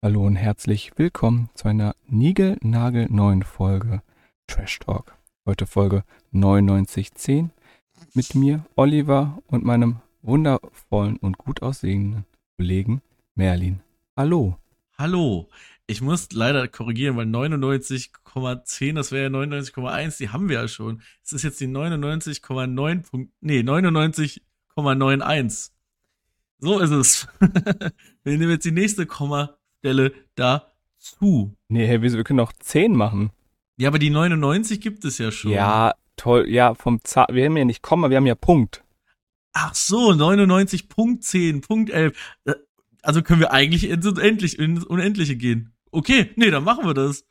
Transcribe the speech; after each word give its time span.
Hallo 0.00 0.24
und 0.24 0.36
herzlich 0.36 0.92
willkommen 0.94 1.50
zu 1.54 1.66
einer 1.66 1.96
niegelnagelneuen 2.06 3.42
Folge 3.42 4.00
Trash 4.46 4.78
Talk. 4.78 5.18
Heute 5.44 5.66
Folge 5.66 6.04
9910 6.30 7.50
mit 8.14 8.36
mir, 8.36 8.64
Oliver, 8.76 9.42
und 9.48 9.64
meinem 9.64 9.96
wundervollen 10.22 11.16
und 11.16 11.36
gut 11.36 11.62
aussehenden 11.62 12.26
Kollegen 12.56 13.02
Merlin. 13.34 13.80
Hallo. 14.16 14.56
Hallo. 14.96 15.48
Ich 15.88 16.00
muss 16.00 16.30
leider 16.30 16.68
korrigieren, 16.68 17.16
weil 17.16 17.26
99,10, 17.26 18.94
das 18.94 19.10
wäre 19.10 19.32
ja 19.32 19.36
99,1, 19.36 20.18
die 20.18 20.28
haben 20.28 20.48
wir 20.48 20.60
ja 20.60 20.68
schon. 20.68 21.02
Es 21.24 21.32
ist 21.32 21.42
jetzt 21.42 21.58
die 21.58 21.66
99,9. 21.66 23.30
Nee, 23.40 23.60
99,91. 23.62 25.70
So 26.60 26.78
ist 26.78 26.90
es. 26.90 27.26
wir 27.40 28.38
nehmen 28.38 28.50
jetzt 28.50 28.64
die 28.64 28.70
nächste 28.70 29.04
Kommastelle 29.82 30.12
dazu. 30.34 31.56
Nee, 31.68 31.86
hey, 31.86 32.02
wir 32.02 32.24
können 32.24 32.40
auch 32.40 32.52
10 32.52 32.96
machen. 32.96 33.30
Ja, 33.76 33.88
aber 33.88 33.98
die 33.98 34.10
99 34.10 34.80
gibt 34.80 35.04
es 35.04 35.18
ja 35.18 35.30
schon. 35.30 35.52
Ja, 35.52 35.94
toll. 36.16 36.48
Ja, 36.48 36.74
vom 36.74 37.02
Zahl. 37.04 37.26
Wir 37.30 37.44
haben 37.46 37.56
ja 37.56 37.64
nicht 37.64 37.82
Komma, 37.82 38.10
wir 38.10 38.16
haben 38.16 38.26
ja 38.26 38.34
Punkt. 38.34 38.82
Ach 39.52 39.74
so, 39.74 40.10
99.10, 40.10 41.66
Punkt 41.66 41.90
11. 41.90 42.36
Äh, 42.44 42.54
also 43.02 43.22
können 43.22 43.40
wir 43.40 43.52
eigentlich 43.52 43.88
ins, 43.88 44.06
Unendlich, 44.06 44.58
ins 44.58 44.84
Unendliche 44.84 45.36
gehen. 45.36 45.72
Okay, 45.90 46.30
nee, 46.36 46.50
dann 46.50 46.64
machen 46.64 46.84
wir 46.84 46.94
das. 46.94 47.24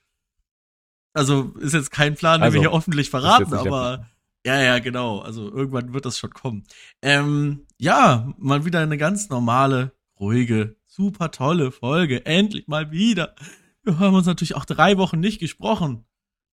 Also 1.14 1.54
ist 1.60 1.74
jetzt 1.74 1.92
kein 1.92 2.16
Plan, 2.16 2.40
den 2.40 2.46
also, 2.46 2.56
wir 2.56 2.62
hier 2.62 2.74
öffentlich 2.74 3.10
verraten, 3.10 3.54
aber 3.54 4.08
ja, 4.46 4.62
ja, 4.62 4.80
genau. 4.80 5.20
Also 5.20 5.52
irgendwann 5.52 5.94
wird 5.94 6.06
das 6.06 6.18
schon 6.18 6.30
kommen. 6.30 6.64
Ähm, 7.02 7.66
ja, 7.78 8.34
mal 8.38 8.66
wieder 8.66 8.80
eine 8.80 8.98
ganz 8.98 9.30
normale, 9.30 9.94
ruhige, 10.20 10.77
super 10.98 11.32
tolle 11.32 11.72
Folge. 11.72 12.26
Endlich 12.26 12.68
mal 12.68 12.92
wieder. 12.92 13.36
Wir 13.84 14.00
haben 14.00 14.16
uns 14.16 14.26
natürlich 14.26 14.56
auch 14.56 14.66
drei 14.66 14.98
Wochen 14.98 15.20
nicht 15.20 15.40
gesprochen. 15.40 16.06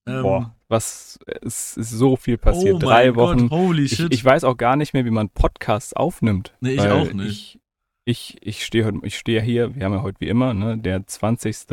Ähm, 0.07 0.23
Boah, 0.23 0.57
was 0.69 1.19
es 1.43 1.79
ist 1.79 1.91
so 1.91 2.17
viel 2.17 2.37
passiert. 2.37 2.75
Oh 2.75 2.79
drei 2.79 3.17
Wochen. 3.17 3.49
Gott, 3.49 3.59
holy 3.59 3.89
shit. 3.89 4.13
Ich, 4.13 4.23
weiß 4.23 4.45
auch 4.45 4.59
gar 4.59 4.77
nicht 4.77 4.93
mehr, 4.93 5.07
wie 5.07 5.11
man 5.11 5.31
Podcasts 5.31 5.95
aufnimmt. 5.95 6.55
Nee, 6.61 6.75
ich 6.75 6.81
auch 6.83 7.13
nicht. 7.13 7.59
Ich, 8.05 8.37
ich, 8.37 8.47
ich 8.47 8.65
stehe 8.67 8.93
ich 9.03 9.19
stehe 9.19 9.41
hier, 9.41 9.75
wir 9.75 9.87
haben 9.87 9.95
ja 9.95 10.03
heute 10.03 10.21
wie 10.21 10.29
immer, 10.29 10.53
ne, 10.53 10.77
der 10.77 11.07
20. 11.07 11.71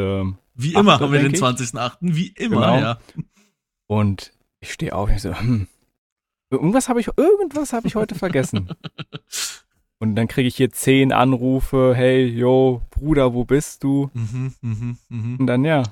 Wie 0.55 0.73
immer 0.73 0.99
haben 0.99 1.11
wir 1.11 1.21
den 1.21 1.35
20.8. 1.35 1.97
Wie 1.99 2.27
immer, 2.27 2.55
genau. 2.55 2.79
ja. 2.79 2.99
Und 3.87 4.31
ich 4.61 4.71
stehe 4.71 4.95
auf 4.95 5.09
und 5.09 5.15
ich 5.15 5.21
so, 5.21 5.37
hm, 5.37 5.67
irgendwas 6.49 6.87
habe 6.87 7.01
ich, 7.01 7.09
irgendwas 7.17 7.73
habe 7.73 7.87
ich 7.87 7.95
heute 7.95 8.15
vergessen. 8.15 8.69
und 10.01 10.15
dann 10.15 10.27
kriege 10.27 10.47
ich 10.47 10.55
hier 10.55 10.71
zehn 10.71 11.13
Anrufe, 11.13 11.93
hey, 11.95 12.25
yo, 12.25 12.81
Bruder, 12.89 13.35
wo 13.35 13.45
bist 13.45 13.83
du? 13.83 14.09
Mhm, 14.13 14.53
mh, 14.61 14.95
mh. 15.09 15.37
Und 15.39 15.45
dann, 15.45 15.63
ja, 15.63 15.83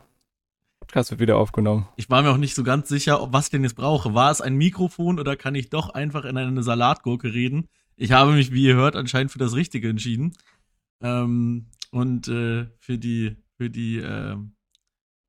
Podcast 0.80 1.12
wird 1.12 1.20
wieder 1.22 1.38
aufgenommen. 1.38 1.88
Ich 1.96 2.10
war 2.10 2.24
mir 2.24 2.32
auch 2.32 2.38
nicht 2.38 2.56
so 2.56 2.64
ganz 2.64 2.90
sicher, 2.90 3.28
was 3.32 3.46
ich 3.46 3.52
denn 3.52 3.62
jetzt 3.62 3.76
brauche. 3.76 4.16
War 4.16 4.32
es 4.32 4.42
ein 4.42 4.56
Mikrofon 4.56 5.20
oder 5.20 5.36
kann 5.36 5.54
ich 5.54 5.70
doch 5.70 5.92
einfach 5.92 6.26
in 6.26 6.36
eine 6.38 6.64
Salatgurke 6.64 7.36
reden? 7.36 7.68
Ich 7.98 8.12
habe 8.12 8.32
mich, 8.32 8.52
wie 8.52 8.64
ihr 8.64 8.76
hört, 8.76 8.96
anscheinend 8.96 9.32
für 9.32 9.38
das 9.38 9.54
Richtige 9.54 9.90
entschieden. 9.90 10.34
Ähm, 11.02 11.68
und 11.92 12.28
äh, 12.30 12.66
für 12.80 12.98
die, 12.98 13.36
für 13.58 13.70
die, 13.70 14.00
äh, 14.00 14.38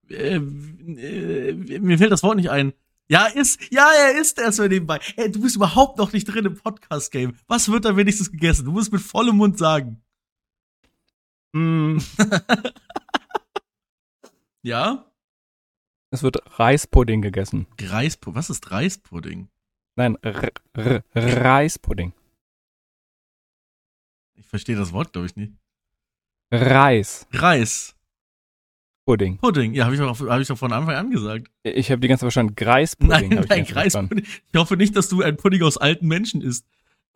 äh, 0.09 0.37
äh, 0.37 1.79
mir 1.81 1.99
fällt 1.99 2.13
das 2.13 2.23
Wort 2.23 2.37
nicht 2.37 2.51
ein. 2.51 2.73
Ja, 3.11 3.27
ist, 3.27 3.73
ja, 3.73 3.91
er 3.93 4.21
ist 4.21 4.39
erstmal 4.39 4.69
nebenbei. 4.69 5.01
Ey, 5.17 5.33
du 5.33 5.43
bist 5.43 5.57
überhaupt 5.57 5.99
noch 5.99 6.13
nicht 6.13 6.27
drin 6.27 6.47
im 6.47 6.57
Podcast-Game. 6.57 7.37
Was 7.49 7.69
wird 7.69 7.85
da 7.85 7.97
wenigstens 7.97 8.31
gegessen? 8.31 8.67
Du 8.67 8.71
musst 8.71 8.93
mit 8.93 9.03
vollem 9.03 9.37
Mund 9.37 9.59
sagen. 9.59 10.01
Mm. 11.53 11.99
ja? 14.63 15.11
Es 16.13 16.23
wird 16.23 16.61
Reispudding 16.61 17.21
gegessen. 17.21 17.67
Reispudding? 17.81 18.37
Was 18.37 18.49
ist 18.49 18.71
Reispudding? 18.71 19.49
Nein, 19.97 20.17
R 20.23 20.53
R 20.75 21.03
Reispudding. 21.17 22.13
Ich 24.37 24.47
verstehe 24.47 24.77
das 24.77 24.93
Wort, 24.93 25.13
glaube 25.13 25.27
ich, 25.27 25.35
nicht. 25.35 25.55
Reis. 26.53 27.27
Reis. 27.33 27.97
Pudding. 29.11 29.39
Pudding, 29.39 29.75
ja, 29.75 29.87
habe 29.87 29.95
ich, 29.95 30.01
doch, 30.01 30.21
hab 30.21 30.41
ich 30.41 30.47
doch 30.47 30.57
von 30.57 30.73
Anfang 30.73 30.95
an 30.95 31.11
gesagt. 31.11 31.49
Ich 31.65 31.91
habe 31.91 32.01
die 32.01 32.07
ganze 32.07 32.21
Zeit 32.21 32.33
verstanden, 32.33 32.55
Greispudding. 32.55 33.29
Nein, 33.29 33.45
nein, 33.49 33.65
Greispudding. 33.65 34.25
Ich 34.25 34.57
hoffe 34.57 34.77
nicht, 34.77 34.95
dass 34.95 35.09
du 35.09 35.23
ein 35.23 35.37
Pudding 35.37 35.63
aus 35.63 35.77
alten 35.79 36.07
Menschen 36.07 36.43
isst. 36.43 36.65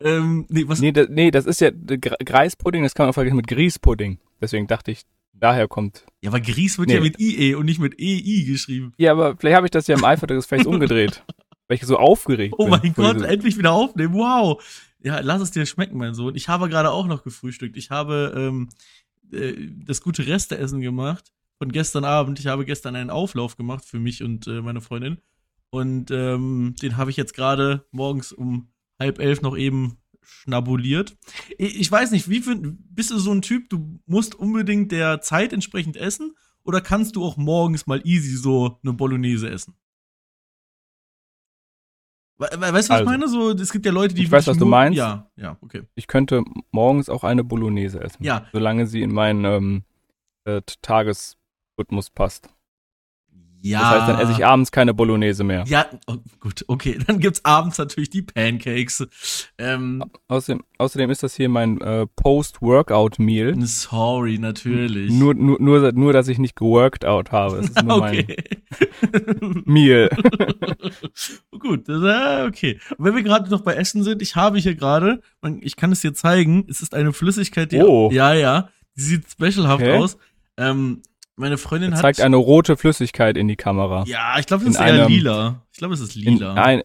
Ähm, 0.01 0.45
nee, 0.49 0.65
was? 0.67 0.81
Nee, 0.81 0.91
das, 0.91 1.07
nee, 1.09 1.31
das 1.31 1.45
ist 1.45 1.61
ja 1.61 1.71
Greispudding, 1.71 2.83
das 2.83 2.95
kann 2.95 3.05
man 3.05 3.13
vergleichen 3.13 3.37
mit 3.37 3.47
Grießpudding. 3.47 4.19
Deswegen 4.41 4.67
dachte 4.67 4.91
ich, 4.91 5.03
daher 5.31 5.69
kommt. 5.69 6.05
Ja, 6.21 6.31
aber 6.31 6.41
Grieß 6.41 6.79
wird 6.79 6.89
nee. 6.89 6.95
ja 6.95 6.99
mit 6.99 7.17
IE 7.17 7.55
und 7.55 7.65
nicht 7.65 7.79
mit 7.79 7.95
EI 7.97 8.43
geschrieben. 8.45 8.93
Ja, 8.97 9.13
aber 9.13 9.37
vielleicht 9.37 9.55
habe 9.55 9.67
ich 9.67 9.71
das 9.71 9.87
ja 9.87 9.95
im 9.95 10.03
Eifer 10.03 10.27
des 10.27 10.43
Gefechts 10.43 10.67
umgedreht. 10.67 11.23
Weil 11.69 11.77
ich 11.77 11.83
so 11.83 11.97
aufgeregt 11.97 12.55
oh 12.57 12.65
bin. 12.65 12.73
Oh 12.73 12.77
mein 12.77 12.93
Gott, 12.93 13.21
endlich 13.21 13.57
wieder 13.57 13.71
aufnehmen. 13.71 14.15
Wow. 14.15 14.61
Ja, 15.01 15.21
lass 15.21 15.41
es 15.41 15.51
dir 15.51 15.65
schmecken, 15.65 15.97
mein 15.97 16.13
Sohn. 16.13 16.35
Ich 16.35 16.49
habe 16.49 16.67
gerade 16.67 16.91
auch 16.91 17.07
noch 17.07 17.23
gefrühstückt. 17.23 17.77
Ich 17.77 17.89
habe 17.89 18.33
ähm, 18.35 18.69
äh, 19.31 19.53
das 19.85 20.01
gute 20.01 20.27
Resteessen 20.27 20.81
gemacht 20.81 21.31
von 21.57 21.71
gestern 21.71 22.05
Abend. 22.05 22.39
Ich 22.39 22.47
habe 22.47 22.65
gestern 22.65 22.95
einen 22.95 23.09
Auflauf 23.09 23.57
gemacht 23.57 23.85
für 23.85 23.99
mich 23.99 24.23
und 24.23 24.47
äh, 24.47 24.61
meine 24.61 24.81
Freundin. 24.81 25.19
Und 25.69 26.11
ähm, 26.11 26.75
den 26.81 26.97
habe 26.97 27.09
ich 27.11 27.17
jetzt 27.17 27.33
gerade 27.33 27.85
morgens 27.91 28.31
um 28.31 28.69
halb 28.99 29.19
elf 29.19 29.41
noch 29.41 29.57
eben 29.57 29.97
schnabuliert. 30.21 31.17
Ich 31.57 31.91
weiß 31.91 32.11
nicht, 32.11 32.29
wie 32.29 32.41
für, 32.41 32.55
bist 32.55 33.11
du 33.11 33.19
so 33.19 33.31
ein 33.31 33.41
Typ, 33.41 33.69
du 33.69 33.99
musst 34.05 34.35
unbedingt 34.35 34.91
der 34.91 35.21
Zeit 35.21 35.53
entsprechend 35.53 35.97
essen 35.97 36.35
oder 36.63 36.81
kannst 36.81 37.15
du 37.15 37.23
auch 37.23 37.37
morgens 37.37 37.87
mal 37.87 38.01
easy 38.05 38.35
so 38.35 38.79
eine 38.83 38.93
Bolognese 38.93 39.49
essen? 39.49 39.75
Weißt 42.37 42.53
du, 42.53 42.59
was 42.59 42.89
also, 42.89 43.03
ich 43.03 43.09
meine? 43.09 43.27
So, 43.29 43.51
es 43.51 43.71
gibt 43.71 43.85
ja 43.85 43.93
Leute, 43.93 44.13
die. 44.13 44.23
Ich 44.23 44.31
weiß, 44.31 44.47
was 44.47 44.57
du 44.57 44.65
meinst. 44.65 44.97
Ja, 44.97 45.29
ja, 45.37 45.57
okay. 45.61 45.83
Ich 45.95 46.07
könnte 46.07 46.43
morgens 46.71 47.07
auch 47.07 47.23
eine 47.23 47.45
Bolognese 47.45 48.01
essen. 48.01 48.23
Ja. 48.23 48.45
Solange 48.51 48.87
sie 48.87 49.01
in 49.03 49.13
meinen 49.13 49.45
ähm, 49.45 49.83
äh, 50.43 50.61
Tagesrhythmus 51.75 52.09
passt. 52.09 52.49
Ja. 53.61 53.79
Das 53.79 53.89
heißt, 53.89 54.09
dann 54.09 54.19
esse 54.19 54.31
ich 54.33 54.45
abends 54.45 54.71
keine 54.71 54.93
Bolognese 54.93 55.43
mehr. 55.43 55.63
Ja, 55.65 55.87
oh, 56.05 56.17
gut, 56.39 56.63
okay. 56.67 56.99
Dann 57.07 57.19
gibt's 57.19 57.43
abends 57.43 57.79
natürlich 57.79 58.11
die 58.11 58.21
Pancakes. 58.21 59.07
Ähm, 59.57 60.03
außerdem, 60.27 60.63
außerdem 60.77 61.09
ist 61.09 61.23
das 61.23 61.33
hier 61.33 61.49
mein 61.49 61.81
äh, 61.81 62.05
Post-Workout-Meal. 62.05 63.59
Sorry, 63.61 64.37
natürlich. 64.37 65.11
Nur, 65.11 65.33
nur, 65.33 65.59
nur, 65.59 65.91
nur, 65.93 66.13
dass 66.13 66.27
ich 66.27 66.37
nicht 66.37 66.55
geworked 66.55 67.05
out 67.05 67.31
habe. 67.31 67.57
Das 67.57 67.69
ist 67.69 67.83
nur 67.83 68.03
okay. 68.03 68.37
mein 69.39 69.63
Meal. 69.65 70.09
gut, 71.57 71.89
das, 71.89 72.03
äh, 72.03 72.47
okay. 72.47 72.79
Und 72.99 73.05
wenn 73.05 73.15
wir 73.15 73.23
gerade 73.23 73.49
noch 73.49 73.61
bei 73.61 73.73
Essen 73.73 74.03
sind, 74.03 74.21
ich 74.21 74.35
habe 74.35 74.59
hier 74.59 74.75
gerade, 74.75 75.21
ich 75.61 75.75
kann 75.75 75.91
es 75.91 76.01
dir 76.01 76.13
zeigen, 76.13 76.67
es 76.69 76.83
ist 76.83 76.93
eine 76.93 77.13
Flüssigkeit, 77.13 77.71
die, 77.71 77.81
oh. 77.81 78.11
ja, 78.11 78.35
ja, 78.35 78.69
die 78.95 79.01
sieht 79.01 79.27
specialhaft 79.27 79.81
okay. 79.81 79.97
aus. 79.97 80.17
Ähm, 80.57 81.01
meine 81.35 81.57
Freundin 81.57 81.93
er 81.93 81.99
zeigt 81.99 82.19
hat. 82.19 82.25
eine 82.25 82.37
rote 82.37 82.77
Flüssigkeit 82.77 83.37
in 83.37 83.47
die 83.47 83.55
Kamera. 83.55 84.03
Ja, 84.07 84.39
ich 84.39 84.45
glaube, 84.45 84.63
es 84.63 84.71
ist 84.71 84.75
eher 84.77 84.85
einem, 84.85 85.07
lila. 85.09 85.61
Ich 85.71 85.77
glaube, 85.77 85.93
es 85.93 85.99
ist 85.99 86.15
lila. 86.15 86.53
Ein, 86.53 86.83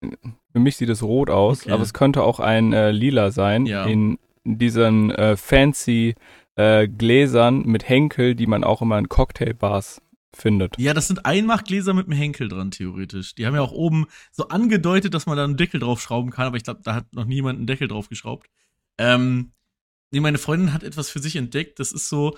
für 0.00 0.58
mich 0.58 0.76
sieht 0.76 0.88
es 0.88 1.02
rot 1.02 1.30
aus, 1.30 1.62
okay. 1.62 1.72
aber 1.72 1.82
es 1.82 1.92
könnte 1.92 2.22
auch 2.22 2.40
ein 2.40 2.72
äh, 2.72 2.90
lila 2.90 3.30
sein. 3.30 3.66
Ja. 3.66 3.84
In 3.84 4.18
diesen 4.44 5.10
äh, 5.10 5.36
fancy 5.36 6.14
äh, 6.56 6.86
Gläsern 6.86 7.62
mit 7.62 7.88
Henkel, 7.88 8.34
die 8.34 8.46
man 8.46 8.62
auch 8.62 8.82
immer 8.82 8.98
in 8.98 9.08
Cocktailbars 9.08 10.00
findet. 10.32 10.78
Ja, 10.78 10.94
das 10.94 11.06
sind 11.06 11.26
Einmachgläser 11.26 11.94
mit 11.94 12.06
einem 12.06 12.18
Henkel 12.18 12.48
dran, 12.48 12.70
theoretisch. 12.70 13.34
Die 13.34 13.46
haben 13.46 13.54
ja 13.54 13.62
auch 13.62 13.72
oben 13.72 14.06
so 14.32 14.48
angedeutet, 14.48 15.14
dass 15.14 15.26
man 15.26 15.36
da 15.36 15.44
einen 15.44 15.56
Deckel 15.56 15.80
draufschrauben 15.80 16.30
kann, 16.30 16.46
aber 16.46 16.56
ich 16.56 16.64
glaube, 16.64 16.80
da 16.84 16.94
hat 16.94 17.12
noch 17.12 17.24
niemand 17.24 17.58
einen 17.58 17.66
Deckel 17.66 17.88
draufgeschraubt. 17.88 18.48
Ähm, 18.98 19.52
nee, 20.10 20.20
meine 20.20 20.38
Freundin 20.38 20.72
hat 20.72 20.82
etwas 20.82 21.08
für 21.10 21.20
sich 21.20 21.36
entdeckt. 21.36 21.80
Das 21.80 21.92
ist 21.92 22.08
so, 22.08 22.36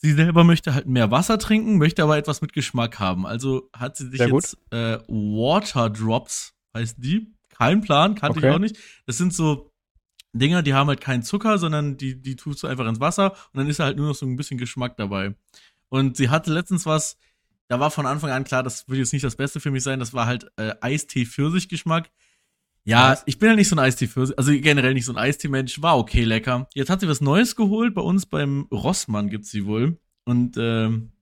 Sie 0.00 0.12
selber 0.12 0.44
möchte 0.44 0.74
halt 0.74 0.86
mehr 0.86 1.10
Wasser 1.10 1.38
trinken, 1.38 1.76
möchte 1.76 2.04
aber 2.04 2.16
etwas 2.16 2.40
mit 2.40 2.52
Geschmack 2.52 3.00
haben. 3.00 3.26
Also 3.26 3.68
hat 3.72 3.96
sie 3.96 4.08
sich 4.08 4.20
jetzt 4.20 4.56
äh, 4.70 4.98
Water 5.08 5.90
Drops, 5.90 6.54
heißt 6.74 6.96
die. 6.98 7.34
Kein 7.48 7.80
Plan, 7.80 8.14
kannte 8.14 8.38
okay. 8.38 8.48
ich 8.48 8.54
auch 8.54 8.60
nicht. 8.60 8.78
Das 9.06 9.18
sind 9.18 9.34
so 9.34 9.72
Dinger, 10.32 10.62
die 10.62 10.74
haben 10.74 10.88
halt 10.88 11.00
keinen 11.00 11.24
Zucker, 11.24 11.58
sondern 11.58 11.96
die, 11.96 12.20
die 12.20 12.36
tust 12.36 12.62
du 12.62 12.68
einfach 12.68 12.86
ins 12.86 13.00
Wasser 13.00 13.32
und 13.52 13.58
dann 13.58 13.68
ist 13.68 13.80
halt 13.80 13.96
nur 13.96 14.08
noch 14.08 14.14
so 14.14 14.26
ein 14.26 14.36
bisschen 14.36 14.58
Geschmack 14.58 14.96
dabei. 14.96 15.34
Und 15.88 16.16
sie 16.16 16.28
hatte 16.28 16.52
letztens 16.52 16.86
was, 16.86 17.16
da 17.66 17.80
war 17.80 17.90
von 17.90 18.06
Anfang 18.06 18.30
an 18.30 18.44
klar, 18.44 18.62
das 18.62 18.88
würde 18.88 19.00
jetzt 19.00 19.12
nicht 19.12 19.24
das 19.24 19.36
Beste 19.36 19.58
für 19.58 19.70
mich 19.72 19.82
sein, 19.82 19.98
das 19.98 20.14
war 20.14 20.26
halt 20.26 20.50
äh, 20.56 20.74
Eistee-Pfirsich-Geschmack. 20.80 22.10
Ja, 22.84 23.12
was? 23.12 23.22
ich 23.26 23.38
bin 23.38 23.50
ja 23.50 23.56
nicht 23.56 23.68
so 23.68 23.76
ein 23.76 23.80
Eistee 23.80 24.08
also 24.16 24.52
generell 24.52 24.94
nicht 24.94 25.04
so 25.04 25.12
ein 25.12 25.18
Eistee-Mensch, 25.18 25.82
war 25.82 25.98
okay 25.98 26.24
lecker. 26.24 26.68
Jetzt 26.74 26.90
hat 26.90 27.00
sie 27.00 27.08
was 27.08 27.20
Neues 27.20 27.54
geholt, 27.56 27.94
bei 27.94 28.00
uns 28.00 28.26
beim 28.26 28.66
Rossmann 28.72 29.28
gibt's 29.28 29.50
sie 29.50 29.66
wohl. 29.66 29.98
Und 30.24 30.56
ähm, 30.58 31.12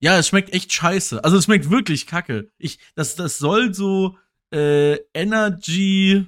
ja, 0.00 0.18
es 0.18 0.28
schmeckt 0.28 0.52
echt 0.52 0.72
scheiße. 0.72 1.24
Also 1.24 1.38
es 1.38 1.44
schmeckt 1.44 1.70
wirklich 1.70 2.06
kacke. 2.06 2.50
Ich, 2.58 2.78
das, 2.94 3.16
das 3.16 3.38
soll 3.38 3.74
so 3.74 4.18
äh, 4.50 4.98
Energy. 5.14 6.26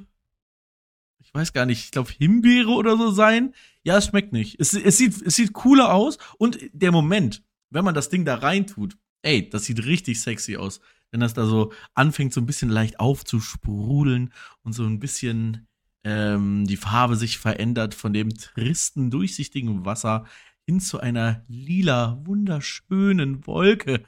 Ich 1.18 1.34
weiß 1.34 1.52
gar 1.52 1.66
nicht, 1.66 1.84
ich 1.84 1.90
glaube 1.90 2.10
Himbeere 2.10 2.70
oder 2.70 2.96
so 2.96 3.10
sein. 3.10 3.54
Ja, 3.82 3.98
es 3.98 4.06
schmeckt 4.06 4.32
nicht. 4.32 4.58
Es, 4.58 4.72
es, 4.74 4.96
sieht, 4.96 5.20
es 5.22 5.36
sieht 5.36 5.52
cooler 5.52 5.92
aus 5.92 6.18
und 6.38 6.58
der 6.72 6.90
Moment, 6.90 7.42
wenn 7.70 7.84
man 7.84 7.94
das 7.94 8.08
Ding 8.08 8.24
da 8.24 8.36
reintut, 8.36 8.96
ey, 9.22 9.48
das 9.48 9.64
sieht 9.64 9.84
richtig 9.84 10.20
sexy 10.20 10.56
aus. 10.56 10.80
Wenn 11.10 11.20
das 11.20 11.34
da 11.34 11.46
so 11.46 11.72
anfängt, 11.94 12.32
so 12.32 12.40
ein 12.40 12.46
bisschen 12.46 12.68
leicht 12.68 13.00
aufzusprudeln 13.00 14.32
und 14.62 14.72
so 14.72 14.84
ein 14.84 14.98
bisschen 14.98 15.66
ähm, 16.04 16.66
die 16.66 16.76
Farbe 16.76 17.16
sich 17.16 17.38
verändert 17.38 17.94
von 17.94 18.12
dem 18.12 18.30
tristen, 18.30 19.10
durchsichtigen 19.10 19.84
Wasser 19.84 20.24
hin 20.64 20.80
zu 20.80 21.00
einer 21.00 21.44
lila, 21.48 22.20
wunderschönen 22.24 23.46
Wolke, 23.46 24.02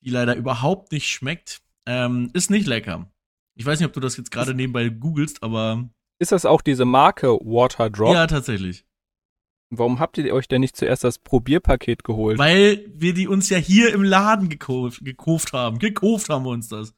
die 0.00 0.10
leider 0.10 0.36
überhaupt 0.36 0.92
nicht 0.92 1.08
schmeckt. 1.08 1.62
Ähm, 1.86 2.30
ist 2.32 2.50
nicht 2.50 2.66
lecker. 2.66 3.10
Ich 3.54 3.66
weiß 3.66 3.78
nicht, 3.78 3.86
ob 3.86 3.92
du 3.92 4.00
das 4.00 4.16
jetzt 4.16 4.30
gerade 4.30 4.54
nebenbei 4.54 4.88
googelst, 4.88 5.42
aber. 5.42 5.88
Ist 6.18 6.32
das 6.32 6.46
auch 6.46 6.62
diese 6.62 6.84
Marke 6.84 7.28
Water 7.28 7.90
Drop? 7.90 8.14
Ja, 8.14 8.26
tatsächlich. 8.26 8.84
Warum 9.74 10.00
habt 10.00 10.18
ihr 10.18 10.34
euch 10.34 10.48
denn 10.48 10.60
nicht 10.60 10.76
zuerst 10.76 11.02
das 11.02 11.18
Probierpaket 11.18 12.04
geholt? 12.04 12.38
Weil 12.38 12.84
wir 12.94 13.14
die 13.14 13.26
uns 13.26 13.48
ja 13.48 13.56
hier 13.56 13.94
im 13.94 14.02
Laden 14.02 14.50
gekauft, 14.50 15.02
gekauft 15.02 15.54
haben. 15.54 15.78
Gekauft 15.78 16.28
haben 16.28 16.44
wir 16.44 16.50
uns 16.50 16.68
das. 16.68 16.94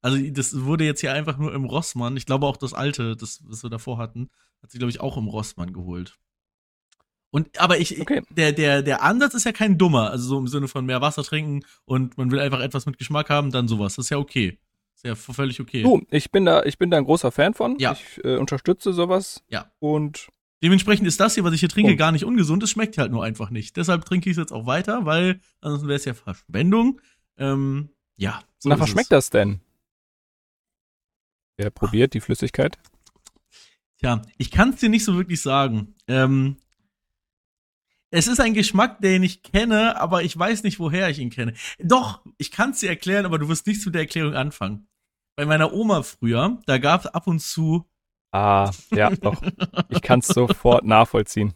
Also 0.00 0.18
das 0.30 0.64
wurde 0.64 0.84
jetzt 0.84 1.00
hier 1.00 1.12
einfach 1.12 1.36
nur 1.36 1.52
im 1.52 1.66
Rossmann. 1.66 2.16
Ich 2.16 2.24
glaube 2.24 2.46
auch 2.46 2.56
das 2.56 2.72
alte, 2.72 3.14
das, 3.14 3.42
was 3.46 3.62
wir 3.62 3.68
davor 3.68 3.98
hatten, 3.98 4.30
hat 4.62 4.70
sie, 4.70 4.78
glaube 4.78 4.90
ich, 4.90 5.00
auch 5.00 5.18
im 5.18 5.28
Rossmann 5.28 5.74
geholt. 5.74 6.18
Und 7.30 7.60
aber 7.60 7.78
ich, 7.78 8.00
okay. 8.00 8.22
der, 8.30 8.52
der, 8.52 8.80
der 8.80 9.02
Ansatz 9.02 9.34
ist 9.34 9.44
ja 9.44 9.52
kein 9.52 9.76
dummer. 9.76 10.10
Also 10.10 10.28
so 10.28 10.38
im 10.38 10.48
Sinne 10.48 10.68
von 10.68 10.86
mehr 10.86 11.02
Wasser 11.02 11.24
trinken 11.24 11.60
und 11.84 12.16
man 12.16 12.30
will 12.30 12.40
einfach 12.40 12.60
etwas 12.60 12.86
mit 12.86 12.96
Geschmack 12.96 13.28
haben, 13.28 13.50
dann 13.50 13.68
sowas. 13.68 13.96
Das 13.96 14.06
ist 14.06 14.10
ja 14.10 14.16
okay. 14.16 14.58
Ist 14.94 15.04
ja 15.04 15.14
völlig 15.14 15.60
okay. 15.60 15.82
Du, 15.82 16.00
ich 16.10 16.30
bin 16.30 16.46
da, 16.46 16.62
ich 16.62 16.78
bin 16.78 16.90
da 16.90 16.96
ein 16.96 17.04
großer 17.04 17.32
Fan 17.32 17.52
von. 17.52 17.78
Ja. 17.78 17.92
Ich 17.92 18.24
äh, 18.24 18.38
unterstütze 18.38 18.94
sowas. 18.94 19.44
Ja. 19.50 19.70
Und 19.78 20.28
Dementsprechend 20.62 21.06
ist 21.06 21.20
das 21.20 21.34
hier, 21.34 21.44
was 21.44 21.52
ich 21.52 21.60
hier 21.60 21.68
trinke, 21.68 21.92
oh. 21.92 21.96
gar 21.96 22.12
nicht 22.12 22.24
ungesund. 22.24 22.62
Es 22.62 22.70
schmeckt 22.70 22.96
halt 22.98 23.12
nur 23.12 23.24
einfach 23.24 23.50
nicht. 23.50 23.76
Deshalb 23.76 24.04
trinke 24.04 24.30
ich 24.30 24.36
es 24.36 24.40
jetzt 24.40 24.52
auch 24.52 24.66
weiter, 24.66 25.04
weil 25.04 25.40
ansonsten 25.60 25.88
wäre 25.88 25.96
es 25.96 26.04
ja 26.04 26.14
Verschwendung. 26.14 27.00
Ähm, 27.36 27.90
ja. 28.16 28.42
So 28.58 28.68
Nach 28.68 28.80
was 28.80 28.88
schmeckt 28.88 29.12
das 29.12 29.30
denn? 29.30 29.60
Wer 31.56 31.70
probiert 31.70 32.14
die 32.14 32.20
Flüssigkeit? 32.20 32.78
Tja, 33.98 34.22
ich 34.38 34.50
kann 34.50 34.70
es 34.70 34.76
dir 34.80 34.88
nicht 34.88 35.04
so 35.04 35.16
wirklich 35.16 35.40
sagen. 35.40 35.94
Ähm, 36.08 36.56
es 38.10 38.26
ist 38.28 38.40
ein 38.40 38.54
Geschmack, 38.54 39.00
den 39.00 39.22
ich 39.22 39.42
kenne, 39.42 40.00
aber 40.00 40.22
ich 40.22 40.38
weiß 40.38 40.62
nicht, 40.62 40.78
woher 40.78 41.10
ich 41.10 41.18
ihn 41.18 41.30
kenne. 41.30 41.54
Doch, 41.78 42.24
ich 42.38 42.50
kann 42.50 42.70
es 42.70 42.80
dir 42.80 42.88
erklären, 42.88 43.26
aber 43.26 43.38
du 43.38 43.48
wirst 43.48 43.66
nichts 43.66 43.84
mit 43.84 43.94
der 43.94 44.02
Erklärung 44.02 44.34
anfangen. 44.34 44.88
Bei 45.36 45.46
meiner 45.46 45.72
Oma 45.72 46.02
früher, 46.02 46.60
da 46.66 46.78
gab 46.78 47.00
es 47.00 47.06
ab 47.08 47.26
und 47.26 47.40
zu 47.40 47.90
Ah, 48.34 48.72
ja, 48.90 49.10
doch. 49.10 49.40
Ich 49.90 50.02
kann 50.02 50.18
es 50.18 50.26
sofort 50.26 50.84
nachvollziehen. 50.84 51.54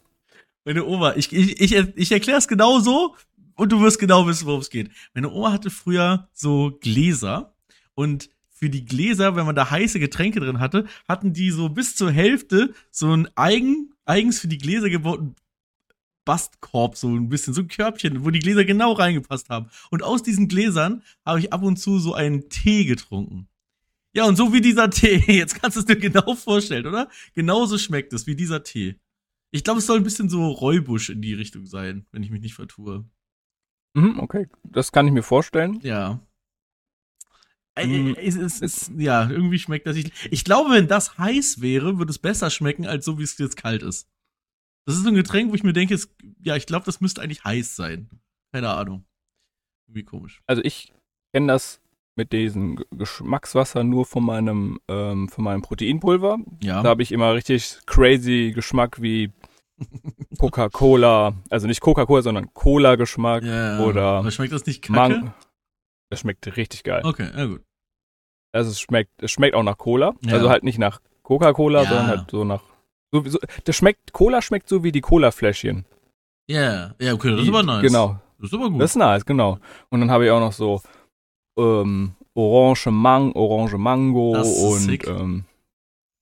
Meine 0.64 0.84
Oma, 0.84 1.16
ich, 1.16 1.32
ich, 1.32 1.60
ich, 1.60 1.72
ich 1.72 2.12
erkläre 2.12 2.38
es 2.38 2.46
genau 2.46 2.78
so 2.78 3.16
und 3.56 3.72
du 3.72 3.80
wirst 3.80 3.98
genau 3.98 4.28
wissen, 4.28 4.46
worum 4.46 4.60
es 4.60 4.70
geht. 4.70 4.92
Meine 5.12 5.32
Oma 5.32 5.50
hatte 5.50 5.70
früher 5.70 6.28
so 6.32 6.78
Gläser 6.80 7.52
und 7.94 8.30
für 8.48 8.70
die 8.70 8.84
Gläser, 8.84 9.34
wenn 9.34 9.44
man 9.44 9.56
da 9.56 9.72
heiße 9.72 9.98
Getränke 9.98 10.38
drin 10.38 10.60
hatte, 10.60 10.86
hatten 11.08 11.32
die 11.32 11.50
so 11.50 11.68
bis 11.68 11.96
zur 11.96 12.12
Hälfte 12.12 12.72
so 12.92 13.12
ein 13.12 13.28
eigen, 13.34 13.92
eigens 14.04 14.38
für 14.38 14.48
die 14.48 14.58
Gläser 14.58 14.88
gebauten 14.88 15.34
Bastkorb, 16.24 16.96
so 16.96 17.08
ein 17.08 17.28
bisschen, 17.28 17.54
so 17.54 17.62
ein 17.62 17.68
Körbchen, 17.68 18.24
wo 18.24 18.30
die 18.30 18.38
Gläser 18.38 18.64
genau 18.64 18.92
reingepasst 18.92 19.50
haben. 19.50 19.68
Und 19.90 20.04
aus 20.04 20.22
diesen 20.22 20.46
Gläsern 20.46 21.02
habe 21.26 21.40
ich 21.40 21.52
ab 21.52 21.64
und 21.64 21.76
zu 21.78 21.98
so 21.98 22.14
einen 22.14 22.48
Tee 22.50 22.84
getrunken. 22.84 23.48
Ja, 24.18 24.24
und 24.24 24.34
so 24.34 24.52
wie 24.52 24.60
dieser 24.60 24.90
Tee. 24.90 25.22
Jetzt 25.32 25.62
kannst 25.62 25.76
du 25.76 25.80
es 25.80 25.86
dir 25.86 25.94
genau 25.94 26.34
vorstellen, 26.34 26.86
oder? 26.86 27.08
Genauso 27.34 27.78
schmeckt 27.78 28.12
es 28.12 28.26
wie 28.26 28.34
dieser 28.34 28.64
Tee. 28.64 28.98
Ich 29.52 29.62
glaube, 29.62 29.78
es 29.78 29.86
soll 29.86 29.98
ein 29.98 30.02
bisschen 30.02 30.28
so 30.28 30.48
Räubusch 30.48 31.08
in 31.10 31.22
die 31.22 31.34
Richtung 31.34 31.66
sein, 31.66 32.04
wenn 32.10 32.24
ich 32.24 32.30
mich 32.30 32.40
nicht 32.40 32.54
vertue. 32.54 33.08
Mhm, 33.94 34.18
okay, 34.18 34.48
das 34.64 34.90
kann 34.90 35.06
ich 35.06 35.12
mir 35.12 35.22
vorstellen. 35.22 35.78
Ja. 35.84 36.20
Mhm. 37.80 38.16
Es, 38.18 38.34
es, 38.34 38.60
es, 38.60 38.90
ja, 38.96 39.30
irgendwie 39.30 39.60
schmeckt 39.60 39.86
das. 39.86 39.94
Ich, 39.94 40.10
ich 40.32 40.42
glaube, 40.42 40.74
wenn 40.74 40.88
das 40.88 41.16
heiß 41.16 41.60
wäre, 41.60 41.98
würde 41.98 42.10
es 42.10 42.18
besser 42.18 42.50
schmecken, 42.50 42.86
als 42.88 43.04
so 43.04 43.20
wie 43.20 43.22
es 43.22 43.38
jetzt 43.38 43.56
kalt 43.56 43.84
ist. 43.84 44.08
Das 44.84 44.96
ist 44.96 45.04
so 45.04 45.10
ein 45.10 45.14
Getränk, 45.14 45.52
wo 45.52 45.54
ich 45.54 45.62
mir 45.62 45.74
denke, 45.74 45.94
es, 45.94 46.12
ja, 46.42 46.56
ich 46.56 46.66
glaube, 46.66 46.86
das 46.86 47.00
müsste 47.00 47.22
eigentlich 47.22 47.44
heiß 47.44 47.76
sein. 47.76 48.10
Keine 48.52 48.70
Ahnung. 48.70 49.04
Irgendwie 49.86 50.02
komisch. 50.02 50.42
Also 50.48 50.60
ich 50.64 50.92
kenne 51.32 51.52
das 51.52 51.80
mit 52.18 52.32
diesem 52.32 52.84
Geschmackswasser 52.90 53.84
nur 53.84 54.04
von 54.04 54.24
meinem, 54.24 54.80
ähm, 54.88 55.28
von 55.28 55.44
meinem 55.44 55.62
Proteinpulver. 55.62 56.38
Ja. 56.60 56.82
Da 56.82 56.90
habe 56.90 57.02
ich 57.02 57.12
immer 57.12 57.32
richtig 57.32 57.78
crazy 57.86 58.52
Geschmack 58.54 59.00
wie 59.00 59.30
Coca-Cola, 60.38 61.34
also 61.48 61.66
nicht 61.68 61.80
Coca-Cola, 61.80 62.22
sondern 62.22 62.52
Cola-Geschmack 62.52 63.44
ja, 63.44 63.80
oder. 63.80 64.02
Aber 64.02 64.30
schmeckt 64.32 64.52
das 64.52 64.66
nicht 64.66 64.82
kacke? 64.82 65.32
Das 66.10 66.20
schmeckt 66.20 66.56
richtig 66.56 66.82
geil. 66.82 67.02
Okay, 67.04 67.30
ja 67.34 67.46
gut. 67.46 67.62
Also 68.52 68.70
es 68.70 68.80
schmeckt, 68.80 69.12
es 69.22 69.30
schmeckt 69.30 69.54
auch 69.54 69.62
nach 69.62 69.78
Cola. 69.78 70.14
Ja. 70.24 70.34
Also 70.34 70.50
halt 70.50 70.64
nicht 70.64 70.78
nach 70.78 71.00
Coca-Cola, 71.22 71.82
ja. 71.82 71.88
sondern 71.88 72.06
halt 72.08 72.30
so 72.30 72.44
nach. 72.44 72.62
So, 73.12 73.24
so, 73.24 73.38
das 73.64 73.76
schmeckt, 73.76 74.12
Cola 74.12 74.42
schmeckt 74.42 74.68
so 74.68 74.82
wie 74.82 74.92
die 74.92 75.00
Cola-Fläschchen. 75.00 75.86
Ja, 76.50 76.94
ja, 76.98 77.12
okay, 77.12 77.30
das 77.30 77.42
ist 77.42 77.48
aber 77.48 77.62
nice. 77.62 77.82
Genau. 77.82 78.20
Das 78.38 78.50
ist 78.50 78.54
aber 78.54 78.70
gut. 78.70 78.80
Das 78.80 78.90
ist 78.90 78.96
nice, 78.96 79.24
genau. 79.24 79.58
Und 79.90 80.00
dann 80.00 80.10
habe 80.10 80.24
ich 80.24 80.30
auch 80.30 80.40
noch 80.40 80.52
so 80.52 80.80
ähm, 81.58 82.14
Orange, 82.34 82.90
Mang, 82.90 83.32
Orange 83.32 83.76
Mango 83.76 84.32
und 84.32 85.06
ähm, 85.06 85.44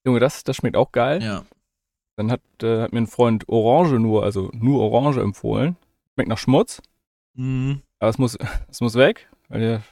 Junge, 0.05 0.21
das, 0.21 0.45
das 0.45 0.57
schmeckt 0.57 0.77
auch 0.77 0.93
geil. 0.93 1.23
Ja. 1.23 1.45
Dann 2.17 2.31
hat, 2.31 2.41
äh, 2.63 2.83
hat 2.83 2.93
mir 2.93 3.01
ein 3.01 3.07
Freund 3.07 3.49
Orange 3.49 3.99
nur, 3.99 4.25
also 4.25 4.51
nur 4.55 4.81
Orange 4.81 5.21
empfohlen. 5.21 5.77
Schmeckt 6.15 6.29
nach 6.29 6.39
Schmutz. 6.39 6.81
Mhm. 7.35 7.83
Aber 7.99 8.09
es 8.09 8.19
muss, 8.19 8.39
es 8.71 8.81
muss 8.81 8.95
weg, 8.95 9.29
weil 9.49 9.61
der, 9.61 9.83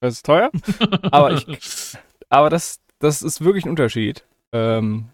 das 0.00 0.14
ist 0.14 0.26
teuer. 0.26 0.50
aber 1.02 1.32
ich, 1.32 1.46
aber 2.28 2.50
das, 2.50 2.80
das 2.98 3.22
ist 3.22 3.40
wirklich 3.42 3.64
ein 3.64 3.70
Unterschied. 3.70 4.24
Ähm, 4.52 5.10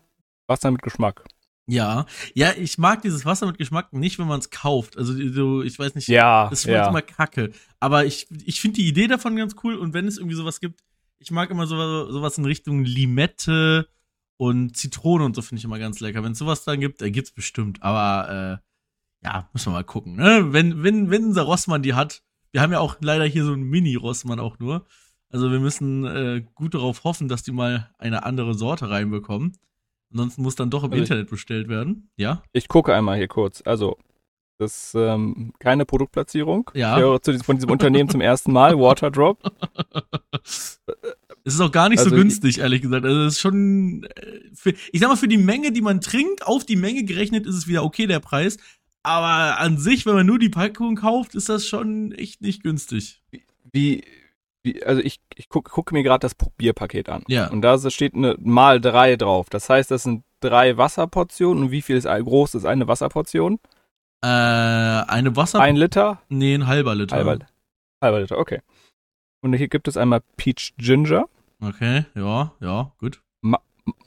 Wasser 0.47 0.71
mit 0.71 0.83
Geschmack. 0.83 1.25
Ja, 1.67 2.05
ja, 2.35 2.53
ich 2.59 2.77
mag 2.77 3.01
dieses 3.03 3.25
Wasser 3.25 3.47
mit 3.47 3.57
Geschmack 3.57 3.93
nicht, 3.93 4.19
wenn 4.19 4.27
man 4.27 4.41
es 4.41 4.51
kauft. 4.51 4.99
Also 4.99 5.15
so, 5.31 5.63
ich 5.63 5.79
weiß 5.79 5.95
nicht, 5.95 6.09
ja, 6.09 6.49
das 6.51 6.63
schmeckt 6.63 6.77
ja. 6.77 6.89
immer 6.89 7.03
kacke. 7.03 7.53
Aber 7.81 8.05
ich, 8.05 8.27
ich 8.45 8.61
finde 8.61 8.77
die 8.77 8.89
Idee 8.89 9.07
davon 9.07 9.37
ganz 9.37 9.57
cool 9.65 9.77
und 9.77 9.95
wenn 9.95 10.07
es 10.07 10.19
irgendwie 10.19 10.37
sowas 10.37 10.61
gibt, 10.61 10.83
ich 11.19 11.31
mag 11.31 11.51
immer 11.51 11.67
sowas, 11.67 12.13
sowas 12.13 12.37
in 12.37 12.45
Richtung 12.45 12.85
Limette 12.85 13.89
und 14.37 14.77
Zitrone 14.77 15.25
und 15.25 15.35
so 15.35 15.43
finde 15.43 15.61
ich 15.61 15.65
immer 15.65 15.79
ganz 15.79 16.01
lecker. 16.01 16.23
Wenn 16.23 16.33
es 16.33 16.39
sowas 16.39 16.65
dann 16.65 16.81
gibt, 16.81 17.01
äh, 17.01 17.11
gibt's 17.11 17.33
bestimmt. 17.33 17.83
Aber 17.83 18.61
äh, 19.23 19.27
ja, 19.27 19.49
müssen 19.55 19.69
wir 19.69 19.79
mal 19.79 19.85
gucken. 19.85 20.17
Ne? 20.17 20.53
Wenn, 20.53 20.83
wenn, 20.83 21.11
wenn 21.11 21.25
unser 21.25 21.43
Rossmann 21.43 21.83
die 21.83 21.95
hat, 21.95 22.23
wir 22.53 22.61
haben 22.61 22.73
ja 22.73 22.81
auch 22.81 22.97
leider 23.01 23.25
hier 23.25 23.45
so 23.45 23.53
einen 23.53 23.65
Mini-Rossmann 23.65 24.39
auch 24.39 24.59
nur. 24.59 24.87
Also 25.31 25.51
wir 25.51 25.61
müssen 25.61 26.05
äh, 26.05 26.45
gut 26.55 26.75
darauf 26.75 27.05
hoffen, 27.05 27.29
dass 27.29 27.43
die 27.43 27.53
mal 27.53 27.91
eine 27.99 28.25
andere 28.25 28.55
Sorte 28.55 28.91
reinbekommen. 28.91 29.57
Ansonsten 30.15 30.43
muss 30.43 30.55
dann 30.55 30.71
doch 30.71 30.85
im 30.85 30.93
also 30.93 31.03
Internet 31.03 31.29
bestellt 31.29 31.69
werden. 31.69 32.09
Ja? 32.17 32.43
Ich 32.53 32.69
gucke 32.69 32.95
einmal 32.95 33.17
hier 33.19 33.27
kurz. 33.27 33.63
Also, 33.65 33.99
das 34.59 34.87
ist 34.87 34.95
ähm, 34.95 35.53
keine 35.59 35.85
Produktplatzierung. 35.85 36.71
Ja. 36.73 36.97
Ich 36.97 37.03
höre 37.03 37.21
zu 37.21 37.37
von 37.41 37.57
diesem 37.57 37.71
Unternehmen 37.71 38.09
zum 38.09 38.21
ersten 38.21 38.53
Mal, 38.53 38.79
Waterdrop. 38.79 39.39
Es 41.47 41.53
ist 41.53 41.61
auch 41.61 41.73
gar 41.73 41.91
nicht 41.91 41.99
also, 41.99 42.09
so 42.09 42.17
günstig, 42.17 42.61
ehrlich 42.61 42.81
gesagt. 42.81 43.05
Also, 43.05 43.21
es 43.25 43.35
ist 43.35 43.41
schon, 43.41 44.05
äh, 44.05 44.41
für, 44.55 44.71
ich 44.93 45.01
sag 45.01 45.09
mal, 45.09 45.17
für 45.17 45.29
die 45.29 45.37
Menge, 45.37 45.73
die 45.73 45.83
man 45.83 46.01
trinkt, 46.01 46.47
auf 46.47 46.65
die 46.65 46.77
Menge 46.77 47.05
gerechnet, 47.05 47.47
ist 47.47 47.55
es 47.55 47.69
wieder 47.69 47.85
okay, 47.85 48.07
der 48.07 48.21
Preis. 48.21 48.57
Aber 49.03 49.61
an 49.61 49.77
sich, 49.77 50.07
wenn 50.07 50.15
man 50.15 50.25
nur 50.25 50.39
die 50.39 50.49
Packung 50.49 50.97
kauft, 50.97 51.35
ist 51.35 51.51
das 51.51 51.67
schon 51.67 52.13
echt 52.13 52.41
nicht 52.41 52.63
günstig. 52.63 53.21
Wie, 53.73 54.05
also 54.85 55.03
ich, 55.03 55.21
ich 55.35 55.49
gucke 55.49 55.71
guck 55.71 55.93
mir 55.93 56.03
gerade 56.03 56.21
das 56.21 56.35
Probierpaket 56.35 57.09
an. 57.09 57.25
Ja. 57.29 57.49
Und 57.49 57.63
da 57.63 57.79
steht 57.91 58.15
eine 58.15 58.37
mal 58.41 58.81
drei 58.81 59.17
drauf. 59.17 59.51
Das 59.51 59.69
heißt, 59.69 59.91
das 59.91 60.05
sind 60.05 60.25
drei 60.41 60.77
Wasserportionen. 60.77 61.65
Und 61.65 61.71
wie 61.71 61.83
viel 61.83 61.97
ist 61.97 62.07
groß 62.07 62.55
ist 62.55 62.65
eine 62.65 62.89
Wasserportion? 62.89 63.59
Äh, 64.23 64.27
eine 64.27 65.37
Wasser. 65.37 65.61
Ein 65.61 65.77
Liter? 65.77 66.23
Nee, 66.29 66.55
ein 66.55 66.67
halber 66.67 66.95
Liter. 66.95 67.17
Halber, 67.17 67.39
halber 68.03 68.21
Liter, 68.21 68.39
okay. 68.39 68.61
Und 69.43 69.53
hier 69.53 69.69
gibt 69.69 69.89
es 69.89 69.99
einmal 69.99 70.23
Peach 70.39 70.73
Ginger. 70.79 71.29
Okay, 71.61 72.07
ja, 72.15 72.53
ja, 72.61 72.93
gut. 72.99 73.23
Ma 73.43 73.61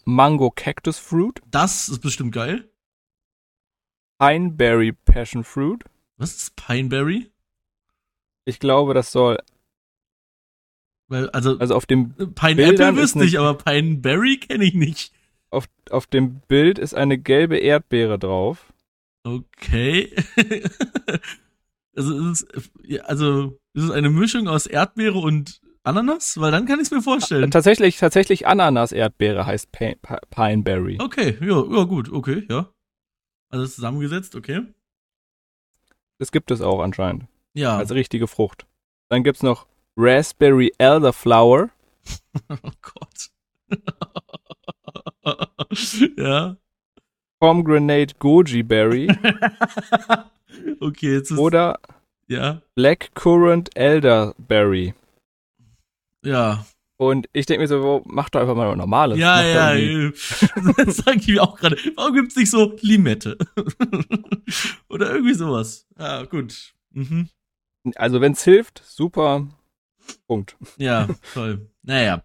Mango 0.06 0.50
Cactus 0.50 0.98
Fruit. 0.98 1.40
Das 1.52 1.88
ist 1.90 2.00
bestimmt 2.00 2.34
geil. 2.34 2.68
Pineberry 4.20 4.94
Passion 4.94 5.44
Fruit. 5.44 5.84
Was 6.18 6.36
ist 6.36 6.56
Pineberry? 6.56 7.32
Ich 8.46 8.60
glaube, 8.60 8.96
das 8.96 9.12
soll 9.12 9.38
weil, 11.08 11.30
also, 11.30 11.58
also 11.58 11.76
auf 11.76 11.86
dem 11.86 12.14
Pineapple 12.14 12.96
wüsste 12.96 13.24
ich, 13.24 13.40
aber 13.40 13.54
Pineberry 13.56 14.38
kenne 14.38 14.66
ich 14.66 14.74
nicht. 14.74 15.14
Auf, 15.50 15.66
auf 15.90 16.08
dem 16.08 16.42
Bild 16.48 16.78
ist 16.80 16.94
eine 16.94 17.18
gelbe 17.18 17.58
Erdbeere 17.58 18.20
drauf. 18.20 18.74
Okay. 19.24 20.14
also, 21.96 22.30
ist 22.30 22.48
es, 22.54 23.00
also 23.02 23.58
ist 23.74 23.84
es 23.84 23.92
eine 23.92 24.10
Mischung 24.10 24.48
aus 24.48 24.66
Erdbeere 24.66 25.18
und 25.18 25.62
Ananas? 25.84 26.40
Weil 26.40 26.52
dann 26.52 26.66
kann 26.66 26.80
ich 26.80 26.88
es 26.88 26.92
mir 26.92 27.02
vorstellen. 27.02 27.50
Tatsächlich, 27.52 27.98
tatsächlich 27.98 28.46
Ananas-Erdbeere 28.48 29.46
heißt 29.46 29.72
Pi- 29.72 29.98
Pineberry. 30.30 30.98
Okay, 31.02 31.38
ja, 31.42 31.64
ja, 31.64 31.84
gut, 31.84 32.12
okay, 32.12 32.46
ja. 32.50 32.70
Also 33.50 33.66
zusammengesetzt, 33.66 34.36
okay. 34.36 34.62
Das 36.20 36.32
gibt 36.32 36.52
es 36.52 36.62
auch 36.62 36.82
anscheinend. 36.82 37.28
Ja. 37.54 37.78
Als 37.78 37.92
richtige 37.92 38.28
Frucht. 38.28 38.66
Dann 39.10 39.24
gibt's 39.24 39.44
noch 39.44 39.68
Raspberry 39.98 40.72
Elderflower. 40.77 41.70
oh 42.50 42.72
Gott. 42.82 43.30
ja. 46.18 46.58
Pomegranate 47.39 48.16
Goji 48.18 48.63
Berry 48.63 49.08
okay, 50.80 51.13
jetzt 51.13 51.32
ist. 51.32 51.38
oder 51.38 51.80
Ja. 52.27 52.62
Black 52.75 53.12
Currant 53.13 53.70
Elderberry. 53.75 54.94
Ja. 56.25 56.66
Und 57.00 57.30
ich 57.32 57.46
denke 57.46 57.62
mir 57.62 57.68
so, 57.68 58.01
mach 58.08 58.30
doch 58.30 58.42
einfach 58.42 58.56
mal 58.56 58.70
was 58.70 58.77
normales. 58.77 59.20
Ja, 59.20 59.44
ja. 59.44 59.74
irgendwie- 59.75 60.18
Das 60.84 60.98
sag 60.98 61.18
ich 61.18 61.27
mir 61.27 61.44
auch 61.44 61.56
gerade. 61.60 61.77
Warum 61.96 62.16
gibt's 62.16 62.36
nicht 62.36 62.50
so 62.50 62.75
Limette? 62.82 63.38
Oder 64.89 65.12
irgendwie 65.12 65.36
sowas. 65.36 65.86
Ja, 66.00 66.24
gut. 66.24 66.74
Mhm. 66.94 67.30
Also 67.96 68.20
wenn's 68.20 68.44
hilft, 68.44 68.82
super. 68.84 69.48
Punkt. 70.28 70.58
Ja, 70.78 71.08
toll. 71.34 71.70
Naja. 71.84 72.24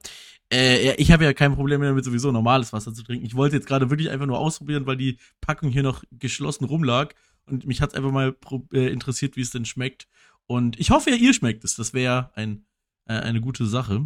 Äh, 0.52 0.94
ich 0.96 1.10
habe 1.12 1.24
ja 1.24 1.32
kein 1.32 1.54
Problem 1.54 1.80
mehr 1.80 1.88
damit, 1.88 2.04
sowieso 2.04 2.30
normales 2.30 2.72
Wasser 2.72 2.92
zu 2.92 3.02
trinken. 3.02 3.24
Ich 3.24 3.34
wollte 3.34 3.56
jetzt 3.56 3.66
gerade 3.66 3.88
wirklich 3.90 4.10
einfach 4.10 4.26
nur 4.26 4.38
ausprobieren, 4.38 4.86
weil 4.86 4.96
die 4.96 5.18
Packung 5.40 5.70
hier 5.70 5.82
noch 5.82 6.04
geschlossen 6.10 6.64
rumlag. 6.64 7.14
Und 7.46 7.66
mich 7.66 7.80
hat's 7.80 7.94
einfach 7.94 8.12
mal 8.12 8.36
äh, 8.72 8.88
interessiert, 8.92 9.36
wie 9.36 9.40
es 9.40 9.50
denn 9.50 9.64
schmeckt. 9.64 10.08
Und 10.46 10.78
ich 10.78 10.90
hoffe 10.90 11.10
ja, 11.10 11.16
ihr 11.16 11.32
schmeckt 11.32 11.64
es. 11.64 11.74
Das 11.76 11.94
wäre 11.94 12.30
ein, 12.34 12.66
äh, 13.06 13.14
eine 13.14 13.40
gute 13.40 13.66
Sache. 13.66 14.04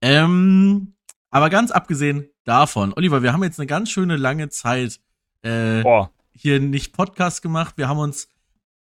Ähm, 0.00 0.94
aber 1.30 1.50
ganz 1.50 1.70
abgesehen 1.70 2.28
davon, 2.44 2.94
Oliver, 2.94 3.22
wir 3.22 3.32
haben 3.32 3.42
jetzt 3.44 3.60
eine 3.60 3.66
ganz 3.66 3.90
schöne 3.90 4.16
lange 4.16 4.48
Zeit 4.48 5.00
äh, 5.42 5.82
Boah. 5.82 6.10
hier 6.32 6.60
nicht 6.60 6.94
Podcast 6.94 7.42
gemacht. 7.42 7.76
Wir 7.76 7.88
haben 7.88 7.98
uns 7.98 8.28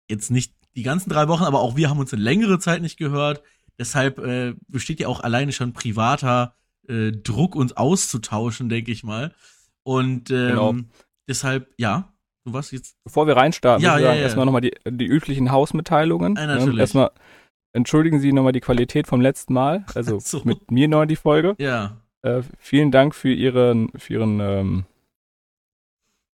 jetzt 0.08 0.30
nicht 0.30 0.54
die 0.76 0.82
ganzen 0.82 1.10
drei 1.10 1.26
Wochen, 1.26 1.42
aber 1.42 1.60
auch 1.60 1.76
wir 1.76 1.90
haben 1.90 1.98
uns 1.98 2.12
eine 2.12 2.22
längere 2.22 2.58
Zeit 2.58 2.82
nicht 2.82 2.98
gehört. 2.98 3.42
Deshalb 3.78 4.18
äh, 4.18 4.54
besteht 4.68 5.00
ja 5.00 5.08
auch 5.08 5.20
alleine 5.20 5.52
schon 5.52 5.72
privater 5.72 6.54
äh, 6.88 7.12
Druck, 7.12 7.54
uns 7.56 7.76
auszutauschen, 7.76 8.68
denke 8.68 8.90
ich 8.92 9.02
mal. 9.04 9.34
Und 9.82 10.30
ähm, 10.30 10.48
Genau. 10.48 10.74
deshalb, 11.28 11.72
ja, 11.76 12.12
du 12.44 12.52
was 12.52 12.70
jetzt? 12.70 12.96
Bevor 13.04 13.26
wir 13.26 13.36
reinstarten, 13.36 13.84
Ja, 13.84 13.98
ja, 13.98 14.14
ja. 14.14 14.22
erstmal 14.22 14.46
nochmal 14.46 14.60
die, 14.62 14.74
die 14.88 15.06
üblichen 15.06 15.50
Hausmitteilungen. 15.50 16.36
Ja, 16.36 16.46
Ne? 16.46 16.56
natürlich. 16.56 16.78
Erstmal 16.80 17.10
entschuldigen 17.72 18.18
Sie 18.20 18.32
nochmal 18.32 18.52
die 18.52 18.60
Qualität 18.60 19.06
vom 19.06 19.20
letzten 19.20 19.52
Mal. 19.52 19.84
Also 19.94 20.18
so. 20.20 20.40
mit 20.44 20.70
mir 20.70 20.88
neu 20.88 21.06
die 21.06 21.16
Folge. 21.16 21.54
Ja, 21.58 22.00
Äh, 22.22 22.42
vielen 22.58 22.90
Dank 22.90 23.14
für 23.14 23.32
Ihren, 23.32 23.90
für 23.98 24.14
Ihren, 24.14 24.40
ähm, 24.40 24.84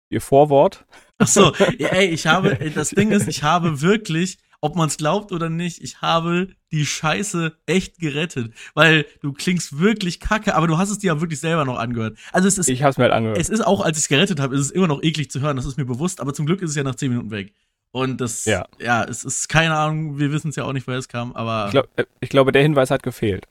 Ihr 0.09 0.21
Vorwort. 0.21 0.85
Ach 1.17 1.27
so, 1.27 1.53
ey, 1.79 2.07
ich 2.09 2.27
habe, 2.27 2.55
das 2.75 2.89
Ding 2.91 3.11
ist, 3.11 3.27
ich 3.27 3.43
habe 3.43 3.81
wirklich, 3.81 4.37
ob 4.61 4.75
man 4.75 4.87
es 4.87 4.97
glaubt 4.97 5.31
oder 5.31 5.49
nicht, 5.49 5.81
ich 5.83 6.01
habe 6.01 6.47
die 6.71 6.85
Scheiße 6.85 7.57
echt 7.65 7.99
gerettet, 7.99 8.53
weil 8.75 9.05
du 9.21 9.33
klingst 9.33 9.79
wirklich 9.79 10.19
kacke, 10.19 10.55
aber 10.55 10.67
du 10.67 10.77
hast 10.77 10.89
es 10.91 10.99
dir 10.99 11.07
ja 11.07 11.19
wirklich 11.21 11.39
selber 11.39 11.65
noch 11.65 11.77
angehört. 11.77 12.17
Also 12.31 12.47
es 12.47 12.57
ist, 12.57 12.69
Ich 12.69 12.83
hab's 12.83 12.97
mir 12.97 13.05
halt 13.05 13.13
angehört. 13.13 13.39
es 13.39 13.49
ist 13.49 13.61
auch, 13.61 13.81
als 13.81 13.97
ich 13.97 14.03
es 14.03 14.07
gerettet 14.07 14.39
habe, 14.39 14.55
ist 14.55 14.61
es 14.61 14.71
immer 14.71 14.87
noch 14.87 15.01
eklig 15.03 15.29
zu 15.31 15.41
hören, 15.41 15.57
das 15.57 15.65
ist 15.65 15.77
mir 15.77 15.85
bewusst, 15.85 16.21
aber 16.21 16.33
zum 16.33 16.45
Glück 16.45 16.61
ist 16.61 16.69
es 16.69 16.75
ja 16.75 16.83
nach 16.83 16.95
10 16.95 17.09
Minuten 17.09 17.31
weg. 17.31 17.53
Und 17.93 18.21
das, 18.21 18.45
Ja. 18.45 18.67
ja, 18.79 19.03
es 19.03 19.25
ist 19.25 19.49
keine 19.49 19.75
Ahnung, 19.75 20.17
wir 20.17 20.31
wissen 20.31 20.49
es 20.49 20.55
ja 20.55 20.63
auch 20.63 20.71
nicht, 20.73 20.87
woher 20.87 20.99
es 20.99 21.09
kam, 21.09 21.33
aber, 21.33 21.65
Ich, 21.65 21.71
glaub, 21.71 21.89
äh, 21.97 22.05
ich 22.21 22.29
glaube, 22.29 22.51
der 22.53 22.61
Hinweis 22.61 22.89
hat 22.91 23.03
gefehlt. 23.03 23.47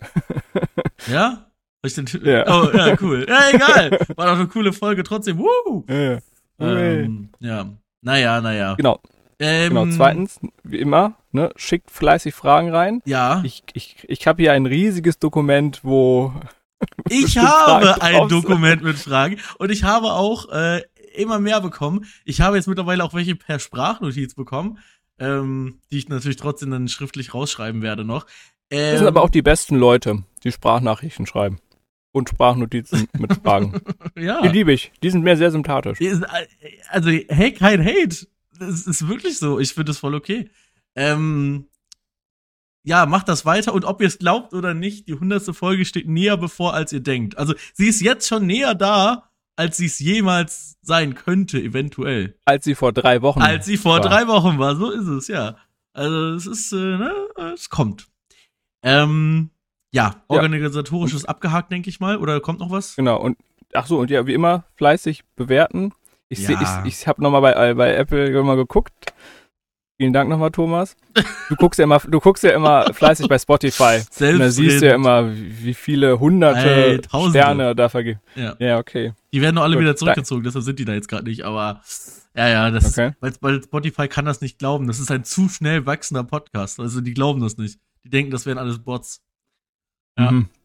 ja? 1.10 1.46
Ich 1.82 1.94
den, 1.94 2.06
Ja. 2.22 2.44
Oh, 2.46 2.70
ja, 2.76 2.94
cool. 3.00 3.26
Ja, 3.28 3.48
egal. 3.52 3.90
War 4.16 4.26
doch 4.26 4.36
eine 4.38 4.48
coole 4.48 4.72
Folge 4.72 5.02
trotzdem. 5.02 5.38
Woo! 5.38 5.84
Ja. 5.88 6.18
Ähm, 6.58 7.30
ja. 7.40 7.66
Naja, 8.02 8.40
naja. 8.42 8.74
Genau, 8.74 9.00
Ähm, 9.40 9.70
genau. 9.74 9.86
Zweitens, 9.86 10.38
wie 10.62 10.78
immer, 10.78 11.14
ne, 11.32 11.50
schickt 11.56 11.90
fleißig 11.90 12.34
Fragen 12.34 12.70
rein. 12.70 13.00
Ja. 13.06 13.42
Ich, 13.44 13.62
ich, 13.72 14.04
ich 14.06 14.26
habe 14.26 14.42
hier 14.42 14.52
ein 14.52 14.66
riesiges 14.66 15.18
Dokument, 15.18 15.80
wo 15.82 16.32
Ich 17.08 17.38
habe 17.38 18.00
ein. 18.02 18.28
Dokument 18.28 18.82
mit 18.82 18.98
Fragen 18.98 19.38
und 19.58 19.70
ich 19.70 19.84
habe 19.84 20.12
auch 20.12 20.50
äh, 20.52 20.82
immer 21.14 21.38
mehr 21.38 21.60
bekommen. 21.60 22.04
Ich 22.24 22.40
habe 22.40 22.56
jetzt 22.56 22.68
mittlerweile 22.68 23.02
auch 23.04 23.14
welche 23.14 23.34
per 23.34 23.58
Sprachnotiz 23.58 24.34
bekommen, 24.34 24.78
ähm, 25.18 25.80
die 25.90 25.98
ich 25.98 26.08
natürlich 26.08 26.36
trotzdem 26.36 26.70
dann 26.70 26.88
schriftlich 26.88 27.34
rausschreiben 27.34 27.82
werde 27.82 28.04
noch. 28.04 28.26
Ähm, 28.70 28.92
das 28.92 28.98
sind 29.00 29.08
aber 29.08 29.22
auch 29.22 29.30
die 29.30 29.42
besten 29.42 29.76
Leute, 29.76 30.22
die 30.44 30.52
Sprachnachrichten 30.52 31.26
schreiben. 31.26 31.58
Und 32.12 32.28
Sprachnotizen 32.28 33.06
mit 33.18 33.34
Fragen. 33.34 33.80
ja. 34.18 34.42
Die 34.42 34.48
liebe 34.48 34.72
ich. 34.72 34.90
Die 35.00 35.10
sind 35.10 35.22
mir 35.22 35.36
sehr 35.36 35.52
sympathisch. 35.52 36.00
Äh, 36.00 36.16
Also, 36.88 37.10
hey, 37.10 37.52
kein 37.52 37.84
Hate. 37.84 38.26
Das 38.60 38.86
ist 38.86 39.08
wirklich 39.08 39.38
so. 39.38 39.58
Ich 39.58 39.72
finde 39.72 39.86
das 39.90 39.98
voll 39.98 40.14
okay. 40.14 40.50
Ähm, 40.94 41.66
ja, 42.82 43.06
macht 43.06 43.28
das 43.28 43.46
weiter 43.46 43.72
und 43.72 43.84
ob 43.84 44.00
ihr 44.00 44.06
es 44.06 44.18
glaubt 44.18 44.52
oder 44.52 44.74
nicht, 44.74 45.08
die 45.08 45.14
hundertste 45.14 45.54
Folge 45.54 45.84
steht 45.84 46.08
näher 46.08 46.36
bevor, 46.36 46.74
als 46.74 46.92
ihr 46.92 47.00
denkt. 47.00 47.38
Also, 47.38 47.54
sie 47.72 47.88
ist 47.88 48.00
jetzt 48.00 48.28
schon 48.28 48.46
näher 48.46 48.74
da, 48.74 49.30
als 49.56 49.78
sie 49.78 49.86
es 49.86 49.98
jemals 49.98 50.78
sein 50.82 51.14
könnte, 51.14 51.60
eventuell. 51.60 52.38
Als 52.44 52.64
sie 52.64 52.74
vor 52.74 52.92
drei 52.92 53.22
Wochen. 53.22 53.40
Als 53.40 53.66
sie 53.66 53.76
vor 53.76 53.94
war. 53.94 54.00
drei 54.00 54.26
Wochen 54.26 54.58
war. 54.58 54.76
So 54.76 54.90
ist 54.90 55.06
es, 55.06 55.28
ja. 55.28 55.56
Also, 55.92 56.34
es 56.34 56.46
ist, 56.46 56.72
äh, 56.72 56.76
ne, 56.76 57.12
es 57.54 57.70
kommt. 57.70 58.08
Ähm, 58.82 59.50
ja, 59.92 60.22
organisatorisches 60.28 61.24
abgehakt, 61.24 61.72
denke 61.72 61.88
ich 61.88 61.98
mal. 61.98 62.18
Oder 62.18 62.40
kommt 62.40 62.60
noch 62.60 62.70
was? 62.70 62.96
Genau. 62.96 63.20
Und 63.20 63.38
ach 63.72 63.86
so, 63.86 63.98
und 63.98 64.10
ja, 64.10 64.26
wie 64.26 64.34
immer, 64.34 64.64
fleißig 64.76 65.24
bewerten. 65.34 65.92
Ich 66.30 66.48
Ja. 66.48 66.82
ich, 66.84 66.94
ich 67.00 67.06
habe 67.06 67.22
nochmal 67.22 67.42
bei, 67.42 67.70
äh, 67.70 67.74
bei 67.74 67.94
Apple 67.94 68.42
mal 68.42 68.56
geguckt. 68.56 68.92
Vielen 69.98 70.14
Dank 70.14 70.30
nochmal, 70.30 70.50
Thomas. 70.50 70.96
Du 71.50 71.56
guckst 71.56 71.78
ja 71.78 71.84
immer, 71.84 71.98
du 71.98 72.20
guckst 72.20 72.42
ja 72.42 72.52
immer 72.52 72.84
fleißig 72.94 73.28
bei 73.28 73.38
Spotify. 73.38 74.00
Und 74.20 74.38
da 74.38 74.48
siehst 74.50 74.80
du 74.80 74.86
ja 74.86 74.94
immer, 74.94 75.30
wie 75.30 75.74
viele 75.74 76.18
hunderte 76.18 77.02
Ey. 77.02 77.02
Sterne 77.28 77.74
da 77.74 77.90
vergeben. 77.90 78.20
Ja. 78.34 78.56
Ja, 78.58 78.78
okay. 78.78 79.12
Die 79.34 79.42
werden 79.42 79.56
doch 79.56 79.62
alle 79.64 79.74
Gut, 79.74 79.82
wieder 79.82 79.96
zurückgezogen, 79.96 80.42
deshalb 80.42 80.64
sind 80.64 80.78
die 80.78 80.86
da 80.86 80.94
jetzt 80.94 81.08
gerade 81.08 81.24
nicht, 81.24 81.42
aber 81.42 81.82
ja, 82.34 82.48
ja, 82.48 82.70
das 82.70 82.96
Okay. 82.96 83.12
weil, 83.20 83.34
weil 83.42 83.62
Spotify 83.62 84.08
kann 84.08 84.24
das 84.24 84.40
nicht 84.40 84.58
glauben. 84.58 84.86
Das 84.86 85.00
ist 85.00 85.10
ein 85.10 85.24
zu 85.24 85.48
schnell 85.50 85.84
wachsender 85.84 86.24
Podcast. 86.24 86.80
Also 86.80 87.02
die 87.02 87.12
glauben 87.12 87.40
das 87.42 87.58
nicht. 87.58 87.78
Die 88.04 88.08
denken, 88.08 88.30
das 88.30 88.46
wären 88.46 88.56
alles 88.56 88.78
Bots. 88.78 89.20
Ja. 90.18 90.30
Mhm. 90.30 90.48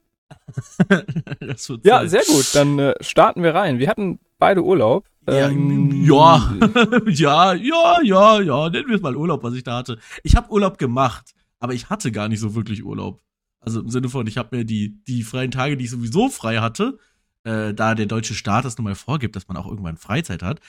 Ja, 1.83 1.99
Zeit. 1.99 2.09
sehr 2.09 2.23
gut. 2.27 2.53
Dann 2.55 2.79
äh, 2.79 2.93
starten 3.01 3.43
wir 3.43 3.53
rein. 3.53 3.79
Wir 3.79 3.89
hatten 3.89 4.19
beide 4.37 4.63
Urlaub. 4.63 5.05
Ja, 5.27 5.49
Ähm, 5.49 6.03
ja, 6.05 6.55
ja, 7.07 7.53
ja, 7.53 8.01
ja, 8.01 8.41
ja, 8.41 8.69
nennen 8.69 8.87
wir 8.87 8.95
es 8.95 9.01
mal 9.01 9.15
Urlaub, 9.15 9.43
was 9.43 9.53
ich 9.55 9.63
da 9.63 9.77
hatte. 9.77 9.99
Ich 10.23 10.35
habe 10.35 10.51
Urlaub 10.51 10.77
gemacht, 10.77 11.33
aber 11.59 11.73
ich 11.73 11.89
hatte 11.89 12.11
gar 12.11 12.27
nicht 12.27 12.39
so 12.39 12.55
wirklich 12.55 12.83
Urlaub. 12.83 13.21
Also 13.59 13.81
im 13.81 13.89
Sinne 13.89 14.09
von, 14.09 14.27
ich 14.27 14.37
habe 14.37 14.55
mir 14.55 14.65
die, 14.65 15.03
die 15.05 15.23
freien 15.23 15.51
Tage, 15.51 15.77
die 15.77 15.85
ich 15.85 15.91
sowieso 15.91 16.29
frei 16.29 16.57
hatte, 16.57 16.99
äh, 17.43 17.73
da 17.73 17.95
der 17.95 18.05
deutsche 18.05 18.35
Staat 18.35 18.65
das 18.65 18.77
nun 18.77 18.85
mal 18.85 18.95
vorgibt, 18.95 19.35
dass 19.35 19.47
man 19.47 19.57
auch 19.57 19.67
irgendwann 19.67 19.97
Freizeit 19.97 20.43
hat, 20.43 20.59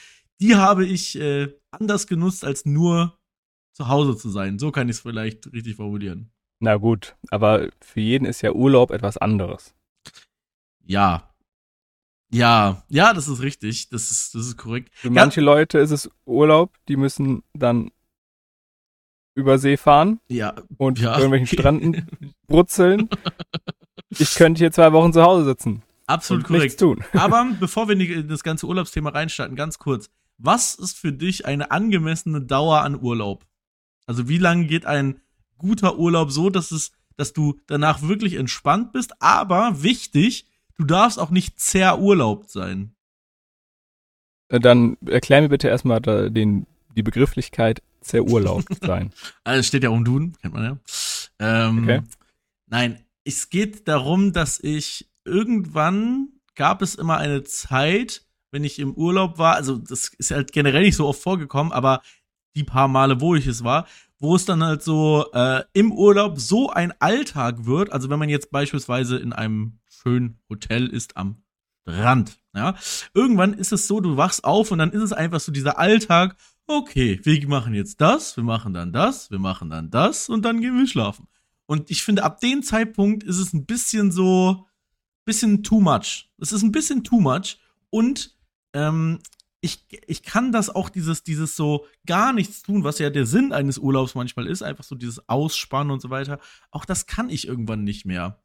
die 0.41 0.57
habe 0.57 0.87
ich 0.87 1.19
äh, 1.19 1.53
anders 1.71 2.07
genutzt, 2.07 2.45
als 2.45 2.65
nur 2.65 3.19
zu 3.73 3.89
Hause 3.89 4.17
zu 4.17 4.31
sein. 4.31 4.59
So 4.59 4.71
kann 4.71 4.89
ich 4.89 4.97
es 4.97 5.03
vielleicht 5.03 5.53
richtig 5.53 5.77
formulieren. 5.77 6.31
Na 6.61 6.77
gut, 6.77 7.17
aber 7.31 7.69
für 7.81 8.01
jeden 8.01 8.25
ist 8.25 8.41
ja 8.41 8.53
Urlaub 8.53 8.91
etwas 8.91 9.19
anderes. 9.19 9.75
Ja. 10.85 11.35
Ja, 12.31 12.83
ja, 12.89 13.13
das 13.15 13.29
ist 13.29 13.41
richtig. 13.41 13.89
Das 13.91 14.11
ist, 14.11 14.35
das 14.35 14.47
ist 14.47 14.57
korrekt. 14.57 14.91
Für 14.95 15.11
manche 15.11 15.41
Leute 15.41 15.79
ist 15.79 15.91
es 15.93 16.11
Urlaub, 16.25 16.75
die 16.89 16.97
müssen 16.97 17.43
dann 17.55 17.91
über 19.35 19.59
See 19.59 19.77
fahren 19.77 20.19
Ja, 20.29 20.55
und 20.79 20.99
Ja. 20.99 21.15
irgendwelchen 21.19 21.47
Stränden 21.59 22.07
brutzeln. 22.47 23.09
Ich 24.19 24.35
könnte 24.35 24.59
hier 24.61 24.73
zwei 24.73 24.93
Wochen 24.93 25.13
zu 25.13 25.23
Hause 25.23 25.45
sitzen 25.45 25.83
absolut 26.07 26.49
und 26.51 26.59
nichts 26.59 26.77
korrekt. 26.77 27.03
tun. 27.13 27.21
Aber 27.21 27.47
bevor 27.59 27.89
wir 27.89 27.99
in 28.01 28.29
das 28.29 28.43
ganze 28.43 28.67
Urlaubsthema 28.67 29.11
reinstarten, 29.11 29.57
ganz 29.57 29.79
kurz. 29.79 30.09
Was 30.39 30.75
ist 30.77 30.97
für 30.99 31.13
dich 31.13 31.47
eine 31.47 31.71
angemessene 31.71 32.43
Dauer 32.43 32.83
an 32.83 33.01
Urlaub? 33.01 33.45
Also 34.07 34.29
wie 34.29 34.39
lange 34.39 34.67
geht 34.67 34.87
ein 34.87 35.21
guter 35.59 35.99
Urlaub 35.99 36.31
so, 36.31 36.49
dass 36.51 36.71
es, 36.71 36.93
dass 37.17 37.33
du 37.33 37.59
danach 37.67 38.03
wirklich 38.03 38.35
entspannt 38.35 38.93
bist, 38.93 39.21
aber 39.21 39.83
wichtig, 39.83 40.47
du 40.79 40.85
darfst 40.85 41.19
auch 41.19 41.31
nicht 41.31 41.59
zerurlaubt 41.61 42.51
sein. 42.51 42.95
Äh, 44.49 44.61
Dann 44.61 44.97
erklär 45.07 45.43
mir 45.43 45.49
bitte 45.49 45.69
erstmal 45.69 46.01
den, 46.01 46.67
die 46.97 47.03
Begrifflichkeit 47.03 47.83
zerurlaubt 48.01 48.69
sein. 48.83 49.13
Also 49.45 49.61
es 49.61 49.67
steht 49.67 49.83
ja 49.83 49.91
um 49.91 50.05
Duden, 50.05 50.37
kennt 50.41 50.55
man 50.55 50.65
ja. 50.65 50.79
Ähm, 51.39 51.83
Okay. 51.85 52.03
Nein, 52.69 53.05
es 53.25 53.51
geht 53.51 53.87
darum, 53.89 54.33
dass 54.33 54.59
ich 54.61 55.09
irgendwann 55.25 56.29
gab 56.55 56.83
es 56.83 56.95
immer 56.95 57.19
eine 57.19 57.45
Zeit, 57.45 58.25
wenn 58.51 58.65
ich 58.65 58.79
im 58.79 58.95
Urlaub 58.95 59.39
war, 59.39 59.55
also 59.55 59.77
das 59.77 60.09
ist 60.19 60.31
halt 60.31 60.53
generell 60.53 60.83
nicht 60.83 60.97
so 60.97 61.07
oft 61.07 61.21
vorgekommen, 61.21 61.73
aber 61.73 62.03
die 62.55 62.65
paar 62.65 62.89
Male, 62.89 63.21
wo 63.21 63.35
ich 63.35 63.47
es 63.47 63.63
war, 63.63 63.87
wo 64.19 64.35
es 64.35 64.47
dann 64.47 64.65
halt 64.65 64.83
so 64.83 65.27
äh, 65.33 65.63
im 65.75 65.93
Urlaub 65.93 66.41
so 66.41 66.71
ein 66.71 66.93
Alltag 67.01 67.67
wird. 67.67 67.93
Also 67.93 68.09
wenn 68.09 68.19
man 68.19 68.31
jetzt 68.31 68.51
beispielsweise 68.51 69.19
in 69.19 69.33
einem 69.33 69.79
schönen 70.03 70.39
Hotel 70.49 70.87
ist 70.87 71.17
am 71.17 71.43
Strand, 71.83 72.41
ja. 72.55 72.75
Irgendwann 73.15 73.55
ist 73.55 73.73
es 73.73 73.87
so, 73.87 74.01
du 74.01 74.17
wachst 74.17 74.45
auf 74.45 74.71
und 74.71 74.79
dann 74.79 74.91
ist 74.91 75.03
es 75.03 75.13
einfach 75.13 75.41
so 75.41 75.53
dieser 75.53 75.79
Alltag. 75.79 76.37
Okay, 76.67 77.21
wir 77.23 77.49
machen 77.49 77.75
jetzt 77.75 78.01
das, 78.01 78.37
wir 78.37 78.45
machen 78.45 78.75
dann 78.75 78.93
das, 78.93 79.31
wir 79.31 79.39
machen 79.39 79.71
dann 79.71 79.91
das 79.91 80.29
und 80.29 80.45
dann 80.45 80.61
gehen 80.61 80.77
wir 80.77 80.87
schlafen. 80.89 81.29
Und 81.67 81.91
ich 81.91 82.03
finde, 82.03 82.25
ab 82.25 82.41
dem 82.41 82.63
Zeitpunkt 82.63 83.25
ist 83.25 83.39
es 83.39 83.53
ein 83.53 83.67
bisschen 83.67 84.11
so, 84.11 84.67
bisschen 85.25 85.63
too 85.63 85.81
much. 85.81 86.29
Es 86.39 86.53
ist 86.53 86.63
ein 86.63 86.73
bisschen 86.73 87.05
too 87.05 87.21
much 87.21 87.59
und 87.91 88.37
ähm, 88.73 89.21
ich, 89.61 89.85
ich 90.07 90.23
kann 90.23 90.53
das 90.53 90.71
auch, 90.71 90.89
dieses, 90.89 91.25
dieses 91.25 91.57
so 91.57 91.87
gar 92.07 92.33
nichts 92.33 92.63
tun, 92.63 92.85
was 92.85 92.99
ja 92.99 93.11
der 93.11 93.27
Sinn 93.27 93.53
eines 93.53 93.79
Urlaubs 93.79 94.15
manchmal 94.15 94.47
ist, 94.47 94.63
einfach 94.63 94.85
so 94.85 94.95
dieses 94.95 95.29
Ausspannen 95.29 95.91
und 95.91 96.01
so 96.01 96.11
weiter. 96.11 96.39
Auch 96.71 96.85
das 96.85 97.07
kann 97.07 97.31
ich 97.31 97.49
irgendwann 97.49 97.85
nicht 97.85 98.07
mehr. 98.07 98.41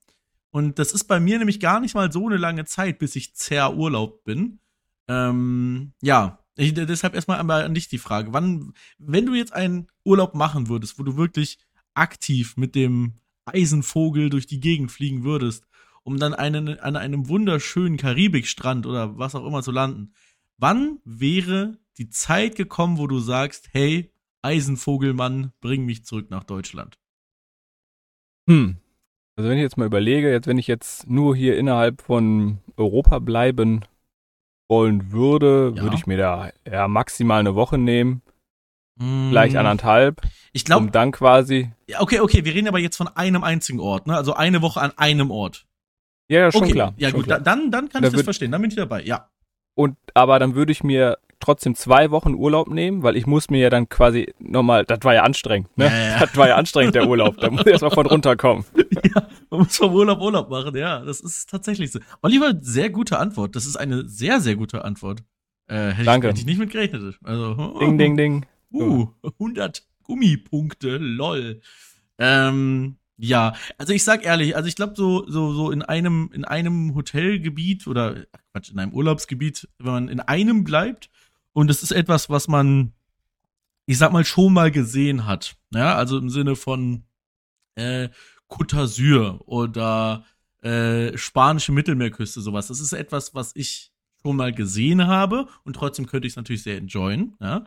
Und 0.51 0.79
das 0.79 0.91
ist 0.91 1.05
bei 1.05 1.20
mir 1.20 1.38
nämlich 1.38 1.60
gar 1.60 1.79
nicht 1.79 1.96
mal 1.96 2.12
so 2.12 2.27
eine 2.27 2.38
lange 2.38 2.65
Zeit, 2.65 3.00
bis 3.00 3.15
ich 3.15 3.36
zerr 3.36 3.75
Urlaub 3.75 4.24
bin. 4.24 4.60
Ähm, 5.08 5.93
ja, 6.01 6.39
ich, 6.58 6.74
deshalb 6.74 7.15
erstmal 7.15 7.39
an 7.39 7.74
dich 7.74 7.88
die 7.88 7.98
Frage. 7.98 8.34
Wann, 8.34 8.74
wenn 8.98 9.25
du 9.25 9.34
jetzt 9.34 9.53
einen 9.53 9.88
Urlaub 10.03 10.36
machen 10.36 10.67
würdest, 10.67 11.00
wo 11.00 11.03
du 11.03 11.15
wirklich 11.15 11.58
aktiv 11.93 12.58
mit 12.58 12.75
dem 12.75 13.15
Eisenvogel 13.46 14.29
durch 14.29 14.46
die 14.46 14.60
Gegend 14.60 14.91
fliegen 14.91 15.24
würdest, 15.24 15.65
um 16.03 16.17
dann 16.20 16.34
einen, 16.34 16.79
an 16.79 16.96
einem 16.96 17.29
wunderschönen 17.29 17.98
Karibikstrand 17.98 18.86
oder 18.86 19.17
was 19.17 19.36
auch 19.36 19.46
immer 19.46 19.63
zu 19.63 19.72
landen, 19.72 20.13
wann 20.58 21.00
wäre 21.05 21.79
die 21.98 22.10
Zeit 22.10 22.55
gekommen, 22.55 22.98
wo 22.98 23.08
du 23.08 23.20
sagst, 23.20 23.70
hey, 23.72 24.12
Eisenvogelmann, 24.41 25.53
bring 25.62 25.86
mich 25.86 26.05
zurück 26.05 26.29
nach 26.29 26.43
Deutschland? 26.43 27.00
Hm. 28.48 28.80
Also 29.41 29.50
wenn 29.50 29.57
ich 29.57 29.63
jetzt 29.63 29.77
mal 29.77 29.88
überlege, 29.88 30.31
jetzt 30.31 30.45
wenn 30.45 30.60
ich 30.60 30.67
jetzt 30.67 31.10
nur 31.10 31.36
hier 31.36 31.57
innerhalb 31.57 32.03
von 32.03 32.60
Europa 32.77 33.17
bleiben 33.17 33.83
wollen 34.69 35.12
würde, 35.12 35.74
ja. 35.75 35.81
würde 35.81 35.95
ich 35.95 36.05
mir 36.05 36.17
da 36.17 36.51
ja 36.71 36.88
maximal 36.88 37.39
eine 37.39 37.55
Woche 37.55 37.79
nehmen. 37.79 38.21
Mm. 39.00 39.29
Vielleicht 39.29 39.55
anderthalb. 39.55 40.21
Ich 40.53 40.63
glaube. 40.63 40.86
Um 40.86 40.91
dann 40.91 41.12
quasi. 41.12 41.71
Ja, 41.88 42.01
okay, 42.01 42.19
okay, 42.19 42.45
wir 42.45 42.53
reden 42.53 42.67
aber 42.67 42.77
jetzt 42.77 42.98
von 42.98 43.07
einem 43.07 43.43
einzigen 43.43 43.79
Ort, 43.79 44.05
ne? 44.05 44.15
Also 44.15 44.36
eine 44.36 44.62
Woche 44.62 44.79
an 44.79 44.91
einem 44.95 45.31
Ort. 45.31 45.65
Ja, 46.27 46.41
ja 46.41 46.51
schon 46.51 46.62
okay. 46.62 46.74
klar. 46.74 46.93
Ja, 46.98 47.10
schon 47.10 47.21
gut, 47.21 47.25
klar. 47.25 47.39
dann, 47.39 47.71
dann 47.71 47.89
kann 47.89 48.03
da 48.03 48.10
ich 48.10 48.13
das 48.13 48.21
verstehen, 48.21 48.51
dann 48.51 48.62
bin 48.62 48.69
ich 48.69 48.77
dabei, 48.77 49.01
ja. 49.01 49.27
Und 49.74 49.98
aber 50.13 50.38
dann 50.38 50.53
würde 50.53 50.71
ich 50.71 50.83
mir 50.83 51.17
trotzdem 51.41 51.75
zwei 51.75 52.12
Wochen 52.12 52.36
Urlaub 52.36 52.69
nehmen, 52.69 53.03
weil 53.03 53.17
ich 53.17 53.25
muss 53.25 53.50
mir 53.50 53.60
ja 53.60 53.69
dann 53.69 53.89
quasi 53.89 54.33
nochmal, 54.39 54.86
das 54.86 55.00
war 55.01 55.13
ja 55.13 55.24
anstrengend, 55.24 55.77
ne? 55.77 55.86
Ja, 55.86 55.91
ja. 55.91 56.19
Das 56.19 56.38
war 56.38 56.48
ja 56.48 56.55
anstrengend, 56.55 56.95
der 56.95 57.07
Urlaub. 57.07 57.38
Da 57.38 57.50
muss 57.50 57.62
ich 57.65 57.71
erstmal 57.71 57.91
von 57.91 58.05
runterkommen. 58.05 58.63
Man 59.51 59.60
muss 59.62 59.77
vom 59.77 59.93
Urlaub 59.93 60.22
Urlaub 60.22 60.50
machen, 60.50 60.75
ja. 60.75 61.03
Das 61.03 61.20
ist 61.20 61.50
tatsächlich 61.50 61.91
so. 61.91 62.00
Oliver, 62.22 62.53
sehr 62.62 62.89
gute 62.89 63.20
Antwort. 63.20 63.55
Das 63.55 63.65
ist 63.65 63.75
eine 63.75 64.08
sehr, 64.08 64.39
sehr 64.39 64.55
gute 64.55 64.84
Antwort. 64.86 65.24
Äh, 65.67 65.91
hätte 65.91 66.05
Danke. 66.05 66.27
Ich, 66.27 66.31
hätte 66.31 66.39
ich 66.39 66.46
nicht 66.46 66.60
mit 66.60 66.72
gerechnet. 66.72 67.20
Also, 67.24 67.55
oh. 67.58 67.79
Ding, 67.79 67.98
ding, 67.98 68.17
ding. 68.17 68.46
Uh, 68.74 69.10
100 69.24 69.86
Gummipunkte, 70.03 70.98
lol. 70.98 71.62
Ähm, 72.17 72.96
ja, 73.17 73.53
also 73.77 73.93
ich 73.93 74.03
sag 74.03 74.25
ehrlich, 74.25 74.55
also 74.55 74.67
ich 74.67 74.75
glaube 74.75 74.93
so 74.96 75.27
so 75.27 75.53
so 75.53 75.70
in 75.70 75.84
einem 75.84 76.31
in 76.34 76.43
einem 76.43 76.96
Hotelgebiet 76.96 77.86
oder 77.86 78.25
Quatsch, 78.51 78.72
in 78.72 78.79
einem 78.79 78.93
Urlaubsgebiet, 78.93 79.70
wenn 79.77 79.91
man 79.91 80.08
in 80.08 80.20
einem 80.22 80.63
bleibt 80.63 81.10
und 81.53 81.70
es 81.70 81.84
ist 81.84 81.91
etwas, 81.91 82.29
was 82.29 82.48
man 82.48 82.93
ich 83.86 83.98
sag 83.98 84.12
mal 84.12 84.25
schon 84.25 84.53
mal 84.53 84.72
gesehen 84.72 85.27
hat, 85.27 85.55
ja, 85.72 85.96
also 85.96 86.17
im 86.17 86.29
Sinne 86.29 86.55
von 86.55 87.03
äh, 87.75 88.10
Côte 88.51 88.75
d'Azur 88.75 89.39
oder 89.48 90.25
äh, 90.62 91.17
spanische 91.17 91.72
Mittelmeerküste 91.72 92.41
sowas. 92.41 92.67
Das 92.67 92.79
ist 92.79 92.93
etwas, 92.93 93.34
was 93.34 93.51
ich 93.55 93.91
schon 94.22 94.36
mal 94.36 94.53
gesehen 94.53 95.08
habe 95.08 95.48
und 95.63 95.75
trotzdem 95.75 96.05
könnte 96.05 96.27
ich 96.27 96.34
es 96.34 96.38
natürlich 96.38 96.62
sehr 96.62 96.77
enjoyen, 96.77 97.36
ja. 97.39 97.65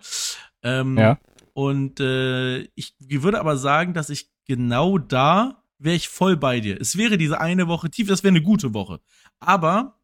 Ähm, 0.62 0.96
ja. 0.96 1.18
Und 1.52 1.98
äh, 2.00 2.60
ich 2.74 2.94
würde 3.00 3.40
aber 3.40 3.56
sagen, 3.56 3.94
dass 3.94 4.10
ich 4.10 4.30
genau 4.46 4.98
da 4.98 5.62
wäre 5.78 5.96
ich 5.96 6.08
voll 6.08 6.36
bei 6.36 6.60
dir. 6.60 6.80
Es 6.80 6.96
wäre 6.96 7.18
diese 7.18 7.40
eine 7.40 7.66
Woche 7.66 7.90
tief, 7.90 8.08
das 8.08 8.22
wäre 8.22 8.32
eine 8.32 8.42
gute 8.42 8.74
Woche. 8.74 9.00
Aber 9.40 9.98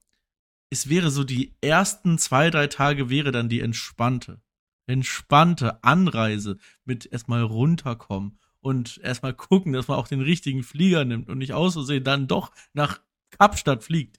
es 0.71 0.89
wäre 0.89 1.11
so 1.11 1.25
die 1.25 1.55
ersten 1.61 2.19
zwei, 2.19 2.51
drei 2.51 2.67
Tage 2.67 3.11
wäre 3.11 3.33
dann 3.33 3.49
die 3.49 3.61
entspannte. 3.61 4.41
Entspannte 4.87 5.83
Anreise 5.85 6.57
mit 6.85 7.07
erstmal 7.07 7.43
runterkommen 7.43 8.40
und 8.61 8.99
erstmal 9.03 9.35
gucken, 9.35 9.73
dass 9.73 9.89
man 9.89 9.99
auch 9.99 10.09
den 10.09 10.21
richtigen 10.21 10.63
Flieger 10.63 11.05
nimmt 11.05 11.29
und 11.29 11.39
nicht 11.39 11.53
aus 11.53 11.75
Versehen 11.75 12.05
dann 12.05 12.27
doch 12.27 12.53
nach 12.73 13.01
Kapstadt 13.31 13.83
fliegt. 13.83 14.19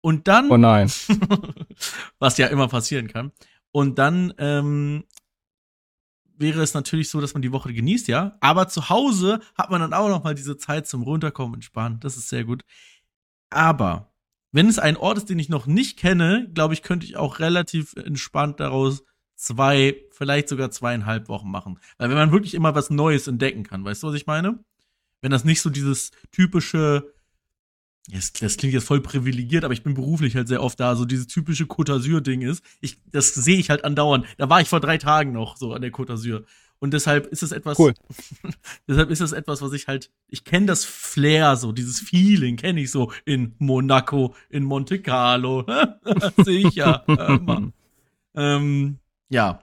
Und 0.00 0.28
dann. 0.28 0.50
Oh 0.50 0.56
nein. 0.56 0.90
was 2.18 2.38
ja 2.38 2.46
immer 2.48 2.68
passieren 2.68 3.08
kann. 3.08 3.32
Und 3.72 3.98
dann 3.98 4.32
ähm, 4.38 5.04
wäre 6.36 6.62
es 6.62 6.74
natürlich 6.74 7.10
so, 7.10 7.20
dass 7.20 7.34
man 7.34 7.42
die 7.42 7.52
Woche 7.52 7.72
genießt, 7.72 8.08
ja. 8.08 8.36
Aber 8.40 8.68
zu 8.68 8.88
Hause 8.88 9.40
hat 9.56 9.70
man 9.70 9.80
dann 9.80 9.92
auch 9.92 10.08
noch 10.08 10.24
mal 10.24 10.34
diese 10.34 10.56
Zeit 10.56 10.86
zum 10.86 11.02
Runterkommen, 11.02 11.54
entspannen. 11.54 12.00
Das 12.00 12.16
ist 12.16 12.28
sehr 12.28 12.44
gut. 12.44 12.62
Aber 13.50 14.12
wenn 14.52 14.68
es 14.68 14.78
ein 14.78 14.96
Ort 14.96 15.18
ist, 15.18 15.28
den 15.28 15.38
ich 15.38 15.48
noch 15.48 15.66
nicht 15.66 15.98
kenne, 15.98 16.50
glaube 16.54 16.74
ich, 16.74 16.82
könnte 16.82 17.06
ich 17.06 17.16
auch 17.16 17.38
relativ 17.38 17.94
entspannt 17.94 18.60
daraus 18.60 19.04
zwei, 19.38 19.96
vielleicht 20.10 20.48
sogar 20.48 20.70
zweieinhalb 20.70 21.28
Wochen 21.28 21.50
machen. 21.50 21.78
Weil 21.96 22.10
wenn 22.10 22.16
man 22.16 22.32
wirklich 22.32 22.54
immer 22.54 22.74
was 22.74 22.90
Neues 22.90 23.28
entdecken 23.28 23.62
kann, 23.62 23.84
weißt 23.84 24.02
du, 24.02 24.08
was 24.08 24.14
ich 24.14 24.26
meine? 24.26 24.58
Wenn 25.22 25.30
das 25.30 25.44
nicht 25.44 25.62
so 25.62 25.70
dieses 25.70 26.10
typische, 26.32 27.12
das, 28.10 28.32
das 28.32 28.56
klingt 28.56 28.74
jetzt 28.74 28.86
voll 28.86 29.00
privilegiert, 29.00 29.64
aber 29.64 29.72
ich 29.72 29.84
bin 29.84 29.94
beruflich 29.94 30.34
halt 30.34 30.48
sehr 30.48 30.62
oft 30.62 30.78
da, 30.80 30.96
so 30.96 31.04
dieses 31.04 31.28
typische 31.28 31.64
Côte 31.64 31.92
d'Azur-Ding 31.92 32.42
ist. 32.42 32.64
Ich, 32.80 33.00
das 33.06 33.32
sehe 33.32 33.58
ich 33.58 33.70
halt 33.70 33.84
andauernd. 33.84 34.26
Da 34.38 34.50
war 34.50 34.60
ich 34.60 34.68
vor 34.68 34.80
drei 34.80 34.98
Tagen 34.98 35.32
noch 35.32 35.56
so 35.56 35.72
an 35.72 35.82
der 35.82 35.92
Côte 35.92 36.12
d'Azur. 36.12 36.44
Und 36.80 36.92
deshalb 36.92 37.26
ist 37.26 37.42
es 37.42 37.52
etwas, 37.52 37.78
cool. 37.78 37.94
deshalb 38.88 39.10
ist 39.10 39.20
es 39.20 39.32
etwas, 39.32 39.62
was 39.62 39.72
ich 39.72 39.86
halt, 39.86 40.10
ich 40.28 40.44
kenne 40.44 40.66
das 40.66 40.84
Flair 40.84 41.56
so, 41.56 41.72
dieses 41.72 42.00
Feeling 42.00 42.56
kenne 42.56 42.80
ich 42.80 42.90
so 42.90 43.12
in 43.24 43.54
Monaco, 43.58 44.34
in 44.48 44.64
Monte 44.64 45.00
Carlo. 45.00 45.64
Sicher. 46.44 47.04
ähm, 48.34 48.98
ja. 49.28 49.62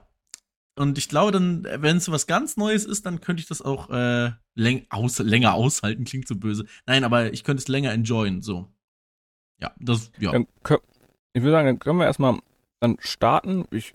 Und 0.78 0.98
ich 0.98 1.08
glaube 1.08 1.32
dann, 1.32 1.64
wenn 1.64 1.96
es 1.96 2.10
was 2.10 2.26
ganz 2.26 2.58
Neues 2.58 2.84
ist, 2.84 3.06
dann 3.06 3.22
könnte 3.22 3.40
ich 3.40 3.48
das 3.48 3.62
auch 3.62 3.88
äh, 3.88 4.32
läng 4.54 4.86
aus 4.90 5.18
länger 5.18 5.54
aushalten, 5.54 6.04
klingt 6.04 6.28
so 6.28 6.36
böse. 6.36 6.66
Nein, 6.84 7.02
aber 7.02 7.32
ich 7.32 7.44
könnte 7.44 7.62
es 7.62 7.68
länger 7.68 7.92
enjoyen, 7.92 8.42
so. 8.42 8.68
Ja, 9.58 9.72
das, 9.80 10.10
ja. 10.18 10.32
Dann, 10.32 10.46
ich 11.32 11.42
würde 11.42 11.52
sagen, 11.52 11.66
dann 11.66 11.78
können 11.78 11.98
wir 11.98 12.04
erstmal 12.04 12.38
dann 12.80 12.98
starten. 13.00 13.64
Ich 13.70 13.94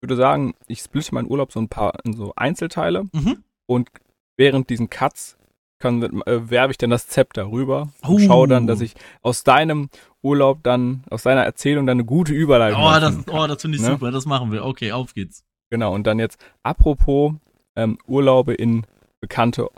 würde 0.00 0.16
sagen, 0.16 0.54
ich 0.68 0.80
splitte 0.80 1.14
meinen 1.14 1.30
Urlaub 1.30 1.52
so 1.52 1.60
ein 1.60 1.68
paar 1.68 2.02
in 2.04 2.14
so 2.14 2.32
Einzelteile 2.34 3.04
Mhm. 3.12 3.44
und 3.66 3.90
während 4.38 4.70
diesen 4.70 4.88
Cuts 4.88 5.35
kann, 5.78 6.02
äh, 6.26 6.50
werbe 6.50 6.70
ich 6.72 6.78
dann 6.78 6.90
das 6.90 7.06
Zepter 7.08 7.50
rüber 7.50 7.88
und 8.02 8.08
Oh. 8.14 8.18
schaue 8.18 8.48
dann, 8.48 8.66
dass 8.66 8.80
ich 8.80 8.94
aus 9.22 9.44
deinem 9.44 9.88
Urlaub 10.22 10.62
dann, 10.62 11.04
aus 11.10 11.22
deiner 11.24 11.42
Erzählung 11.44 11.86
dann 11.86 11.98
eine 11.98 12.04
gute 12.04 12.32
Überleitung 12.32 12.80
Oh, 12.82 12.98
das, 13.00 13.16
oh, 13.30 13.46
das 13.46 13.60
finde 13.62 13.76
ich 13.76 13.82
Ne? 13.82 13.90
super, 13.90 14.10
das 14.10 14.24
machen 14.26 14.52
wir. 14.52 14.64
Okay, 14.64 14.92
auf 14.92 15.12
geht's. 15.14 15.44
Genau, 15.70 15.94
und 15.94 16.06
dann 16.06 16.18
jetzt 16.18 16.38
apropos 16.62 17.32
ähm, 17.76 17.98
Urlaube 18.06 18.54
in 18.54 18.86
bekannte, 19.20 19.68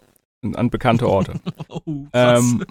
an 0.54 0.70
bekannte 0.70 1.08
Orte. 1.08 1.40
Oh. 1.68 2.06
Ähm, 2.12 2.64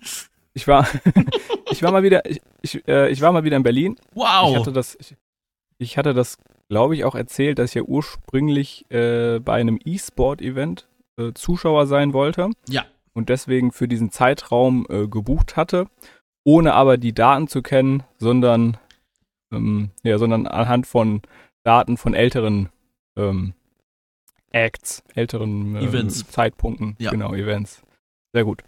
Ich 0.54 0.68
war, 0.68 0.88
ich 1.72 1.84
war 1.84 1.92
mal 1.92 2.02
wieder, 2.04 2.26
ich, 2.30 2.42
ich, 2.62 2.88
äh, 2.88 3.10
ich 3.10 3.22
war 3.22 3.32
mal 3.32 3.44
wieder 3.44 3.58
in 3.58 3.64
Berlin. 3.64 3.96
wow. 4.16 4.50
Ich 4.52 4.56
hatte 4.58 4.72
das, 4.72 4.98
ich, 5.00 5.16
ich 5.78 5.98
hatte 6.00 6.14
das, 6.16 6.38
glaube 6.70 6.96
ich, 6.96 7.04
auch 7.06 7.14
erzählt, 7.14 7.60
dass 7.60 7.70
ich 7.72 7.76
ja 7.76 7.82
ursprünglich 7.84 8.90
äh, 8.90 9.40
bei 9.40 9.54
einem 9.60 9.78
E-Sport-Event 9.84 10.88
äh, 11.18 11.32
Zuschauer 11.34 11.86
sein 11.88 12.14
wollte. 12.14 12.50
Ja. 12.70 12.86
Und 13.18 13.30
deswegen 13.30 13.72
für 13.72 13.88
diesen 13.88 14.12
Zeitraum 14.12 14.86
äh, 14.90 15.08
gebucht 15.08 15.56
hatte, 15.58 15.88
ohne 16.44 16.76
aber 16.76 16.98
die 16.98 17.14
Daten 17.14 17.48
zu 17.48 17.64
kennen, 17.64 18.04
sondern, 18.20 18.78
ähm, 19.52 19.90
ja, 20.04 20.20
sondern 20.20 20.46
anhand 20.46 20.86
von 20.86 21.24
Daten 21.64 21.98
von 21.98 22.14
älteren 22.14 22.70
ähm, 23.18 23.56
Acts, 24.52 25.04
älteren 25.16 25.78
äh, 25.78 25.86
Events. 25.86 26.28
Zeitpunkten, 26.30 26.96
Ja. 27.00 27.10
genau, 27.10 27.34
Events. 27.34 27.82
Sehr 28.34 28.44
gut. 28.44 28.62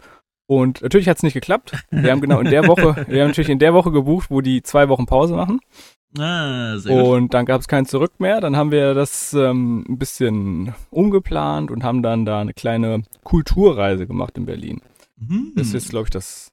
Und 0.48 0.82
natürlich 0.82 1.08
hat 1.08 1.18
es 1.18 1.24
nicht 1.24 1.36
geklappt. 1.36 1.74
Wir 1.92 2.12
haben 2.12 2.20
genau 2.22 2.40
in 2.40 2.50
der 2.50 2.68
Woche, 2.68 2.96
wir 3.08 3.22
haben 3.22 3.28
natürlich 3.30 3.52
in 3.52 3.60
der 3.60 3.76
Woche 3.76 3.92
gebucht, 3.92 4.32
wo 4.32 4.42
die 4.42 4.64
zwei 4.64 4.90
Wochen 4.90 5.06
Pause 5.06 5.36
machen. 5.36 5.60
Ah, 6.17 6.78
sehr 6.78 6.95
gut. 6.95 7.06
Und 7.06 7.34
dann 7.34 7.45
gab 7.45 7.62
es 7.62 7.67
kein 7.67 7.86
Zurück 7.86 8.19
mehr. 8.19 8.41
Dann 8.41 8.56
haben 8.56 8.72
wir 8.72 8.93
das 8.93 9.34
ähm, 9.34 9.86
ein 9.88 9.98
bisschen 9.98 10.74
umgeplant 10.89 11.69
und 11.69 11.84
haben 11.84 12.02
dann 12.02 12.26
da 12.26 12.41
eine 12.41 12.54
kleine 12.54 13.04
Kulturreise 13.24 14.08
gemacht 14.08 14.38
in 14.38 14.45
Berlin. 14.45 14.82
Mhm. 15.17 15.54
Das 15.56 15.67
ist 15.67 15.74
jetzt, 15.74 15.89
glaube 15.89 16.06
ich, 16.06 16.10
das. 16.10 16.52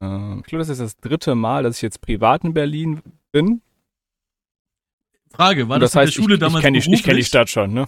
Äh, 0.00 0.38
ich 0.38 0.44
glaube, 0.44 0.60
das 0.60 0.70
ist 0.70 0.80
das 0.80 0.96
dritte 0.96 1.34
Mal, 1.34 1.62
dass 1.62 1.76
ich 1.76 1.82
jetzt 1.82 2.00
privat 2.00 2.44
in 2.44 2.54
Berlin 2.54 3.02
bin. 3.32 3.60
Frage, 5.30 5.68
war 5.68 5.76
Und 5.76 5.82
das, 5.82 5.92
das 5.92 6.00
heißt, 6.00 6.06
mit 6.06 6.16
der 6.16 6.22
Schule 6.22 6.34
ich, 6.34 6.40
damals 6.40 6.56
ich 6.56 6.62
kenne 6.62 6.80
die, 6.80 6.94
ich 6.94 7.02
kenn 7.02 7.16
die? 7.16 7.24
Stadt 7.24 7.50
schon, 7.50 7.74
ne? 7.74 7.86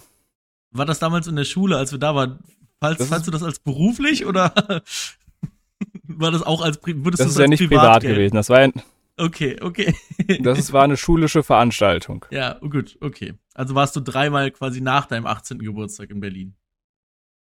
war 0.71 0.85
das 0.85 0.99
damals 0.99 1.27
in 1.27 1.35
der 1.35 1.45
Schule, 1.45 1.77
als 1.77 1.91
wir 1.91 1.99
da 1.99 2.15
waren? 2.15 2.39
Falls, 2.79 3.03
fandst 3.07 3.27
du 3.27 3.31
das 3.31 3.41
als 3.41 3.59
beruflich 3.59 4.25
oder 4.25 4.53
war 6.03 6.31
das 6.31 6.43
auch 6.43 6.61
als, 6.61 6.79
würdest 6.83 7.21
Das 7.21 7.31
ist 7.31 7.39
ja 7.39 7.47
nicht 7.47 7.59
privat 7.59 8.01
privat 8.01 8.01
gewesen. 8.03 8.35
Das 8.35 8.49
war, 8.49 8.59
ein, 8.59 8.73
Okay, 9.17 9.57
okay. 9.61 9.95
das 10.41 10.59
ist, 10.59 10.73
war 10.73 10.83
eine 10.83 10.97
schulische 10.97 11.41
Veranstaltung. 11.43 12.25
ja, 12.29 12.53
gut, 12.59 12.97
okay. 13.01 13.33
Also 13.55 13.73
warst 13.75 13.95
du 13.95 13.99
dreimal 14.01 14.51
quasi 14.51 14.79
nach 14.81 15.05
deinem 15.07 15.25
18. 15.25 15.59
Geburtstag 15.59 16.09
in 16.11 16.19
Berlin. 16.19 16.55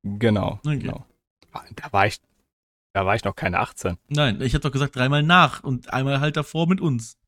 Genau. 0.03 0.61
Okay. 0.65 0.79
genau. 0.79 1.05
Ah, 1.53 1.65
Da 1.75 1.93
war 1.93 2.07
ich, 2.07 2.19
da 2.95 3.05
war 3.05 3.15
ich 3.15 3.25
noch 3.25 3.35
keine 3.37 3.59
18. 3.61 3.99
Nein, 4.09 4.41
ich 4.41 4.55
hab 4.55 4.63
doch 4.63 4.71
gesagt 4.73 4.97
dreimal 4.97 5.23
nach 5.23 5.63
und 5.65 5.93
einmal 5.93 6.21
halt 6.21 6.37
davor 6.37 6.67
mit 6.69 6.81
uns. 6.81 7.19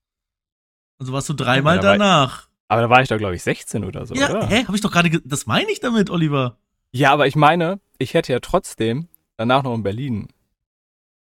Also 1.01 1.13
warst 1.13 1.29
du 1.29 1.35
dreimal 1.35 1.77
Ja, 1.77 1.83
da 1.83 1.89
war 1.89 1.95
ich- 1.95 1.99
danach. 2.01 2.49
Aber 2.71 2.83
da 2.83 2.91
war 2.91 3.01
ich 3.03 3.09
da, 3.09 3.17
glaube 3.17 3.35
ich, 3.35 3.43
16 3.43 3.85
oder 3.85 4.05
so, 4.05 4.15
ja, 4.15 4.29
oder? 4.31 4.47
hä? 4.47 4.65
Hab 4.67 4.75
ich 4.75 4.83
doch 4.83 4.93
gerade, 4.93 5.09
ge- 5.09 5.23
das 5.25 5.47
meine 5.47 5.71
ich 5.71 5.81
damit, 5.81 6.11
Oliver. 6.11 6.59
Ja, 6.93 7.13
aber 7.13 7.27
ich 7.27 7.35
meine, 7.37 7.81
ich 7.99 8.13
hätte 8.15 8.33
ja 8.33 8.41
trotzdem 8.41 9.09
danach 9.39 9.63
noch 9.63 9.75
in 9.75 9.83
Berlin 9.83 10.29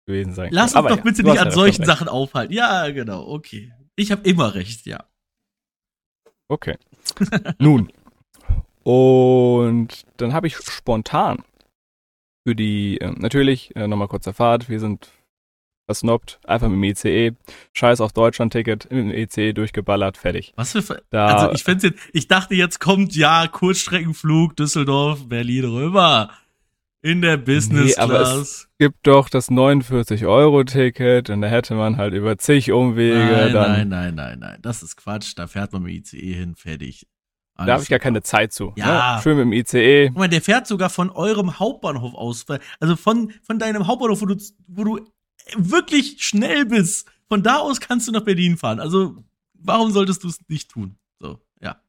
gewesen 0.08 0.34
sein 0.34 0.50
Lass 0.52 0.74
uns 0.74 0.88
doch 0.88 0.98
ja, 0.98 1.04
bitte 1.04 1.24
nicht 1.24 1.39
an 1.39 1.52
solchen 1.52 1.84
recht. 1.84 1.88
Sachen 1.88 2.08
aufhalten. 2.08 2.54
Ja, 2.54 2.89
genau, 2.89 3.28
okay. 3.28 3.72
Ich 3.96 4.12
habe 4.12 4.28
immer 4.28 4.56
recht, 4.56 4.86
ja. 4.86 5.06
Okay. 6.48 6.78
Nun. 7.60 7.91
Und 8.84 10.06
dann 10.17 10.34
habe 10.34 10.48
ich 10.48 10.58
spontan 10.58 11.43
für 12.48 12.56
die, 12.56 13.02
äh, 13.02 13.12
natürlich, 13.17 13.76
äh, 13.76 13.88
nochmal 13.88 14.08
kurzer 14.08 14.34
Fahrt, 14.34 14.70
wir 14.70 14.80
sind 14.80 15.10
versnobbt, 15.88 16.39
einfach 16.46 16.70
mit 16.70 16.78
dem 16.78 16.84
ICE, 16.84 17.36
scheiß 17.74 18.02
auf 18.02 18.13
Deutschland-Ticket, 18.13 18.89
mit 18.91 19.00
dem 19.00 19.12
ICE 19.12 19.54
durchgeballert, 19.54 20.17
fertig. 20.17 20.54
Was 20.56 20.72
für, 20.72 20.82
Ver 20.82 21.02
Da, 21.10 21.28
also 21.28 21.52
ich 21.54 21.63
find's 21.63 21.84
jetzt, 21.84 22.00
ich 22.13 22.28
dachte 22.28 22.56
jetzt 22.56 22.80
kommt, 22.80 23.15
ja, 23.15 23.48
Kurzstreckenflug, 23.48 24.56
Düsseldorf, 24.56 25.28
Berlin 25.28 25.65
rüber. 25.65 26.30
In 27.08 27.22
der 27.22 27.38
Business 27.38 27.96
Nee, 27.96 27.96
aber 27.96 28.20
Class. 28.20 28.67
gibt 28.80 29.08
doch 29.08 29.30
das 29.30 29.50
49-Euro-Ticket 29.50 31.30
und 31.30 31.41
da 31.41 31.48
hätte 31.48 31.74
man 31.76 31.96
halt 31.98 32.13
über 32.13 32.38
zig 32.38 32.72
Umwege 32.72 33.15
Nein, 33.17 33.54
dann. 33.54 33.72
nein, 33.72 33.88
nein, 33.89 34.15
nein, 34.15 34.39
nein. 34.39 34.60
Das 34.62 34.84
ist 34.84 34.98
Quatsch. 34.98 35.34
Da 35.38 35.48
fährt 35.48 35.72
man 35.72 35.84
mit 35.84 35.93
ICE 36.13 36.34
hin, 36.34 36.56
fertig. 36.56 37.08
Da 37.56 37.65
habe 37.74 37.82
ich 37.84 37.89
gar 37.89 38.00
keine 38.00 38.22
Zeit 38.24 38.52
zu. 38.54 38.74
Ja. 38.76 39.15
Ne? 39.15 39.22
Schön 39.24 39.38
mit 39.38 39.46
dem 39.46 39.54
ICE. 39.54 40.08
Guck 40.10 40.17
mal, 40.17 40.28
der 40.28 40.41
fährt 40.41 40.67
sogar 40.67 40.89
von 40.89 41.10
eurem 41.10 41.58
Hauptbahnhof 41.60 42.13
aus. 42.13 42.46
Also 42.80 42.96
von, 42.96 43.32
von 43.41 43.58
deinem 43.58 43.88
Hauptbahnhof, 43.88 44.22
wo 44.22 44.26
du, 44.26 44.36
wo 44.67 44.84
du 44.84 45.00
wirklich 45.56 46.22
schnell 46.24 46.65
bist. 46.65 47.10
Von 47.30 47.41
da 47.41 47.58
aus 47.60 47.80
kannst 47.80 48.08
du 48.08 48.12
nach 48.12 48.22
Berlin 48.26 48.58
fahren. 48.58 48.80
Also, 48.80 49.24
warum 49.54 49.91
solltest 49.91 50.24
du 50.24 50.28
es 50.28 50.39
nicht 50.50 50.70
tun? 50.70 50.98
So, 51.20 51.39
ja. 51.62 51.82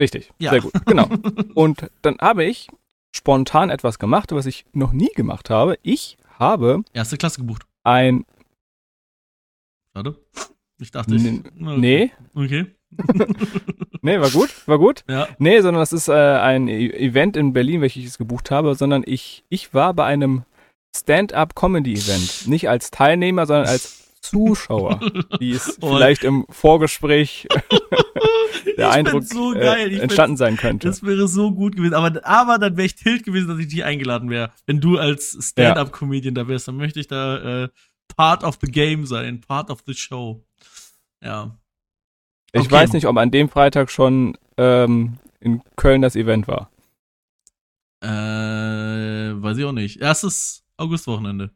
Richtig, 0.00 0.30
Ja. 0.38 0.50
sehr 0.50 0.60
gut, 0.60 0.72
genau. 0.86 1.08
Und 1.54 1.90
dann 2.02 2.16
habe 2.20 2.44
ich 2.44 2.68
spontan 3.16 3.70
etwas 3.70 3.98
gemacht, 3.98 4.32
was 4.32 4.46
ich 4.46 4.64
noch 4.72 4.92
nie 4.92 5.10
gemacht 5.14 5.50
habe. 5.50 5.78
Ich 5.82 6.16
habe 6.38 6.82
Erste 6.92 7.16
Klasse 7.16 7.40
gebucht. 7.40 7.62
ein, 7.82 8.24
Warte. 9.94 10.16
Ich 10.78 10.90
dachte, 10.90 11.14
ich, 11.14 11.22
nee, 11.54 12.12
Okay. 12.34 12.66
nee, 14.02 14.20
war 14.20 14.30
gut, 14.30 14.50
war 14.68 14.78
gut. 14.78 15.04
Ja. 15.08 15.26
Nee, 15.38 15.60
sondern 15.60 15.80
das 15.80 15.92
ist 15.92 16.08
äh, 16.08 16.12
ein 16.12 16.68
E- 16.68 16.90
Event 16.90 17.36
in 17.36 17.52
Berlin, 17.52 17.80
welches 17.80 18.04
ich 18.04 18.18
gebucht 18.18 18.50
habe, 18.50 18.74
sondern 18.74 19.02
ich, 19.06 19.44
ich 19.48 19.72
war 19.74 19.92
bei 19.94 20.04
einem 20.04 20.44
Stand-up-Comedy-Event. 20.94 22.46
Nicht 22.48 22.68
als 22.68 22.90
Teilnehmer, 22.90 23.46
sondern 23.46 23.66
als 23.68 24.05
Zuschauer, 24.30 25.00
wie 25.38 25.52
es 25.52 25.78
vielleicht 25.80 26.24
im 26.24 26.46
Vorgespräch 26.50 27.46
der 28.76 28.90
Eindruck 28.90 29.24
so 29.24 29.54
äh, 29.54 29.98
entstanden 29.98 30.36
sein 30.36 30.56
könnte. 30.56 30.88
Das 30.88 31.02
wäre 31.02 31.28
so 31.28 31.52
gut 31.52 31.76
gewesen. 31.76 31.94
Aber, 31.94 32.24
aber 32.26 32.58
dann 32.58 32.76
wäre 32.76 32.86
ich 32.86 32.94
tilt 32.96 33.24
gewesen, 33.24 33.48
dass 33.48 33.58
ich 33.58 33.66
nicht 33.66 33.84
eingeladen 33.84 34.30
wäre. 34.30 34.50
Wenn 34.66 34.80
du 34.80 34.98
als 34.98 35.36
Stand-up-Comedian 35.40 36.34
da 36.34 36.48
wärst, 36.48 36.68
dann 36.68 36.76
möchte 36.76 37.00
ich 37.00 37.06
da 37.06 37.64
äh, 37.64 37.68
part 38.16 38.44
of 38.44 38.58
the 38.60 38.70
game 38.70 39.06
sein, 39.06 39.40
part 39.40 39.70
of 39.70 39.82
the 39.86 39.94
show. 39.94 40.44
Ja. 41.22 41.56
Ich 42.52 42.62
Okay. 42.62 42.70
weiß 42.70 42.92
nicht, 42.92 43.06
ob 43.06 43.16
an 43.16 43.30
dem 43.30 43.48
Freitag 43.48 43.90
schon 43.90 44.38
ähm, 44.56 45.18
in 45.40 45.62
Köln 45.76 46.02
das 46.02 46.16
Event 46.16 46.48
war. 46.48 46.70
Äh, 48.02 48.08
weiß 48.08 49.58
ich 49.58 49.64
auch 49.64 49.72
nicht. 49.72 50.00
Erstes 50.00 50.64
Augustwochenende. 50.76 51.50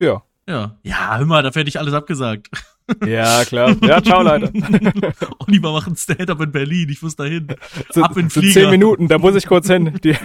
Ja. 0.00 0.22
Ja. 0.50 0.76
Ja, 0.82 1.18
hör 1.18 1.26
mal, 1.26 1.42
da 1.42 1.50
hätte 1.50 1.68
ich 1.68 1.78
alles 1.78 1.94
abgesagt. 1.94 2.48
Ja, 3.06 3.44
klar. 3.44 3.76
Ja, 3.84 4.02
ciao, 4.02 4.20
Leute. 4.20 4.52
Oliver 5.46 5.70
macht 5.70 5.86
ein 5.86 5.94
Stand-up 5.94 6.40
in 6.40 6.50
Berlin, 6.50 6.88
ich 6.88 7.00
muss 7.02 7.14
da 7.14 7.22
hin. 7.22 7.46
So, 7.92 8.02
Ab 8.02 8.16
in 8.16 8.30
Flieger. 8.30 8.62
zehn 8.62 8.70
Minuten, 8.70 9.06
da 9.06 9.18
muss 9.18 9.36
ich 9.36 9.46
kurz 9.46 9.68
hin. 9.68 9.96
Die, 10.02 10.16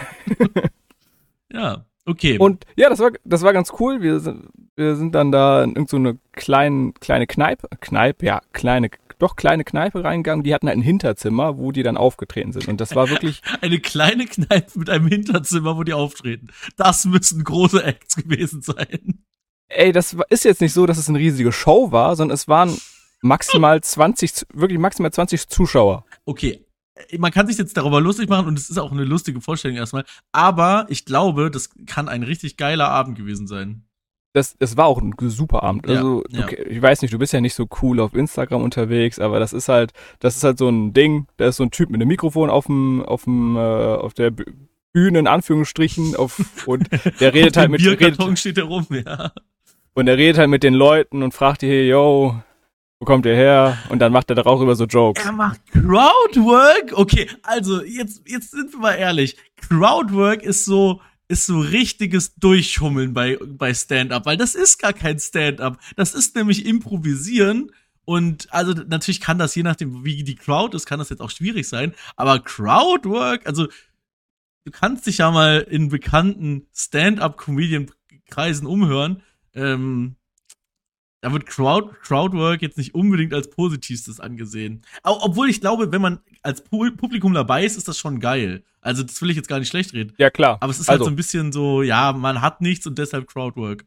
Ja, 1.54 1.86
okay. 2.06 2.40
und 2.40 2.66
ja, 2.76 2.90
das 2.90 2.98
war, 3.00 3.12
das 3.24 3.44
war 3.44 3.54
ganz 3.54 3.72
cool. 3.80 4.02
Wir 4.02 4.20
sind, 4.20 4.48
wir 4.76 4.96
sind 4.96 5.14
dann 5.14 5.32
da 5.32 5.64
in 5.64 5.76
irgendeine 5.76 5.88
so 5.90 5.98
eine 5.98 6.18
kleine, 6.32 6.94
kleine 7.00 7.28
Kneipe, 7.28 7.68
Kneipe, 7.82 8.26
ja, 8.26 8.42
kleine, 8.52 8.90
doch 9.20 9.36
kleine 9.36 9.64
Kneipe 9.64 10.04
reingegangen. 10.04 10.44
Die 10.44 10.54
hatten 10.54 10.68
halt 10.68 10.80
ein 10.80 10.82
Hinterzimmer, 10.82 11.60
wo 11.60 11.72
die 11.72 11.84
dann 11.84 11.98
aufgetreten 11.98 12.52
sind. 12.52 12.68
Und 12.68 12.82
das 12.82 12.96
war 12.96 13.12
wirklich, 13.12 13.44
Eine 13.62 13.80
kleine 13.80 14.26
Kneipe 14.26 14.80
mit 14.80 14.90
einem 14.90 15.08
Hinterzimmer, 15.08 15.78
wo 15.78 15.84
die 15.84 15.94
auftreten. 15.94 16.48
Das 16.78 17.06
müssen 17.06 17.44
große 17.44 17.84
Acts 17.84 18.16
gewesen 18.16 18.64
sein. 18.64 19.24
Ey, 19.70 19.92
das 19.92 20.16
ist 20.30 20.46
jetzt 20.46 20.62
nicht 20.62 20.74
so, 20.74 20.86
dass 20.86 20.98
es 20.98 21.10
eine 21.10 21.20
riesige 21.20 21.52
Show 21.52 21.92
war, 21.92 22.16
sondern 22.16 22.34
es 22.36 22.48
waren 22.48 22.76
maximal 23.22 23.82
20, 23.82 24.34
zu- 24.34 24.46
wirklich 24.54 24.80
maximal 24.80 25.12
20 25.12 25.48
Zuschauer. 25.48 26.06
Okay, 26.26 26.66
man 27.18 27.32
kann 27.32 27.48
sich 27.48 27.58
jetzt 27.58 27.76
darüber 27.76 28.00
lustig 28.02 28.30
machen 28.30 28.48
und 28.48 28.58
es 28.60 28.70
ist 28.70 28.78
auch 28.78 28.92
eine 28.92 29.04
lustige 29.04 29.42
Vorstellung 29.42 29.78
erstmal. 29.78 30.06
Aber 30.32 30.86
ich 30.90 31.06
glaube, 31.06 31.52
das 31.52 31.70
kann 31.88 32.08
ein 32.08 32.24
richtig 32.24 32.58
geiler 32.58 32.90
Abend 32.90 33.18
gewesen 33.18 33.48
sein. 33.48 33.84
das, 34.34 34.56
es 34.60 34.76
war 34.78 34.86
auch 34.86 35.02
ein 35.02 35.14
super 35.30 35.64
Abend. 35.64 35.88
Ja, 35.88 35.96
Also, 35.96 36.24
ja. 36.30 36.44
okay, 36.44 36.62
ich 36.70 36.82
weiß 36.82 37.02
nicht, 37.02 37.14
du 37.14 37.18
bist 37.18 37.34
ja 37.34 37.42
nicht 37.42 37.54
so 37.56 37.68
cool 37.82 38.00
auf 38.02 38.14
Instagram 38.14 38.62
unterwegs, 38.62 39.18
aber 39.20 39.40
das 39.40 39.54
ist 39.54 39.70
halt, 39.70 39.92
das 40.20 40.36
ist 40.38 40.44
halt 40.44 40.58
so 40.58 40.70
ein 40.70 40.94
Ding, 40.94 41.28
da 41.38 41.48
ist 41.48 41.56
so 41.58 41.64
ein 41.64 41.72
Typ 41.72 41.90
mit 41.90 42.00
einem 42.02 42.10
Mikrofon 42.10 42.50
auf 42.50 42.66
dem, 42.68 43.02
auf 43.04 43.24
dem, 43.24 43.56
äh, 43.56 43.60
auf 43.60 44.14
der 44.14 44.32
Bü- 44.32 44.54
Bühne, 44.94 45.20
in 45.20 45.28
Anführungsstrichen, 45.28 46.16
auf, 46.16 46.40
und 46.68 46.90
der 47.20 47.34
redet 47.34 47.58
halt 47.58 47.72
mit, 47.72 47.82
redet, 47.82 48.00
Bierkarton 48.00 48.38
steht 48.38 48.58
er 48.58 48.66
rum, 48.66 48.86
ja. 48.92 49.32
Und 49.96 50.08
er 50.08 50.18
redet 50.18 50.38
halt 50.38 50.50
mit 50.50 50.62
den 50.62 50.74
Leuten 50.74 51.24
und 51.24 51.34
fragt 51.34 51.62
die, 51.62 51.68
hey, 51.68 51.88
yo, 51.88 52.40
wo 53.00 53.06
kommt 53.06 53.26
ihr 53.26 53.36
her? 53.36 53.78
Und 53.90 54.00
dann 54.00 54.12
macht 54.12 54.30
er 54.30 54.36
darauf 54.36 54.62
über 54.62 54.76
so 54.76 54.86
Jokes. 54.86 55.24
Er 55.24 55.32
macht 55.32 55.60
Crowdwork? 55.72 56.92
Okay, 56.94 57.30
also 57.44 57.84
jetzt, 57.84 58.22
jetzt 58.28 58.52
sind 58.52 58.74
wir 58.74 58.80
mal 58.80 58.94
ehrlich. 58.94 59.38
Crowdwork 59.56 60.44
ist 60.44 60.66
so, 60.66 61.02
ist 61.28 61.46
so 61.46 61.60
richtiges 61.60 62.36
Durchschummeln 62.36 63.14
bei, 63.14 63.38
bei 63.46 63.74
Stand-up, 63.74 64.26
weil 64.26 64.38
das 64.38 64.54
ist 64.54 64.80
gar 64.80 64.94
kein 64.94 65.18
Stand-up. 65.18 65.80
Das 65.96 66.14
ist 66.14 66.36
nämlich 66.36 66.66
Improvisieren. 66.66 67.72
Und 68.04 68.54
also 68.54 68.74
natürlich 68.74 69.22
kann 69.22 69.40
das, 69.40 69.56
je 69.56 69.64
nachdem, 69.64 70.04
wie 70.04 70.24
die 70.24 70.36
Crowd 70.36 70.76
ist, 70.76 70.86
kann 70.86 71.00
das 71.00 71.10
jetzt 71.10 71.22
auch 71.22 71.32
schwierig 71.32 71.68
sein. 71.68 71.94
Aber 72.18 72.40
Crowdwork, 72.40 73.48
also 73.48 73.68
du 74.66 74.72
kannst 74.72 75.08
dich 75.08 75.20
ja 75.20 75.32
mal 75.32 75.66
in 75.70 75.90
bekannten 75.90 76.68
Stand-up-Comedian-Kreisen 76.74 78.68
umhören. 78.68 79.24
Ähm, 79.56 80.16
da 81.22 81.32
wird 81.34 81.48
Crowd, 81.48 81.96
Crowdwork 82.04 82.62
jetzt 82.62 82.78
nicht 82.78 82.94
unbedingt 82.94 83.34
als 83.34 83.50
positivstes 83.50 84.20
angesehen. 84.20 84.84
Obwohl 85.04 85.50
ich 85.50 85.60
glaube, 85.60 85.92
wenn 85.92 86.02
man 86.02 86.20
als 86.44 86.64
Pu- 86.64 86.96
Publikum 86.96 87.34
dabei 87.34 87.66
ist, 87.66 87.78
ist 87.78 87.88
das 87.88 87.98
schon 87.98 88.20
geil. 88.20 88.64
Also 88.82 89.02
das 89.02 89.20
will 89.22 89.32
ich 89.32 89.36
jetzt 89.36 89.48
gar 89.48 89.58
nicht 89.58 89.70
schlecht 89.70 89.94
reden. 89.94 90.14
Ja, 90.20 90.30
klar. 90.30 90.58
Aber 90.62 90.70
es 90.70 90.80
ist 90.80 90.88
halt 90.88 91.00
also, 91.00 91.06
so 91.06 91.12
ein 91.12 91.16
bisschen 91.16 91.52
so, 91.52 91.82
ja, 91.82 92.14
man 92.14 92.42
hat 92.42 92.62
nichts 92.62 92.86
und 92.86 93.00
deshalb 93.00 93.28
Crowdwork. 93.28 93.86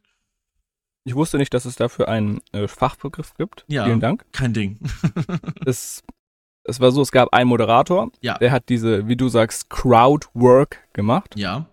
ich 1.05 1.15
wusste 1.15 1.37
nicht, 1.37 1.53
dass 1.53 1.63
es 1.63 1.77
dafür 1.77 2.09
einen 2.09 2.41
äh, 2.51 2.67
Fachbegriff 2.67 3.33
gibt. 3.35 3.63
Ja. 3.69 3.85
Vielen 3.85 4.01
Dank. 4.01 4.25
Kein 4.33 4.53
Ding. 4.53 4.79
Es, 5.65 6.03
es 6.65 6.79
war 6.81 6.91
so, 6.91 7.01
es 7.01 7.11
gab 7.13 7.33
einen 7.33 7.47
Moderator, 7.49 8.11
Ja. 8.21 8.37
der 8.37 8.51
hat 8.51 8.67
diese, 8.67 9.07
wie 9.07 9.15
du 9.15 9.29
sagst, 9.29 9.69
Crowdwork 9.69 10.79
gemacht. 10.91 11.35
Ja. 11.37 11.67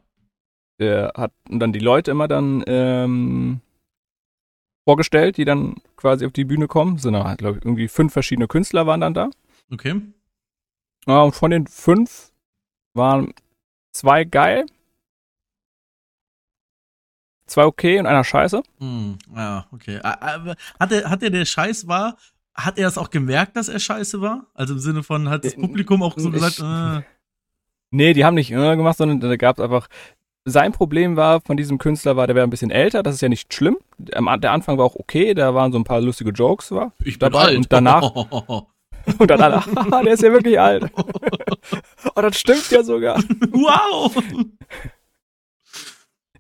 Der 0.79 1.13
hat 1.17 1.33
dann 1.51 1.73
die 1.73 1.81
Leute 1.81 2.13
immer 2.13 2.29
dann 2.29 2.63
ähm, 2.69 3.61
vorgestellt, 4.87 5.37
die 5.37 5.45
dann 5.45 5.75
quasi 5.97 6.25
auf 6.25 6.33
die 6.33 6.45
Bühne 6.45 6.69
kommen. 6.69 6.99
Sind 6.99 7.15
da, 7.15 7.35
glaube 7.35 7.59
ich, 7.59 7.65
irgendwie 7.65 7.89
fünf 7.89 8.13
verschiedene 8.13 8.47
Künstler 8.47 8.87
waren 8.87 9.01
dann 9.01 9.15
da. 9.15 9.31
Okay. 9.73 10.01
Ja, 11.07 11.23
und 11.23 11.35
von 11.35 11.51
den 11.51 11.67
fünf 11.67 12.31
waren 12.95 13.35
zwei 13.93 14.25
geil, 14.25 14.65
zwei 17.47 17.65
okay 17.65 17.99
und 17.99 18.07
einer 18.07 18.25
scheiße. 18.25 18.63
Hm, 18.79 19.19
ja, 19.35 19.67
okay. 19.73 19.99
A- 20.03 20.35
Aber 20.35 20.57
hat 20.81 20.93
er, 20.93 21.11
hat 21.11 21.23
er 21.23 21.31
der 21.31 21.45
Scheiß 21.45 21.87
war, 21.89 22.17
hat 22.55 22.79
er 22.79 22.89
es 22.89 22.97
auch 22.99 23.11
gemerkt, 23.11 23.57
dass 23.57 23.69
er 23.69 23.79
scheiße 23.81 24.21
war? 24.21 24.47
Also 24.55 24.75
im 24.75 24.81
Sinne 24.81 25.03
von, 25.03 25.29
hat 25.29 25.45
das 25.45 25.55
Äh, 25.55 25.61
Publikum 25.61 26.03
auch 26.03 26.15
so 26.17 26.29
ich- 26.29 26.35
gesagt, 26.35 26.61
äh, 26.61 27.03
Nee, 27.91 28.15
die 28.15 28.25
haben 28.25 28.35
nicht 28.35 28.51
äh, 28.51 28.77
gemacht, 28.77 28.99
sondern 28.99 29.21
da 29.21 29.37
gab 29.37 29.59
es 29.59 29.65
einfach. 29.65 29.89
Sein 30.49 30.71
Problem 30.73 31.17
war 31.17 31.41
von 31.41 31.57
diesem 31.57 31.77
Künstler 31.79 32.17
war, 32.17 32.27
der 32.29 32.37
wäre 32.37 32.47
ein 32.47 32.51
bisschen 32.51 32.71
älter, 32.71 33.03
das 33.03 33.17
ist 33.17 33.21
ja 33.21 33.29
nicht 33.29 33.53
schlimm. 33.53 33.77
Der 33.99 34.53
Anfang 34.53 34.79
war 34.79 34.85
auch 34.85 34.95
okay, 34.95 35.35
da 35.35 35.55
waren 35.55 35.73
so 35.73 35.79
ein 35.79 35.83
paar 35.85 36.01
lustige 36.01 36.31
Jokes 36.31 36.71
war. 36.71 36.93
ich 37.05 37.19
dabei 37.19 37.39
bin 37.39 37.49
alt. 37.49 37.57
und 37.57 37.73
danach- 37.73 38.13
Und 39.19 39.31
dann 39.31 39.41
alle, 39.41 39.65
haha, 39.65 40.03
der 40.03 40.15
ist 40.15 40.23
ja 40.25 40.33
wirklich 40.33 40.59
alt. 40.59 40.91
Oh, 42.17 42.21
das 42.21 42.39
stimmt 42.39 42.71
ja 42.71 42.83
sogar. 42.83 43.17
Wow! 43.53 44.13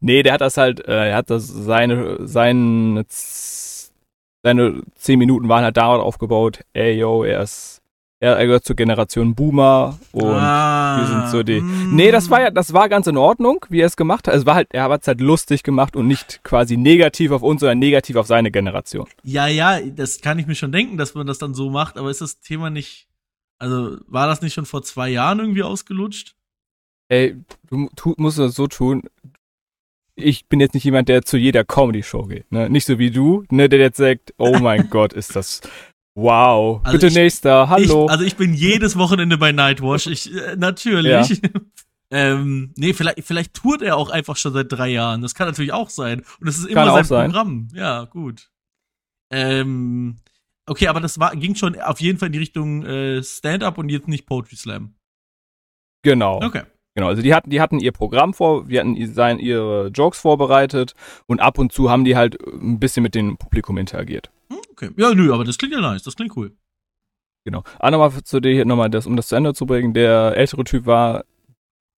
Nee, 0.00 0.22
der 0.22 0.32
hat 0.34 0.40
das 0.40 0.56
halt, 0.56 0.80
äh, 0.86 1.10
er 1.10 1.16
hat 1.16 1.30
das 1.30 1.46
seine, 1.48 2.26
seine, 2.26 3.04
seine 3.08 4.82
zehn 4.94 5.18
Minuten 5.18 5.48
waren 5.48 5.64
halt 5.64 5.76
darauf 5.76 6.02
aufgebaut, 6.02 6.60
ey 6.74 6.92
yo, 6.98 7.24
er 7.24 7.42
ist, 7.42 7.82
er, 8.18 8.46
gehört 8.46 8.64
zur 8.64 8.76
Generation 8.76 9.34
Boomer 9.34 9.98
und 10.12 10.24
ah, 10.24 10.98
wir 10.98 11.06
sind 11.06 11.30
so 11.30 11.42
die. 11.42 11.60
mm. 11.60 11.94
Nee, 11.94 12.10
das 12.10 12.30
war 12.30 12.40
ja, 12.40 12.50
das 12.50 12.72
war 12.72 12.88
ganz 12.88 13.06
in 13.06 13.16
Ordnung, 13.18 13.64
wie 13.68 13.80
er 13.80 13.86
es 13.86 13.96
gemacht 13.96 14.26
hat. 14.26 14.34
Es 14.34 14.46
war 14.46 14.54
halt, 14.54 14.68
er 14.72 14.84
hat 14.84 15.02
es 15.02 15.08
halt 15.08 15.20
lustig 15.20 15.62
gemacht 15.62 15.96
und 15.96 16.06
nicht 16.06 16.42
quasi 16.42 16.76
negativ 16.76 17.30
auf 17.30 17.42
uns, 17.42 17.60
sondern 17.60 17.78
negativ 17.78 18.16
auf 18.16 18.26
seine 18.26 18.50
Generation. 18.50 19.06
Ja, 19.22 19.46
ja, 19.46 19.80
das 19.80 20.20
kann 20.20 20.38
ich 20.38 20.46
mir 20.46 20.54
schon 20.54 20.72
denken, 20.72 20.96
dass 20.96 21.14
man 21.14 21.26
das 21.26 21.38
dann 21.38 21.52
so 21.52 21.68
macht, 21.68 21.98
aber 21.98 22.10
ist 22.10 22.22
das 22.22 22.40
Thema 22.40 22.70
nicht. 22.70 23.06
Also, 23.58 23.98
war 24.06 24.26
das 24.26 24.42
nicht 24.42 24.54
schon 24.54 24.66
vor 24.66 24.82
zwei 24.82 25.08
Jahren 25.08 25.38
irgendwie 25.38 25.62
ausgelutscht? 25.62 26.34
Ey, 27.08 27.36
du 27.68 27.88
tu, 27.96 28.14
musst 28.16 28.38
das 28.38 28.54
so 28.54 28.66
tun. 28.66 29.02
Ich 30.14 30.46
bin 30.46 30.60
jetzt 30.60 30.72
nicht 30.72 30.84
jemand, 30.84 31.10
der 31.10 31.22
zu 31.22 31.36
jeder 31.36 31.64
Comedy-Show 31.64 32.22
geht, 32.24 32.50
ne? 32.50 32.70
Nicht 32.70 32.86
so 32.86 32.98
wie 32.98 33.10
du, 33.10 33.44
ne, 33.50 33.68
der 33.68 33.78
jetzt 33.78 33.98
sagt, 33.98 34.32
oh 34.38 34.58
mein 34.58 34.88
Gott, 34.90 35.12
ist 35.12 35.36
das 35.36 35.60
wow. 36.16 36.80
Also 36.82 36.96
Bitte 36.96 37.06
ich- 37.06 37.14
nächster, 37.14 37.68
hallo. 37.68 38.06
Ich, 38.06 38.10
also 38.10 38.24
ich 38.24 38.34
bin 38.36 38.52
jedes 38.54 38.96
Wochenende 38.98 39.38
bei 39.38 39.52
Nightwatch. 39.52 40.08
Ich, 40.08 40.34
äh, 40.34 40.56
natürlich. 40.56 41.40
ähm, 42.10 42.72
nee, 42.76 42.92
vielleicht, 42.92 43.22
vielleicht 43.22 43.54
tourt 43.54 43.82
er 43.82 43.96
auch 43.96 44.10
einfach 44.10 44.36
schon 44.36 44.52
seit 44.52 44.72
drei 44.72 44.88
Jahren. 44.88 45.22
Das 45.22 45.34
kann 45.34 45.46
natürlich 45.46 45.72
auch 45.72 45.90
sein. 45.90 46.20
Und 46.40 46.46
das 46.48 46.58
ist 46.58 46.64
immer 46.66 46.84
Kann 46.86 46.94
sein 46.94 47.04
sein. 47.04 47.30
Programm. 47.30 47.68
Ja, 47.74 48.04
gut. 48.04 48.50
Ähm, 49.30 50.16
okay, 50.66 50.88
aber 50.88 51.00
das 51.00 51.18
war, 51.20 51.34
ging 51.36 51.54
schon 51.54 51.78
auf 51.80 52.00
jeden 52.00 52.18
Fall 52.18 52.26
in 52.26 52.32
die 52.32 52.38
Richtung 52.38 52.84
äh, 52.84 53.22
Stand-up 53.22 53.78
und 53.78 53.88
jetzt 53.88 54.08
nicht 54.08 54.26
Poetry 54.26 54.56
Slam. 54.56 54.94
genau. 56.02 56.40
Okay. 56.42 56.62
Genau, 56.96 57.08
also 57.08 57.20
die 57.20 57.34
hatten, 57.34 57.50
die 57.50 57.60
hatten 57.60 57.78
ihr 57.78 57.92
Programm 57.92 58.32
vor, 58.32 58.68
wir 58.68 58.80
hatten 58.80 58.96
sein, 59.12 59.38
ihre 59.38 59.88
Jokes 59.88 60.18
vorbereitet 60.18 60.94
und 61.26 61.40
ab 61.40 61.58
und 61.58 61.70
zu 61.70 61.90
haben 61.90 62.06
die 62.06 62.16
halt 62.16 62.38
ein 62.46 62.80
bisschen 62.80 63.02
mit 63.02 63.14
dem 63.14 63.36
Publikum 63.36 63.76
interagiert. 63.76 64.30
Hm, 64.50 64.58
okay. 64.72 64.90
Ja, 64.96 65.14
nö, 65.14 65.32
aber 65.32 65.44
das 65.44 65.58
klingt 65.58 65.74
ja 65.74 65.80
nice. 65.82 66.02
Das 66.02 66.16
klingt 66.16 66.34
cool. 66.38 66.52
Genau. 67.44 67.64
Ah, 67.78 67.90
nochmal 67.90 68.10
zu 68.24 68.40
dir 68.40 68.52
hier 68.52 68.64
nochmal, 68.64 68.88
das, 68.88 69.06
um 69.06 69.14
das 69.14 69.28
zu 69.28 69.36
Ende 69.36 69.52
zu 69.52 69.66
bringen. 69.66 69.92
Der 69.92 70.36
ältere 70.38 70.64
Typ 70.64 70.86
war 70.86 71.24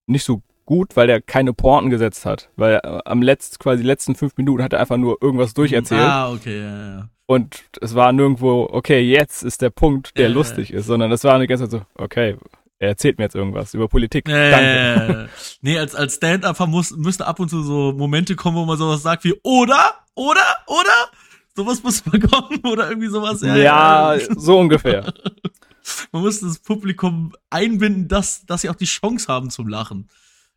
nicht 0.08 0.24
so 0.24 0.42
gut, 0.66 0.96
weil 0.96 1.08
er 1.08 1.20
keine 1.22 1.52
Pointen 1.54 1.90
gesetzt 1.90 2.26
hat. 2.26 2.50
Weil 2.56 2.80
äh, 2.82 2.98
am 3.04 3.22
letzten, 3.22 3.58
quasi 3.58 3.84
letzten 3.84 4.16
fünf 4.16 4.37
Minuten 4.37 4.64
hat 4.64 4.72
er 4.72 4.80
einfach 4.80 4.96
nur 4.96 5.16
irgendwas 5.22 5.54
durcherzählt. 5.54 6.02
Ah, 6.02 6.32
okay, 6.32 6.58
ja, 6.61 6.88
ja. 6.98 7.08
Und 7.26 7.64
es 7.80 7.94
war 7.94 8.12
nirgendwo, 8.12 8.68
okay, 8.72 9.00
jetzt 9.00 9.44
ist 9.44 9.62
der 9.62 9.70
Punkt, 9.70 10.18
der 10.18 10.26
Äh. 10.26 10.32
lustig 10.32 10.72
ist, 10.72 10.87
sondern 10.87 11.12
es 11.12 11.22
war 11.22 11.34
eine 11.34 11.46
ganze 11.46 11.68
Zeit 11.68 11.80
so, 11.80 12.02
okay, 12.02 12.37
er 12.78 12.88
erzählt 12.90 13.18
mir 13.18 13.24
jetzt 13.24 13.34
irgendwas 13.34 13.74
über 13.74 13.88
Politik. 13.88 14.26
Danke. 14.26 15.24
Äh, 15.24 15.28
nee, 15.62 15.78
als, 15.78 15.94
als 15.94 16.16
Stand-Upper 16.16 16.66
muss, 16.66 16.92
müsste 16.92 17.26
ab 17.26 17.40
und 17.40 17.48
zu 17.48 17.62
so 17.62 17.92
Momente 17.92 18.36
kommen, 18.36 18.56
wo 18.56 18.64
man 18.64 18.78
sowas 18.78 19.02
sagt 19.02 19.24
wie, 19.24 19.34
oder? 19.42 19.94
Oder? 20.14 20.46
Oder? 20.66 21.10
Sowas 21.56 21.82
muss 21.82 22.06
mal 22.06 22.20
kommen 22.20 22.60
oder 22.64 22.88
irgendwie 22.88 23.08
sowas. 23.08 23.40
Ja, 23.42 24.16
so 24.36 24.58
ungefähr. 24.58 25.12
Man 26.12 26.22
muss 26.22 26.40
das 26.40 26.58
Publikum 26.58 27.34
einbinden, 27.50 28.08
dass, 28.08 28.44
dass 28.44 28.60
sie 28.60 28.68
auch 28.68 28.74
die 28.74 28.84
Chance 28.84 29.26
haben 29.26 29.50
zum 29.50 29.68
Lachen. 29.68 30.08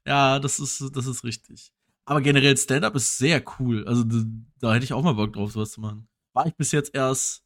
Ja, 0.06 0.40
das 0.40 0.60
ist, 0.60 0.92
das 0.94 1.08
ist 1.08 1.24
richtig. 1.24 1.72
Aber 2.06 2.22
generell 2.22 2.58
Stand-up 2.58 2.96
ist 2.96 3.18
sehr 3.18 3.42
cool. 3.58 3.88
Also 3.88 4.04
da, 4.04 4.18
da 4.60 4.74
hätte 4.74 4.84
ich 4.84 4.94
auch 4.94 5.04
mal 5.04 5.14
Bock 5.14 5.34
drauf, 5.34 5.54
sowas 5.54 5.72
zu 5.72 5.82
machen. 5.82 6.08
War 6.34 6.46
ich 6.46 6.56
bis 6.56 6.72
jetzt 6.72 6.94
erst, 6.94 7.44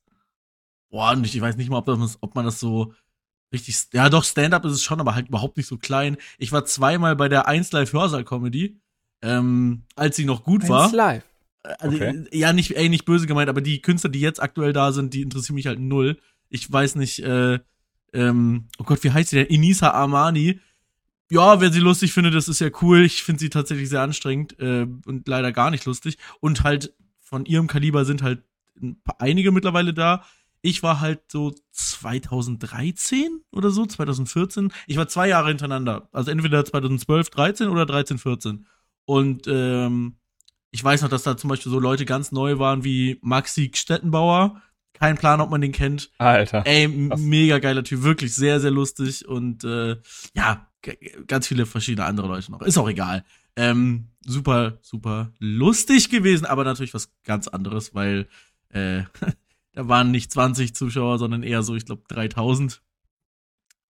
boah, 0.89 1.15
nicht, 1.15 1.35
ich 1.35 1.41
weiß 1.41 1.55
nicht 1.55 1.69
mal, 1.69 1.77
ob, 1.77 1.85
das, 1.85 2.17
ob 2.21 2.35
man 2.35 2.45
das 2.45 2.59
so 2.59 2.93
richtig, 3.51 3.77
ja 3.93 4.09
doch, 4.09 4.23
Stand-up 4.23 4.65
ist 4.65 4.73
es 4.73 4.83
schon, 4.83 4.99
aber 4.99 5.15
halt 5.15 5.29
überhaupt 5.29 5.57
nicht 5.57 5.67
so 5.67 5.77
klein. 5.77 6.17
Ich 6.37 6.51
war 6.51 6.65
zweimal 6.65 7.15
bei 7.15 7.29
der 7.29 7.47
1 7.47 7.71
Live 7.71 7.93
Hörsaal-Comedy, 7.93 8.79
ähm, 9.21 9.83
als 9.95 10.15
sie 10.15 10.25
noch 10.25 10.43
gut 10.43 10.67
war. 10.67 10.85
Eins 10.85 10.93
live. 10.93 11.23
Also, 11.63 11.95
Okay. 11.97 12.25
ja, 12.31 12.53
nicht, 12.53 12.75
ey, 12.75 12.89
nicht 12.89 13.05
böse 13.05 13.25
gemeint, 13.27 13.49
aber 13.49 13.61
die 13.61 13.81
Künstler, 13.81 14.09
die 14.11 14.19
jetzt 14.19 14.41
aktuell 14.41 14.73
da 14.73 14.91
sind, 14.91 15.13
die 15.13 15.21
interessieren 15.21 15.55
mich 15.55 15.67
halt 15.67 15.79
null. 15.79 16.17
Ich 16.49 16.71
weiß 16.71 16.95
nicht, 16.95 17.19
äh, 17.19 17.59
ähm, 18.13 18.67
oh 18.77 18.83
Gott, 18.83 19.03
wie 19.03 19.11
heißt 19.11 19.29
sie 19.29 19.37
denn? 19.37 19.47
Inisa 19.47 19.89
Armani. 19.91 20.59
Ja, 21.31 21.59
wer 21.59 21.71
sie 21.71 21.79
lustig 21.79 22.13
findet, 22.13 22.35
das 22.35 22.47
ist 22.47 22.59
ja 22.61 22.69
cool. 22.81 23.01
Ich 23.01 23.23
finde 23.23 23.39
sie 23.39 23.49
tatsächlich 23.49 23.89
sehr 23.89 24.01
anstrengend 24.01 24.59
äh, 24.59 24.85
und 25.05 25.27
leider 25.27 25.51
gar 25.51 25.71
nicht 25.71 25.85
lustig. 25.85 26.17
Und 26.39 26.63
halt 26.63 26.93
von 27.19 27.45
ihrem 27.45 27.65
Kaliber 27.65 28.05
sind 28.05 28.21
halt 28.21 28.43
ein 28.79 29.01
paar, 29.03 29.19
einige 29.19 29.51
mittlerweile 29.51 29.93
da. 29.93 30.23
Ich 30.65 30.81
war 30.81 30.99
halt 30.99 31.31
so 31.31 31.53
2013 31.73 33.41
oder 33.51 33.69
so, 33.69 33.85
2014. 33.85 34.73
Ich 34.87 34.97
war 34.97 35.07
zwei 35.07 35.27
Jahre 35.27 35.49
hintereinander. 35.49 36.09
Also 36.11 36.31
entweder 36.31 36.65
2012, 36.65 37.29
13 37.29 37.67
oder 37.67 37.85
13, 37.85 38.17
14. 38.17 38.65
Und 39.05 39.45
ähm, 39.47 40.15
ich 40.71 40.83
weiß 40.83 41.03
noch, 41.03 41.09
dass 41.09 41.21
da 41.21 41.37
zum 41.37 41.51
Beispiel 41.51 41.71
so 41.71 41.79
Leute 41.79 42.05
ganz 42.05 42.31
neu 42.31 42.57
waren 42.57 42.83
wie 42.83 43.19
Maxi 43.21 43.71
Stettenbauer. 43.75 44.59
Kein 44.93 45.17
Plan, 45.19 45.39
ob 45.39 45.51
man 45.51 45.61
den 45.61 45.71
kennt. 45.71 46.09
Alter. 46.17 46.65
Ey, 46.65 47.09
Krass. 47.09 47.19
mega 47.21 47.59
geiler 47.59 47.83
Typ, 47.83 48.01
wirklich 48.01 48.33
sehr, 48.33 48.59
sehr 48.59 48.71
lustig 48.71 49.27
und 49.27 49.63
äh, 49.65 49.97
ja, 50.33 50.67
ganz 51.27 51.47
viele 51.47 51.67
verschiedene 51.67 52.07
andere 52.07 52.27
Leute 52.27 52.51
noch. 52.51 52.63
Ist 52.63 52.79
auch 52.79 52.89
egal. 52.89 53.23
Ähm, 53.55 54.07
super, 54.25 54.79
super 54.81 55.31
lustig 55.37 56.09
gewesen, 56.09 56.45
aber 56.45 56.63
natürlich 56.63 56.95
was 56.95 57.11
ganz 57.23 57.47
anderes, 57.47 57.93
weil 57.93 58.27
äh, 58.69 59.03
da 59.75 59.87
waren 59.87 60.09
nicht 60.11 60.31
20 60.31 60.73
Zuschauer, 60.73 61.19
sondern 61.19 61.43
eher 61.43 61.61
so, 61.63 61.75
ich 61.75 61.85
glaube, 61.85 62.03
3000. 62.07 62.81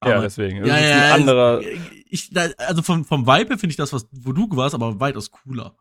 ja, 0.03 0.13
Aber- 0.13 0.21
deswegen. 0.21 0.59
Das 0.59 0.67
ja, 0.69 0.77
ist 0.77 0.89
ja, 0.89 1.05
ein 1.05 1.11
anderer. 1.21 1.61
es- 1.61 1.79
Ich, 2.09 2.31
also 2.57 2.81
vom, 2.81 3.05
vom 3.05 3.25
Vibe 3.25 3.57
finde 3.57 3.71
ich 3.71 3.77
das, 3.77 3.93
was, 3.93 4.07
wo 4.11 4.31
du 4.33 4.47
warst, 4.51 4.75
aber 4.75 4.99
weitaus 4.99 5.31
cooler. 5.31 5.75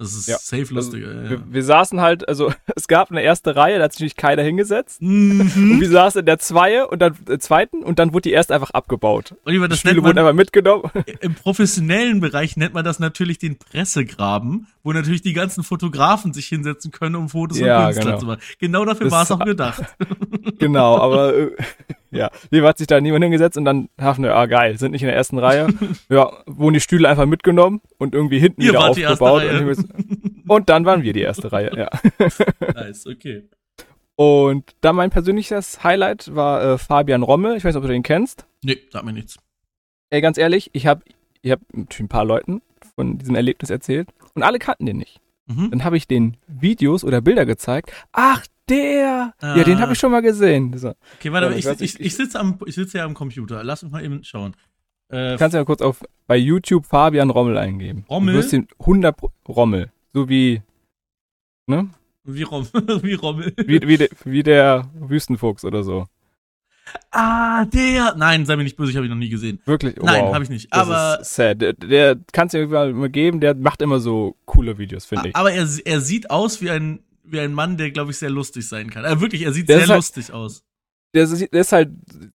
Das 0.00 0.14
ist 0.14 0.26
Ja. 0.28 0.38
safe 0.38 0.72
lustiger. 0.74 1.12
ja. 1.24 1.30
Wir, 1.30 1.42
wir 1.52 1.62
saßen 1.62 2.00
halt, 2.00 2.26
also 2.26 2.52
es 2.74 2.88
gab 2.88 3.10
eine 3.10 3.20
erste 3.22 3.54
Reihe, 3.54 3.76
da 3.78 3.84
hat 3.84 3.92
sich 3.92 3.98
natürlich 4.00 4.16
keiner 4.16 4.42
hingesetzt. 4.42 5.00
Und 5.02 5.54
Mhm. 5.54 5.78
wir 5.80 5.90
saßen 5.90 6.20
in 6.20 6.26
der 6.26 6.38
Zweie 6.38 6.88
und 6.88 7.00
dann 7.02 7.14
äh, 7.28 7.38
zweiten 7.38 7.82
und 7.82 7.98
dann 7.98 8.14
wurde 8.14 8.22
die 8.22 8.32
erste 8.32 8.54
einfach 8.54 8.70
abgebaut. 8.70 9.34
Oliver, 9.44 9.66
Die 9.66 9.70
das 9.72 9.80
Stühle 9.80 9.94
nennt 9.96 10.06
wurden 10.06 10.16
man, 10.16 10.24
einfach 10.24 10.36
mitgenommen. 10.36 10.90
im 11.20 11.34
professionellen 11.34 12.20
Bereich 12.20 12.56
nennt 12.56 12.72
man 12.72 12.84
das 12.84 12.98
natürlich 12.98 13.38
den 13.38 13.58
Pressegraben, 13.58 14.66
wo 14.82 14.92
natürlich 14.94 15.20
die 15.20 15.34
ganzen 15.34 15.62
Fotografen 15.64 16.32
sich 16.32 16.46
hinsetzen 16.46 16.90
können, 16.92 17.16
um 17.16 17.28
Fotos 17.28 17.58
Ja, 17.58 17.84
Künstlern 17.84 18.06
genau. 18.06 18.18
zu 18.18 18.26
machen. 18.26 18.40
Genau 18.58 18.84
dafür 18.86 19.10
war 19.10 19.24
es 19.24 19.30
auch 19.30 19.44
gedacht. 19.44 19.82
genau, 20.58 20.96
aber 20.98 21.36
äh, 21.36 21.50
ja, 22.18 22.30
hier 22.50 22.64
hat 22.64 22.78
sich 22.78 22.86
da 22.86 23.00
niemand 23.00 23.24
hingesetzt 23.24 23.56
und 23.56 23.64
dann 23.64 23.88
wir, 23.96 24.34
ah 24.34 24.46
geil, 24.46 24.78
sind 24.78 24.92
nicht 24.92 25.02
in 25.02 25.08
der 25.08 25.16
ersten 25.16 25.38
Reihe. 25.38 25.68
ja, 26.08 26.32
wurden 26.46 26.74
die 26.74 26.80
Stühle 26.80 27.08
einfach 27.08 27.26
mitgenommen 27.26 27.80
und 27.98 28.14
irgendwie 28.14 28.38
hinten 28.38 28.62
Ihr 28.62 28.70
wieder 28.70 28.80
wart 28.80 28.96
die 28.96 29.02
erste 29.02 29.24
aufgebaut. 29.24 29.42
Reihe. 29.42 29.76
Und, 29.76 30.50
und 30.50 30.68
dann 30.68 30.84
waren 30.84 31.02
wir 31.02 31.12
die 31.12 31.22
erste 31.22 31.52
Reihe, 31.52 31.72
ja. 31.76 31.90
nice, 32.74 33.06
okay. 33.06 33.48
Und 34.16 34.74
dann 34.82 34.96
mein 34.96 35.10
persönliches 35.10 35.82
Highlight 35.82 36.34
war 36.34 36.62
äh, 36.62 36.78
Fabian 36.78 37.22
Rommel. 37.22 37.56
Ich 37.56 37.64
weiß 37.64 37.74
nicht, 37.74 37.82
ob 37.82 37.86
du 37.86 37.92
den 37.92 38.02
kennst. 38.02 38.44
Nee, 38.62 38.78
sag 38.90 39.04
mir 39.04 39.14
nichts. 39.14 39.38
Ey, 40.10 40.20
ganz 40.20 40.36
ehrlich, 40.36 40.70
ich 40.74 40.86
habe 40.86 41.02
ich 41.40 41.50
hab 41.50 41.60
natürlich 41.72 42.00
ein 42.00 42.08
paar 42.08 42.26
Leuten 42.26 42.60
von 42.94 43.16
diesem 43.16 43.34
Erlebnis 43.34 43.70
erzählt 43.70 44.08
und 44.34 44.42
alle 44.42 44.58
kannten 44.58 44.84
den 44.84 44.98
nicht. 44.98 45.20
Mhm. 45.46 45.70
Dann 45.70 45.84
habe 45.84 45.96
ich 45.96 46.06
den 46.06 46.36
Videos 46.46 47.04
oder 47.04 47.20
Bilder 47.20 47.46
gezeigt. 47.46 47.92
Ach, 48.12 48.44
der! 48.70 49.34
Ja, 49.42 49.64
den 49.64 49.76
Ah. 49.78 49.80
habe 49.80 49.92
ich 49.92 49.98
schon 49.98 50.10
mal 50.12 50.22
gesehen. 50.22 50.76
So. 50.78 50.94
Okay, 51.18 51.32
warte, 51.32 51.46
Ja, 51.46 51.50
aber 51.50 51.58
ich 51.58 51.66
ich, 51.66 51.72
ich, 51.72 51.80
nicht, 51.80 52.00
ich, 52.00 52.14
sitze 52.16 52.38
am, 52.40 52.58
ich 52.66 52.74
sitze 52.74 52.98
ja 52.98 53.04
am 53.04 53.14
Computer. 53.14 53.62
Lass 53.64 53.82
uns 53.82 53.92
mal 53.92 54.04
eben 54.04 54.24
schauen. 54.24 54.54
Äh, 55.08 55.36
Kannst 55.36 55.54
du 55.54 55.58
ja 55.58 55.64
kurz 55.64 55.82
auf 55.82 56.02
bei 56.28 56.36
YouTube 56.36 56.86
Fabian 56.86 57.30
Rommel 57.30 57.58
eingeben. 57.58 58.04
Rommel? 58.08 58.34
Du 58.34 58.38
wirst 58.38 58.52
den 58.52 58.68
100 58.78 59.16
Pro- 59.16 59.32
Rommel, 59.48 59.90
so 60.14 60.28
wie 60.28 60.62
ne? 61.66 61.90
wie, 62.24 62.42
Rom, 62.44 62.66
wie 63.02 63.14
Rommel. 63.14 63.52
Wie, 63.56 63.80
wie, 63.82 63.96
de, 63.96 64.08
wie 64.24 64.42
der 64.44 64.88
Wüstenfuchs 64.94 65.64
oder 65.64 65.82
so. 65.82 66.06
ah, 67.10 67.64
der. 67.64 68.14
Nein, 68.16 68.46
sei 68.46 68.56
mir 68.56 68.64
nicht 68.64 68.76
böse, 68.76 68.90
ich 68.90 68.96
habe 68.96 69.06
ihn 69.06 69.10
noch 69.10 69.16
nie 69.18 69.28
gesehen. 69.30 69.60
Wirklich? 69.64 69.96
Nein, 69.96 70.24
wow. 70.26 70.34
habe 70.34 70.44
ich 70.44 70.50
nicht. 70.50 70.72
Das 70.72 70.88
Aber, 70.88 71.18
ist 71.20 71.34
sad. 71.34 71.60
Der, 71.60 71.72
der 71.72 72.16
kannst 72.32 72.54
du 72.54 72.58
irgendwann 72.58 72.92
mal 72.92 73.10
geben, 73.10 73.40
der 73.40 73.54
macht 73.54 73.82
immer 73.82 74.00
so 74.00 74.36
coole 74.44 74.78
Videos, 74.78 75.04
finde 75.04 75.28
ich. 75.30 75.36
aber 75.36 75.52
er, 75.52 75.66
er 75.84 76.00
sieht 76.00 76.30
aus 76.30 76.60
wie 76.62 76.70
ein, 76.70 77.00
wie 77.24 77.40
ein 77.40 77.52
Mann, 77.52 77.76
der, 77.76 77.90
glaube 77.90 78.10
ich, 78.10 78.18
sehr 78.18 78.30
lustig 78.30 78.66
sein 78.68 78.90
kann. 78.90 79.04
Äh, 79.04 79.20
wirklich, 79.20 79.42
er 79.42 79.52
sieht 79.52 79.68
Der 79.68 79.78
sehr 79.80 79.88
halt- 79.88 79.98
lustig 79.98 80.32
aus. 80.32 80.62
Der, 81.14 81.26
sieht- 81.26 81.52
der 81.52 81.62
ist 81.62 81.72
halt, 81.72 81.90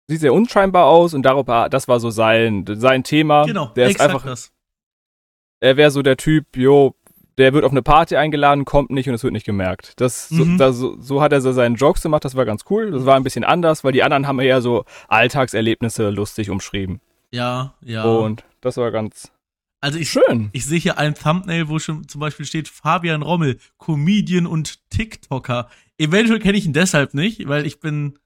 sieht 0.08 0.22
sehr 0.22 0.34
unscheinbar 0.34 0.86
aus 0.86 1.14
und 1.14 1.24
darauf, 1.24 1.46
das 1.70 1.88
war 1.88 2.00
so 2.00 2.10
sein, 2.10 2.64
sein 2.68 3.04
Thema. 3.04 3.46
Genau, 3.46 3.68
der 3.76 3.90
ist 3.90 4.00
einfach, 4.00 4.24
das. 4.24 4.52
er 5.60 5.76
wäre 5.78 5.92
so 5.92 6.02
der 6.02 6.16
Typ, 6.18 6.46
jo, 6.56 6.96
der 7.38 7.54
wird 7.54 7.66
auf 7.66 7.72
eine 7.72 7.82
Party 7.82 8.16
eingeladen, 8.16 8.64
kommt 8.66 8.90
nicht 8.92 9.10
und 9.10 9.16
es 9.16 9.24
wird 9.24 9.34
nicht 9.34 9.46
gemerkt. 9.46 10.00
Das, 10.00 10.30
so, 10.30 10.46
Mhm. 10.46 10.58
da, 10.58 10.72
so, 10.74 10.96
so 11.02 11.22
hat 11.22 11.32
er 11.34 11.42
so 11.42 11.52
seinen 11.52 11.76
Jokes 11.76 12.02
gemacht, 12.02 12.24
das 12.24 12.36
war 12.36 12.46
ganz 12.46 12.64
cool. 12.70 12.92
Das 12.92 13.06
war 13.06 13.16
ein 13.16 13.24
bisschen 13.24 13.44
anders, 13.44 13.84
weil 13.84 13.92
die 13.94 14.04
anderen 14.04 14.28
haben 14.28 14.40
eher 14.40 14.62
so 14.62 14.86
Alltagserlebnisse 15.08 16.10
lustig 16.10 16.50
umschrieben. 16.50 17.02
Ja, 17.32 17.74
ja. 17.82 18.04
Und 18.04 18.44
das 18.62 18.78
war 18.78 18.92
ganz 18.92 19.32
also 19.82 19.98
ich, 19.98 20.12
schön. 20.12 20.50
ich 20.54 20.66
sehe 20.66 20.80
hier 20.80 20.98
ein 20.98 21.16
Thumbnail, 21.16 21.68
wo 21.68 21.80
schon 21.80 22.08
zum 22.08 22.22
Beispiel 22.22 22.46
steht 22.46 22.68
Fabian 22.68 23.24
Rommel, 23.24 23.58
Comedian 23.78 24.46
und 24.46 24.90
TikToker. 24.92 25.70
Eventuell 25.98 26.40
kenne 26.40 26.58
ich 26.58 26.66
ihn 26.66 26.74
deshalb 26.74 27.14
nicht, 27.14 27.48
weil 27.48 27.66
ich 27.66 27.80
bin 27.80 28.18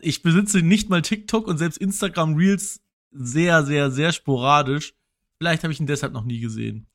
ich 0.00 0.22
besitze 0.22 0.62
nicht 0.62 0.88
mal 0.88 1.02
TikTok 1.02 1.46
und 1.46 1.58
selbst 1.58 1.78
Instagram 1.78 2.36
Reels 2.36 2.80
sehr, 3.10 3.64
sehr, 3.64 3.90
sehr 3.90 4.12
sporadisch. 4.12 4.94
Vielleicht 5.38 5.62
habe 5.62 5.72
ich 5.72 5.80
ihn 5.80 5.86
deshalb 5.86 6.12
noch 6.12 6.24
nie 6.24 6.40
gesehen. 6.40 6.86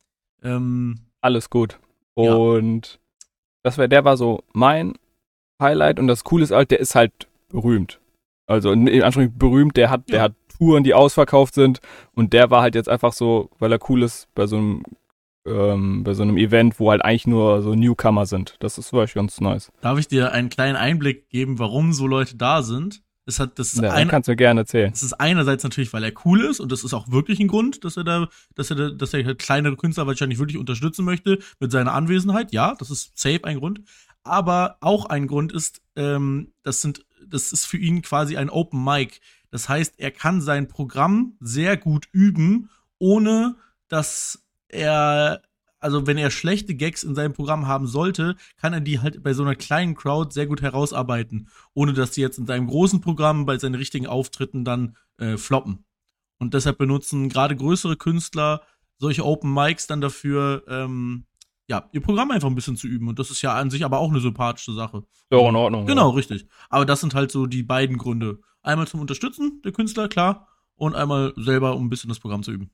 Ähm, 0.41 1.00
Alles 1.22 1.50
gut. 1.50 1.80
Und 2.13 2.88
ja. 2.88 3.28
das 3.63 3.78
war, 3.78 3.88
der 3.88 4.06
war 4.06 4.17
so 4.17 4.43
mein 4.54 4.93
Highlight 5.62 6.00
und 6.00 6.08
das 6.08 6.24
Coole 6.24 6.43
ist 6.43 6.52
halt, 6.52 6.72
der 6.72 6.80
ist 6.80 6.95
halt 6.95 7.28
berühmt. 7.50 8.00
Also 8.48 8.72
in 8.72 8.88
Anführungszeichen 8.88 9.38
berühmt, 9.38 9.78
der 9.78 9.89
hat, 9.89 10.10
ja. 10.10 10.13
der 10.13 10.22
hat 10.24 10.36
Touren, 10.60 10.84
die 10.84 10.93
ausverkauft 10.93 11.56
sind 11.56 11.80
und 12.13 12.34
der 12.34 12.52
war 12.52 12.62
halt 12.62 12.76
jetzt 12.76 12.89
einfach 12.89 13.13
so, 13.13 13.50
weil 13.60 13.72
er 13.72 13.80
cool 13.89 14.04
ist, 14.04 14.28
bei 14.36 14.45
so 14.45 14.58
einem 14.58 14.84
ähm, 15.45 16.04
bei 16.04 16.13
so 16.13 16.24
einem 16.24 16.38
Event, 16.38 16.80
wo 16.80 16.91
halt 16.91 17.04
eigentlich 17.04 17.26
nur 17.26 17.62
so 17.62 17.74
Newcomer 17.74 18.26
sind. 18.26 18.56
Das 18.60 18.78
ist 18.78 18.93
wirklich 18.93 19.13
ganz 19.13 19.39
nice. 19.39 19.72
Darf 19.82 19.98
ich 19.98 20.08
dir 20.08 20.32
einen 20.32 20.50
kleinen 20.50 20.76
Einblick 20.76 21.30
geben, 21.30 21.60
warum 21.60 21.93
so 21.93 22.08
Leute 22.08 22.36
da 22.36 22.62
sind? 22.62 23.02
Es 23.26 23.39
hat, 23.39 23.60
das 23.60 23.74
ist 23.74 23.82
ja, 23.82 23.93
ein, 23.93 24.08
kannst 24.08 24.28
du 24.28 24.32
mir 24.32 24.38
gerne 24.38 24.62
erzählen. 24.62 24.91
Das 24.91 25.04
ist 25.04 25.13
einerseits 25.13 25.63
natürlich, 25.63 25.93
weil 25.93 26.04
er 26.04 26.13
cool 26.26 26.41
ist 26.41 26.60
und 26.60 26.72
das 26.72 26.84
ist 26.84 26.93
auch 26.93 27.12
wirklich 27.12 27.39
ein 27.39 27.48
Grund, 27.48 27.86
dass 27.86 27.95
er 27.95 28.04
da, 28.04 28.28
dass 28.56 28.72
er, 28.72 28.76
da, 28.76 28.89
dass 28.89 29.13
er 29.13 29.24
halt 29.24 29.38
kleinere 29.38 29.78
Künstler 29.78 30.08
wahrscheinlich 30.08 30.39
wirklich 30.39 30.58
unterstützen 30.58 31.06
möchte 31.06 31.38
mit 31.60 31.72
seiner 31.72 31.93
Anwesenheit. 31.93 32.52
Ja, 32.52 32.76
das 32.80 32.89
ist 32.89 33.17
safe 33.17 33.43
ein 33.43 33.60
Grund. 33.60 33.82
Aber 34.24 34.78
auch 34.82 35.06
ein 35.06 35.28
Grund 35.28 35.52
ist, 35.52 35.82
ähm, 35.95 36.54
das 36.63 36.82
sind, 36.82 37.06
das 37.26 37.52
ist 37.52 37.65
für 37.65 37.78
ihn 37.78 38.02
quasi 38.02 38.36
ein 38.36 38.50
Open 38.50 38.84
Mic. 38.84 39.19
Das 39.52 39.70
heißt, 39.70 39.96
er 39.98 40.12
kann 40.12 40.42
sein 40.42 40.68
Programm 40.68 41.36
sehr 41.40 41.78
gut 41.78 42.08
üben, 42.12 42.70
ohne 43.00 43.56
dass 43.88 44.46
er, 44.68 45.42
also 45.80 46.06
wenn 46.06 46.18
er 46.18 46.30
schlechte 46.30 46.76
Gags 46.76 47.04
in 47.04 47.16
seinem 47.16 47.34
Programm 47.34 47.68
haben 47.68 47.88
sollte, 47.88 48.36
kann 48.58 48.74
er 48.74 48.82
die 48.82 49.00
halt 49.00 49.24
bei 49.24 49.34
so 49.34 49.44
einer 49.44 49.56
kleinen 49.56 49.96
Crowd 49.96 50.34
sehr 50.34 50.46
gut 50.46 50.62
herausarbeiten, 50.62 51.50
ohne 51.74 51.94
dass 51.94 52.12
die 52.12 52.22
jetzt 52.22 52.38
in 52.38 52.46
seinem 52.46 52.68
großen 52.68 53.02
Programm 53.02 53.46
bei 53.46 53.58
seinen 53.58 53.76
richtigen 53.76 54.08
Auftritten 54.08 54.64
dann 54.64 54.96
äh, 55.18 55.38
floppen. 55.38 55.86
Und 56.38 56.54
deshalb 56.54 56.78
benutzen 56.78 57.30
gerade 57.30 57.56
größere 57.56 57.98
Künstler 57.98 58.62
solche 59.00 59.26
Open 59.26 59.54
Mics 59.54 59.88
dann 59.88 60.02
dafür, 60.02 60.64
ähm, 60.68 61.26
ja, 61.68 61.88
ihr 61.92 62.02
Programm 62.02 62.32
einfach 62.32 62.50
ein 62.50 62.56
bisschen 62.56 62.76
zu 62.76 62.88
üben. 62.88 63.08
Und 63.08 63.20
das 63.20 63.32
ist 63.32 63.42
ja 63.42 63.54
an 63.56 63.70
sich 63.70 63.86
aber 63.86 64.00
auch 64.00 64.10
eine 64.10 64.20
sympathische 64.20 64.74
Sache. 64.74 65.04
Ja, 65.32 65.48
in 65.48 65.56
Ordnung. 65.56 65.86
Genau, 65.86 66.10
ja. 66.10 66.16
richtig. 66.16 66.48
Aber 66.70 66.86
das 66.86 67.00
sind 67.00 67.16
halt 67.16 67.32
so 67.32 67.46
die 67.46 67.64
beiden 67.64 67.98
Gründe. 67.98 68.40
Einmal 68.62 68.88
zum 68.88 69.02
Unterstützen 69.02 69.62
der 69.63 69.72
Künstler, 69.72 70.08
klar, 70.08 70.48
und 70.76 70.95
einmal 70.95 71.34
selber, 71.38 71.76
um 71.76 71.86
ein 71.86 71.89
bisschen 71.89 72.10
das 72.10 72.19
Programm 72.19 72.43
zu 72.43 72.52
üben. 72.52 72.72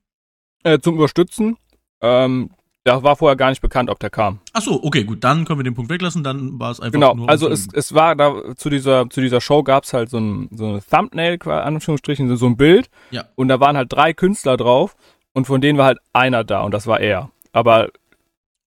Äh, 0.64 0.80
zum 0.80 0.96
Unterstützen 0.96 1.58
ähm, 2.02 2.50
da 2.86 3.02
war 3.02 3.16
vorher 3.16 3.36
gar 3.36 3.50
nicht 3.50 3.64
bekannt, 3.64 3.90
ob 3.90 4.00
der 4.00 4.12
kam. 4.12 4.40
Ach 4.54 4.62
so, 4.62 4.84
okay, 4.84 5.04
gut, 5.04 5.24
dann 5.24 5.44
können 5.44 5.60
wir 5.60 5.64
den 5.64 5.74
Punkt 5.74 5.90
weglassen, 5.90 6.24
dann 6.24 6.60
war 6.60 6.70
es 6.70 6.80
einfach 6.80 6.94
genau, 6.94 7.16
nur. 7.16 7.26
Genau, 7.26 7.32
also 7.32 7.50
es, 7.50 7.68
es 7.74 7.96
war 7.96 8.16
da 8.16 8.56
zu 8.56 8.70
dieser 8.70 9.10
zu 9.10 9.22
dieser 9.22 9.42
Show 9.42 9.64
gab's 9.64 9.92
halt 9.92 10.12
so 10.12 10.20
ein 10.20 10.50
so 10.52 10.76
ein 10.76 10.82
Thumbnail, 10.88 11.40
Anführungsstrichen, 11.44 12.38
so 12.38 12.46
ein 12.46 12.58
Bild. 12.58 12.90
Ja. 13.10 13.26
Und 13.34 13.48
da 13.48 13.60
waren 13.60 13.76
halt 13.76 13.92
drei 13.92 14.14
Künstler 14.14 14.56
drauf 14.56 14.96
und 15.34 15.48
von 15.48 15.62
denen 15.62 15.80
war 15.80 15.88
halt 15.88 15.98
einer 16.14 16.44
da 16.44 16.62
und 16.62 16.74
das 16.74 16.86
war 16.86 17.00
er. 17.00 17.32
Aber 17.52 17.90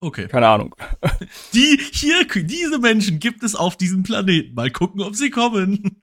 Okay. 0.02 0.28
Keine 0.28 0.48
Ahnung. 0.48 0.76
Die 1.54 1.80
hier, 1.92 2.28
diese 2.28 2.78
Menschen 2.78 3.18
gibt 3.18 3.44
es 3.44 3.56
auf 3.56 3.76
diesem 3.76 4.04
Planeten. 4.04 4.54
Mal 4.54 4.70
gucken, 4.70 5.02
ob 5.02 5.16
sie 5.16 5.32
kommen. 5.32 6.02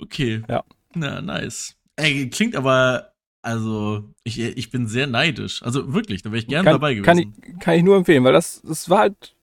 Okay. 0.00 0.42
Ja. 0.48 0.64
Na, 0.94 1.20
nice. 1.20 1.76
Ey, 1.96 2.30
klingt 2.30 2.56
aber 2.56 3.12
also, 3.42 4.04
ich, 4.24 4.40
ich 4.40 4.70
bin 4.70 4.86
sehr 4.88 5.06
neidisch. 5.06 5.62
Also 5.62 5.94
wirklich, 5.94 6.22
da 6.22 6.30
wäre 6.30 6.40
ich 6.40 6.48
gerne 6.48 6.70
dabei 6.70 6.94
gewesen. 6.94 7.04
Kann 7.06 7.18
ich, 7.18 7.58
kann 7.60 7.76
ich 7.76 7.82
nur 7.82 7.96
empfehlen, 7.96 8.24
weil 8.24 8.32
das, 8.32 8.60
das 8.62 8.90
war 8.90 8.98
halt 8.98 9.36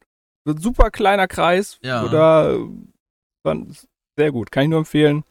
ein 0.48 0.58
super 0.58 0.92
kleiner 0.92 1.28
Kreis. 1.28 1.80
Ja. 1.82 2.04
Oder 2.06 2.60
war 3.44 3.58
sehr 4.18 4.32
gut. 4.32 4.52
Kann 4.52 4.64
ich 4.64 4.70
nur 4.70 4.80
empfehlen. 4.80 5.24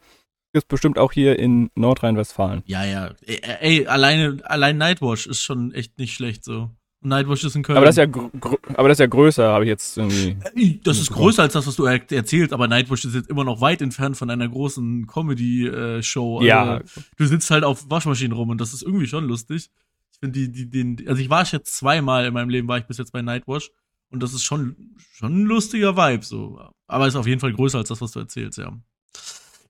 Ist 0.53 0.67
bestimmt 0.67 0.97
auch 0.97 1.11
hier 1.11 1.37
in 1.37 1.69
Nordrhein-Westfalen. 1.75 2.63
Ja, 2.65 2.85
ja. 2.85 3.13
Ey, 3.25 3.41
ey, 3.59 3.87
alleine, 3.87 4.39
allein 4.45 4.77
Nightwatch 4.77 5.27
ist 5.27 5.41
schon 5.41 5.73
echt 5.73 5.97
nicht 5.97 6.13
schlecht 6.13 6.43
so. 6.43 6.71
Nightwatch 7.05 7.43
ist 7.43 7.55
in 7.55 7.63
Köln. 7.63 7.77
Aber 7.77 7.85
das 7.85 7.97
ist 7.97 8.03
ja, 8.03 8.29
aber 8.75 8.87
das 8.89 8.95
ist 8.95 8.99
ja 8.99 9.07
größer, 9.07 9.47
habe 9.47 9.65
ich 9.65 9.69
jetzt 9.69 9.97
irgendwie. 9.97 10.37
Äh, 10.55 10.79
das 10.83 10.99
ist 10.99 11.11
größer 11.11 11.43
als 11.43 11.53
das, 11.53 11.67
was 11.67 11.75
du 11.75 11.85
er 11.85 12.11
erzählst, 12.11 12.53
aber 12.53 12.67
Nightwatch 12.67 13.05
ist 13.05 13.15
jetzt 13.15 13.29
immer 13.29 13.43
noch 13.43 13.61
weit 13.61 13.81
entfernt 13.81 14.17
von 14.17 14.29
einer 14.29 14.47
großen 14.47 15.07
Comedy-Show. 15.07 16.37
Also, 16.37 16.47
ja. 16.47 16.81
Du 17.17 17.25
sitzt 17.25 17.49
halt 17.51 17.63
auf 17.63 17.89
Waschmaschinen 17.89 18.33
rum 18.33 18.49
und 18.49 18.59
das 18.59 18.73
ist 18.73 18.83
irgendwie 18.83 19.07
schon 19.07 19.25
lustig. 19.25 19.69
Ich 20.11 20.19
finde 20.19 20.39
die, 20.39 20.51
die, 20.51 20.69
den, 20.69 21.07
also 21.07 21.21
ich 21.21 21.29
war 21.29 21.43
jetzt 21.45 21.75
zweimal 21.75 22.25
in 22.25 22.33
meinem 22.33 22.49
Leben, 22.49 22.67
war 22.67 22.77
ich 22.77 22.85
bis 22.85 22.97
jetzt 22.97 23.11
bei 23.11 23.21
Nightwatch 23.21 23.69
und 24.09 24.23
das 24.23 24.33
ist 24.33 24.43
schon, 24.43 24.95
schon 25.13 25.43
ein 25.43 25.45
lustiger 25.45 25.97
Vibe, 25.97 26.23
so. 26.23 26.69
Aber 26.87 27.07
ist 27.07 27.15
auf 27.15 27.27
jeden 27.27 27.41
Fall 27.41 27.53
größer 27.53 27.79
als 27.79 27.89
das, 27.89 28.01
was 28.01 28.11
du 28.11 28.19
erzählst, 28.19 28.57
ja. 28.57 28.71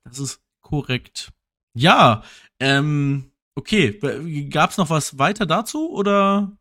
Das 0.04 0.20
ist 0.20 0.42
korrekt. 0.62 1.32
Ja, 1.74 2.24
ähm, 2.60 3.32
okay. 3.56 4.00
Gab's 4.50 4.78
noch 4.78 4.90
was 4.90 5.18
weiter 5.18 5.46
dazu 5.46 5.92
oder? 5.92 6.56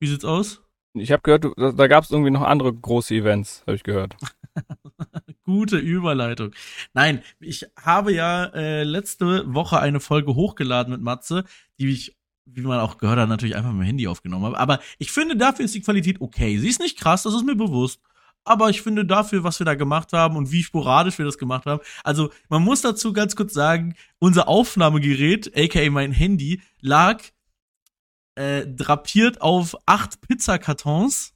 Wie 0.00 0.06
sieht's 0.06 0.24
aus? 0.24 0.62
Ich 0.94 1.12
habe 1.12 1.22
gehört, 1.22 1.44
da, 1.56 1.72
da 1.72 1.86
gab 1.86 2.04
es 2.04 2.10
irgendwie 2.10 2.30
noch 2.30 2.42
andere 2.42 2.72
große 2.72 3.14
Events, 3.14 3.62
habe 3.66 3.76
ich 3.76 3.82
gehört. 3.82 4.16
Gute 5.44 5.78
Überleitung. 5.78 6.52
Nein, 6.92 7.22
ich 7.40 7.66
habe 7.80 8.12
ja 8.12 8.44
äh, 8.44 8.84
letzte 8.84 9.52
Woche 9.52 9.80
eine 9.80 10.00
Folge 10.00 10.34
hochgeladen 10.34 10.92
mit 10.92 11.02
Matze, 11.02 11.44
die 11.78 11.88
ich, 11.88 12.16
wie 12.44 12.62
man 12.62 12.80
auch 12.80 12.98
gehört 12.98 13.18
hat, 13.18 13.28
natürlich 13.28 13.56
einfach 13.56 13.72
mit 13.72 13.82
dem 13.82 13.86
Handy 13.86 14.08
aufgenommen 14.08 14.44
habe. 14.44 14.58
Aber 14.58 14.80
ich 14.98 15.10
finde, 15.10 15.36
dafür 15.36 15.64
ist 15.64 15.74
die 15.74 15.80
Qualität 15.80 16.20
okay. 16.20 16.58
Sie 16.58 16.68
ist 16.68 16.80
nicht 16.80 16.98
krass, 16.98 17.22
das 17.22 17.34
ist 17.34 17.44
mir 17.44 17.56
bewusst. 17.56 18.00
Aber 18.44 18.70
ich 18.70 18.82
finde 18.82 19.04
dafür, 19.04 19.44
was 19.44 19.58
wir 19.58 19.66
da 19.66 19.74
gemacht 19.74 20.12
haben 20.12 20.36
und 20.36 20.52
wie 20.52 20.62
sporadisch 20.62 21.18
wir 21.18 21.26
das 21.26 21.38
gemacht 21.38 21.66
haben. 21.66 21.82
Also, 22.02 22.30
man 22.48 22.62
muss 22.62 22.80
dazu 22.80 23.12
ganz 23.12 23.36
kurz 23.36 23.52
sagen, 23.52 23.94
unser 24.18 24.48
Aufnahmegerät, 24.48 25.52
aka 25.56 25.90
mein 25.90 26.12
Handy, 26.12 26.62
lag 26.80 27.22
äh, 28.38 28.66
drapiert 28.66 29.40
auf 29.40 29.76
acht 29.86 30.20
Pizzakartons 30.20 31.34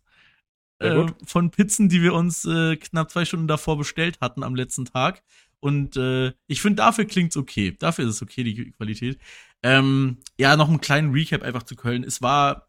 äh, 0.78 1.06
von 1.26 1.50
Pizzen, 1.50 1.88
die 1.88 2.00
wir 2.00 2.14
uns 2.14 2.44
äh, 2.44 2.76
knapp 2.76 3.10
zwei 3.10 3.24
Stunden 3.24 3.48
davor 3.48 3.76
bestellt 3.76 4.20
hatten 4.20 4.44
am 4.44 4.54
letzten 4.54 4.84
Tag. 4.84 5.22
Und 5.58 5.96
äh, 5.96 6.32
ich 6.46 6.62
finde, 6.62 6.76
dafür 6.76 7.04
klingt's 7.04 7.36
okay. 7.36 7.74
Dafür 7.76 8.04
ist 8.04 8.16
es 8.16 8.22
okay, 8.22 8.44
die 8.44 8.70
Qualität. 8.70 9.18
Ähm, 9.64 10.18
ja, 10.38 10.56
noch 10.56 10.68
einen 10.68 10.80
kleinen 10.80 11.12
Recap 11.12 11.42
einfach 11.42 11.64
zu 11.64 11.74
Köln. 11.74 12.04
Es 12.04 12.22
war, 12.22 12.68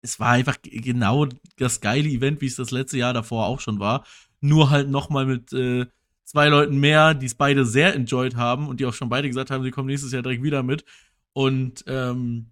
es 0.00 0.18
war 0.18 0.30
einfach 0.30 0.56
genau 0.62 1.26
das 1.58 1.80
geile 1.82 2.08
Event, 2.08 2.40
wie 2.40 2.46
es 2.46 2.56
das 2.56 2.70
letzte 2.70 2.96
Jahr 2.96 3.12
davor 3.12 3.46
auch 3.46 3.60
schon 3.60 3.80
war. 3.80 4.04
Nur 4.40 4.70
halt 4.70 4.88
nochmal 4.88 5.26
mit 5.26 5.52
äh, 5.52 5.86
zwei 6.24 6.48
Leuten 6.48 6.78
mehr, 6.78 7.12
die 7.12 7.26
es 7.26 7.34
beide 7.34 7.66
sehr 7.66 7.94
enjoyed 7.94 8.36
haben 8.36 8.66
und 8.68 8.80
die 8.80 8.86
auch 8.86 8.94
schon 8.94 9.10
beide 9.10 9.28
gesagt 9.28 9.50
haben, 9.50 9.62
sie 9.62 9.70
kommen 9.70 9.88
nächstes 9.88 10.12
Jahr 10.12 10.22
direkt 10.22 10.42
wieder 10.42 10.62
mit. 10.62 10.84
Und 11.34 11.84
ähm, 11.86 12.50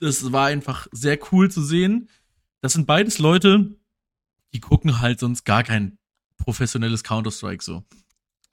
das 0.00 0.32
war 0.32 0.46
einfach 0.46 0.86
sehr 0.92 1.18
cool 1.32 1.50
zu 1.50 1.62
sehen. 1.62 2.08
Das 2.60 2.72
sind 2.72 2.86
beides 2.86 3.18
Leute, 3.18 3.76
die 4.52 4.60
gucken 4.60 5.00
halt 5.00 5.20
sonst 5.20 5.44
gar 5.44 5.62
kein 5.62 5.98
professionelles 6.38 7.02
Counter-Strike 7.02 7.62
so. 7.62 7.84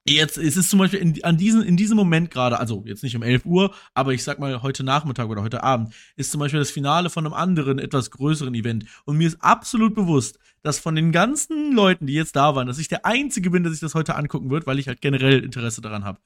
Jetzt 0.06 0.38
ist 0.38 0.58
es 0.58 0.68
zum 0.68 0.80
Beispiel 0.80 1.00
in, 1.00 1.24
an 1.24 1.38
diesen, 1.38 1.64
in 1.64 1.78
diesem 1.78 1.96
Moment 1.96 2.30
gerade, 2.30 2.60
also 2.60 2.84
jetzt 2.86 3.04
nicht 3.04 3.16
um 3.16 3.24
11 3.24 3.46
Uhr, 3.46 3.74
aber 3.94 4.14
ich 4.14 4.22
sag 4.24 4.38
mal 4.38 4.62
heute 4.62 4.84
Nachmittag 4.84 5.30
oder 5.30 5.42
heute 5.42 5.64
Abend, 5.64 5.94
ist 6.18 6.30
zum 6.30 6.40
Beispiel 6.40 6.60
das 6.60 6.72
Finale 6.72 7.10
von 7.10 7.26
einem 7.26 7.34
anderen, 7.34 7.80
etwas 7.80 8.12
größeren 8.12 8.54
Event. 8.54 8.86
Und 9.06 9.18
mir 9.18 9.28
ist 9.28 9.42
absolut 9.42 9.96
bewusst, 9.96 10.40
dass 10.62 10.78
von 10.78 10.96
den 10.96 11.14
ganzen 11.14 11.72
Leuten, 11.72 12.06
die 12.06 12.14
jetzt 12.14 12.36
da 12.36 12.54
waren, 12.54 12.68
dass 12.68 12.80
ich 12.80 12.90
der 12.90 13.06
Einzige 13.06 13.50
bin, 13.50 13.64
der 13.64 13.72
sich 13.72 13.80
das 13.80 13.96
heute 13.96 14.16
angucken 14.16 14.50
wird, 14.50 14.68
weil 14.68 14.78
ich 14.78 14.90
halt 14.90 15.00
generell 15.00 15.42
Interesse 15.42 15.80
daran 15.80 16.04
habe. 16.04 16.20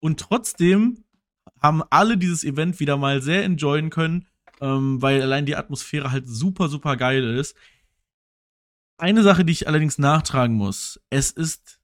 Und 0.00 0.20
trotzdem 0.20 1.04
haben 1.62 1.82
alle 1.88 2.18
dieses 2.18 2.44
Event 2.44 2.78
wieder 2.78 2.98
mal 2.98 3.22
sehr 3.22 3.42
enjoyen 3.42 3.88
können 3.88 4.26
ähm, 4.60 5.00
weil 5.02 5.22
allein 5.22 5.46
die 5.46 5.56
Atmosphäre 5.56 6.10
halt 6.10 6.28
super, 6.28 6.68
super 6.68 6.96
geil 6.96 7.24
ist. 7.36 7.56
Eine 8.98 9.22
Sache, 9.22 9.44
die 9.44 9.52
ich 9.52 9.68
allerdings 9.68 9.98
nachtragen 9.98 10.56
muss, 10.56 11.00
es 11.10 11.30
ist 11.30 11.80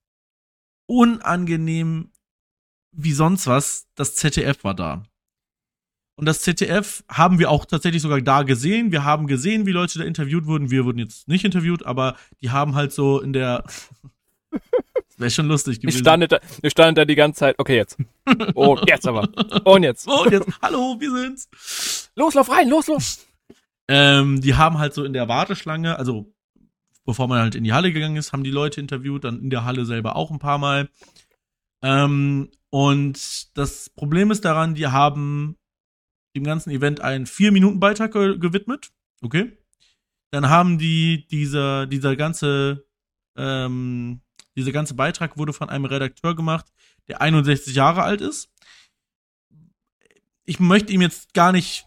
unangenehm 0.87 2.11
wie 2.93 3.13
sonst 3.13 3.47
was, 3.47 3.89
das 3.95 4.15
ZDF 4.15 4.63
war 4.65 4.75
da. 4.75 5.05
Und 6.17 6.27
das 6.27 6.43
ZDF 6.43 7.03
haben 7.09 7.41
wir 7.41 7.51
auch 7.51 7.65
tatsächlich 7.65 8.03
sogar 8.03 8.21
da 8.21 8.43
gesehen. 8.43 8.93
Wir 8.93 9.03
haben 9.03 9.27
gesehen, 9.27 9.67
wie 9.67 9.73
Leute 9.73 9.99
da 9.99 10.05
interviewt 10.05 10.47
wurden. 10.47 10.71
Wir 10.71 10.85
wurden 10.85 10.99
jetzt 10.99 11.27
nicht 11.27 11.45
interviewt, 11.45 11.85
aber 11.85 12.17
die 12.41 12.51
haben 12.51 12.77
halt 12.77 12.93
so 12.93 13.21
in 13.21 13.33
der 13.33 13.65
Wäre 15.17 15.31
schon 15.31 15.47
lustig 15.47 15.81
gewesen. 15.81 15.97
Ich 15.97 16.01
stand, 16.01 16.33
da, 16.33 16.39
ich 16.63 16.73
stand 16.73 16.99
da 16.99 17.05
die 17.05 17.15
ganze 17.15 17.41
Zeit. 17.41 17.59
Okay, 17.59 17.77
jetzt. 17.77 17.97
Oh, 18.55 18.79
jetzt 18.87 19.07
aber. 19.07 19.29
Und 19.65 19.83
jetzt. 19.83 20.09
Und 20.09 20.33
jetzt. 20.33 20.49
Hallo, 20.63 20.97
wir 20.99 21.11
sind's. 21.11 21.49
Los, 22.17 22.35
lauf 22.35 22.51
rein, 22.51 22.69
los, 22.69 22.87
los. 22.87 23.27
Ähm, 23.89 24.41
die 24.41 24.55
haben 24.55 24.79
halt 24.79 24.95
so 24.95 25.05
in 25.05 25.13
der 25.13 25.29
Warteschlange, 25.29 25.99
also 25.99 26.33
bevor 27.05 27.29
man 27.29 27.41
halt 27.41 27.55
in 27.55 27.65
die 27.65 27.73
Halle 27.73 27.93
gegangen 27.93 28.17
ist, 28.17 28.33
haben 28.33 28.45
die 28.45 28.51
Leute 28.51 28.81
interviewt, 28.81 29.25
dann 29.25 29.41
in 29.41 29.51
der 29.51 29.65
Halle 29.65 29.85
selber 29.85 30.17
auch 30.17 30.31
ein 30.31 30.39
paar 30.39 30.59
Mal. 30.59 30.89
Ähm, 31.83 32.51
und 32.71 33.57
das 33.57 33.91
Problem 33.91 34.31
ist 34.31 34.45
daran, 34.45 34.75
die 34.75 34.87
haben 34.87 35.57
dem 36.35 36.45
ganzen 36.45 36.71
Event 36.71 37.01
einen 37.01 37.27
vier 37.27 37.53
Minuten 37.53 37.79
Beitrag 37.79 38.13
ge 38.13 38.39
gewidmet. 38.39 38.91
Okay. 39.23 39.57
Dann 40.31 40.49
haben 40.49 40.79
die 40.79 41.27
dieser 41.29 41.87
dieser 41.87 42.17
ganze 42.17 42.87
ähm, 43.37 44.23
dieser 44.57 44.73
ganze 44.73 44.95
Beitrag 44.95 45.37
wurde 45.37 45.53
von 45.53 45.69
einem 45.69 45.85
Redakteur 45.85 46.35
gemacht, 46.35 46.73
der 47.09 47.21
61 47.21 47.75
Jahre 47.75 48.03
alt 48.03 48.21
ist. 48.21 48.51
Ich 50.45 50.59
möchte 50.59 50.93
ihm 50.93 51.03
jetzt 51.03 51.35
gar 51.35 51.53
nicht 51.53 51.87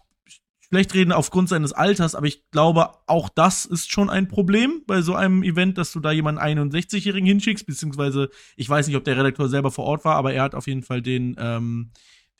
schlecht 0.70 0.94
reden 0.94 1.12
aufgrund 1.12 1.48
seines 1.48 1.72
Alters, 1.72 2.14
aber 2.14 2.26
ich 2.26 2.50
glaube, 2.50 2.90
auch 3.06 3.28
das 3.28 3.64
ist 3.64 3.90
schon 3.90 4.10
ein 4.10 4.28
Problem 4.28 4.82
bei 4.86 5.00
so 5.00 5.14
einem 5.14 5.42
Event, 5.42 5.78
dass 5.78 5.92
du 5.92 6.00
da 6.00 6.12
jemanden 6.12 6.40
61-Jährigen 6.40 7.26
hinschickst, 7.26 7.66
beziehungsweise 7.66 8.28
ich 8.56 8.68
weiß 8.68 8.86
nicht, 8.86 8.96
ob 8.96 9.04
der 9.04 9.16
Redakteur 9.16 9.48
selber 9.48 9.70
vor 9.70 9.84
Ort 9.86 10.04
war, 10.04 10.16
aber 10.16 10.32
er 10.34 10.42
hat 10.42 10.54
auf 10.54 10.66
jeden 10.66 10.82
Fall 10.82 11.00
den, 11.00 11.36
ähm, 11.38 11.90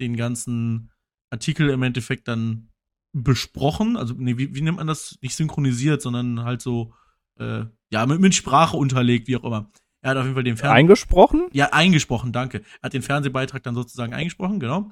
den 0.01 0.17
ganzen 0.17 0.91
Artikel 1.31 1.71
im 1.71 1.83
Endeffekt 1.83 2.29
dann 2.29 2.69
besprochen. 3.13 3.97
Also, 3.97 4.15
nee, 4.17 4.37
wie, 4.37 4.55
wie 4.55 4.61
nennt 4.61 4.77
man 4.77 4.87
das? 4.87 5.19
Nicht 5.23 5.35
synchronisiert, 5.35 6.03
sondern 6.03 6.45
halt 6.45 6.61
so, 6.61 6.93
äh, 7.39 7.65
ja, 7.91 8.07
mit, 8.07 8.21
mit 8.21 8.35
Sprache 8.35 8.77
unterlegt, 8.77 9.29
wie 9.29 9.37
auch 9.37 9.45
immer. 9.45 9.71
Er 10.01 10.11
hat 10.11 10.17
auf 10.19 10.25
jeden 10.25 10.35
Fall 10.35 10.45
den 10.45 10.57
Fernseh 10.57 10.75
Eingesprochen? 10.77 11.49
Ja, 11.53 11.73
eingesprochen, 11.73 12.33
danke. 12.33 12.59
Er 12.59 12.83
hat 12.85 12.93
den 12.93 13.03
Fernsehbeitrag 13.03 13.63
dann 13.63 13.75
sozusagen 13.75 14.13
eingesprochen, 14.13 14.61
genau. 14.61 14.91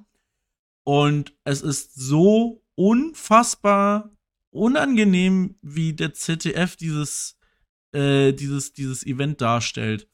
Und 0.85 1.35
es 1.45 1.63
ist 1.63 1.95
so 1.95 2.63
unfassbar 2.77 4.11
unangenehm, 4.51 5.57
wie 5.61 5.93
der 5.93 6.15
ZDF 6.15 6.77
dieses, 6.77 7.37
äh, 7.93 8.33
dieses, 8.33 8.73
dieses 8.73 9.05
Event 9.05 9.41
darstellt. 9.41 10.09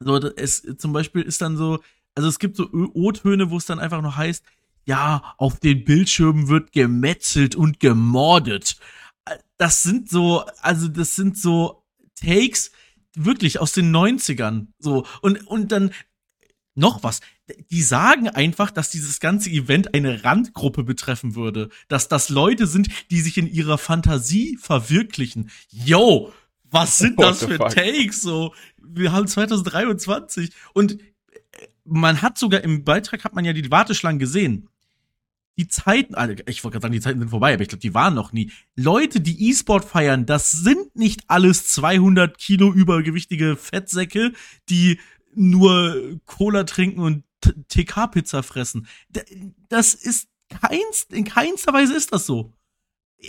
So, 0.00 0.16
es 0.16 0.66
zum 0.78 0.92
Beispiel 0.92 1.22
ist 1.22 1.40
dann 1.40 1.56
so, 1.56 1.80
also 2.14 2.28
es 2.28 2.38
gibt 2.38 2.56
so 2.56 2.68
O-Töne, 2.72 3.50
wo 3.50 3.56
es 3.56 3.66
dann 3.66 3.78
einfach 3.78 4.02
nur 4.02 4.16
heißt, 4.16 4.44
ja, 4.84 5.34
auf 5.38 5.58
den 5.58 5.84
Bildschirmen 5.84 6.48
wird 6.48 6.72
gemetzelt 6.72 7.56
und 7.56 7.80
gemordet. 7.80 8.78
Das 9.56 9.82
sind 9.82 10.08
so, 10.08 10.44
also 10.60 10.88
das 10.88 11.16
sind 11.16 11.38
so 11.38 11.82
Takes 12.14 12.70
wirklich 13.14 13.58
aus 13.58 13.72
den 13.72 13.94
90ern. 13.94 14.68
So, 14.78 15.06
und, 15.22 15.46
und 15.46 15.72
dann 15.72 15.92
noch 16.76 17.02
was. 17.02 17.20
Die 17.70 17.82
sagen 17.82 18.28
einfach, 18.28 18.70
dass 18.70 18.90
dieses 18.90 19.20
ganze 19.20 19.50
Event 19.50 19.94
eine 19.94 20.24
Randgruppe 20.24 20.84
betreffen 20.84 21.34
würde. 21.34 21.70
Dass 21.88 22.08
das 22.08 22.28
Leute 22.28 22.66
sind, 22.66 22.88
die 23.10 23.20
sich 23.20 23.38
in 23.38 23.46
ihrer 23.46 23.78
Fantasie 23.78 24.58
verwirklichen. 24.60 25.50
Yo, 25.70 26.32
was 26.70 26.98
sind 26.98 27.20
das 27.20 27.44
für 27.44 27.56
fuck? 27.56 27.70
Takes? 27.70 28.20
So, 28.22 28.54
wir 28.78 29.12
haben 29.12 29.26
2023 29.26 30.50
und 30.74 31.00
äh, 31.00 31.66
man 31.84 32.22
hat 32.22 32.38
sogar 32.38 32.62
im 32.62 32.84
Beitrag 32.84 33.24
hat 33.24 33.34
man 33.34 33.44
ja 33.44 33.52
die 33.52 33.70
Warteschlangen 33.70 34.18
gesehen. 34.18 34.68
Die 35.58 35.68
Zeiten, 35.68 36.14
also 36.14 36.34
ich 36.46 36.62
wollte 36.62 36.74
gerade 36.74 36.82
sagen, 36.82 36.92
die 36.92 37.00
Zeiten 37.00 37.18
sind 37.18 37.30
vorbei, 37.30 37.54
aber 37.54 37.62
ich 37.62 37.68
glaube, 37.68 37.80
die 37.80 37.94
waren 37.94 38.14
noch 38.14 38.32
nie. 38.32 38.52
Leute, 38.74 39.22
die 39.22 39.48
E-Sport 39.48 39.86
feiern, 39.86 40.26
das 40.26 40.52
sind 40.52 40.94
nicht 40.94 41.22
alles 41.28 41.66
200 41.68 42.36
Kilo 42.36 42.70
übergewichtige 42.70 43.56
Fettsäcke, 43.56 44.32
die 44.68 45.00
nur 45.36 46.18
Cola 46.24 46.64
trinken 46.64 47.00
und 47.00 47.24
TK-Pizza 47.68 48.42
fressen. 48.42 48.86
Das 49.68 49.94
ist 49.94 50.28
keinst, 50.48 51.12
in 51.12 51.24
keinster 51.24 51.72
Weise 51.72 51.94
ist 51.94 52.12
das 52.12 52.26
so. 52.26 52.52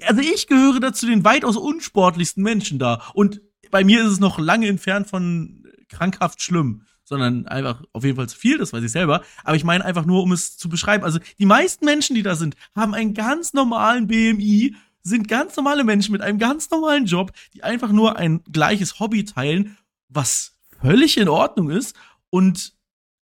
Also 0.06 0.22
ich 0.22 0.48
gehöre 0.48 0.80
dazu 0.80 1.06
den 1.06 1.24
weitaus 1.24 1.56
unsportlichsten 1.56 2.44
Menschen 2.44 2.80
da. 2.80 3.02
Und 3.14 3.42
bei 3.72 3.84
mir 3.84 4.04
ist 4.04 4.12
es 4.12 4.20
noch 4.20 4.40
lange 4.40 4.68
entfernt 4.68 5.08
von 5.08 5.64
krankhaft 5.90 6.42
schlimm, 6.42 6.84
sondern 7.04 7.48
einfach 7.48 7.84
auf 7.94 8.04
jeden 8.04 8.18
Fall 8.18 8.30
zu 8.30 8.38
viel, 8.38 8.58
das 8.58 8.74
weiß 8.74 8.84
ich 8.84 8.92
selber. 8.92 9.24
Aber 9.44 9.56
ich 9.56 9.64
meine 9.64 9.86
einfach 9.86 10.06
nur, 10.06 10.24
um 10.24 10.32
es 10.32 10.58
zu 10.58 10.70
beschreiben. 10.70 11.04
Also 11.04 11.20
die 11.40 11.46
meisten 11.46 11.86
Menschen, 11.86 12.16
die 12.16 12.24
da 12.24 12.36
sind, 12.36 12.56
haben 12.76 12.94
einen 12.94 13.14
ganz 13.14 13.54
normalen 13.54 14.08
BMI, 14.08 14.76
sind 15.02 15.28
ganz 15.28 15.56
normale 15.56 15.86
Menschen 15.86 16.12
mit 16.12 16.22
einem 16.22 16.38
ganz 16.38 16.70
normalen 16.70 17.06
Job, 17.06 17.32
die 17.54 17.64
einfach 17.64 17.92
nur 17.92 18.18
ein 18.18 18.44
gleiches 18.52 19.00
Hobby 19.00 19.24
teilen, 19.24 19.78
was 20.10 20.57
völlig 20.82 21.18
in 21.18 21.30
Ordnung 21.30 21.70
ist. 21.70 21.96
Und 22.30 22.74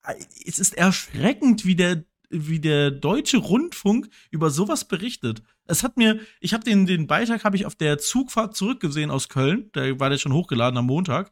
äh, 0.05 0.15
es 0.45 0.59
ist 0.59 0.75
erschreckend, 0.75 1.65
wie 1.65 1.75
der, 1.75 2.03
wie 2.29 2.59
der 2.59 2.91
deutsche 2.91 3.37
Rundfunk 3.37 4.09
über 4.31 4.49
sowas 4.49 4.85
berichtet. 4.85 5.43
Es 5.65 5.83
hat 5.83 5.97
mir, 5.97 6.19
ich 6.39 6.53
habe 6.53 6.63
den, 6.63 6.85
den 6.85 7.07
Beitrag 7.07 7.43
habe 7.43 7.55
ich 7.55 7.65
auf 7.65 7.75
der 7.75 7.97
Zugfahrt 7.97 8.55
zurückgesehen 8.55 9.11
aus 9.11 9.29
Köln. 9.29 9.69
Da 9.73 9.99
war 9.99 10.09
der 10.09 10.17
schon 10.17 10.33
hochgeladen 10.33 10.77
am 10.77 10.87
Montag. 10.87 11.31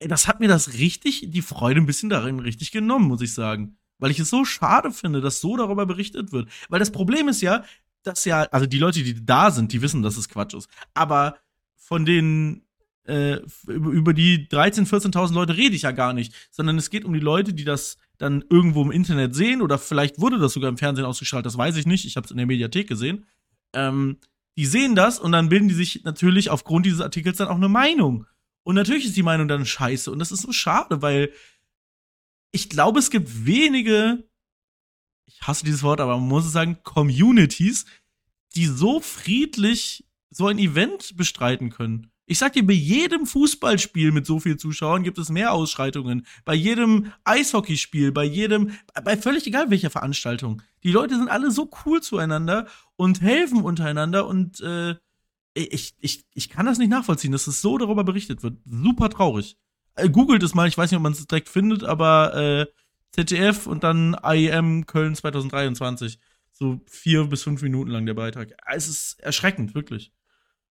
Das 0.00 0.26
hat 0.26 0.40
mir 0.40 0.48
das 0.48 0.74
richtig, 0.74 1.26
die 1.28 1.42
Freude 1.42 1.80
ein 1.80 1.86
bisschen 1.86 2.08
darin 2.08 2.40
richtig 2.40 2.72
genommen, 2.72 3.06
muss 3.06 3.20
ich 3.20 3.34
sagen. 3.34 3.76
Weil 3.98 4.10
ich 4.10 4.18
es 4.18 4.30
so 4.30 4.44
schade 4.46 4.90
finde, 4.92 5.20
dass 5.20 5.40
so 5.40 5.56
darüber 5.56 5.84
berichtet 5.84 6.32
wird. 6.32 6.48
Weil 6.70 6.80
das 6.80 6.90
Problem 6.90 7.28
ist 7.28 7.42
ja, 7.42 7.64
dass 8.02 8.24
ja, 8.24 8.42
also 8.44 8.66
die 8.66 8.78
Leute, 8.78 9.02
die 9.02 9.24
da 9.24 9.50
sind, 9.50 9.72
die 9.72 9.82
wissen, 9.82 10.02
dass 10.02 10.16
es 10.16 10.30
Quatsch 10.30 10.54
ist. 10.54 10.70
Aber 10.94 11.36
von 11.76 12.06
den 12.06 12.64
äh, 13.10 13.42
über 13.66 14.14
die 14.14 14.46
13.000, 14.46 14.88
14.000 15.12 15.34
Leute 15.34 15.56
rede 15.56 15.74
ich 15.74 15.82
ja 15.82 15.90
gar 15.90 16.12
nicht, 16.12 16.32
sondern 16.50 16.78
es 16.78 16.90
geht 16.90 17.04
um 17.04 17.12
die 17.12 17.20
Leute, 17.20 17.52
die 17.52 17.64
das 17.64 17.98
dann 18.18 18.44
irgendwo 18.48 18.82
im 18.82 18.92
Internet 18.92 19.34
sehen 19.34 19.62
oder 19.62 19.78
vielleicht 19.78 20.20
wurde 20.20 20.38
das 20.38 20.52
sogar 20.52 20.68
im 20.68 20.76
Fernsehen 20.76 21.06
ausgestrahlt, 21.06 21.46
das 21.46 21.58
weiß 21.58 21.76
ich 21.76 21.86
nicht, 21.86 22.04
ich 22.04 22.16
habe 22.16 22.26
es 22.26 22.30
in 22.30 22.36
der 22.36 22.46
Mediathek 22.46 22.86
gesehen. 22.86 23.26
Ähm, 23.74 24.18
die 24.56 24.66
sehen 24.66 24.94
das 24.94 25.18
und 25.18 25.32
dann 25.32 25.48
bilden 25.48 25.68
die 25.68 25.74
sich 25.74 26.04
natürlich 26.04 26.50
aufgrund 26.50 26.86
dieses 26.86 27.00
Artikels 27.00 27.38
dann 27.38 27.48
auch 27.48 27.56
eine 27.56 27.68
Meinung. 27.68 28.26
Und 28.62 28.74
natürlich 28.74 29.06
ist 29.06 29.16
die 29.16 29.22
Meinung 29.22 29.48
dann 29.48 29.64
scheiße 29.64 30.10
und 30.10 30.18
das 30.18 30.32
ist 30.32 30.42
so 30.42 30.52
schade, 30.52 31.02
weil 31.02 31.32
ich 32.52 32.68
glaube, 32.68 32.98
es 32.98 33.10
gibt 33.10 33.46
wenige, 33.46 34.24
ich 35.24 35.40
hasse 35.42 35.64
dieses 35.64 35.82
Wort, 35.82 36.00
aber 36.00 36.18
man 36.18 36.28
muss 36.28 36.46
es 36.46 36.52
sagen, 36.52 36.78
Communities, 36.82 37.86
die 38.54 38.66
so 38.66 39.00
friedlich 39.00 40.04
so 40.30 40.46
ein 40.46 40.58
Event 40.58 41.16
bestreiten 41.16 41.70
können. 41.70 42.10
Ich 42.30 42.38
sag 42.38 42.52
dir, 42.52 42.64
bei 42.64 42.74
jedem 42.74 43.26
Fußballspiel 43.26 44.12
mit 44.12 44.24
so 44.24 44.38
vielen 44.38 44.56
Zuschauern 44.56 45.02
gibt 45.02 45.18
es 45.18 45.30
mehr 45.30 45.52
Ausschreitungen. 45.52 46.24
Bei 46.44 46.54
jedem 46.54 47.10
Eishockeyspiel, 47.24 48.12
bei 48.12 48.22
jedem, 48.22 48.70
bei 49.02 49.16
völlig 49.16 49.48
egal 49.48 49.68
welcher 49.70 49.90
Veranstaltung. 49.90 50.62
Die 50.84 50.92
Leute 50.92 51.16
sind 51.16 51.28
alle 51.28 51.50
so 51.50 51.68
cool 51.84 52.00
zueinander 52.00 52.68
und 52.94 53.20
helfen 53.20 53.62
untereinander 53.62 54.28
und 54.28 54.60
äh, 54.60 54.94
ich, 55.54 55.96
ich, 55.98 56.24
ich 56.32 56.48
kann 56.48 56.66
das 56.66 56.78
nicht 56.78 56.90
nachvollziehen, 56.90 57.32
dass 57.32 57.48
es 57.48 57.62
so 57.62 57.78
darüber 57.78 58.04
berichtet 58.04 58.44
wird. 58.44 58.58
Super 58.64 59.10
traurig. 59.10 59.58
Äh, 59.96 60.08
googelt 60.08 60.44
es 60.44 60.54
mal, 60.54 60.68
ich 60.68 60.78
weiß 60.78 60.92
nicht, 60.92 60.98
ob 60.98 61.02
man 61.02 61.14
es 61.14 61.26
direkt 61.26 61.48
findet, 61.48 61.82
aber 61.82 62.36
äh, 62.36 62.66
ZDF 63.10 63.66
und 63.66 63.82
dann 63.82 64.16
IEM 64.22 64.86
Köln 64.86 65.16
2023. 65.16 66.20
So 66.52 66.80
vier 66.86 67.24
bis 67.24 67.42
fünf 67.42 67.60
Minuten 67.62 67.90
lang 67.90 68.06
der 68.06 68.14
Beitrag. 68.14 68.52
Es 68.72 68.86
ist 68.86 69.18
erschreckend, 69.18 69.74
wirklich. 69.74 70.12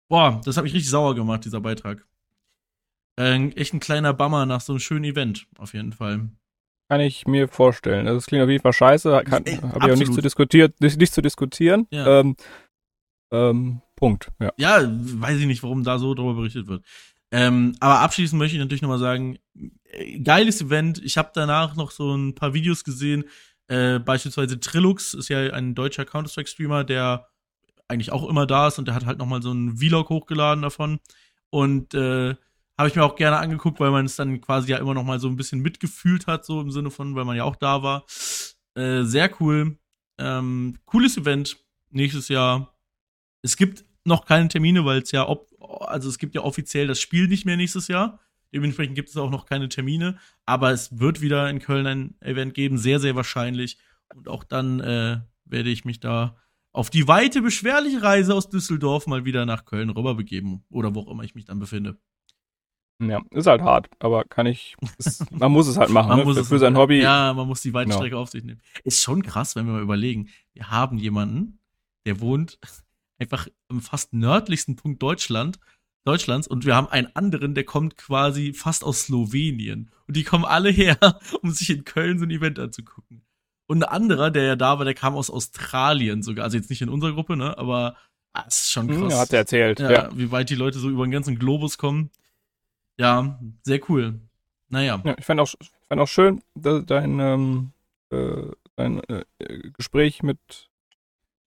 Boah, 0.08 0.40
das 0.44 0.56
hat 0.56 0.64
mich 0.64 0.74
richtig 0.74 0.90
sauer 0.90 1.14
gemacht, 1.14 1.44
dieser 1.44 1.60
Beitrag. 1.60 2.06
Äh, 3.18 3.48
echt 3.50 3.74
ein 3.74 3.80
kleiner 3.80 4.14
Bummer 4.14 4.46
nach 4.46 4.60
so 4.60 4.72
einem 4.72 4.80
schönen 4.80 5.04
Event, 5.04 5.46
auf 5.58 5.74
jeden 5.74 5.92
Fall. 5.92 6.30
Kann 6.88 7.00
ich 7.00 7.26
mir 7.26 7.48
vorstellen. 7.48 8.06
Also, 8.06 8.18
das 8.18 8.26
klingt 8.26 8.42
auf 8.42 8.48
jeden 8.48 8.62
Fall 8.62 8.72
scheiße. 8.72 9.14
Habe 9.30 9.50
ich 9.50 9.62
auch 9.62 9.96
nicht 9.96 10.14
zu, 10.14 10.22
diskutiert, 10.22 10.80
nicht, 10.80 10.98
nicht 10.98 11.12
zu 11.12 11.20
diskutieren. 11.20 11.86
Ja. 11.90 12.20
Ähm, 12.20 12.36
ähm, 13.30 13.82
Punkt. 13.94 14.30
Ja. 14.40 14.52
ja, 14.56 14.88
weiß 14.88 15.38
ich 15.38 15.46
nicht, 15.46 15.62
warum 15.62 15.84
da 15.84 15.98
so 15.98 16.14
drüber 16.14 16.34
berichtet 16.34 16.66
wird. 16.66 16.84
Ähm, 17.30 17.74
aber 17.80 18.00
abschließend 18.00 18.38
möchte 18.38 18.56
ich 18.56 18.60
natürlich 18.60 18.80
nochmal 18.80 18.98
sagen, 18.98 19.38
äh, 19.84 20.20
geiles 20.20 20.62
Event. 20.62 21.02
Ich 21.04 21.18
habe 21.18 21.30
danach 21.34 21.76
noch 21.76 21.90
so 21.90 22.14
ein 22.14 22.34
paar 22.34 22.54
Videos 22.54 22.84
gesehen. 22.84 23.24
Äh, 23.66 23.98
beispielsweise 23.98 24.60
Trilux 24.60 25.12
ist 25.12 25.28
ja 25.28 25.52
ein 25.52 25.74
deutscher 25.74 26.06
Counter-Strike-Streamer, 26.06 26.84
der 26.84 27.28
eigentlich 27.88 28.12
auch 28.12 28.28
immer 28.28 28.46
da 28.46 28.68
ist 28.68 28.78
und 28.78 28.86
der 28.86 28.94
hat 28.94 29.06
halt 29.06 29.18
nochmal 29.18 29.42
so 29.42 29.50
einen 29.50 29.78
Vlog 29.78 30.10
hochgeladen 30.10 30.62
davon. 30.62 31.00
Und 31.50 31.94
äh, 31.94 32.34
habe 32.78 32.88
ich 32.88 32.94
mir 32.94 33.04
auch 33.04 33.16
gerne 33.16 33.38
angeguckt, 33.38 33.80
weil 33.80 33.90
man 33.90 34.06
es 34.06 34.16
dann 34.16 34.40
quasi 34.40 34.70
ja 34.70 34.78
immer 34.78 34.94
noch 34.94 35.02
mal 35.02 35.18
so 35.18 35.28
ein 35.28 35.36
bisschen 35.36 35.60
mitgefühlt 35.60 36.26
hat, 36.26 36.44
so 36.44 36.60
im 36.60 36.70
Sinne 36.70 36.90
von, 36.90 37.16
weil 37.16 37.24
man 37.24 37.36
ja 37.36 37.44
auch 37.44 37.56
da 37.56 37.82
war. 37.82 38.04
Äh, 38.74 39.02
sehr 39.02 39.30
cool. 39.40 39.78
Ähm, 40.18 40.78
cooles 40.84 41.16
Event 41.16 41.56
nächstes 41.90 42.28
Jahr. 42.28 42.78
Es 43.42 43.56
gibt 43.56 43.84
noch 44.04 44.26
keine 44.26 44.48
Termine, 44.48 44.84
weil 44.84 45.02
es 45.02 45.10
ja, 45.10 45.28
ob, 45.28 45.48
also 45.80 46.08
es 46.08 46.18
gibt 46.18 46.34
ja 46.34 46.42
offiziell 46.42 46.86
das 46.86 47.00
Spiel 47.00 47.26
nicht 47.26 47.44
mehr 47.44 47.56
nächstes 47.56 47.88
Jahr. 47.88 48.20
Dementsprechend 48.52 48.94
gibt 48.94 49.08
es 49.08 49.16
auch 49.16 49.30
noch 49.30 49.46
keine 49.46 49.68
Termine. 49.68 50.18
Aber 50.46 50.70
es 50.70 50.98
wird 50.98 51.20
wieder 51.20 51.50
in 51.50 51.58
Köln 51.58 51.86
ein 51.86 52.14
Event 52.20 52.54
geben, 52.54 52.78
sehr, 52.78 53.00
sehr 53.00 53.16
wahrscheinlich. 53.16 53.78
Und 54.14 54.28
auch 54.28 54.44
dann 54.44 54.80
äh, 54.80 55.20
werde 55.44 55.70
ich 55.70 55.84
mich 55.84 56.00
da 56.00 56.36
auf 56.78 56.90
die 56.90 57.08
weite, 57.08 57.42
beschwerliche 57.42 58.02
Reise 58.02 58.34
aus 58.34 58.50
Düsseldorf 58.50 59.08
mal 59.08 59.24
wieder 59.24 59.44
nach 59.44 59.64
Köln 59.64 59.90
rüber 59.90 60.14
begeben 60.14 60.64
oder 60.70 60.94
wo 60.94 61.00
auch 61.00 61.10
immer 61.10 61.24
ich 61.24 61.34
mich 61.34 61.44
dann 61.44 61.58
befinde. 61.58 61.98
Ja, 63.02 63.20
ist 63.32 63.48
halt 63.48 63.62
hart, 63.62 63.88
aber 63.98 64.22
kann 64.22 64.46
ich, 64.46 64.76
ist, 64.96 65.28
man 65.32 65.50
muss 65.50 65.66
es 65.66 65.76
halt 65.76 65.90
machen, 65.90 66.10
man 66.10 66.18
ne? 66.20 66.24
muss 66.24 66.36
für, 66.36 66.42
es, 66.42 66.48
für 66.48 66.60
sein 66.60 66.76
Hobby. 66.76 67.00
Ja, 67.00 67.34
man 67.34 67.48
muss 67.48 67.62
die 67.62 67.74
weite 67.74 67.86
genau. 67.86 67.98
Strecke 67.98 68.16
auf 68.16 68.30
sich 68.30 68.44
nehmen. 68.44 68.60
Ist 68.84 69.02
schon 69.02 69.22
krass, 69.22 69.56
wenn 69.56 69.66
wir 69.66 69.72
mal 69.72 69.82
überlegen, 69.82 70.28
wir 70.52 70.70
haben 70.70 70.98
jemanden, 70.98 71.58
der 72.06 72.20
wohnt 72.20 72.60
einfach 73.18 73.48
im 73.68 73.80
fast 73.80 74.12
nördlichsten 74.12 74.76
Punkt 74.76 75.02
Deutschland, 75.02 75.58
Deutschlands 76.04 76.46
und 76.46 76.64
wir 76.64 76.76
haben 76.76 76.88
einen 76.88 77.08
anderen, 77.16 77.56
der 77.56 77.64
kommt 77.64 77.96
quasi 77.96 78.52
fast 78.52 78.84
aus 78.84 79.02
Slowenien. 79.02 79.90
Und 80.06 80.16
die 80.16 80.22
kommen 80.22 80.44
alle 80.44 80.70
her, 80.70 80.96
um 81.42 81.50
sich 81.50 81.70
in 81.70 81.84
Köln 81.84 82.20
so 82.20 82.24
ein 82.24 82.30
Event 82.30 82.60
anzugucken. 82.60 83.22
Und 83.68 83.84
ein 83.84 83.88
anderer, 83.88 84.30
der 84.30 84.44
ja 84.44 84.56
da 84.56 84.78
war, 84.78 84.84
der 84.86 84.94
kam 84.94 85.14
aus 85.14 85.30
Australien 85.30 86.22
sogar. 86.22 86.44
Also 86.44 86.56
jetzt 86.56 86.70
nicht 86.70 86.80
in 86.80 86.88
unserer 86.88 87.12
Gruppe, 87.12 87.36
ne? 87.36 87.56
Aber 87.58 87.96
ah, 88.32 88.42
ist 88.48 88.72
schon 88.72 88.88
hm, 88.88 89.02
krass. 89.02 89.12
Ja, 89.12 89.18
hat 89.20 89.32
er 89.32 89.38
erzählt. 89.40 89.78
Ja, 89.78 89.90
ja, 89.90 90.08
Wie 90.14 90.32
weit 90.32 90.48
die 90.48 90.54
Leute 90.54 90.78
so 90.78 90.88
über 90.88 91.06
den 91.06 91.10
ganzen 91.10 91.38
Globus 91.38 91.76
kommen. 91.76 92.10
Ja, 92.98 93.38
sehr 93.62 93.80
cool. 93.90 94.20
Naja. 94.70 95.00
Ja, 95.04 95.14
ich 95.18 95.24
fände 95.24 95.42
auch, 95.42 95.48
fand 95.88 96.00
auch 96.00 96.08
schön 96.08 96.42
de, 96.54 96.82
dein, 96.82 97.20
ähm, 97.20 97.72
äh, 98.10 98.50
dein 98.76 99.02
äh, 99.04 99.24
Gespräch 99.74 100.22
mit 100.22 100.70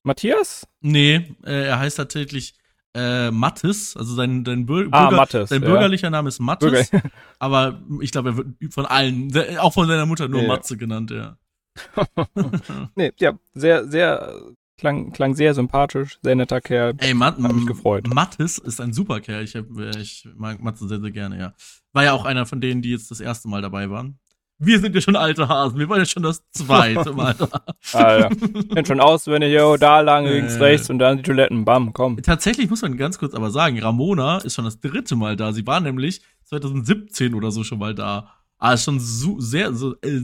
Matthias? 0.04 0.68
Nee, 0.80 1.36
äh, 1.44 1.68
er 1.68 1.80
heißt 1.80 1.98
tatsächlich 1.98 2.54
äh, 2.94 3.32
Mattes, 3.32 3.96
also 3.96 4.14
sein, 4.16 4.44
sein, 4.46 4.66
Bür 4.66 4.88
Ah, 4.92 5.06
Bürger, 5.06 5.18
Mattes. 5.18 5.50
sein 5.50 5.62
ja. 5.62 5.68
bürgerlicher 5.70 6.10
Name 6.10 6.30
ist 6.30 6.40
Mattes, 6.40 6.90
Bürger. 6.90 7.10
aber 7.40 7.82
ich 8.02 8.12
glaube, 8.12 8.30
er 8.30 8.38
wird 8.38 8.74
von 8.74 8.86
allen, 8.86 9.36
auch 9.60 9.74
von 9.74 9.88
seiner 9.88 10.06
Mutter 10.06 10.28
nur 10.28 10.42
Ja. 10.42 10.48
Matze 10.48 10.78
genannt, 10.78 11.12
ja. 11.12 11.38
nee, 12.96 13.12
ja, 13.20 13.34
sehr, 13.54 13.88
sehr, 13.88 14.34
klang, 14.78 15.12
klang 15.12 15.36
sehr 15.36 15.54
sympathisch, 15.54 16.20
sehr 16.22 16.36
netter 16.36 16.62
Kerl. 16.62 16.94
Ey, 16.98 17.14
Mat 17.14 17.38
Hat 17.42 17.54
mich 17.54 17.68
gefreut. 17.68 18.08
Mattes 18.14 18.58
ist 18.58 18.82
ein 18.82 18.94
super 18.94 19.20
Kerl. 19.22 19.44
Ich, 19.44 19.56
hab, 19.56 19.66
ich 19.98 20.28
mag 20.36 20.62
Matze 20.62 20.88
sehr, 20.88 21.00
sehr 21.00 21.12
gerne, 21.12 21.40
ja. 21.40 21.54
War 21.94 22.04
ja 22.04 22.14
auch 22.14 22.26
einer 22.26 22.46
von 22.46 22.62
denen, 22.62 22.82
die 22.82 22.92
jetzt 22.92 23.12
das 23.12 23.20
erste 23.20 23.48
Mal 23.48 23.62
dabei 23.62 23.90
waren. 23.90 24.18
Wir 24.64 24.80
sind 24.80 24.94
ja 24.94 25.02
schon 25.02 25.16
alte 25.16 25.50
Hasen. 25.50 25.80
Wir 25.80 25.90
waren 25.90 25.98
ja 25.98 26.06
schon 26.06 26.22
das 26.22 26.44
zweite 26.52 27.14
Mal 27.16 27.34
da. 27.34 27.50
Alter. 27.94 28.30
Kennt 28.72 28.88
schon 28.88 29.00
auswendig, 29.00 29.52
yo, 29.52 29.76
da 29.76 30.02
lang, 30.02 30.26
links, 30.26 30.56
Äh. 30.58 30.64
rechts 30.64 30.90
und 30.92 31.00
dann 31.00 31.18
die 31.18 31.24
Toiletten, 31.24 31.66
bam, 31.66 31.94
komm. 31.94 32.22
Tatsächlich 32.22 32.70
muss 32.70 32.84
man 32.84 32.96
ganz 32.96 33.18
kurz 33.18 33.34
aber 33.34 33.50
sagen, 33.50 33.82
Ramona 33.82 34.38
ist 34.38 34.54
schon 34.54 34.66
das 34.66 34.80
dritte 34.80 35.16
Mal 35.16 35.36
da. 35.36 35.52
Sie 35.52 35.66
war 35.66 35.80
nämlich 35.80 36.22
2017 36.44 37.34
oder 37.34 37.50
so 37.50 37.64
schon 37.64 37.80
mal 37.80 37.96
da. 37.96 38.32
Ah, 38.60 38.74
ist 38.74 38.84
schon 38.84 39.00
so, 39.00 39.40
sehr, 39.40 39.74
so, 39.74 39.96
äh, 40.04 40.20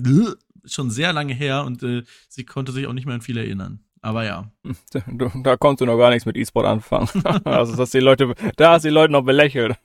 schon 0.68 0.90
sehr 0.90 1.14
lange 1.14 1.34
her 1.34 1.64
und 1.66 1.84
äh, 1.84 2.04
sie 2.30 2.46
konnte 2.46 2.72
sich 2.72 2.88
auch 2.88 2.94
nicht 2.94 3.06
mehr 3.06 3.16
an 3.16 3.22
viel 3.22 3.38
erinnern. 3.38 3.84
Aber 4.02 4.26
ja. 4.26 4.52
Du, 5.08 5.30
da 5.44 5.58
konntest 5.58 5.82
du 5.82 5.86
noch 5.86 5.98
gar 5.98 6.10
nichts 6.10 6.26
mit 6.26 6.38
E-Sport 6.38 6.66
anfangen. 6.66 7.10
also, 7.46 7.76
dass 7.76 7.92
die 7.92 8.00
Leute, 8.00 8.34
da 8.56 8.74
hast 8.74 8.86
die 8.86 8.90
Leute 8.90 9.12
noch 9.12 9.24
belächelt. 9.24 9.78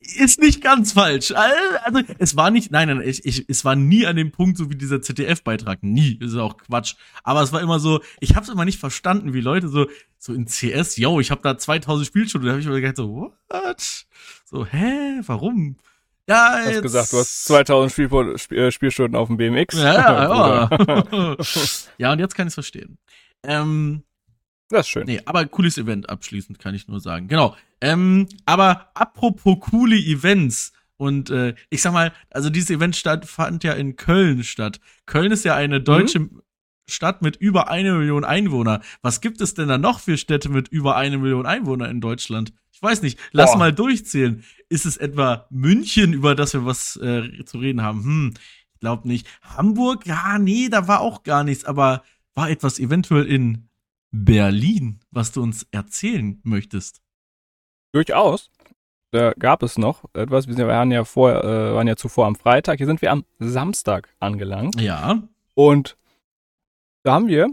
Ist 0.00 0.40
nicht 0.40 0.62
ganz 0.62 0.92
falsch. 0.92 1.32
Also, 1.32 2.00
es 2.18 2.36
war 2.36 2.50
nicht, 2.50 2.70
nein, 2.70 2.88
nein, 2.88 3.02
ich, 3.04 3.24
ich, 3.24 3.44
es 3.48 3.64
war 3.64 3.76
nie 3.76 4.06
an 4.06 4.16
dem 4.16 4.30
Punkt, 4.30 4.56
so 4.56 4.70
wie 4.70 4.76
dieser 4.76 5.02
ZDF-Beitrag. 5.02 5.82
Nie. 5.82 6.18
Das 6.18 6.30
ist 6.30 6.38
auch 6.38 6.56
Quatsch. 6.58 6.94
Aber 7.22 7.42
es 7.42 7.52
war 7.52 7.60
immer 7.60 7.80
so, 7.80 8.00
ich 8.20 8.36
hab's 8.36 8.48
immer 8.48 8.64
nicht 8.64 8.78
verstanden, 8.78 9.34
wie 9.34 9.40
Leute 9.40 9.68
so, 9.68 9.86
so 10.18 10.32
in 10.32 10.46
CS, 10.46 10.96
yo, 10.96 11.20
ich 11.20 11.30
hab 11.30 11.42
da 11.42 11.58
2000 11.58 12.06
Spielstunden, 12.06 12.46
da 12.46 12.54
hab 12.54 12.60
ich 12.60 12.66
mir 12.66 12.80
gedacht 12.80 12.96
so, 12.96 13.32
what? 13.48 14.06
So, 14.44 14.64
hä, 14.64 15.20
warum? 15.26 15.76
Ja, 16.28 16.58
Du 16.64 16.70
hast 16.70 16.82
gesagt, 16.82 17.12
du 17.12 17.18
hast 17.18 17.44
2000 17.44 17.92
Spiel, 17.92 18.38
Spiel, 18.38 18.58
äh, 18.58 18.72
Spielstunden 18.72 19.16
auf 19.16 19.28
dem 19.28 19.36
BMX. 19.36 19.76
Ja, 19.76 20.68
ja. 20.68 21.36
ja, 21.98 22.12
und 22.12 22.18
jetzt 22.18 22.34
kann 22.34 22.46
ich's 22.48 22.54
verstehen. 22.54 22.98
Ähm, 23.44 24.02
Das 24.68 24.86
ist 24.86 24.88
schön. 24.88 25.06
Nee, 25.06 25.20
aber 25.24 25.46
cooles 25.46 25.78
Event 25.78 26.08
abschließend 26.10 26.58
kann 26.58 26.74
ich 26.74 26.88
nur 26.88 27.00
sagen. 27.00 27.28
Genau. 27.28 27.56
Ähm, 27.80 28.28
aber 28.44 28.90
apropos 28.94 29.58
coole 29.70 29.96
Events 29.96 30.72
und 30.96 31.30
äh, 31.30 31.54
ich 31.70 31.82
sag 31.82 31.92
mal, 31.92 32.12
also 32.30 32.50
dieses 32.50 32.70
Event 32.70 32.96
statt, 32.96 33.26
fand 33.26 33.62
ja 33.64 33.74
in 33.74 33.96
Köln 33.96 34.42
statt. 34.44 34.80
Köln 35.04 35.30
ist 35.30 35.44
ja 35.44 35.54
eine 35.54 35.80
deutsche 35.80 36.28
Stadt 36.88 37.20
mit 37.20 37.36
über 37.36 37.68
eine 37.68 37.92
Million 37.94 38.24
Einwohner. 38.24 38.80
Was 39.02 39.20
gibt 39.20 39.40
es 39.40 39.54
denn 39.54 39.68
da 39.68 39.76
noch 39.76 40.00
für 40.00 40.16
Städte 40.16 40.48
mit 40.48 40.68
über 40.68 40.96
eine 40.96 41.18
Million 41.18 41.44
Einwohner 41.44 41.88
in 41.90 42.00
Deutschland? 42.00 42.52
Ich 42.76 42.82
weiß 42.82 43.00
nicht. 43.00 43.18
Lass 43.32 43.52
Boah. 43.52 43.58
mal 43.58 43.72
durchzählen. 43.72 44.44
Ist 44.68 44.84
es 44.84 44.98
etwa 44.98 45.46
München, 45.48 46.12
über 46.12 46.34
das 46.34 46.52
wir 46.52 46.66
was 46.66 46.96
äh, 46.96 47.42
zu 47.46 47.56
reden 47.56 47.80
haben? 47.80 48.04
Hm, 48.04 48.34
ich 48.74 48.80
glaube 48.80 49.08
nicht. 49.08 49.26
Hamburg? 49.40 50.06
Ja, 50.06 50.38
nee, 50.38 50.68
da 50.68 50.86
war 50.86 51.00
auch 51.00 51.22
gar 51.22 51.42
nichts, 51.42 51.64
aber 51.64 52.02
war 52.34 52.50
etwas 52.50 52.78
eventuell 52.78 53.24
in 53.24 53.70
Berlin, 54.10 55.00
was 55.10 55.32
du 55.32 55.42
uns 55.42 55.66
erzählen 55.70 56.38
möchtest. 56.42 57.00
Durchaus. 57.92 58.50
Da 59.10 59.32
gab 59.32 59.62
es 59.62 59.78
noch 59.78 60.04
etwas. 60.12 60.46
Wir 60.46 60.68
waren 60.68 60.90
ja 60.90 61.04
vorher, 61.04 61.44
äh, 61.44 61.74
waren 61.74 61.88
ja 61.88 61.96
zuvor 61.96 62.26
am 62.26 62.36
Freitag. 62.36 62.76
Hier 62.76 62.86
sind 62.86 63.00
wir 63.00 63.10
am 63.10 63.24
Samstag 63.38 64.10
angelangt. 64.20 64.78
Ja. 64.78 65.22
Und 65.54 65.96
da 67.04 67.14
haben 67.14 67.28
wir 67.28 67.48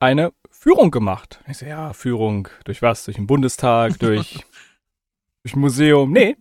eine 0.00 0.32
Führung 0.50 0.90
gemacht. 0.90 1.40
Ich 1.46 1.58
so, 1.58 1.66
ja, 1.66 1.92
Führung 1.92 2.48
durch 2.64 2.82
was? 2.82 3.04
Durch 3.04 3.16
den 3.16 3.28
Bundestag, 3.28 3.98
durch, 4.00 4.44
durch 5.46 5.54
Museum. 5.54 6.10
Nee. 6.10 6.36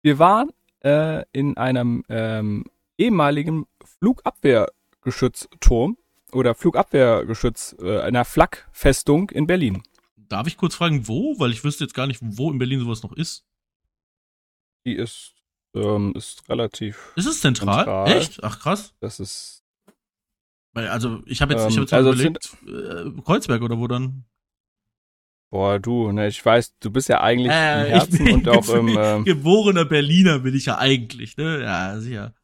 Wir 0.00 0.18
waren 0.18 0.48
äh, 0.82 1.24
in 1.32 1.58
einem 1.58 2.04
ähm, 2.08 2.64
ehemaligen 2.96 3.66
Flugabwehrgeschützturm 3.84 5.98
oder 6.32 6.54
Flugabwehrgeschütz, 6.54 7.76
äh, 7.80 8.00
einer 8.00 8.24
Flakfestung 8.24 9.28
in 9.28 9.46
Berlin. 9.46 9.82
Darf 10.16 10.46
ich 10.46 10.56
kurz 10.56 10.76
fragen, 10.76 11.06
wo? 11.06 11.38
Weil 11.38 11.52
ich 11.52 11.64
wüsste 11.64 11.84
jetzt 11.84 11.92
gar 11.92 12.06
nicht, 12.06 12.20
wo 12.22 12.50
in 12.50 12.58
Berlin 12.58 12.80
sowas 12.80 13.02
noch 13.02 13.12
ist. 13.12 13.44
Die 14.86 14.94
ist, 14.94 15.34
ähm, 15.74 16.14
ist 16.16 16.48
relativ, 16.48 17.12
Ist 17.14 17.26
es 17.26 17.42
zentral? 17.42 17.84
Zentral. 17.84 18.10
Echt? 18.10 18.42
Ach 18.42 18.58
krass. 18.58 18.94
das 19.00 19.20
ist, 19.20 19.62
Weil, 20.72 20.88
also, 20.88 21.20
ich 21.26 21.42
habe 21.42 21.52
jetzt, 21.52 21.64
Ähm, 21.64 21.68
ich 21.68 21.76
hab 21.76 21.82
jetzt 21.82 21.92
also 21.92 22.08
mal 22.08 22.14
überlegt, 22.14 22.56
äh, 22.66 23.10
Kreuzberg 23.22 23.60
oder 23.60 23.76
wo 23.76 23.86
dann? 23.86 24.24
Boah, 25.50 25.78
du, 25.78 26.12
ne, 26.12 26.28
ich 26.28 26.44
weiß, 26.44 26.78
du 26.78 26.90
bist 26.90 27.08
ja 27.08 27.20
eigentlich 27.20 27.52
Äh, 27.52 27.82
im 27.82 27.86
Herzen 27.88 28.24
bin 28.24 28.34
und 28.34 28.48
auch 28.48 28.68
im, 28.68 28.96
ähm, 28.98 29.24
Geborener 29.24 29.84
Berliner 29.84 30.40
bin 30.40 30.54
ich 30.54 30.66
ja 30.66 30.78
eigentlich, 30.78 31.36
ne? 31.36 31.62
Ja, 31.62 31.98
sicher. 32.00 32.34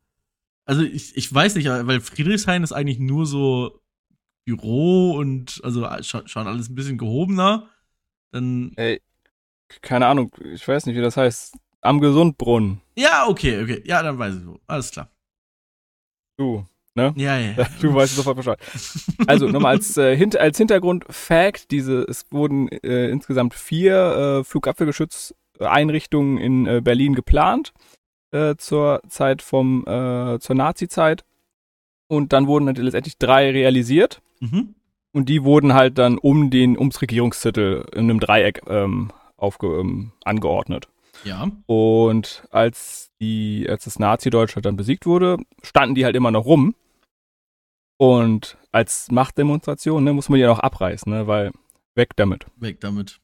Also 0.67 0.83
ich, 0.83 1.17
ich 1.17 1.33
weiß 1.33 1.57
nicht, 1.57 1.69
weil 1.69 2.01
Friedrichshain 2.01 2.63
ist 2.63 2.73
eigentlich 2.73 2.99
nur 2.99 3.27
so 3.27 3.81
Büro 4.47 5.13
und 5.13 5.61
also 5.63 5.87
schon, 6.03 6.27
schon 6.29 6.47
alles 6.47 6.69
ein 6.69 6.75
bisschen 6.75 6.99
gehobener. 6.99 7.69
Dann. 8.33 8.73
ey, 8.77 9.01
keine 9.81 10.07
Ahnung, 10.07 10.35
ich 10.53 10.67
weiß 10.67 10.87
nicht, 10.87 10.97
wie 10.97 11.03
das 11.03 11.17
heißt, 11.17 11.57
am 11.81 12.01
Gesundbrunnen. 12.01 12.81
Ja, 12.97 13.27
okay, 13.29 13.63
okay. 13.63 13.83
Ja, 13.85 14.03
dann 14.03 14.19
weiß 14.19 14.37
ich 14.37 14.47
wo. 14.47 14.59
Alles 14.67 14.91
klar. 14.91 15.11
Du, 16.37 16.67
Ja, 17.17 17.39
ja. 17.39 17.55
du 17.81 17.95
weißt 17.95 18.17
sofort 18.17 18.37
Bescheid. 18.37 18.59
Also 19.27 19.49
nochmal 19.49 19.77
als, 19.77 19.97
äh, 19.97 20.17
hint 20.17 20.37
als 20.37 20.59
Hintergrund-Fact, 20.59 21.71
diese, 21.71 22.03
es 22.03 22.27
wurden 22.31 22.69
äh, 22.69 23.09
insgesamt 23.09 23.55
vier 23.55 24.41
äh, 24.41 24.45
Flugabwehrgeschützeinrichtungen 24.45 26.39
in 26.39 26.67
äh, 26.67 26.81
Berlin 26.83 27.15
geplant 27.15 27.73
äh, 28.31 28.57
zur 28.57 29.01
Zeit 29.09 29.43
vom, 29.43 29.85
äh, 29.87 30.39
zur 30.39 30.57
Nazi-Zeit. 30.57 31.25
Und 32.07 32.33
dann 32.33 32.47
wurden 32.47 32.67
halt 32.67 32.79
letztendlich 32.79 33.19
drei 33.19 33.51
realisiert. 33.51 34.21
Mhm. 34.41 34.75
Und 35.13 35.29
die 35.29 35.45
wurden 35.45 35.75
halt 35.75 35.99
dann 35.99 36.19
um 36.19 36.51
den, 36.51 36.77
ums 36.77 37.01
Regierungszettel 37.01 37.87
in 37.93 38.11
einem 38.11 38.21
Dreieck 38.21 38.63
ähm, 38.69 39.11
aufge, 39.37 39.69
ähm, 39.69 40.13
angeordnet. 40.25 40.89
Ja. 41.25 41.51
Und 41.67 42.47
als 42.51 43.11
die, 43.21 43.67
als 43.69 43.85
das 43.85 43.99
Nazi-Deutschland 43.99 44.67
dann 44.67 44.77
besiegt 44.77 45.07
wurde, 45.07 45.39
standen 45.63 45.95
die 45.95 46.05
halt 46.05 46.17
immer 46.17 46.31
noch 46.31 46.45
rum. 46.45 46.75
Und 47.97 48.57
als 48.73 49.11
Machtdemonstration, 49.11 50.03
ne, 50.05 50.13
muss 50.13 50.29
man 50.29 50.37
die 50.37 50.43
ja 50.43 50.49
noch 50.49 50.59
abreißen, 50.59 51.11
ne, 51.13 51.27
weil 51.27 51.53
weg 51.95 52.11
damit. 52.17 52.47
Weg 52.57 52.81
damit. 52.81 53.21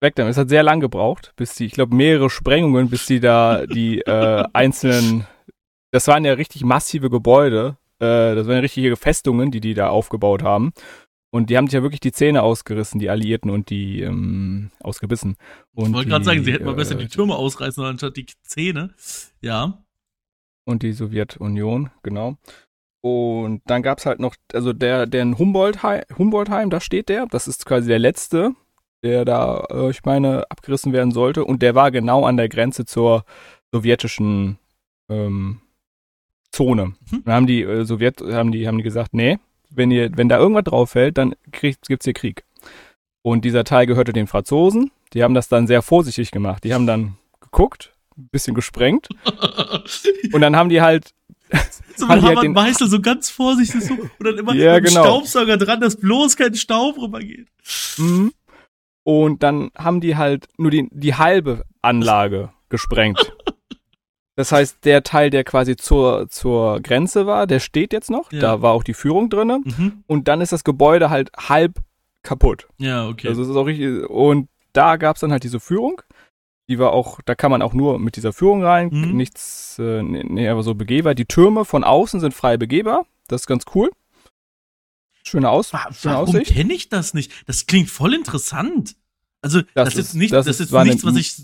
Weg 0.00 0.14
damit. 0.16 0.32
Es 0.32 0.38
hat 0.38 0.48
sehr 0.48 0.62
lang 0.62 0.80
gebraucht, 0.80 1.32
bis 1.36 1.54
die, 1.54 1.66
ich 1.66 1.72
glaube, 1.72 1.94
mehrere 1.94 2.30
Sprengungen, 2.30 2.88
bis 2.90 3.06
die 3.06 3.20
da 3.20 3.66
die 3.66 4.00
äh, 4.00 4.44
einzelnen, 4.52 5.26
das 5.90 6.08
waren 6.08 6.24
ja 6.24 6.32
richtig 6.32 6.64
massive 6.64 7.10
Gebäude, 7.10 7.76
äh, 8.00 8.34
das 8.34 8.46
waren 8.46 8.56
ja 8.56 8.60
richtige 8.60 8.96
Festungen, 8.96 9.50
die 9.50 9.60
die 9.60 9.74
da 9.74 9.88
aufgebaut 9.90 10.42
haben. 10.42 10.72
Und 11.30 11.50
die 11.50 11.56
haben 11.56 11.66
sich 11.66 11.74
ja 11.74 11.82
wirklich 11.82 12.00
die 12.00 12.12
Zähne 12.12 12.42
ausgerissen, 12.42 13.00
die 13.00 13.10
Alliierten 13.10 13.50
und 13.50 13.68
die 13.68 14.02
ähm, 14.02 14.70
ausgebissen. 14.80 15.36
Und 15.74 15.88
Ich 15.88 15.94
wollte 15.94 16.10
gerade 16.10 16.24
sagen, 16.24 16.44
sie 16.44 16.52
hätten 16.52 16.64
mal 16.64 16.72
äh, 16.72 16.76
besser 16.76 16.94
die 16.94 17.08
Türme 17.08 17.34
ausreißen 17.34 17.82
anstatt 17.84 18.16
die 18.16 18.26
Zähne. 18.44 18.94
Ja. 19.40 19.84
und 20.64 20.82
die 20.84 20.92
Sowjetunion, 20.92 21.90
genau. 22.04 22.38
Und 23.04 23.60
dann 23.66 23.82
gab's 23.82 24.06
halt 24.06 24.18
noch, 24.18 24.34
also 24.54 24.72
der, 24.72 25.04
der 25.04 25.20
in 25.20 25.36
Humboldtheim, 25.36 26.04
Humboldtheim, 26.16 26.70
da 26.70 26.80
steht 26.80 27.10
der, 27.10 27.26
das 27.26 27.46
ist 27.46 27.66
quasi 27.66 27.86
der 27.86 27.98
letzte, 27.98 28.52
der 29.02 29.26
da, 29.26 29.66
äh, 29.70 29.90
ich 29.90 30.02
meine, 30.06 30.50
abgerissen 30.50 30.94
werden 30.94 31.10
sollte. 31.10 31.44
Und 31.44 31.60
der 31.60 31.74
war 31.74 31.90
genau 31.90 32.24
an 32.24 32.38
der 32.38 32.48
Grenze 32.48 32.86
zur 32.86 33.26
sowjetischen 33.70 34.58
ähm, 35.10 35.60
Zone. 36.50 36.94
Mhm. 37.10 37.24
Dann 37.26 37.34
haben 37.34 37.46
die 37.46 37.60
äh, 37.60 37.84
Sowjet, 37.84 38.22
haben 38.22 38.52
die, 38.52 38.66
haben 38.66 38.78
die 38.78 38.84
gesagt, 38.84 39.12
nee, 39.12 39.38
wenn 39.68 39.90
ihr, 39.90 40.10
wenn 40.16 40.30
da 40.30 40.38
irgendwas 40.38 40.64
drauf 40.64 40.92
fällt, 40.92 41.18
dann 41.18 41.34
kriegt, 41.52 41.86
gibt's 41.86 42.06
hier 42.06 42.14
Krieg. 42.14 42.44
Und 43.20 43.44
dieser 43.44 43.64
Teil 43.64 43.84
gehörte 43.84 44.14
den 44.14 44.28
Franzosen. 44.28 44.92
Die 45.12 45.22
haben 45.22 45.34
das 45.34 45.48
dann 45.48 45.66
sehr 45.66 45.82
vorsichtig 45.82 46.30
gemacht. 46.30 46.64
Die 46.64 46.72
haben 46.72 46.86
dann 46.86 47.18
geguckt, 47.42 47.92
ein 48.16 48.30
bisschen 48.30 48.54
gesprengt. 48.54 49.10
Und 50.32 50.40
dann 50.40 50.56
haben 50.56 50.70
die 50.70 50.80
halt 50.80 51.12
so 51.96 52.08
Haben 52.08 52.22
mit 52.22 52.30
Hammer 52.30 52.40
und 52.40 52.52
Meißel 52.52 52.88
so 52.88 53.00
ganz 53.00 53.30
vorsichtig 53.30 53.84
so 53.84 53.94
und 53.94 54.10
dann 54.20 54.38
immer 54.38 54.54
Ja, 54.54 54.74
mit 54.74 54.84
dem 54.86 54.88
genau. 54.88 55.04
Staubsauger 55.04 55.56
dran, 55.56 55.80
dass 55.80 55.96
bloß 55.96 56.36
kein 56.36 56.54
Staub 56.54 56.98
rübergeht. 56.98 57.48
Mhm. 57.98 58.32
Und 59.04 59.42
dann 59.42 59.70
haben 59.76 60.00
die 60.00 60.16
halt 60.16 60.48
nur 60.56 60.70
die, 60.70 60.88
die 60.90 61.14
halbe 61.14 61.64
Anlage 61.82 62.52
gesprengt. 62.68 63.32
Das 64.36 64.50
heißt, 64.50 64.84
der 64.84 65.04
Teil, 65.04 65.30
der 65.30 65.44
quasi 65.44 65.76
zur, 65.76 66.28
zur 66.28 66.80
Grenze 66.80 67.26
war, 67.26 67.46
der 67.46 67.60
steht 67.60 67.92
jetzt 67.92 68.10
noch. 68.10 68.32
Ja. 68.32 68.40
Da 68.40 68.62
war 68.62 68.72
auch 68.72 68.82
die 68.82 68.94
Führung 68.94 69.30
drinne. 69.30 69.60
Mhm. 69.62 70.02
Und 70.06 70.26
dann 70.26 70.40
ist 70.40 70.52
das 70.52 70.64
Gebäude 70.64 71.08
halt 71.08 71.30
halb 71.36 71.78
kaputt. 72.22 72.66
Ja, 72.78 73.06
okay. 73.06 73.28
Also 73.28 73.42
es 73.42 73.48
ist 73.48 73.56
auch 73.56 73.66
richtig. 73.66 74.08
Und 74.10 74.48
da 74.72 74.96
gab's 74.96 75.20
dann 75.20 75.30
halt 75.30 75.44
diese 75.44 75.60
Führung. 75.60 76.02
Die 76.68 76.78
war 76.78 76.92
auch, 76.92 77.20
da 77.26 77.34
kann 77.34 77.50
man 77.50 77.60
auch 77.62 77.74
nur 77.74 77.98
mit 77.98 78.16
dieser 78.16 78.32
Führung 78.32 78.64
rein, 78.64 78.88
Mhm. 78.90 79.16
nichts, 79.16 79.78
äh, 79.78 80.02
nee, 80.02 80.48
aber 80.48 80.62
so 80.62 80.74
begehbar. 80.74 81.14
Die 81.14 81.26
Türme 81.26 81.64
von 81.64 81.84
außen 81.84 82.20
sind 82.20 82.32
frei 82.32 82.56
begehbar. 82.56 83.04
Das 83.28 83.42
ist 83.42 83.46
ganz 83.46 83.64
cool. 83.74 83.90
Schöne, 85.26 85.48
Aus 85.50 85.72
Wa- 85.72 85.92
schöne 85.92 86.14
Warum 86.14 86.28
Aussicht. 86.28 86.52
kenne 86.54 86.72
ich 86.74 86.88
das 86.88 87.14
nicht? 87.14 87.32
Das 87.46 87.66
klingt 87.66 87.90
voll 87.90 88.14
interessant. 88.14 88.96
Also, 89.42 89.62
das, 89.74 89.90
ist 89.90 89.96
jetzt 89.96 90.14
nicht, 90.14 90.32
das, 90.32 90.46
das 90.46 90.56
ist 90.60 90.66
ist- 90.66 90.72
war 90.72 90.84
nichts, 90.84 91.04
was 91.04 91.16
ich 91.16 91.34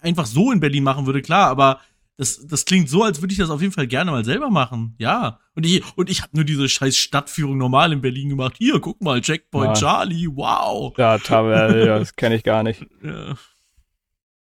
einfach 0.00 0.26
so 0.26 0.50
in 0.52 0.60
Berlin 0.60 0.82
machen 0.84 1.06
würde, 1.06 1.22
klar, 1.22 1.48
aber 1.48 1.80
das, 2.16 2.46
das 2.46 2.64
klingt 2.64 2.90
so, 2.90 3.04
als 3.04 3.22
würde 3.22 3.32
ich 3.32 3.38
das 3.38 3.48
auf 3.50 3.60
jeden 3.60 3.72
Fall 3.72 3.86
gerne 3.86 4.10
mal 4.10 4.24
selber 4.24 4.50
machen. 4.50 4.94
Ja. 4.98 5.38
Und 5.54 5.64
ich, 5.64 5.82
und 5.96 6.10
ich 6.10 6.20
habe 6.22 6.32
nur 6.34 6.44
diese 6.44 6.68
scheiß 6.68 6.96
Stadtführung 6.96 7.56
normal 7.58 7.92
in 7.92 8.00
Berlin 8.00 8.28
gemacht. 8.30 8.56
Hier, 8.58 8.80
guck 8.80 9.00
mal, 9.00 9.20
Checkpoint 9.20 9.68
Ja. 9.68 9.74
Charlie, 9.74 10.26
wow. 10.34 10.92
Ja, 10.98 11.16
Tabelle, 11.18 11.86
ja, 11.86 11.98
das 11.98 12.16
kenne 12.16 12.34
ich 12.36 12.42
gar 12.44 12.62
nicht. 12.62 12.84
Ja. 13.02 13.34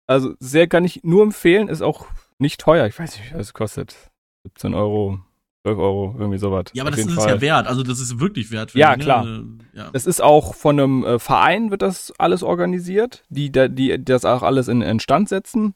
Also 0.07 0.35
sehr 0.39 0.67
kann 0.67 0.85
ich 0.85 1.03
nur 1.03 1.23
empfehlen, 1.23 1.69
ist 1.69 1.83
auch 1.83 2.07
nicht 2.39 2.61
teuer. 2.61 2.87
Ich 2.87 2.99
weiß 2.99 3.19
nicht, 3.19 3.33
was 3.35 3.41
es 3.41 3.55
kostet. 3.55 3.97
17 4.45 4.75
Euro, 4.75 5.21
12 5.63 5.79
Euro, 5.79 6.15
irgendwie 6.19 6.39
sowas. 6.39 6.65
ja, 6.75 6.83
aber 6.83 6.91
Auf 6.91 6.97
das 6.97 7.07
ist 7.07 7.17
es 7.17 7.25
ja 7.25 7.41
wert. 7.41 7.67
Also, 7.67 7.83
das 7.83 8.01
ist 8.01 8.21
wirklich 8.21 8.51
wert. 8.51 8.75
Ja, 8.75 8.91
mich, 8.91 8.99
ne? 8.99 9.05
klar. 9.05 9.27
Äh, 9.27 9.79
Ja. 9.79 9.91
Es 9.93 10.07
ist 10.07 10.23
auch 10.23 10.55
von 10.55 10.79
einem 10.79 11.05
äh, 11.05 11.19
Verein 11.19 11.71
wird 11.71 11.83
das 11.83 12.13
alles 12.19 12.43
organisiert, 12.43 13.25
die, 13.29 13.51
die 13.51 14.05
das 14.05 14.25
auch 14.25 14.43
alles 14.43 14.69
in 14.69 14.83
Instand 14.83 15.29
setzen. 15.31 15.75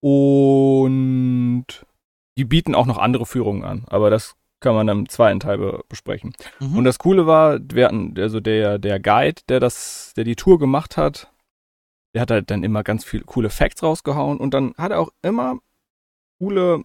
Und 0.00 1.66
die 2.36 2.44
bieten 2.44 2.74
auch 2.74 2.86
noch 2.86 2.98
andere 2.98 3.24
Führungen 3.24 3.64
an, 3.64 3.84
aber 3.88 4.10
das 4.10 4.34
kann 4.60 4.74
man 4.74 4.88
im 4.88 5.08
zweiten 5.08 5.40
Teil 5.40 5.58
be 5.58 5.80
besprechen. 5.88 6.34
Mhm. 6.60 6.78
Und 6.78 6.84
das 6.84 6.98
Coole 6.98 7.26
war, 7.26 7.58
wir 7.72 7.86
hatten, 7.86 8.14
also 8.16 8.40
der, 8.40 8.78
der 8.78 9.00
Guide, 9.00 9.42
der 9.48 9.60
das, 9.60 10.12
der 10.16 10.24
die 10.24 10.36
Tour 10.36 10.58
gemacht 10.58 10.96
hat, 10.96 11.31
der 12.14 12.22
hat 12.22 12.30
halt 12.30 12.50
dann 12.50 12.62
immer 12.64 12.82
ganz 12.82 13.04
viele 13.04 13.24
coole 13.24 13.50
Facts 13.50 13.82
rausgehauen 13.82 14.38
und 14.38 14.52
dann 14.54 14.74
hat 14.76 14.90
er 14.92 15.00
auch 15.00 15.10
immer 15.22 15.58
coole 16.38 16.82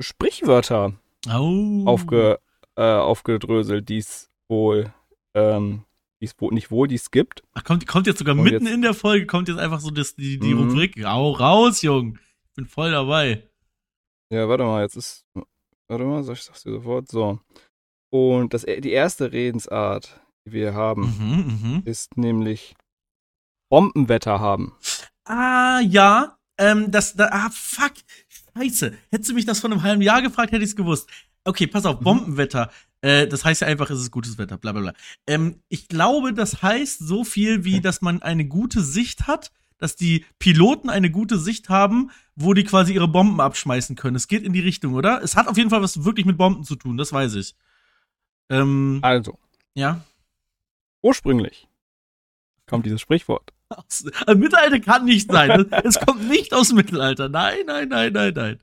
Sprichwörter 0.00 0.94
oh. 1.28 1.84
aufge, 1.86 2.38
äh, 2.76 2.82
aufgedröselt, 2.82 3.88
die 3.88 3.98
es 3.98 4.30
wohl, 4.48 4.92
ähm, 5.34 5.84
die 6.20 6.26
es 6.26 6.34
wohl 6.40 6.52
nicht 6.52 6.70
wohl, 6.70 6.88
die 6.88 6.96
es 6.96 7.10
gibt. 7.10 7.42
Ach, 7.54 7.64
kommt, 7.64 7.86
kommt 7.86 8.06
jetzt 8.06 8.18
sogar 8.18 8.36
Und 8.36 8.42
mitten 8.42 8.66
jetzt- 8.66 8.74
in 8.74 8.82
der 8.82 8.94
Folge, 8.94 9.26
kommt 9.26 9.48
jetzt 9.48 9.58
einfach 9.58 9.80
so 9.80 9.90
das, 9.90 10.14
die, 10.14 10.38
die 10.38 10.54
Mhm. 10.54 10.70
Rubrik. 10.70 11.02
Hau 11.04 11.30
raus, 11.32 11.82
Jung. 11.82 12.18
Ich 12.48 12.54
bin 12.56 12.66
voll 12.66 12.90
dabei. 12.90 13.48
Ja, 14.30 14.48
warte 14.48 14.64
mal, 14.64 14.82
jetzt 14.82 14.96
ist, 14.96 15.24
warte 15.88 16.04
mal, 16.04 16.20
ich 16.30 16.42
sag's 16.42 16.62
dir 16.62 16.72
sofort, 16.72 17.08
so. 17.08 17.38
Und 18.10 18.52
das, 18.54 18.62
die 18.64 18.90
erste 18.92 19.32
Redensart, 19.32 20.20
die 20.46 20.52
wir 20.52 20.74
haben, 20.74 21.02
Mhm, 21.02 21.60
mhm. 21.76 21.82
ist 21.84 22.16
nämlich 22.16 22.74
Bombenwetter 23.72 24.38
haben. 24.38 24.74
Ah, 25.24 25.80
ja. 25.80 26.36
Ähm, 26.58 26.90
das, 26.90 27.14
da, 27.14 27.28
ah, 27.32 27.48
fuck. 27.50 27.92
Scheiße. 28.54 28.92
Hättest 29.10 29.30
du 29.30 29.34
mich 29.34 29.46
das 29.46 29.60
vor 29.60 29.70
einem 29.70 29.82
halben 29.82 30.02
Jahr 30.02 30.20
gefragt, 30.20 30.52
hätte 30.52 30.62
ich 30.62 30.70
es 30.72 30.76
gewusst. 30.76 31.08
Okay, 31.44 31.66
pass 31.66 31.86
auf, 31.86 31.98
Mhm. 32.00 32.04
Bombenwetter. 32.04 32.70
Äh, 33.00 33.26
das 33.28 33.46
heißt 33.46 33.62
ja 33.62 33.68
einfach, 33.68 33.88
es 33.88 33.98
ist 33.98 34.10
gutes 34.10 34.36
Wetter, 34.36 34.58
bla 34.58 34.72
bla 34.72 34.82
bla. 34.82 34.92
Ähm, 35.26 35.62
ich 35.70 35.88
glaube, 35.88 36.34
das 36.34 36.60
heißt 36.62 36.98
so 36.98 37.24
viel 37.24 37.64
wie, 37.64 37.80
dass 37.80 38.02
man 38.02 38.20
eine 38.20 38.44
gute 38.44 38.82
Sicht 38.82 39.26
hat, 39.26 39.50
dass 39.78 39.96
die 39.96 40.26
Piloten 40.38 40.90
eine 40.90 41.10
gute 41.10 41.38
Sicht 41.38 41.70
haben, 41.70 42.10
wo 42.36 42.52
die 42.52 42.64
quasi 42.64 42.92
ihre 42.92 43.08
Bomben 43.08 43.40
abschmeißen 43.40 43.96
können. 43.96 44.16
Es 44.16 44.28
geht 44.28 44.42
in 44.42 44.52
die 44.52 44.60
Richtung, 44.60 44.92
oder? 44.92 45.22
Es 45.22 45.34
hat 45.34 45.48
auf 45.48 45.56
jeden 45.56 45.70
Fall 45.70 45.80
was 45.80 46.04
wirklich 46.04 46.26
mit 46.26 46.36
Bomben 46.36 46.64
zu 46.64 46.76
tun, 46.76 46.98
das 46.98 47.10
weiß 47.10 47.36
ich. 47.36 47.56
Ähm, 48.50 48.98
Also, 49.00 49.38
ja. 49.72 50.04
ursprünglich 51.00 51.66
kommt 52.66 52.84
dieses 52.86 53.00
Sprichwort. 53.00 53.52
Aus, 53.72 54.04
äh, 54.26 54.34
Mittelalter 54.34 54.80
kann 54.80 55.04
nicht 55.04 55.30
sein. 55.30 55.66
Es 55.84 55.98
kommt 56.00 56.28
nicht 56.28 56.52
aus 56.54 56.68
dem 56.68 56.76
Mittelalter. 56.76 57.28
Nein, 57.28 57.58
nein, 57.66 57.88
nein, 57.88 58.12
nein, 58.12 58.32
nein. 58.34 58.58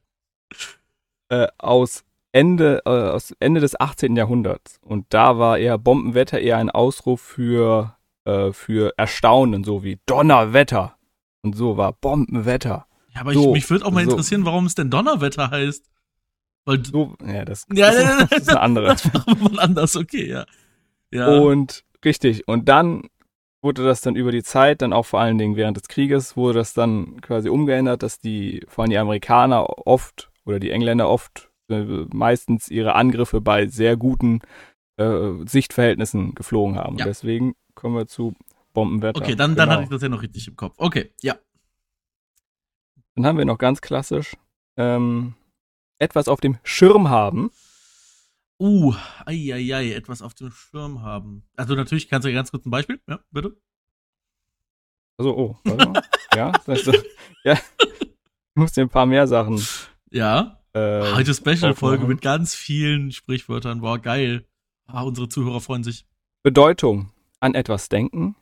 äh, 1.29 1.47
aus 1.57 2.03
Ende, 2.31 2.81
äh, 2.85 2.89
aus 2.89 3.33
Ende 3.39 3.59
des 3.61 3.79
18. 3.79 4.15
Jahrhunderts. 4.15 4.79
Und 4.83 5.05
da 5.09 5.37
war 5.37 5.57
eher 5.57 5.77
Bombenwetter 5.77 6.39
eher 6.39 6.57
ein 6.57 6.69
Ausruf 6.69 7.21
für, 7.21 7.95
äh, 8.25 8.51
für 8.51 8.93
Erstaunen, 8.97 9.63
so 9.63 9.83
wie 9.83 9.99
Donnerwetter. 10.05 10.95
Und 11.41 11.55
so 11.55 11.77
war 11.77 11.93
Bombenwetter. 11.93 12.85
Ja, 13.15 13.21
aber 13.21 13.33
So, 13.33 13.47
ich, 13.49 13.53
mich 13.63 13.69
würde 13.69 13.85
auch 13.85 13.91
mal 13.91 14.03
so. 14.05 14.11
interessieren, 14.11 14.45
warum 14.45 14.65
es 14.65 14.75
denn 14.75 14.89
Donnerwetter 14.91 15.49
heißt. 15.49 15.85
Weil 16.65 16.85
So, 16.85 17.15
ja, 17.25 17.45
das, 17.45 17.65
Ja, 17.73 17.91
das, 17.91 18.29
das 18.29 18.39
ist 18.41 18.49
eine 18.49 18.59
andere. 18.59 18.87
das 18.89 19.11
machen 19.13 19.41
wir 19.41 19.49
mal 19.49 19.59
anders, 19.59 19.95
okay, 19.95 20.29
ja. 20.29 20.45
Ja. 21.11 21.27
Und 21.39 21.83
richtig, 22.05 22.47
und 22.47 22.69
dann 22.69 23.09
wurde 23.61 23.83
das 23.83 24.01
dann 24.01 24.15
über 24.15 24.31
die 24.31 24.43
Zeit, 24.43 24.81
dann 24.81 24.93
auch 24.93 25.05
vor 25.05 25.19
allen 25.19 25.37
Dingen 25.37 25.55
während 25.55 25.77
des 25.77 25.87
Krieges, 25.87 26.37
wurde 26.37 26.59
das 26.59 26.73
dann 26.73 27.19
quasi 27.21 27.49
umgeändert, 27.49 28.03
dass 28.03 28.19
die, 28.19 28.63
vor 28.67 28.83
allem 28.83 28.91
die 28.91 28.97
Amerikaner 28.97 29.85
oft 29.87 30.29
oder 30.45 30.59
die 30.59 30.71
Engländer 30.71 31.09
oft 31.09 31.51
äh, 31.69 32.05
meistens 32.13 32.69
ihre 32.69 32.95
Angriffe 32.95 33.41
bei 33.41 33.67
sehr 33.67 33.97
guten 33.97 34.39
äh, 34.97 35.31
Sichtverhältnissen 35.45 36.35
geflogen 36.35 36.77
haben. 36.77 36.97
Ja. 36.97 37.05
Und 37.05 37.09
deswegen 37.09 37.55
kommen 37.75 37.95
wir 37.95 38.07
zu 38.07 38.33
Bombenwetter. 38.73 39.19
okay, 39.21 39.35
dann, 39.35 39.55
dann 39.55 39.67
Genau. 39.69 39.71
hatte 39.73 39.83
ich 39.83 39.89
das 39.89 40.01
ja 40.01 40.09
noch 40.09 40.21
richtig 40.21 40.47
im 40.47 40.55
Kopf. 40.55 40.75
Okay, 40.77 41.11
ja. 41.21 41.35
Dann 43.15 43.25
haben 43.25 43.37
wir 43.37 43.45
noch 43.45 43.57
ganz 43.57 43.81
klassisch 43.81 44.35
ähm, 44.77 45.33
etwas 45.97 46.27
auf 46.27 46.39
dem 46.39 46.57
Schirm 46.63 47.09
haben. 47.09 47.51
Uh, 48.59 48.93
ei, 49.25 49.53
ei, 49.53 49.73
ei, 49.73 49.93
etwas 49.93 50.21
auf 50.21 50.33
dem 50.33 50.51
Schirm 50.51 51.01
haben. 51.01 51.43
Also 51.55 51.75
natürlich, 51.75 52.09
kannst 52.09 52.27
du 52.27 52.33
ganz 52.33 52.51
kurz 52.51 52.65
ein 52.65 52.71
Beispiel? 52.71 52.99
Ja, 53.07 53.21
bitte. 53.31 53.55
Also, 55.17 55.37
oh, 55.37 55.57
warte 55.63 55.89
mal. 55.89 56.03
ja, 56.35 56.51
das 56.51 56.67
heißt, 56.67 57.05
ja, 57.45 57.53
ich 57.53 58.55
muss 58.55 58.73
dir 58.73 58.81
ein 58.81 58.89
paar 58.89 59.05
mehr 59.05 59.27
Sachen. 59.27 59.61
Ja. 60.11 60.61
Äh, 60.73 61.13
Heute 61.13 61.33
Special-Folge 61.33 62.05
mit 62.05 62.21
ganz 62.21 62.53
vielen 62.53 63.11
Sprichwörtern. 63.13 63.79
Boah, 63.79 63.97
geil. 63.97 64.45
Ah, 64.87 65.03
unsere 65.03 65.29
Zuhörer 65.29 65.61
freuen 65.61 65.83
sich. 65.83 66.05
Bedeutung. 66.43 67.11
An 67.39 67.55
etwas 67.55 67.87
denken, 67.87 68.35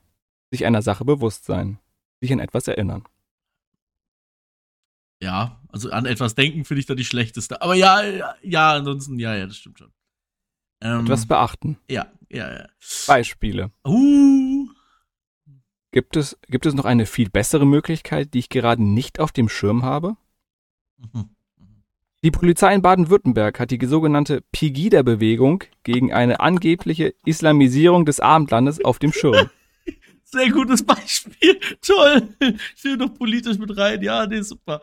sich 0.49 0.65
einer 0.65 0.82
Sache 0.82 1.05
bewusst 1.05 1.45
sein, 1.45 1.78
sich 2.20 2.34
an 2.34 2.39
etwas 2.39 2.68
erinnern. 2.68 3.03
Ja, 5.22 5.61
also 5.70 5.91
an 5.91 6.07
etwas 6.07 6.34
denken 6.34 6.65
finde 6.65 6.80
ich 6.80 6.88
da 6.88 6.95
die 6.95 7.05
schlechteste. 7.05 7.61
Aber 7.61 7.76
ja, 7.76 8.01
ja, 8.03 8.36
ja, 8.41 8.74
ansonsten, 8.74 9.20
ja, 9.20 9.36
ja, 9.36 9.45
das 9.45 9.57
stimmt 9.57 9.78
schon. 9.78 9.91
Ähm, 10.82 11.05
Etwas 11.05 11.25
beachten. 11.25 11.78
ja, 11.89 12.07
ja, 12.30 12.51
ja. 12.51 12.67
Beispiele. 13.07 13.71
Uh, 13.86 14.67
Gibt 15.91 16.15
es, 16.17 16.38
gibt 16.47 16.65
es 16.65 16.73
noch 16.73 16.86
eine 16.86 17.05
viel 17.05 17.30
bessere 17.30 17.65
Möglichkeit, 17.65 18.34
die 18.34 18.39
ich 18.39 18.49
gerade 18.49 18.84
nicht 18.84 19.19
auf 19.19 19.32
dem 19.32 19.49
Schirm 19.49 19.84
habe? 19.84 20.17
Mhm. 20.97 21.30
Die 22.23 22.32
Polizei 22.32 22.73
in 22.73 22.82
Baden-Württemberg 22.82 23.59
hat 23.59 23.71
die 23.71 23.80
sogenannte 23.86 24.43
Pegida-Bewegung 24.51 25.63
gegen 25.84 26.11
eine 26.11 26.39
angebliche 26.39 27.13
Islamisierung 27.25 28.05
des 28.05 28.19
Abendlandes 28.19 28.84
auf 28.84 28.99
dem 28.99 29.13
Schirm. 29.13 29.49
Sehr 30.23 30.49
gutes 30.49 30.84
Beispiel. 30.86 31.59
Toll. 31.82 32.28
Schön 32.75 32.99
noch 32.99 33.13
politisch 33.13 33.57
mit 33.57 33.78
rein. 33.78 34.01
Ja, 34.01 34.28
nee, 34.28 34.41
super. 34.41 34.82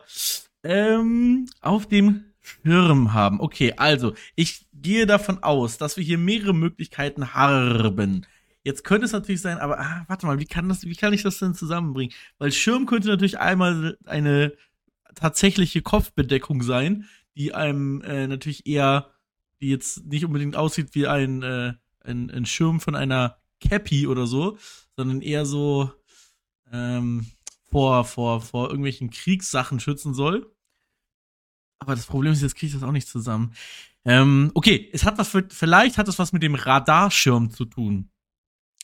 Ähm, 0.63 1.47
auf 1.61 1.85
dem 1.85 2.25
Schirm 2.63 3.13
haben. 3.13 3.39
Okay, 3.39 3.73
also, 3.77 4.13
ich 4.35 4.65
gehe 4.73 5.05
davon 5.05 5.43
aus, 5.43 5.77
dass 5.77 5.97
wir 5.97 6.03
hier 6.03 6.17
mehrere 6.17 6.53
Möglichkeiten 6.53 7.33
haben. 7.33 8.25
Jetzt 8.63 8.83
könnte 8.83 9.05
es 9.05 9.11
natürlich 9.11 9.41
sein, 9.41 9.59
aber 9.59 9.79
ah, 9.79 10.05
warte 10.07 10.25
mal, 10.25 10.39
wie 10.39 10.45
kann 10.45 10.67
das, 10.69 10.83
wie 10.83 10.95
kann 10.95 11.13
ich 11.13 11.23
das 11.23 11.37
denn 11.37 11.53
zusammenbringen? 11.53 12.13
Weil 12.39 12.51
Schirm 12.51 12.87
könnte 12.87 13.07
natürlich 13.09 13.39
einmal 13.39 13.97
eine 14.05 14.53
tatsächliche 15.13 15.81
Kopfbedeckung 15.81 16.63
sein, 16.63 17.05
die 17.35 17.53
einem 17.53 18.01
äh, 18.01 18.27
natürlich 18.27 18.65
eher, 18.65 19.11
die 19.61 19.69
jetzt 19.69 20.05
nicht 20.05 20.25
unbedingt 20.25 20.55
aussieht 20.55 20.89
wie 20.93 21.07
ein, 21.07 21.43
äh, 21.43 21.73
ein, 22.01 22.31
ein 22.31 22.45
Schirm 22.45 22.79
von 22.79 22.95
einer 22.95 23.37
Cappy 23.59 24.07
oder 24.07 24.27
so, 24.27 24.57
sondern 24.95 25.21
eher 25.21 25.45
so 25.45 25.91
ähm, 26.71 27.27
vor, 27.69 28.03
vor, 28.05 28.41
vor 28.41 28.69
irgendwelchen 28.69 29.09
Kriegssachen 29.09 29.79
schützen 29.79 30.13
soll. 30.13 30.54
Aber 31.79 31.95
das 31.95 32.05
Problem 32.05 32.33
ist, 32.33 32.41
jetzt 32.41 32.55
kriege 32.55 32.67
ich 32.67 32.73
das 32.73 32.83
auch 32.83 32.91
nicht 32.91 33.07
zusammen. 33.07 33.53
Ähm, 34.05 34.51
okay, 34.53 34.89
es 34.93 35.03
hat 35.03 35.17
was 35.17 35.29
für, 35.29 35.45
vielleicht 35.49 35.97
hat 35.97 36.07
es 36.07 36.19
was 36.19 36.31
mit 36.31 36.43
dem 36.43 36.55
Radarschirm 36.55 37.51
zu 37.51 37.65
tun. 37.65 38.11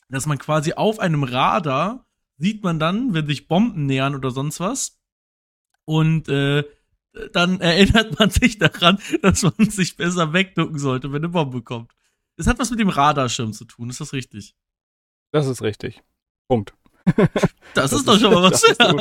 Dass 0.08 0.26
man 0.26 0.38
quasi 0.38 0.74
auf 0.74 0.98
einem 0.98 1.22
Radar 1.22 2.06
sieht 2.36 2.62
man 2.64 2.78
dann, 2.78 3.14
wenn 3.14 3.26
sich 3.26 3.48
Bomben 3.48 3.86
nähern 3.86 4.14
oder 4.14 4.30
sonst 4.30 4.60
was. 4.60 5.00
Und 5.84 6.28
äh, 6.28 6.64
dann 7.32 7.60
erinnert 7.62 8.18
man 8.18 8.30
sich 8.30 8.58
daran, 8.58 8.98
dass 9.22 9.42
man 9.42 9.70
sich 9.70 9.96
besser 9.96 10.32
wegducken 10.32 10.78
sollte, 10.78 11.12
wenn 11.12 11.22
eine 11.22 11.28
Bombe 11.28 11.62
kommt. 11.62 11.92
Es 12.36 12.46
hat 12.46 12.58
was 12.58 12.70
mit 12.70 12.80
dem 12.80 12.88
Radarschirm 12.88 13.52
zu 13.52 13.64
tun, 13.64 13.90
ist 13.90 14.00
das 14.00 14.12
richtig? 14.12 14.56
Das 15.30 15.46
ist 15.46 15.62
richtig. 15.62 16.02
Punkt. 16.48 16.74
Das, 17.74 17.92
ist 17.92 18.06
doch 18.06 18.18
schon 18.18 18.32
mal 18.32 18.42
was. 18.42 18.62
das 18.62 18.76
Ja, 18.78 18.94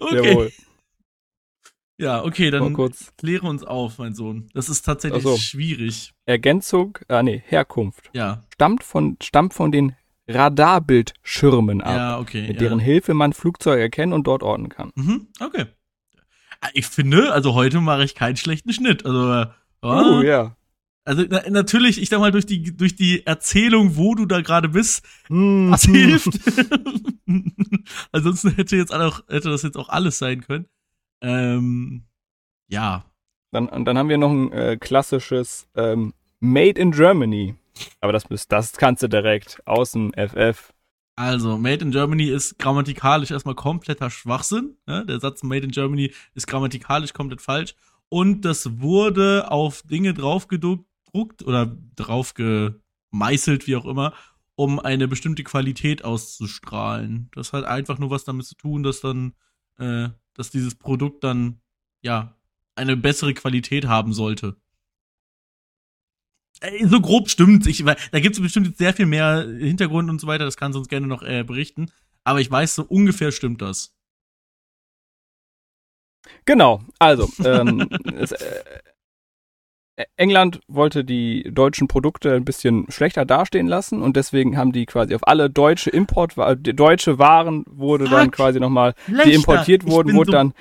okay. 0.00 0.28
Jawohl. 0.28 0.52
Ja, 1.98 2.24
okay, 2.24 2.50
dann 2.50 2.72
kurz 2.72 3.12
kläre 3.16 3.46
uns 3.46 3.62
auf, 3.64 3.98
mein 3.98 4.14
Sohn. 4.14 4.48
Das 4.54 4.68
ist 4.68 4.82
tatsächlich 4.82 5.22
so. 5.22 5.36
schwierig. 5.36 6.12
Ergänzung, 6.26 6.98
ah 7.08 7.22
nee, 7.22 7.42
Herkunft. 7.46 8.10
Ja, 8.14 8.42
Stammt 8.54 8.82
von, 8.84 9.16
stammt 9.22 9.54
von 9.54 9.70
den 9.72 9.94
Radarbildschirmen 10.26 11.82
ab, 11.82 11.96
ja, 11.96 12.18
okay. 12.18 12.42
mit 12.48 12.56
ja. 12.56 12.60
deren 12.60 12.78
Hilfe 12.78 13.14
man 13.14 13.32
Flugzeuge 13.32 13.82
erkennen 13.82 14.12
und 14.12 14.26
dort 14.26 14.42
orten 14.42 14.68
kann. 14.68 14.90
Mhm, 14.94 15.28
okay. 15.40 15.66
Ich 16.72 16.86
finde, 16.86 17.30
also 17.32 17.52
heute 17.54 17.80
mache 17.80 18.04
ich 18.04 18.14
keinen 18.14 18.36
schlechten 18.36 18.72
Schnitt. 18.72 19.04
Also, 19.04 19.30
äh, 19.32 19.46
Oh, 19.82 20.22
ja. 20.22 20.56
also 21.04 21.24
na, 21.28 21.42
natürlich, 21.50 22.00
ich 22.00 22.08
sag 22.08 22.20
mal, 22.20 22.32
durch 22.32 22.46
die, 22.46 22.74
durch 22.74 22.96
die 22.96 23.26
Erzählung, 23.26 23.96
wo 23.96 24.14
du 24.14 24.24
da 24.24 24.40
gerade 24.40 24.70
bist, 24.70 25.04
Mhm. 25.28 25.70
was 25.70 25.82
hilft. 25.84 26.28
Ansonsten 28.12 28.50
hätte 28.54 28.76
jetzt 28.76 28.94
auch, 28.94 29.20
hätte 29.28 29.50
das 29.50 29.62
jetzt 29.62 29.76
auch 29.76 29.90
alles 29.90 30.18
sein 30.18 30.40
können. 30.40 30.66
Ähm, 31.24 32.04
ja. 32.68 33.04
Dann, 33.50 33.84
dann 33.84 33.96
haben 33.98 34.08
wir 34.08 34.18
noch 34.18 34.30
ein 34.30 34.52
äh, 34.52 34.76
klassisches 34.76 35.68
ähm, 35.76 36.12
Made 36.40 36.80
in 36.80 36.90
Germany. 36.90 37.54
Aber 38.00 38.12
das, 38.12 38.26
das 38.48 38.72
kannst 38.72 39.02
du 39.02 39.08
direkt 39.08 39.62
aus 39.66 39.92
dem 39.92 40.12
FF. 40.12 40.72
Also, 41.16 41.56
Made 41.56 41.84
in 41.84 41.92
Germany 41.92 42.24
ist 42.24 42.58
grammatikalisch 42.58 43.30
erstmal 43.30 43.54
kompletter 43.54 44.10
Schwachsinn. 44.10 44.76
Ne? 44.86 45.06
Der 45.06 45.20
Satz 45.20 45.42
Made 45.44 45.64
in 45.64 45.70
Germany 45.70 46.12
ist 46.34 46.46
grammatikalisch 46.46 47.12
komplett 47.12 47.40
falsch. 47.40 47.74
Und 48.08 48.44
das 48.44 48.80
wurde 48.80 49.50
auf 49.50 49.82
Dinge 49.82 50.14
draufgedruckt 50.14 51.42
oder 51.44 51.76
drauf 51.96 52.34
gemeißelt, 52.34 53.66
wie 53.66 53.76
auch 53.76 53.86
immer, 53.86 54.12
um 54.56 54.80
eine 54.80 55.08
bestimmte 55.08 55.44
Qualität 55.44 56.04
auszustrahlen. 56.04 57.30
Das 57.34 57.52
hat 57.52 57.64
einfach 57.64 57.98
nur 57.98 58.10
was 58.10 58.24
damit 58.24 58.46
zu 58.46 58.56
tun, 58.56 58.82
dass 58.82 59.00
dann, 59.00 59.34
äh, 59.78 60.08
dass 60.34 60.50
dieses 60.50 60.74
Produkt 60.74 61.24
dann, 61.24 61.60
ja, 62.02 62.36
eine 62.76 62.96
bessere 62.96 63.34
Qualität 63.34 63.86
haben 63.86 64.12
sollte. 64.12 64.56
Äh, 66.60 66.86
So 66.86 67.00
grob 67.00 67.30
stimmt. 67.30 67.66
Ich, 67.66 67.84
weil 67.84 67.96
da 68.12 68.20
gibt 68.20 68.34
es 68.36 68.42
bestimmt 68.42 68.76
sehr 68.76 68.94
viel 68.94 69.06
mehr 69.06 69.46
Hintergrund 69.46 70.10
und 70.10 70.20
so 70.20 70.26
weiter. 70.26 70.44
Das 70.44 70.56
kannst 70.56 70.74
du 70.76 70.80
uns 70.80 70.88
gerne 70.88 71.06
noch 71.06 71.22
äh, 71.22 71.44
berichten. 71.44 71.90
Aber 72.24 72.40
ich 72.40 72.50
weiß, 72.50 72.74
so 72.74 72.84
ungefähr 72.84 73.32
stimmt 73.32 73.62
das. 73.62 73.94
Genau, 76.46 76.82
also, 76.98 77.28
ähm, 77.44 77.88
es, 78.16 78.32
äh, 78.32 78.64
England 80.16 80.60
wollte 80.66 81.04
die 81.04 81.48
deutschen 81.52 81.86
Produkte 81.86 82.34
ein 82.34 82.44
bisschen 82.44 82.86
schlechter 82.90 83.24
dastehen 83.24 83.68
lassen 83.68 84.02
und 84.02 84.16
deswegen 84.16 84.56
haben 84.56 84.72
die 84.72 84.86
quasi 84.86 85.14
auf 85.14 85.26
alle 85.28 85.48
deutsche 85.50 85.90
Import, 85.90 86.34
deutsche 86.36 87.18
Waren 87.18 87.64
wurde 87.68 88.06
dann 88.08 88.24
Fuck. 88.26 88.32
quasi 88.34 88.58
nochmal, 88.58 88.94
die 89.24 89.32
importiert 89.32 89.86
wurden, 89.86 90.14
wurde 90.14 90.32
dann 90.32 90.54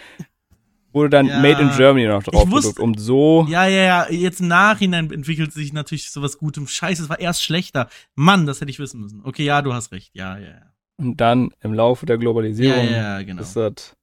wurde 0.91 1.09
dann 1.09 1.25
Ja. 1.25 1.39
Made 1.39 1.59
in 1.59 1.71
Germany 1.75 2.05
noch 2.05 2.21
drauf 2.21 2.45
wusste- 2.51 2.73
gedruckt, 2.75 2.79
um 2.79 2.95
so 2.95 3.47
Ja, 3.49 3.65
ja, 3.65 3.81
ja. 3.84 4.11
Jetzt 4.11 4.41
im 4.41 4.47
Nachhinein 4.47 5.11
entwickelt 5.11 5.51
sich 5.51 5.73
natürlich 5.73 6.11
sowas 6.11 6.38
Gutem. 6.38 6.67
Scheiße, 6.67 7.01
es 7.01 7.09
war 7.09 7.19
erst 7.19 7.41
schlechter. 7.43 7.89
Mann, 8.13 8.45
das 8.45 8.61
hätte 8.61 8.69
ich 8.69 8.77
wissen 8.77 9.01
müssen. 9.01 9.21
Okay, 9.23 9.43
ja, 9.43 9.63
du 9.63 9.73
hast 9.73 9.91
recht. 9.91 10.11
Ja, 10.13 10.38
ja, 10.38 10.45
ja. 10.49 10.71
und 10.97 11.19
dann 11.19 11.49
im 11.61 11.73
Laufe 11.73 12.05
der 12.05 12.19
Globalisierung 12.19 12.86
ja, 12.86 13.17
ja, 13.17 13.21
genau. 13.23 13.41
ist 13.41 13.55
das 13.55 13.95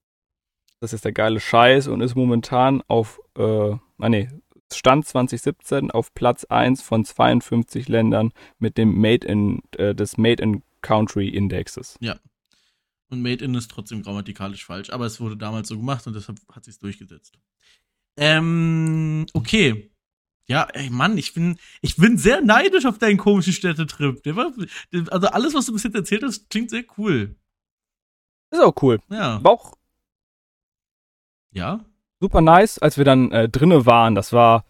das 0.81 0.93
ist 0.93 1.05
der 1.05 1.13
geile 1.13 1.39
Scheiß 1.39 1.87
und 1.87 2.01
ist 2.01 2.17
momentan 2.17 2.83
auf 2.89 3.21
äh, 3.39 3.43
ah 4.01 4.09
nee, 4.09 4.29
Stand 4.77 5.07
2017 5.07 5.91
auf 5.91 6.15
Platz 6.15 6.45
1 6.45 6.83
von 6.83 7.05
52 7.05 7.89
Ländern 7.89 8.33
mit 8.59 8.79
dem 8.79 9.01
Made 9.01 9.27
in 9.27 9.63
äh, 9.77 9.95
des 9.95 10.17
Made 10.17 10.43
in 10.43 10.63
Country 10.83 11.29
Indexes. 11.29 11.97
Und 13.09 13.23
Made 13.23 13.45
in 13.45 13.55
ist 13.55 13.71
trotzdem 13.71 14.03
grammatikalisch 14.03 14.65
falsch. 14.65 14.91
Aber 14.91 15.07
es 15.07 15.21
wurde 15.21 15.37
damals 15.37 15.69
so 15.69 15.77
gemacht 15.77 16.07
und 16.07 16.15
deshalb 16.15 16.39
hat 16.53 16.65
sich's 16.65 16.79
durchgesetzt. 16.79 17.39
Ähm, 18.17 19.27
okay. 19.33 19.91
Ja, 20.47 20.65
ey 20.73 20.91
Mann, 20.91 21.17
ich 21.17 21.33
bin, 21.35 21.59
ich 21.81 21.97
bin 21.97 22.19
sehr 22.19 22.41
neidisch 22.41 22.85
auf 22.85 22.99
deinen 22.99 23.19
komischen 23.19 23.53
Städtetrip. 23.53 24.25
War, 24.35 24.53
also 25.11 25.27
alles, 25.29 25.55
was 25.55 25.67
du 25.67 25.73
bis 25.73 25.85
jetzt 25.85 25.95
erzählt 25.95 26.23
hast, 26.25 26.51
klingt 26.51 26.71
sehr 26.71 26.85
cool. 26.99 27.37
Ist 28.51 28.61
auch 28.61 28.75
cool. 28.83 29.01
Ja. 29.11 29.43
War 29.45 29.53
auch 29.53 29.77
Ja? 31.53 31.85
Super 32.21 32.41
nice, 32.41 32.79
als 32.79 32.99
wir 32.99 33.05
dann 33.05 33.33
äh, 33.33 33.49
drinne 33.49 33.87
waren. 33.87 34.15
Das 34.15 34.33
war 34.33 34.65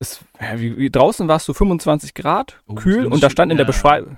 es, 0.00 0.24
wie, 0.56 0.76
wie, 0.76 0.90
draußen 0.90 1.28
war 1.28 1.36
es 1.36 1.44
so 1.44 1.54
25 1.54 2.14
Grad, 2.14 2.60
Oh, 2.66 2.74
kühl 2.74 3.06
und 3.06 3.22
da 3.22 3.30
stand 3.30 3.50
in 3.52 3.58
der. 3.58 3.64
Beschreibung 3.64 4.16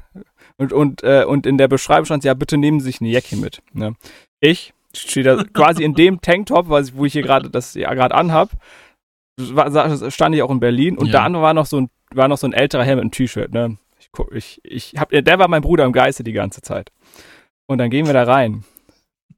und 0.57 0.73
und 0.73 1.03
äh, 1.03 1.25
und 1.25 1.47
in 1.47 1.57
der 1.57 1.69
Beschreibung 1.69 2.05
stand 2.05 2.23
ja 2.25 2.35
bitte 2.35 2.59
nehmen 2.59 2.81
Sie 2.81 2.87
sich 2.87 3.01
eine 3.01 3.11
Jacke 3.11 3.37
mit. 3.37 3.63
Ne? 3.73 3.95
Ich 4.41 4.75
stehe 4.95 5.25
da 5.25 5.43
quasi 5.53 5.83
in 5.83 5.95
dem 5.95 6.21
Tanktop, 6.21 6.69
was 6.69 6.89
ich, 6.89 6.97
wo 6.97 7.07
ich 7.07 7.15
hier 7.15 7.23
gerade 7.23 7.51
das 7.51 7.75
ja 7.75 7.93
gerade 7.95 8.15
anhab. 8.15 8.51
War, 9.39 10.11
stand 10.11 10.35
ich 10.35 10.43
auch 10.43 10.51
in 10.51 10.61
Berlin 10.61 10.99
und 10.99 11.07
Ja. 11.07 11.27
da 11.29 11.41
war 11.41 11.55
noch 11.55 11.65
so 11.67 11.81
ein 11.81 11.91
war 12.13 12.29
noch 12.29 12.37
so 12.37 12.47
ein 12.47 12.53
älterer 12.53 12.85
Herr 12.85 12.97
mit 12.97 13.03
einem 13.03 13.11
T-Shirt. 13.11 13.53
Ne? 13.53 13.79
Ich, 13.99 14.11
ich 14.33 14.61
ich 14.65 14.95
hab 15.01 15.09
der 15.11 15.39
war 15.39 15.49
mein 15.49 15.63
Bruder 15.63 15.85
im 15.85 15.93
Geiste 15.93 16.25
die 16.25 16.33
ganze 16.33 16.61
Zeit. 16.61 16.93
Und 17.67 17.79
dann 17.79 17.89
gehen 17.89 18.07
wir 18.07 18.13
da 18.13 18.25
rein. 18.25 18.65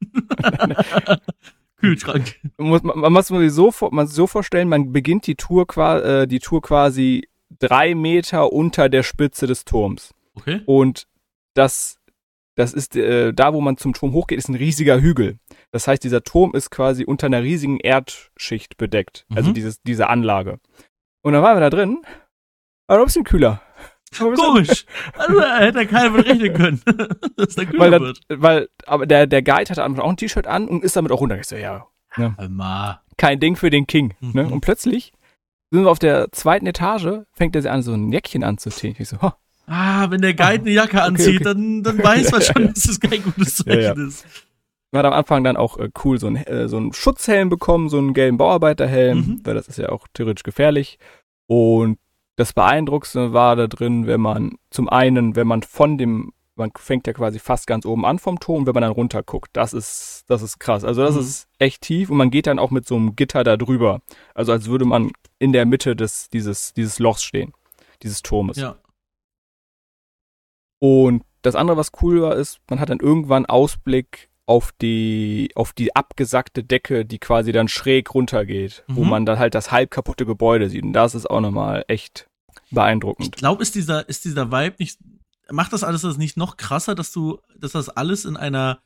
Kühlschrank. 1.82 2.36
Man 2.56 2.68
muss, 2.68 2.82
man, 2.82 2.98
man 2.98 3.12
muss 3.12 3.26
sich 3.26 3.52
so, 3.52 3.72
man 3.90 4.06
sich 4.06 4.16
so 4.16 4.26
vorstellen, 4.26 4.68
man 4.68 4.92
beginnt 4.92 5.26
die 5.26 5.34
Tour, 5.34 5.66
äh, 5.76 6.26
die 6.26 6.38
Tour 6.38 6.62
quasi 6.62 7.28
drei 7.58 7.94
Meter 7.94 8.52
unter 8.52 8.88
der 8.88 9.02
Spitze 9.02 9.46
des 9.46 9.64
Turms. 9.64 10.14
Okay. 10.34 10.62
Und 10.64 11.06
das, 11.54 11.98
das 12.54 12.72
ist, 12.72 12.96
äh, 12.96 13.32
da 13.32 13.52
wo 13.52 13.60
man 13.60 13.76
zum 13.76 13.92
Turm 13.92 14.12
hochgeht, 14.12 14.38
ist 14.38 14.48
ein 14.48 14.54
riesiger 14.54 15.00
Hügel. 15.00 15.38
Das 15.70 15.86
heißt, 15.86 16.02
dieser 16.02 16.22
Turm 16.22 16.54
ist 16.54 16.70
quasi 16.70 17.04
unter 17.04 17.26
einer 17.26 17.42
riesigen 17.42 17.78
Erdschicht 17.80 18.76
bedeckt. 18.78 19.26
Also 19.34 19.50
Mhm. 19.50 19.54
dieses, 19.54 19.82
diese 19.82 20.08
Anlage. 20.08 20.58
Und 21.22 21.34
dann 21.34 21.42
waren 21.42 21.56
wir 21.56 21.60
da 21.60 21.70
drin, 21.70 21.98
aber 22.86 23.00
ein 23.00 23.06
bisschen 23.06 23.24
kühler. 23.24 23.60
Komisch. 24.18 24.84
Also, 25.16 25.40
da 25.40 25.58
hätte 25.58 25.86
keiner 25.86 26.10
mit 26.10 26.26
rechnen 26.26 26.52
können, 26.54 26.82
dass 27.36 27.54
da 27.54 27.64
kühler 27.64 27.78
Weil, 27.90 28.00
wird. 28.00 28.20
weil, 28.28 28.68
aber 28.86 29.06
der, 29.06 29.26
der 29.26 29.42
Guide 29.42 29.70
hatte 29.70 29.84
auch 29.84 30.08
ein 30.10 30.16
T-Shirt 30.16 30.46
an 30.46 30.68
und 30.68 30.84
ist 30.84 30.96
damit 30.96 31.12
auch 31.12 31.20
runter. 31.20 31.38
Ich 31.38 31.46
so, 31.46 31.56
ja, 31.56 31.86
Ma. 32.48 33.00
kein 33.16 33.40
Ding 33.40 33.56
für 33.56 33.70
den 33.70 33.86
King. 33.86 34.14
Ne? 34.20 34.44
Mhm. 34.44 34.52
Und 34.52 34.60
plötzlich 34.60 35.12
sind 35.70 35.84
wir 35.84 35.90
auf 35.90 35.98
der 35.98 36.30
zweiten 36.32 36.66
Etage, 36.66 37.20
fängt 37.32 37.56
er 37.56 37.62
sich 37.62 37.70
an, 37.70 37.82
so 37.82 37.92
ein 37.94 38.12
Jäckchen 38.12 38.44
anzuziehen. 38.44 38.94
Ich 38.98 39.08
so, 39.08 39.20
ho, 39.22 39.32
Ah, 39.66 40.10
wenn 40.10 40.20
der 40.20 40.34
Guide 40.34 40.62
eine 40.64 40.70
Jacke 40.70 41.00
anzieht, 41.02 41.36
okay. 41.36 41.44
dann, 41.44 41.82
dann 41.82 42.02
weiß 42.02 42.32
man 42.32 42.40
Ja, 42.42 42.52
schon, 42.52 42.62
ja. 42.66 42.68
dass 42.72 42.82
das 42.82 43.00
kein 43.00 43.22
gutes 43.22 43.62
Ja, 43.64 43.74
ja. 43.74 43.88
Zeichen 43.94 44.08
ist. 44.08 44.26
man 44.90 44.98
hat 44.98 45.06
am 45.06 45.12
Anfang 45.18 45.44
dann 45.44 45.56
auch 45.56 45.78
äh, 45.78 45.88
cool 46.04 46.18
so, 46.18 46.26
ein, 46.26 46.36
äh, 46.36 46.68
so 46.68 46.76
einen 46.76 46.92
Schutzhelm 46.92 47.48
bekommen, 47.48 47.88
so 47.88 47.96
einen 47.98 48.12
gelben 48.12 48.36
Bauarbeiterhelm, 48.36 49.18
Mhm. 49.18 49.40
weil 49.44 49.54
das 49.54 49.68
ist 49.68 49.78
ja 49.78 49.88
auch 49.90 50.06
theoretisch 50.12 50.42
gefährlich. 50.42 50.98
Und 51.46 51.98
das 52.36 52.52
Beeindruckendste 52.52 53.32
war 53.32 53.56
da 53.56 53.66
drin, 53.66 54.06
wenn 54.06 54.20
man 54.20 54.56
zum 54.70 54.88
einen, 54.88 55.36
wenn 55.36 55.46
man 55.46 55.62
von 55.62 55.98
dem, 55.98 56.32
man 56.54 56.70
fängt 56.76 57.06
ja 57.06 57.12
quasi 57.12 57.38
fast 57.38 57.66
ganz 57.66 57.84
oben 57.86 58.04
an 58.04 58.18
vom 58.18 58.40
Turm, 58.40 58.66
wenn 58.66 58.74
man 58.74 58.82
dann 58.82 58.92
runter 58.92 59.22
guckt, 59.22 59.50
das 59.54 59.72
ist, 59.72 60.24
das 60.28 60.42
ist 60.42 60.58
krass. 60.58 60.84
Also 60.84 61.02
das 61.02 61.14
Mhm. 61.14 61.20
ist 61.20 61.48
echt 61.58 61.82
tief 61.82 62.10
und 62.10 62.16
man 62.16 62.30
geht 62.30 62.46
dann 62.46 62.58
auch 62.58 62.70
mit 62.70 62.86
so 62.86 62.96
einem 62.96 63.16
Gitter 63.16 63.44
da 63.44 63.56
drüber. 63.56 64.00
Also 64.34 64.52
als 64.52 64.66
würde 64.68 64.84
man 64.84 65.10
in 65.38 65.52
der 65.52 65.66
Mitte 65.66 65.94
des, 65.96 66.28
dieses, 66.30 66.72
dieses 66.74 66.98
Lochs 66.98 67.22
stehen, 67.22 67.52
dieses 68.02 68.22
Turmes. 68.22 68.56
Ja. 68.56 68.76
Und 70.78 71.22
das 71.42 71.54
andere, 71.54 71.76
was 71.76 71.90
cool 72.02 72.22
war, 72.22 72.36
ist, 72.36 72.60
man 72.68 72.80
hat 72.80 72.90
dann 72.90 73.00
irgendwann 73.00 73.46
Ausblick 73.46 74.30
auf 74.46 74.72
die, 74.80 75.50
auf 75.54 75.72
die 75.72 75.94
abgesackte 75.94 76.64
Decke, 76.64 77.04
die 77.04 77.18
quasi 77.18 77.52
dann 77.52 77.68
schräg 77.68 78.12
runtergeht, 78.14 78.84
wo 78.88 79.04
Mhm. 79.04 79.10
man 79.10 79.26
dann 79.26 79.38
halt 79.38 79.54
das 79.54 79.70
halb 79.70 79.90
kaputte 79.90 80.26
Gebäude 80.26 80.68
sieht. 80.68 80.82
Und 80.82 80.92
das 80.92 81.14
ist 81.14 81.30
auch 81.30 81.40
nochmal 81.40 81.84
echt 81.88 82.28
Ich 82.66 82.74
beeindruckend. 82.74 83.36
glaube, 83.36 83.62
ist 83.62 83.74
dieser, 83.74 84.08
ist 84.08 84.24
dieser 84.24 84.50
Vibe 84.50 84.76
nicht, 84.78 84.98
macht 85.50 85.72
das 85.72 85.84
alles 85.84 86.02
das 86.02 86.18
nicht 86.18 86.36
noch 86.36 86.56
krasser, 86.56 86.94
dass 86.94 87.12
du, 87.12 87.38
dass 87.56 87.72
das 87.72 87.88
alles 87.88 88.24
in 88.24 88.36
einer 88.36 88.80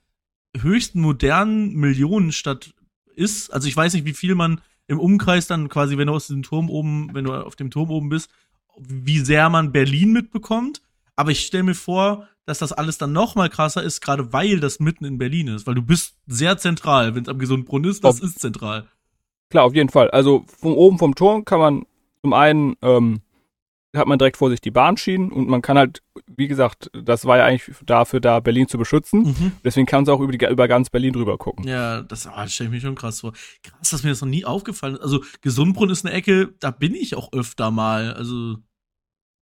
höchsten 0.57 1.00
modernen 1.00 1.74
Millionenstadt 1.74 2.74
ist? 3.14 3.50
Also 3.52 3.66
ich 3.68 3.76
weiß 3.76 3.94
nicht, 3.94 4.04
wie 4.04 4.14
viel 4.14 4.34
man 4.34 4.61
im 4.88 5.00
Umkreis 5.00 5.46
dann 5.46 5.68
quasi, 5.68 5.96
wenn 5.98 6.07
du 6.09 6.12
aus 6.14 6.26
dem 6.28 6.42
Turm 6.42 6.68
oben, 6.70 7.11
wenn 7.14 7.24
du 7.24 7.32
auf 7.32 7.57
dem 7.57 7.70
Turm 7.70 7.90
oben 7.90 8.09
bist, 8.09 8.30
wie 8.78 9.20
sehr 9.20 9.48
man 9.48 9.72
Berlin 9.72 10.12
mitbekommt. 10.12 10.82
Aber 11.16 11.30
ich 11.30 11.46
stelle 11.46 11.64
mir 11.64 11.74
vor, 11.74 12.28
dass 12.47 12.59
das 12.61 12.72
alles 12.72 12.97
dann 12.97 13.12
noch 13.12 13.34
mal 13.34 13.51
krasser 13.51 13.82
ist, 13.82 14.01
gerade 14.01 14.32
weil 14.32 14.61
das 14.61 14.80
mitten 14.80 15.05
in 15.05 15.18
Berlin 15.18 15.49
ist, 15.49 15.66
weil 15.66 15.74
du 15.74 15.82
bist 15.82 16.16
sehr 16.26 16.57
zentral. 16.57 17.14
Wenn 17.14 17.24
es 17.24 17.28
am 17.28 17.38
Gesundbrunnen 17.38 17.90
ist, 17.90 18.05
das 18.05 18.18
Ob- 18.18 18.24
ist 18.24 18.40
zentral. 18.40 18.86
Klar, 19.51 19.64
auf 19.64 19.74
jeden 19.74 19.90
Fall. 19.90 20.11
Also 20.11 20.44
von 20.59 20.72
oben 20.72 20.99
vom 20.99 21.14
Turm 21.14 21.44
kann 21.44 21.59
man 21.61 21.86
zum 22.22 22.32
einen, 22.32 22.76
ähm, 22.82 23.20
hat 23.94 24.09
man 24.09 24.18
direkt 24.18 24.36
vor 24.36 24.51
sich 24.51 24.61
die 24.61 24.70
Bahnschienen 24.70 25.32
und 25.32 25.49
man 25.49 25.62
kann 25.62 25.78
halt, 25.78 26.03
wie 26.26 26.49
gesagt, 26.49 26.90
das 26.92 27.24
war 27.24 27.38
ja 27.38 27.47
eigentlich 27.47 27.74
dafür 27.86 28.20
da, 28.20 28.40
Berlin 28.40 28.68
zu 28.68 28.76
beschützen. 28.76 29.22
Mhm. 29.22 29.53
Deswegen 29.64 29.86
kann 29.86 30.05
man 30.05 30.14
auch 30.14 30.20
über, 30.20 30.32
die, 30.32 30.44
über 30.44 30.68
ganz 30.68 30.90
Berlin 30.90 31.12
drüber 31.14 31.38
gucken. 31.38 31.66
Ja, 31.66 32.03
das, 32.03 32.26
ah, 32.26 32.42
das 32.42 32.53
stelle 32.55 32.68
ich 32.68 32.74
mir 32.74 32.80
schon 32.80 32.94
krass 32.94 33.20
vor. 33.20 33.32
Krass, 33.62 33.90
dass 33.90 34.03
mir 34.03 34.11
das 34.11 34.20
noch 34.20 34.28
nie 34.28 34.44
aufgefallen 34.44 34.97
ist. 34.97 35.01
Also, 35.03 35.22
Gesundbrunn 35.40 35.90
ist 35.90 36.05
eine 36.05 36.14
Ecke, 36.14 36.53
da 36.61 36.70
bin 36.72 36.94
ich 36.94 37.14
auch 37.16 37.32
öfter 37.32 37.70
mal. 37.70 38.12
Also, 38.12 38.57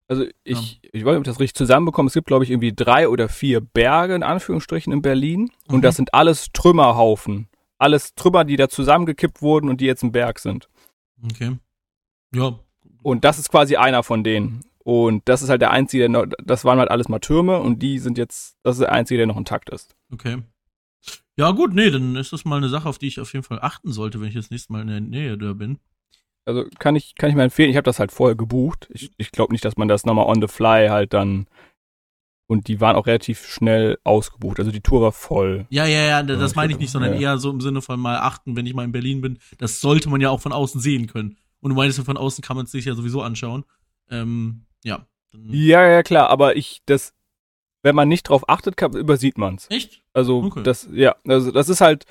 Also 0.09 0.25
ich, 0.45 0.81
ich 0.93 1.05
weiß 1.05 1.13
nicht, 1.13 1.17
ob 1.17 1.27
ich 1.27 1.33
das 1.33 1.41
richtig 1.41 1.55
zusammenbekomme. 1.55 2.09
Es 2.09 2.15
gibt, 2.15 2.27
glaube 2.27 2.45
ich, 2.45 2.51
irgendwie 2.51 2.75
drei 2.75 3.09
oder 3.09 3.29
vier 3.29 3.61
Berge 3.61 4.15
in 4.15 4.23
Anführungsstrichen 4.23 4.93
in 4.93 5.01
Berlin. 5.03 5.51
Und 5.69 5.79
Mhm. 5.79 5.83
das 5.83 5.97
sind 5.97 6.13
alles 6.15 6.49
Trümmerhaufen. 6.53 7.49
Alles 7.79 8.15
Trümmer, 8.15 8.45
die 8.45 8.57
da 8.57 8.69
zusammengekippt 8.69 9.41
wurden 9.43 9.69
und 9.69 9.81
die 9.81 9.87
jetzt 9.87 10.03
ein 10.03 10.13
Berg 10.13 10.39
sind. 10.39 10.69
okay. 11.25 11.57
Ja. 12.35 12.59
Und 13.03 13.25
das 13.25 13.39
ist 13.39 13.51
quasi 13.51 13.77
einer 13.77 14.03
von 14.03 14.25
denen. 14.25 14.61
Und 14.83 15.23
das 15.29 15.41
ist 15.43 15.49
halt 15.49 15.63
der 15.63 15.71
einzige, 15.71 16.03
der 16.03 16.09
noch, 16.11 16.27
das 16.45 16.65
waren 16.65 16.79
halt 16.79 16.91
alles 16.91 17.09
mal 17.09 17.19
Türme 17.21 17.59
und 17.61 17.79
die 17.81 17.99
sind 17.99 18.19
jetzt, 18.19 18.57
das 18.63 18.77
ist 18.77 18.81
der 18.81 18.93
einzige, 18.93 19.19
der 19.19 19.27
noch 19.27 19.37
intakt 19.39 19.71
ist. 19.71 19.95
Okay. 20.13 20.43
Ja, 21.37 21.51
gut, 21.53 21.75
nee, 21.75 21.91
dann 21.91 22.17
ist 22.17 22.33
das 22.33 22.45
mal 22.45 22.57
eine 22.57 22.69
Sache, 22.69 22.89
auf 22.89 22.99
die 22.99 23.07
ich 23.09 23.21
auf 23.21 23.33
jeden 23.33 23.45
Fall 23.45 23.61
achten 23.63 23.93
sollte, 23.93 24.21
wenn 24.21 24.29
ich 24.29 24.35
das 24.35 24.51
nächste 24.51 24.73
Mal 24.73 24.83
in 24.83 24.89
der 24.89 25.01
Nähe 25.01 25.39
da 25.39 25.53
bin. 25.55 25.79
Also 26.47 26.65
kann 26.79 26.97
ich, 26.97 27.15
kann 27.15 27.31
ich 27.31 27.37
mal 27.37 27.45
empfehlen. 27.45 27.71
Ich 27.71 27.77
habe 27.77 27.85
das 27.85 27.99
halt 27.99 28.13
vorher 28.13 28.37
gebucht. 28.37 28.89
Ich, 28.91 29.11
ich 29.17 29.33
glaube 29.33 29.53
nicht, 29.53 29.65
dass 29.65 29.77
man 29.77 29.89
das 29.89 30.05
nochmal 30.05 30.27
on 30.27 30.41
the 30.41 30.49
fly 30.49 30.89
halt 30.89 31.13
dann. 31.13 31.47
Und 32.47 32.69
die 32.69 32.81
waren 32.81 32.97
auch 32.97 33.07
relativ 33.07 33.47
schnell 33.47 33.99
ausgebucht. 34.05 34.59
Also 34.59 34.71
die 34.71 34.83
Tour 34.83 35.01
war 35.01 35.13
voll. 35.13 35.67
Ja, 35.71 35.87
ja, 35.87 36.03
ja, 36.03 36.23
das 36.23 36.51
ich 36.51 36.57
meine 36.57 36.73
ich 36.75 36.79
nicht, 36.79 36.91
sondern 36.91 37.15
ja. 37.15 37.21
eher 37.21 37.39
so 37.39 37.51
im 37.51 37.63
Sinne 37.63 37.81
von 37.81 37.99
mal 37.99 38.19
achten, 38.19 38.55
wenn 38.55 38.67
ich 38.67 38.75
mal 38.75 38.85
in 38.85 38.93
Berlin 38.93 39.23
bin. 39.23 39.39
Das 39.57 39.81
sollte 39.81 40.11
man 40.11 40.21
ja 40.21 40.29
auch 40.29 40.43
von 40.43 40.53
außen 40.53 40.81
sehen 40.81 41.07
können. 41.07 41.39
Und 41.61 41.71
du 41.71 41.77
meinst, 41.77 41.99
von 41.99 42.19
außen 42.19 42.45
kann 42.45 42.57
man 42.57 42.67
es 42.67 42.73
sich 42.73 42.85
ja 42.85 42.95
sowieso 42.95 43.23
anschauen. 43.23 43.65
Ähm, 44.11 44.67
ja. 44.85 45.07
Ja, 45.33 45.89
ja, 45.89 46.03
klar. 46.03 46.29
Aber 46.29 46.57
ich, 46.57 46.83
das, 46.85 47.15
wenn 47.83 47.95
man 47.95 48.09
nicht 48.09 48.29
drauf 48.29 48.47
achtet, 48.51 48.77
kann, 48.77 48.93
übersieht 48.93 49.39
man's. 49.39 49.67
Echt? 49.71 50.03
Also 50.13 50.43
Okay. 50.43 50.63
das, 50.63 50.87
ja, 50.93 51.17
also 51.27 51.51
das 51.51 51.71
ist 51.71 51.81
halt, 51.81 52.05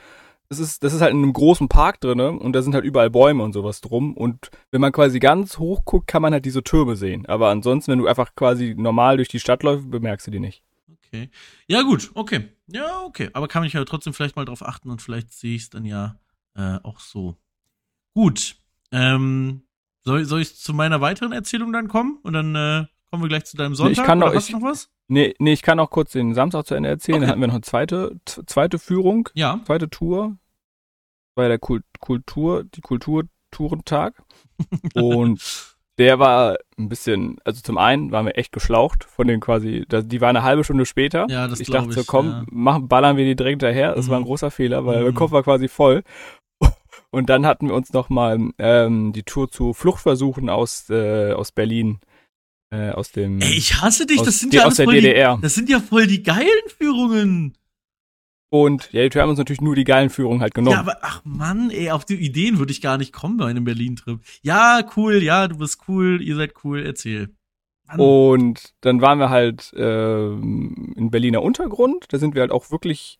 das 0.59 0.67
ist, 0.67 0.83
das 0.83 0.93
ist 0.93 1.01
halt 1.01 1.11
in 1.11 1.17
einem 1.17 1.33
großen 1.33 1.67
Park 1.67 1.99
drinne 2.01 2.31
und 2.31 2.53
da 2.53 2.61
sind 2.61 2.73
halt 2.75 2.85
überall 2.85 3.09
Bäume 3.09 3.43
und 3.43 3.53
sowas 3.53 3.81
drum. 3.81 4.15
Und 4.15 4.49
wenn 4.71 4.81
man 4.81 4.91
quasi 4.91 5.19
ganz 5.19 5.57
hoch 5.57 5.83
guckt, 5.85 6.07
kann 6.07 6.21
man 6.21 6.33
halt 6.33 6.45
diese 6.45 6.63
Türme 6.63 6.95
sehen. 6.95 7.25
Aber 7.25 7.49
ansonsten, 7.49 7.91
wenn 7.91 7.99
du 7.99 8.07
einfach 8.07 8.35
quasi 8.35 8.75
normal 8.77 9.17
durch 9.17 9.29
die 9.29 9.39
Stadt 9.39 9.63
läufst, 9.63 9.89
bemerkst 9.89 10.27
du 10.27 10.31
die 10.31 10.39
nicht. 10.39 10.63
Okay. 11.07 11.29
Ja, 11.67 11.81
gut, 11.83 12.11
okay. 12.13 12.49
Ja, 12.67 13.03
okay. 13.03 13.29
Aber 13.33 13.47
kann 13.47 13.63
ich 13.63 13.73
ja 13.73 13.83
trotzdem 13.85 14.13
vielleicht 14.13 14.35
mal 14.35 14.45
drauf 14.45 14.65
achten 14.65 14.89
und 14.89 15.01
vielleicht 15.01 15.31
sehe 15.33 15.55
ich 15.55 15.63
es 15.63 15.69
dann 15.69 15.85
ja 15.85 16.15
äh, 16.55 16.77
auch 16.83 16.99
so. 16.99 17.35
Gut. 18.13 18.55
Ähm, 18.91 19.63
soll, 20.05 20.25
soll 20.25 20.41
ich 20.41 20.55
zu 20.55 20.73
meiner 20.73 21.01
weiteren 21.01 21.31
Erzählung 21.31 21.71
dann 21.73 21.87
kommen? 21.87 22.19
Und 22.23 22.33
dann 22.33 22.55
äh, 22.55 22.85
kommen 23.09 23.23
wir 23.23 23.29
gleich 23.29 23.45
zu 23.45 23.57
deinem 23.57 23.75
Sonntag? 23.75 23.97
ich 23.97 24.03
kann 24.05 24.19
noch- 24.19 24.33
ich- 24.33 24.49
noch 24.51 24.61
was? 24.61 24.89
Nee, 25.09 25.35
nee, 25.37 25.51
ich 25.53 25.61
kann 25.61 25.79
auch 25.81 25.89
kurz 25.89 26.13
den 26.13 26.33
Samstag 26.33 26.65
zu 26.65 26.75
Ende 26.75 26.89
erzählen. 26.89 27.17
Okay. 27.17 27.21
Dann 27.25 27.29
hatten 27.29 27.41
wir 27.41 27.47
noch 27.47 27.55
eine 27.55 27.61
zweite, 27.61 28.19
zweite 28.25 28.79
Führung, 28.79 29.27
Ja. 29.33 29.59
zweite 29.65 29.89
Tour. 29.89 30.37
Bei 31.35 31.47
der 31.47 31.59
Kult 31.59 31.83
Kultur, 31.99 32.63
die 32.63 32.81
Kulturtourentag. 32.81 34.21
Und 34.93 35.41
der 35.99 36.17
war 36.19 36.57
ein 36.77 36.89
bisschen, 36.89 37.37
also 37.45 37.61
zum 37.61 37.77
einen 37.77 38.11
waren 38.11 38.25
wir 38.25 38.37
echt 38.37 38.51
geschlaucht 38.51 39.03
von 39.03 39.27
den 39.27 39.39
quasi, 39.39 39.85
die 39.87 40.21
war 40.21 40.29
eine 40.29 40.43
halbe 40.43 40.63
Stunde 40.63 40.85
später. 40.85 41.27
Ja, 41.29 41.47
das 41.47 41.59
ich 41.59 41.69
dachte 41.69 41.91
so, 41.93 42.01
ich, 42.01 42.07
komm, 42.07 42.27
ja. 42.27 42.45
machen, 42.49 42.87
ballern 42.87 43.15
wir 43.17 43.25
die 43.25 43.35
direkt 43.35 43.61
daher. 43.61 43.93
Das 43.95 44.09
war 44.09 44.17
ein 44.17 44.21
Mhm. 44.23 44.27
großer 44.27 44.51
Fehler, 44.51 44.85
weil 44.85 44.99
Mhm. 45.01 45.05
der 45.05 45.13
Kopf 45.13 45.31
war 45.31 45.43
quasi 45.43 45.67
voll. 45.67 46.03
Und 47.11 47.29
dann 47.29 47.45
hatten 47.45 47.67
wir 47.67 47.75
uns 47.75 47.93
nochmal 47.93 48.39
ähm, 48.57 49.13
die 49.13 49.21
Tour 49.23 49.51
zu 49.51 49.73
Fluchtversuchen 49.73 50.49
aus, 50.49 50.89
äh, 50.89 51.33
aus 51.33 51.51
Berlin, 51.51 51.99
äh, 52.73 52.89
aus 52.89 53.11
dem, 53.11 53.39
Ey, 53.39 53.53
ich 53.53 53.79
hasse 53.81 54.07
dich, 54.07 54.19
aus, 54.19 54.25
das 54.25 54.39
sind 54.39 54.51
die- 54.53 54.57
ja 54.57 54.63
aus 54.63 54.65
alles 54.67 54.77
der 54.77 54.85
voll 54.85 54.95
die, 54.95 55.01
DDR. 55.01 55.37
das 55.41 55.53
sind 55.53 55.69
ja 55.69 55.79
voll 55.79 56.07
die 56.07 56.23
geilen 56.23 56.47
Führungen. 56.75 57.55
Und 58.53 58.93
ja, 58.93 59.11
wir 59.11 59.19
haben 59.19 59.29
uns 59.29 59.39
natürlich 59.39 59.61
nur 59.61 59.75
die 59.75 59.83
geilen 59.83 60.11
Führungen 60.11 60.39
halt 60.39 60.53
genommen. 60.53 60.75
Ja, 60.75 60.81
aber 60.81 60.99
ach 61.01 61.21
Mann, 61.25 61.71
ey, 61.71 61.89
auf 61.89 62.05
die 62.05 62.23
Ideen 62.23 62.59
würde 62.59 62.71
ich 62.71 62.81
gar 62.81 62.99
nicht 62.99 63.11
kommen 63.11 63.37
bei 63.37 63.47
einem 63.47 63.63
Berlin-Trip. 63.63 64.19
Ja, 64.43 64.87
cool, 64.95 65.23
ja, 65.23 65.47
du 65.47 65.57
bist 65.57 65.79
cool, 65.87 66.21
ihr 66.21 66.35
seid 66.35 66.53
cool, 66.63 66.85
erzähl. 66.85 67.35
Mann. 67.87 67.99
Und 67.99 68.75
dann 68.81 69.01
waren 69.01 69.17
wir 69.17 69.31
halt 69.31 69.73
ähm, 69.75 70.93
in 70.95 71.09
Berliner 71.09 71.41
Untergrund. 71.41 72.05
Da 72.09 72.19
sind 72.19 72.35
wir 72.35 72.41
halt 72.41 72.51
auch 72.51 72.69
wirklich 72.69 73.19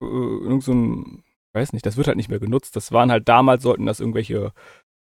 äh, 0.00 0.04
irgend 0.04 0.62
so 0.62 0.72
ein, 0.72 1.24
weiß 1.52 1.72
nicht, 1.72 1.84
das 1.84 1.96
wird 1.96 2.06
halt 2.06 2.16
nicht 2.16 2.28
mehr 2.28 2.38
genutzt. 2.38 2.76
Das 2.76 2.92
waren 2.92 3.10
halt 3.10 3.28
damals, 3.28 3.64
sollten 3.64 3.86
das 3.86 3.98
irgendwelche 3.98 4.52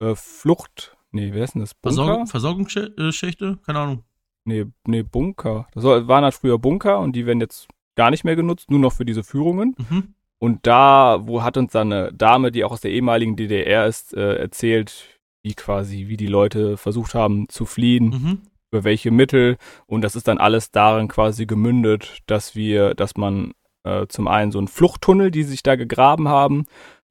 äh, 0.00 0.16
Flucht, 0.16 0.96
nee, 1.12 1.32
wie 1.32 1.40
heißt 1.40 1.54
denn 1.54 1.60
das? 1.60 1.74
Bunker? 1.74 2.26
Versorgung, 2.26 2.66
Versorgungsschächte? 2.66 3.60
Keine 3.64 3.78
Ahnung. 3.78 4.02
Nee, 4.44 4.66
nee, 4.88 5.04
Bunker. 5.04 5.68
Das 5.72 5.84
waren 5.84 6.24
halt 6.24 6.34
früher 6.34 6.58
Bunker 6.58 6.98
und 6.98 7.14
die 7.14 7.26
werden 7.26 7.40
jetzt 7.40 7.68
gar 7.94 8.10
nicht 8.10 8.24
mehr 8.24 8.36
genutzt, 8.36 8.70
nur 8.70 8.80
noch 8.80 8.92
für 8.92 9.04
diese 9.04 9.22
Führungen. 9.22 9.74
Mhm. 9.78 10.14
Und 10.38 10.66
da, 10.66 11.20
wo 11.22 11.42
hat 11.42 11.56
uns 11.56 11.72
dann 11.72 11.92
eine 11.92 12.12
Dame, 12.12 12.50
die 12.50 12.64
auch 12.64 12.72
aus 12.72 12.80
der 12.80 12.90
ehemaligen 12.90 13.36
DDR 13.36 13.86
ist, 13.86 14.14
äh, 14.14 14.36
erzählt, 14.36 15.20
wie 15.44 15.54
quasi, 15.54 16.08
wie 16.08 16.16
die 16.16 16.26
Leute 16.26 16.76
versucht 16.76 17.14
haben 17.14 17.48
zu 17.48 17.64
fliehen. 17.64 18.08
Mhm. 18.08 18.40
über 18.70 18.84
welche 18.84 19.10
Mittel 19.10 19.58
und 19.86 20.00
das 20.00 20.16
ist 20.16 20.28
dann 20.28 20.38
alles 20.38 20.70
darin 20.70 21.06
quasi 21.06 21.44
gemündet, 21.44 22.20
dass 22.26 22.56
wir, 22.56 22.94
dass 22.94 23.18
man 23.18 23.52
äh, 23.84 24.06
zum 24.08 24.28
einen 24.28 24.50
so 24.50 24.58
einen 24.58 24.68
Fluchttunnel, 24.68 25.30
die 25.30 25.42
sich 25.42 25.62
da 25.62 25.76
gegraben 25.76 26.28
haben, 26.28 26.64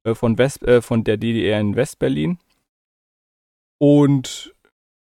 äh, 0.04 0.14
von 0.14 0.38
West, 0.38 0.62
äh, 0.64 0.82
von 0.82 1.04
der 1.04 1.18
DDR 1.18 1.60
in 1.60 1.76
Westberlin 1.76 2.38
und 3.78 4.54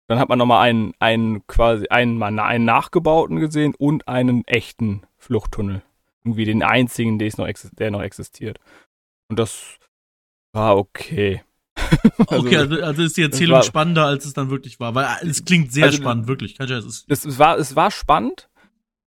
dann 0.08 0.20
hat 0.20 0.30
man 0.30 0.39
nochmal 0.39 0.68
einen, 0.68 0.93
einen 0.99 1.45
quasi 1.47 1.88
einen, 1.89 2.22
einen 2.24 2.66
nachgebauten 2.66 3.39
gesehen 3.39 3.76
und 3.78 4.08
einen 4.08 4.45
echten 4.45 5.01
Fluchttunnel. 5.18 5.82
Irgendwie 6.24 6.45
den 6.45 6.64
einzigen, 6.64 7.20
der, 7.20 7.32
noch, 7.38 7.47
der 7.74 7.91
noch 7.91 8.01
existiert. 8.01 8.60
Und 9.30 9.38
das 9.39 9.78
war 10.53 10.78
okay. 10.78 11.43
Also, 12.28 12.45
okay, 12.47 12.58
also, 12.58 12.82
also 12.82 13.03
ist 13.03 13.16
die 13.18 13.22
Erzählung 13.22 13.58
war- 13.58 13.64
spannender, 13.64 14.05
als 14.05 14.26
es 14.26 14.34
dann 14.34 14.49
wirklich 14.49 14.80
war. 14.80 14.95
Weil 14.95 15.05
äh, 15.05 15.28
es 15.28 15.45
klingt 15.45 15.72
sehr 15.72 15.86
Also, 15.86 15.97
spannend, 15.97 16.28
wirklich. 16.28 16.58
Kein 16.58 16.68
Scheiß. 16.68 16.84
Es, 17.08 17.26
es, 17.26 17.39
war, 17.39 17.58
es 17.58 17.76
war 17.76 17.91
spannend, 17.91 18.49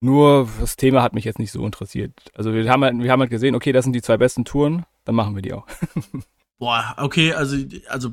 nur 0.00 0.48
das 0.60 0.76
Thema 0.76 1.02
hat 1.02 1.12
mich 1.12 1.24
jetzt 1.24 1.38
nicht 1.38 1.52
so 1.52 1.64
interessiert. 1.66 2.12
Also 2.32 2.54
wir 2.54 2.70
haben, 2.70 2.84
halt, 2.84 2.98
wir 2.98 3.10
haben 3.10 3.20
halt 3.20 3.30
gesehen, 3.30 3.54
okay, 3.54 3.72
das 3.72 3.84
sind 3.84 3.92
die 3.92 4.02
zwei 4.02 4.16
besten 4.16 4.44
Touren, 4.44 4.86
dann 5.04 5.14
machen 5.14 5.34
wir 5.34 5.42
die 5.42 5.52
auch. 5.52 5.66
boah, 6.58 6.94
okay, 6.98 7.34
also, 7.34 7.56
also 7.88 8.12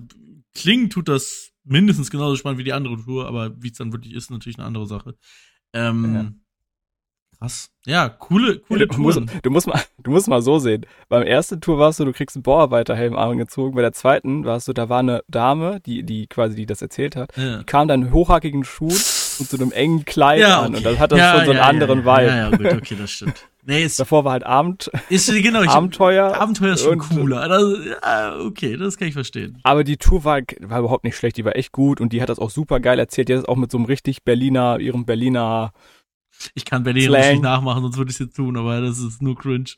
klingen 0.53 0.89
tut 0.89 1.07
das 1.07 1.51
mindestens 1.67 2.09
genauso 2.09 2.35
spannend 2.35 2.59
wie 2.59 2.63
die 2.63 2.73
andere 2.73 2.97
Tour, 3.03 3.27
aber 3.27 3.61
wie 3.61 3.69
es 3.69 3.77
dann 3.77 3.91
wirklich 3.93 4.13
ist, 4.13 4.31
natürlich 4.31 4.57
eine 4.57 4.67
andere 4.67 4.87
Sache. 4.87 5.15
Ähm, 5.73 6.41
Krass. 7.39 7.69
Ja, 7.85 8.09
coole, 8.09 8.59
coole 8.61 8.87
du, 8.87 8.99
musst, 8.99 9.21
du, 9.43 9.51
musst 9.51 9.67
mal, 9.67 9.79
du 10.01 10.09
musst 10.09 10.27
mal 10.27 10.41
so 10.41 10.57
sehen. 10.57 10.87
Beim 11.07 11.21
ersten 11.21 11.61
Tour 11.61 11.77
warst 11.77 11.99
du, 11.99 12.05
du 12.05 12.11
kriegst 12.11 12.35
einen 12.35 12.41
Bauarbeiterhelm 12.41 13.15
angezogen. 13.15 13.75
Bei 13.75 13.81
der 13.83 13.93
zweiten 13.93 14.43
warst 14.43 14.67
du, 14.67 14.73
da 14.73 14.89
war 14.89 14.99
eine 14.99 15.23
Dame, 15.27 15.79
die, 15.85 16.01
die 16.03 16.25
quasi, 16.25 16.55
die 16.55 16.65
das 16.65 16.81
erzählt 16.81 17.15
hat, 17.15 17.37
Ja. 17.37 17.59
die 17.59 17.63
kam 17.65 17.87
dann 17.87 18.01
in 18.03 18.11
hochhackigen 18.11 18.63
Schuhen 18.63 18.89
und 19.39 19.49
so 19.49 19.57
einem 19.57 19.71
engen 19.71 20.05
Kleid 20.05 20.39
Ja, 20.41 20.61
an. 20.61 20.67
okay. 20.69 20.77
Und 20.77 20.85
dann 20.85 20.99
hat 20.99 21.11
das 21.11 21.19
ja, 21.19 21.35
schon 21.35 21.45
so 21.45 21.51
einen 21.51 21.59
anderen 21.59 21.99
Vibe. 22.05 22.25
Ja, 22.27 22.35
ja, 22.35 22.49
gut, 22.49 22.65
okay, 22.73 22.95
das 22.97 23.11
stimmt. 23.11 23.45
Nee, 23.65 23.83
ist, 23.83 23.99
Davor 23.99 24.23
war 24.23 24.31
halt 24.31 24.45
Abend, 24.45 24.89
ist 25.09 25.27
genau, 25.29 25.61
ich, 25.61 25.69
Abenteuer. 25.69 26.33
Abenteuer 26.39 26.73
ist 26.75 26.83
schon 26.83 26.93
und- 27.01 27.09
cooler. 27.09 27.49
Das, 27.49 28.39
okay, 28.45 28.77
das 28.77 28.97
kann 28.97 29.09
ich 29.09 29.13
verstehen. 29.13 29.59
Aber 29.63 29.83
die 29.83 29.97
Tour 29.97 30.23
war, 30.23 30.39
war 30.61 30.79
überhaupt 30.79 31.03
nicht 31.03 31.17
schlecht, 31.17 31.35
die 31.35 31.43
war 31.43 31.55
echt 31.57 31.73
gut 31.73 31.99
und 31.99 32.13
die 32.13 32.21
hat 32.21 32.29
das 32.29 32.39
auch 32.39 32.49
super 32.49 32.79
geil 32.79 32.97
erzählt. 32.97 33.27
Die 33.27 33.33
hat 33.33 33.41
das 33.41 33.49
auch 33.49 33.57
mit 33.57 33.69
so 33.69 33.77
einem 33.77 33.85
richtig 33.85 34.23
Berliner, 34.23 34.79
ihrem 34.79 35.05
Berliner 35.05 35.73
Ich 36.53 36.63
kann 36.63 36.83
Berlin 36.83 37.11
nicht 37.11 37.41
nachmachen, 37.41 37.81
sonst 37.83 37.97
würde 37.97 38.09
ich 38.09 38.15
es 38.15 38.19
jetzt 38.19 38.35
tun, 38.37 38.55
aber 38.55 38.79
das 38.79 38.99
ist 38.99 39.21
nur 39.21 39.35
cringe. 39.35 39.71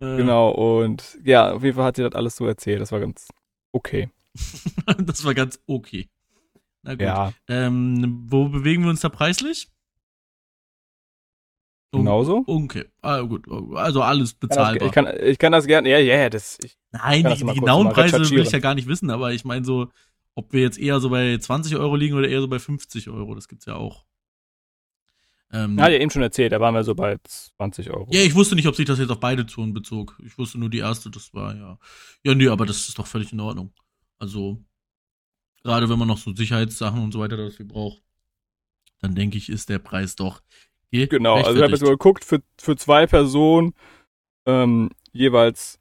Äh, 0.00 0.16
Genau, 0.16 0.50
und 0.50 1.18
ja, 1.24 1.52
auf 1.52 1.64
jeden 1.64 1.74
Fall 1.76 1.86
hat 1.86 1.96
sie 1.96 2.02
das 2.02 2.14
alles 2.14 2.36
so 2.36 2.46
erzählt. 2.46 2.80
Das 2.80 2.92
war 2.92 3.00
ganz 3.00 3.28
okay. 3.72 4.10
das 4.98 5.24
war 5.24 5.34
ganz 5.34 5.58
okay. 5.66 6.08
Na 6.82 6.92
gut. 6.92 7.02
Ja, 7.02 7.32
Ähm, 7.48 8.24
wo 8.28 8.48
bewegen 8.48 8.82
wir 8.82 8.90
uns 8.90 9.00
da 9.00 9.08
preislich? 9.08 9.68
Oh, 11.94 11.98
genauso. 11.98 12.42
Okay, 12.46 12.86
ah, 13.02 13.20
gut. 13.20 13.46
Also 13.74 14.02
alles 14.02 14.34
bezahlbar. 14.34 14.86
ich, 14.86 14.92
kann, 14.92 15.06
ich 15.22 15.38
kann 15.38 15.52
das 15.52 15.66
gerne, 15.66 15.90
ja, 15.90 15.98
ja, 15.98 16.30
das, 16.30 16.58
ich, 16.62 16.78
Nein, 16.90 17.18
die, 17.18 17.22
das 17.24 17.38
die 17.38 17.44
kurz 17.44 17.58
genauen 17.58 17.90
Preise 17.90 18.30
will 18.30 18.42
ich 18.42 18.50
ja 18.50 18.60
gar 18.60 18.74
nicht 18.74 18.88
wissen, 18.88 19.10
aber 19.10 19.32
ich 19.32 19.44
meine 19.44 19.64
so, 19.64 19.88
ob 20.34 20.52
wir 20.52 20.62
jetzt 20.62 20.78
eher 20.78 21.00
so 21.00 21.10
bei 21.10 21.36
20 21.36 21.76
Euro 21.76 21.94
liegen 21.96 22.16
oder 22.16 22.28
eher 22.28 22.40
so 22.40 22.48
bei 22.48 22.58
50 22.58 23.10
Euro, 23.10 23.34
das 23.34 23.46
gibt's 23.46 23.66
ja 23.66 23.74
auch. 23.74 24.06
Ähm, 25.52 25.78
ja 25.78 25.90
eben 25.90 26.10
schon 26.10 26.22
erzählt, 26.22 26.52
da 26.52 26.60
waren 26.60 26.74
wir 26.74 26.82
so 26.82 26.94
bei 26.94 27.18
20 27.22 27.90
Euro. 27.90 28.08
ja, 28.10 28.22
ich 28.22 28.34
wusste 28.34 28.54
nicht, 28.54 28.66
ob 28.66 28.74
sich 28.74 28.86
das 28.86 28.98
jetzt 28.98 29.10
auf 29.10 29.20
beide 29.20 29.44
Touren 29.44 29.74
bezog. 29.74 30.18
Ich 30.24 30.38
wusste 30.38 30.58
nur 30.58 30.70
die 30.70 30.78
erste, 30.78 31.10
das 31.10 31.34
war 31.34 31.54
ja. 31.54 31.78
Ja, 32.24 32.34
nee, 32.34 32.48
aber 32.48 32.64
das 32.64 32.88
ist 32.88 32.98
doch 32.98 33.06
völlig 33.06 33.34
in 33.34 33.40
Ordnung. 33.40 33.74
Also, 34.18 34.64
gerade 35.64 35.88
wenn 35.88 35.98
man 35.98 36.08
noch 36.08 36.18
so 36.18 36.34
Sicherheitssachen 36.34 37.02
und 37.02 37.12
so 37.12 37.20
weiter 37.20 37.36
dafür 37.36 37.66
braucht, 37.66 38.02
dann 39.00 39.14
denke 39.14 39.36
ich, 39.38 39.48
ist 39.48 39.68
der 39.68 39.78
Preis 39.78 40.16
doch 40.16 40.42
ge- 40.90 41.06
Genau, 41.06 41.36
also 41.36 41.54
ich 41.56 41.62
habe 41.62 41.72
jetzt 41.72 41.82
mal 41.82 41.90
geguckt, 41.90 42.24
für, 42.24 42.42
für 42.60 42.76
zwei 42.76 43.06
Personen 43.06 43.74
ähm, 44.46 44.90
jeweils, 45.12 45.80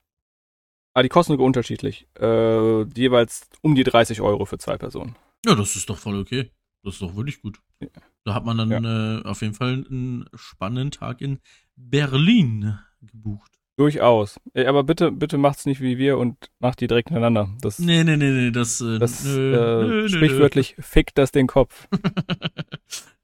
ah, 0.94 1.04
die 1.04 1.10
kosten 1.10 1.34
sogar 1.34 1.46
unterschiedlich, 1.46 2.08
äh, 2.20 2.84
jeweils 2.96 3.48
um 3.62 3.76
die 3.76 3.84
30 3.84 4.22
Euro 4.22 4.46
für 4.46 4.58
zwei 4.58 4.78
Personen. 4.78 5.16
Ja, 5.46 5.56
das 5.56 5.76
ist 5.76 5.90
doch 5.90 5.98
voll 5.98 6.20
okay. 6.20 6.52
Das 6.84 6.96
ist 6.96 7.02
doch 7.02 7.16
wirklich 7.16 7.42
gut. 7.42 7.60
Ja. 7.80 7.88
Da 8.24 8.34
hat 8.34 8.46
man 8.46 8.58
dann 8.58 8.86
äh, 8.86 9.28
auf 9.28 9.42
jeden 9.42 9.54
Fall 9.54 9.86
einen 9.90 10.26
spannenden 10.36 10.92
Tag 10.92 11.22
in 11.22 11.40
Berlin 11.76 12.78
gebucht. 13.02 13.60
Durchaus. 13.82 14.40
Aber 14.54 14.84
bitte, 14.84 15.12
bitte 15.12 15.40
macht's 15.40 15.66
nicht 15.66 15.82
wie 15.82 15.98
wir 15.98 16.20
und 16.20 16.38
macht 16.60 16.82
die 16.82 16.88
direkt 16.88 17.10
hintereinander. 17.10 17.50
Das, 17.62 17.80
Nee, 17.80 18.04
nee, 18.04 18.16
nee, 18.16 18.30
nee, 18.30 18.52
das, 18.52 18.80
äh, 18.80 19.00
das 19.00 19.24
nö, 19.26 19.54
äh, 19.56 19.58
nö, 19.88 20.02
nö, 20.04 20.08
sprichwörtlich 20.10 20.76
fickt 20.78 21.18
das 21.18 21.32
den 21.32 21.48
Kopf. 21.48 21.88
nö. 21.92 22.00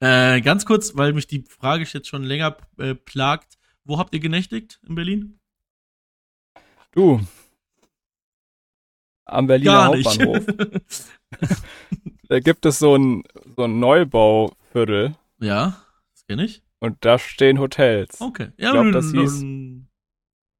äh, 0.00 0.40
ganz 0.40 0.66
kurz, 0.66 0.96
weil 0.96 1.12
mich 1.12 1.28
die 1.28 1.44
Frage 1.48 1.84
jetzt 1.84 2.08
schon 2.08 2.24
länger 2.24 2.56
äh, 2.78 2.96
plagt. 2.96 3.56
Wo 3.84 3.98
habt 3.98 4.12
ihr 4.14 4.20
genächtigt 4.20 4.80
in 4.88 4.96
Berlin? 4.96 5.38
Du. 6.90 7.20
Am 9.26 9.46
Berliner 9.46 9.72
Gar. 9.72 9.86
Hauptbahnhof. 9.88 10.44
Da 12.30 12.40
gibt 12.40 12.66
es 12.66 12.78
so 12.78 12.94
ein, 12.94 13.22
so 13.56 13.62
ein 13.64 13.78
Neubauviertel 13.80 15.14
ja, 15.40 15.82
das 16.12 16.26
kenne 16.26 16.44
ich. 16.44 16.62
und 16.78 16.96
da 17.02 17.18
stehen 17.18 17.58
Hotels. 17.58 18.20
Okay. 18.20 18.48
Ja, 18.58 18.72
glaub, 18.72 18.84
nun- 18.84 18.92
das 18.92 19.06
hieß- 19.06 19.82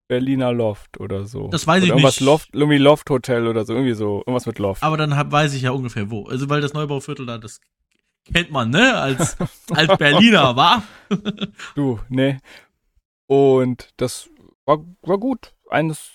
Berliner 0.08 0.52
Loft 0.52 0.98
oder 0.98 1.26
so. 1.26 1.48
Das 1.48 1.66
weiß 1.66 1.78
oder 1.78 1.84
ich 1.84 1.90
irgendwas 1.90 2.20
nicht. 2.20 2.26
Loft, 2.26 2.48
irgendwie 2.54 2.78
Loft 2.78 3.08
Hotel 3.10 3.46
oder 3.46 3.64
so, 3.64 3.74
irgendwie 3.74 3.94
so, 3.94 4.18
irgendwas 4.20 4.46
mit 4.46 4.58
Loft. 4.58 4.82
Aber 4.82 4.96
dann 4.96 5.16
hab, 5.16 5.30
weiß 5.30 5.54
ich 5.54 5.62
ja 5.62 5.70
ungefähr 5.70 6.10
wo. 6.10 6.24
Also, 6.26 6.48
weil 6.48 6.60
das 6.60 6.72
Neubauviertel 6.72 7.26
da, 7.26 7.38
das 7.38 7.60
kennt 8.32 8.50
man, 8.50 8.70
ne? 8.70 8.94
Als, 8.98 9.36
als 9.70 9.96
Berliner, 9.98 10.56
wa? 10.56 10.82
Du, 11.74 12.00
nee. 12.08 12.38
Und 13.26 13.90
das 13.98 14.30
war, 14.64 14.84
war 15.02 15.18
gut. 15.18 15.54
Eines 15.70 16.10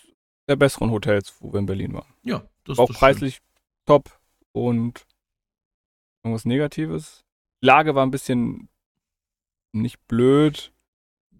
der 0.50 0.56
besseren 0.56 0.90
Hotels, 0.90 1.36
wo 1.40 1.54
wir 1.54 1.60
in 1.60 1.68
Berlin 1.68 1.94
waren. 1.94 2.12
Ja, 2.24 2.44
das 2.66 2.80
Auch 2.80 2.88
das 2.88 2.98
preislich 2.98 3.40
top 3.86 4.20
und 4.52 5.06
irgendwas 6.24 6.46
Negatives. 6.46 7.24
Die 7.62 7.68
Lage 7.68 7.94
war 7.94 8.06
ein 8.06 8.12
bisschen 8.12 8.70
nicht 9.72 10.06
blöd. 10.08 10.74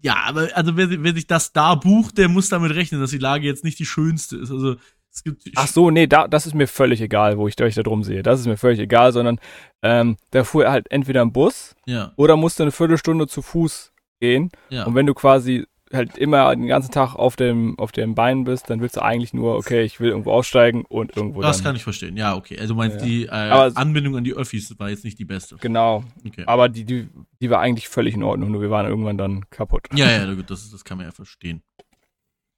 Ja, 0.04 0.16
aber 0.26 0.50
also 0.54 0.76
wer, 0.76 1.02
wer 1.02 1.14
sich 1.14 1.26
das 1.26 1.52
da 1.52 1.74
bucht, 1.74 2.18
der 2.18 2.28
muss 2.28 2.50
damit 2.50 2.74
rechnen, 2.74 3.00
dass 3.00 3.10
die 3.10 3.18
Lage 3.18 3.46
jetzt 3.46 3.64
nicht 3.64 3.78
die 3.78 3.86
schönste 3.86 4.36
ist. 4.36 4.50
Also 4.50 4.76
es 5.10 5.24
gibt 5.24 5.44
Ach 5.56 5.66
so, 5.66 5.90
nee, 5.90 6.06
da, 6.06 6.28
das 6.28 6.46
ist 6.46 6.54
mir 6.54 6.66
völlig 6.66 7.00
egal, 7.00 7.38
wo 7.38 7.48
ich 7.48 7.58
euch 7.62 7.74
da 7.74 7.82
drum 7.82 8.04
sehe. 8.04 8.22
Das 8.22 8.38
ist 8.38 8.46
mir 8.46 8.58
völlig 8.58 8.80
egal, 8.80 9.12
sondern 9.12 9.40
ähm, 9.82 10.18
da 10.30 10.44
fuhr 10.44 10.66
er 10.66 10.72
halt 10.72 10.90
entweder 10.90 11.22
im 11.22 11.32
Bus 11.32 11.74
ja, 11.86 12.12
oder 12.16 12.36
musste 12.36 12.64
eine 12.64 12.72
Viertelstunde 12.72 13.28
zu 13.28 13.40
Fuß 13.40 13.94
gehen. 14.20 14.50
ja. 14.68 14.84
Und 14.84 14.94
wenn 14.94 15.06
du 15.06 15.14
quasi 15.14 15.64
halt 15.94 16.16
immer 16.18 16.54
den 16.54 16.66
ganzen 16.66 16.90
Tag 16.92 17.14
auf 17.14 17.36
dem, 17.36 17.78
auf 17.78 17.92
dem 17.92 18.14
Bein 18.14 18.44
bist, 18.44 18.68
dann 18.70 18.80
willst 18.80 18.96
du 18.96 19.02
eigentlich 19.02 19.32
nur, 19.32 19.56
okay, 19.56 19.82
ich 19.82 20.00
will 20.00 20.10
irgendwo 20.10 20.32
aussteigen 20.32 20.84
und 20.84 21.16
irgendwo 21.16 21.40
das 21.42 21.58
dann. 21.58 21.64
kann 21.64 21.76
ich 21.76 21.82
verstehen. 21.84 22.16
Ja, 22.16 22.34
okay. 22.36 22.58
Also 22.58 22.74
meinst 22.74 22.98
Ja. 23.00 23.04
die 23.04 23.24
äh, 23.26 23.30
Anbindung 23.30 24.16
an 24.16 24.24
die 24.24 24.34
Öffis 24.34 24.78
war 24.78 24.90
jetzt 24.90 25.04
nicht 25.04 25.18
die 25.18 25.24
beste. 25.24 25.56
Genau. 25.56 26.04
Okay. 26.26 26.44
Aber 26.46 26.68
die, 26.68 26.84
die, 26.84 27.08
die 27.40 27.50
war 27.50 27.60
eigentlich 27.60 27.88
völlig 27.88 28.14
in 28.14 28.22
Ordnung, 28.22 28.50
nur 28.50 28.60
wir 28.60 28.70
waren 28.70 28.86
irgendwann 28.86 29.18
dann 29.18 29.48
kaputt. 29.50 29.88
Ja, 29.94 30.10
ja, 30.10 30.32
gut, 30.34 30.50
das, 30.50 30.70
das 30.70 30.84
kann 30.84 30.98
man 30.98 31.06
ja 31.06 31.12
verstehen. 31.12 31.62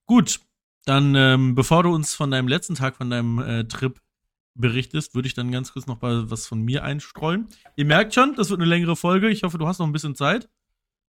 Gut, 0.06 0.40
dann 0.84 1.14
ähm, 1.14 1.54
bevor 1.54 1.82
du 1.82 1.94
uns 1.94 2.14
von 2.14 2.30
deinem 2.30 2.48
letzten 2.48 2.74
Tag, 2.76 2.96
von 2.96 3.10
deinem 3.10 3.38
äh, 3.40 3.64
Trip 3.64 3.98
berichtest, 4.54 5.14
würde 5.14 5.28
ich 5.28 5.34
dann 5.34 5.50
ganz 5.52 5.72
kurz 5.72 5.86
noch 5.86 6.00
mal 6.00 6.30
was 6.30 6.46
von 6.46 6.62
mir 6.62 6.82
einstreuen. 6.84 7.46
Ihr 7.76 7.84
merkt 7.84 8.14
schon, 8.14 8.34
das 8.36 8.50
wird 8.50 8.60
eine 8.60 8.68
längere 8.68 8.96
Folge. 8.96 9.28
Ich 9.28 9.42
hoffe, 9.42 9.58
du 9.58 9.66
hast 9.66 9.78
noch 9.80 9.86
ein 9.86 9.92
bisschen 9.92 10.14
Zeit. 10.14 10.48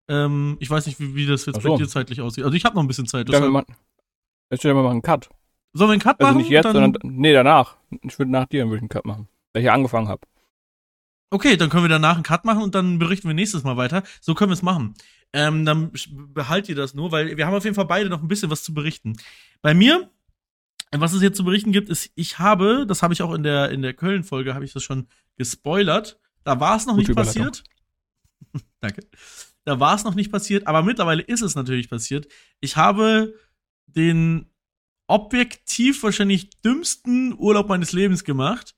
Ähm, 0.09 0.57
ich 0.59 0.69
weiß 0.69 0.85
nicht, 0.85 0.99
wie, 0.99 1.15
wie 1.15 1.25
das 1.25 1.45
jetzt 1.45 1.61
so. 1.61 1.69
bei 1.71 1.77
dir 1.77 1.87
zeitlich 1.87 2.21
aussieht. 2.21 2.43
Also 2.43 2.55
ich 2.55 2.65
habe 2.65 2.75
noch 2.75 2.83
ein 2.83 2.87
bisschen 2.87 3.07
Zeit. 3.07 3.27
Ja, 3.27 3.33
wir 3.33 3.39
Deshalb, 3.39 3.51
machen, 3.51 3.75
jetzt 4.49 4.63
wir 4.63 4.73
mal 4.73 4.89
einen 4.89 5.01
Cut. 5.01 5.29
sollen 5.73 5.89
wir 5.89 5.93
einen 5.93 6.01
Cut 6.01 6.19
Also 6.19 6.33
machen? 6.33 6.37
nicht 6.37 6.49
jetzt, 6.49 6.65
dann, 6.65 6.73
sondern, 6.73 7.01
nee, 7.03 7.33
danach. 7.33 7.77
Ich 8.03 8.17
würde 8.17 8.31
nach 8.31 8.45
dir 8.45 8.65
würde 8.65 8.77
ich 8.77 8.81
einen 8.81 8.89
Cut 8.89 9.05
machen. 9.05 9.27
Weil 9.53 9.61
ich 9.61 9.65
ja 9.65 9.73
angefangen 9.73 10.07
habe. 10.07 10.21
Okay, 11.29 11.57
dann 11.57 11.69
können 11.69 11.83
wir 11.83 11.89
danach 11.89 12.15
einen 12.15 12.23
Cut 12.23 12.45
machen 12.45 12.63
und 12.63 12.73
dann 12.73 12.99
berichten 12.99 13.27
wir 13.27 13.33
nächstes 13.33 13.63
Mal 13.63 13.75
weiter. 13.75 14.03
So 14.21 14.33
können 14.33 14.49
wir 14.49 14.53
es 14.53 14.61
machen. 14.61 14.95
Ähm, 15.33 15.65
dann 15.65 15.91
behalt 16.33 16.69
ihr 16.69 16.75
das 16.75 16.93
nur, 16.93 17.11
weil 17.11 17.35
wir 17.35 17.45
haben 17.45 17.53
auf 17.53 17.65
jeden 17.65 17.75
Fall 17.75 17.85
beide 17.85 18.09
noch 18.09 18.21
ein 18.21 18.29
bisschen 18.29 18.49
was 18.49 18.63
zu 18.63 18.73
berichten. 18.73 19.17
Bei 19.61 19.73
mir, 19.73 20.09
was 20.95 21.11
es 21.11 21.21
jetzt 21.21 21.35
zu 21.35 21.43
berichten 21.43 21.73
gibt, 21.73 21.89
ist, 21.89 22.11
ich 22.15 22.39
habe, 22.39 22.85
das 22.87 23.03
habe 23.03 23.13
ich 23.13 23.21
auch 23.21 23.33
in 23.33 23.43
der, 23.43 23.71
in 23.71 23.81
der 23.81 23.93
Köln-Folge, 23.93 24.53
habe 24.53 24.63
ich 24.63 24.71
das 24.71 24.83
schon 24.83 25.07
gespoilert. 25.35 26.17
Da 26.45 26.61
war 26.61 26.77
es 26.77 26.85
noch 26.85 26.95
Gute 26.95 27.11
nicht 27.11 27.17
passiert. 27.17 27.63
Danke. 28.79 29.05
Da 29.67 29.81
war 29.81 29.95
es 29.95 30.05
noch 30.05 30.15
nicht 30.15 30.31
passiert, 30.31 30.65
aber 30.65 30.81
mittlerweile 30.81 31.21
ist 31.21 31.41
es 31.41 31.55
natürlich 31.55 31.89
passiert. 31.89 32.29
Ich 32.61 32.77
habe 32.77 33.33
den 33.85 34.49
objektiv 35.07 36.03
wahrscheinlich 36.03 36.49
dümmsten 36.61 37.37
Urlaub 37.37 37.67
meines 37.67 37.91
Lebens 37.91 38.23
gemacht. 38.23 38.75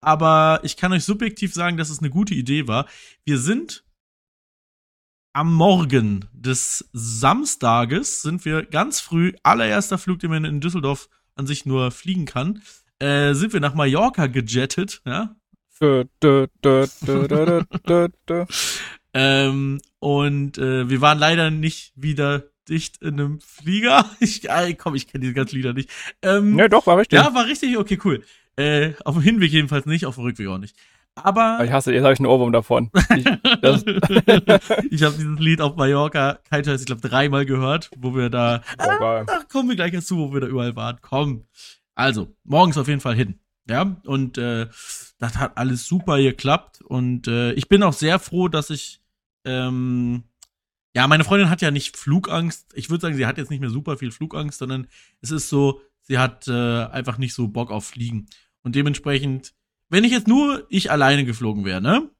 Aber 0.00 0.58
ich 0.64 0.76
kann 0.76 0.92
euch 0.92 1.04
subjektiv 1.04 1.54
sagen, 1.54 1.76
dass 1.76 1.90
es 1.90 2.00
eine 2.00 2.10
gute 2.10 2.34
Idee 2.34 2.66
war. 2.66 2.88
Wir 3.24 3.38
sind 3.38 3.84
am 5.32 5.54
Morgen 5.54 6.28
des 6.32 6.90
Samstages 6.92 8.22
sind 8.22 8.44
wir 8.44 8.66
ganz 8.66 8.98
früh, 8.98 9.34
allererster 9.44 9.96
Flug, 9.96 10.18
den 10.18 10.30
man 10.30 10.44
in 10.44 10.60
Düsseldorf 10.60 11.08
an 11.36 11.46
sich 11.46 11.66
nur 11.66 11.92
fliegen 11.92 12.24
kann, 12.24 12.62
äh, 12.98 13.32
sind 13.34 13.52
wir 13.52 13.60
nach 13.60 13.74
Mallorca 13.74 14.26
gejettet, 14.26 15.02
ja. 15.06 15.36
Ähm, 19.14 19.80
und 19.98 20.58
äh, 20.58 20.88
wir 20.88 21.00
waren 21.00 21.18
leider 21.18 21.50
nicht 21.50 21.92
wieder 21.96 22.44
dicht 22.68 23.02
in 23.02 23.20
einem 23.20 23.40
Flieger. 23.40 24.08
Ich, 24.20 24.48
ey, 24.48 24.74
komm, 24.74 24.94
ich 24.94 25.06
kenne 25.08 25.22
diese 25.22 25.34
ganzen 25.34 25.56
Lieder 25.56 25.72
nicht. 25.72 25.90
Ähm, 26.22 26.56
Nee, 26.56 26.68
doch, 26.68 26.86
war 26.86 26.96
richtig. 26.98 27.18
ja, 27.18 27.34
war 27.34 27.46
richtig, 27.46 27.76
okay, 27.76 27.98
cool. 28.04 28.22
Äh, 28.56 28.92
auf 29.04 29.14
dem 29.14 29.22
Hinweg 29.22 29.50
jedenfalls 29.50 29.86
nicht, 29.86 30.06
auf 30.06 30.14
dem 30.16 30.24
Rückweg 30.24 30.48
auch 30.48 30.58
nicht. 30.58 30.76
Aber 31.14 31.60
Ich 31.62 31.70
hasse, 31.70 31.92
jetzt 31.92 32.04
habe 32.04 32.14
ich 32.14 32.20
einen 32.20 32.26
Ohrwurm 32.26 32.52
davon. 32.52 32.90
Ich, 33.14 33.26
ich 34.90 35.02
habe 35.02 35.14
dieses 35.16 35.38
Lied 35.38 35.60
auf 35.60 35.76
Mallorca, 35.76 36.38
kein 36.48 36.64
Scheiß, 36.64 36.80
ich 36.80 36.86
glaube 36.86 37.06
dreimal 37.06 37.44
gehört, 37.44 37.90
wo 37.98 38.14
wir 38.14 38.30
da, 38.30 38.62
oh, 38.78 38.98
geil. 38.98 39.26
ach, 39.28 39.46
kommen 39.48 39.68
wir 39.68 39.76
gleich 39.76 39.92
dazu, 39.92 40.16
wo 40.16 40.32
wir 40.32 40.40
da 40.40 40.46
überall 40.46 40.74
waren. 40.74 40.98
Komm. 41.02 41.44
Also, 41.94 42.34
morgens 42.44 42.78
auf 42.78 42.88
jeden 42.88 43.00
Fall 43.00 43.14
hin. 43.14 43.38
Ja, 43.68 43.96
und 44.06 44.38
äh, 44.38 44.68
das 45.18 45.36
hat 45.36 45.56
alles 45.58 45.86
super 45.86 46.16
geklappt. 46.18 46.80
Und 46.82 47.28
äh, 47.28 47.52
ich 47.52 47.68
bin 47.68 47.82
auch 47.82 47.92
sehr 47.92 48.18
froh, 48.18 48.48
dass 48.48 48.70
ich, 48.70 49.01
ähm, 49.44 50.24
ja, 50.94 51.06
meine 51.06 51.24
Freundin 51.24 51.48
hat 51.50 51.62
ja 51.62 51.70
nicht 51.70 51.96
Flugangst. 51.96 52.70
Ich 52.74 52.90
würde 52.90 53.00
sagen, 53.02 53.14
sie 53.16 53.26
hat 53.26 53.38
jetzt 53.38 53.50
nicht 53.50 53.60
mehr 53.60 53.70
super 53.70 53.96
viel 53.96 54.10
Flugangst, 54.10 54.58
sondern 54.58 54.86
es 55.22 55.30
ist 55.30 55.48
so, 55.48 55.80
sie 56.02 56.18
hat 56.18 56.48
äh, 56.48 56.84
einfach 56.84 57.16
nicht 57.18 57.34
so 57.34 57.48
Bock 57.48 57.70
auf 57.70 57.86
Fliegen. 57.86 58.26
Und 58.62 58.74
dementsprechend, 58.76 59.54
wenn 59.88 60.04
ich 60.04 60.12
jetzt 60.12 60.28
nur 60.28 60.66
ich 60.68 60.90
alleine 60.90 61.24
geflogen 61.24 61.64
wäre, 61.64 61.80
ne, 61.80 62.10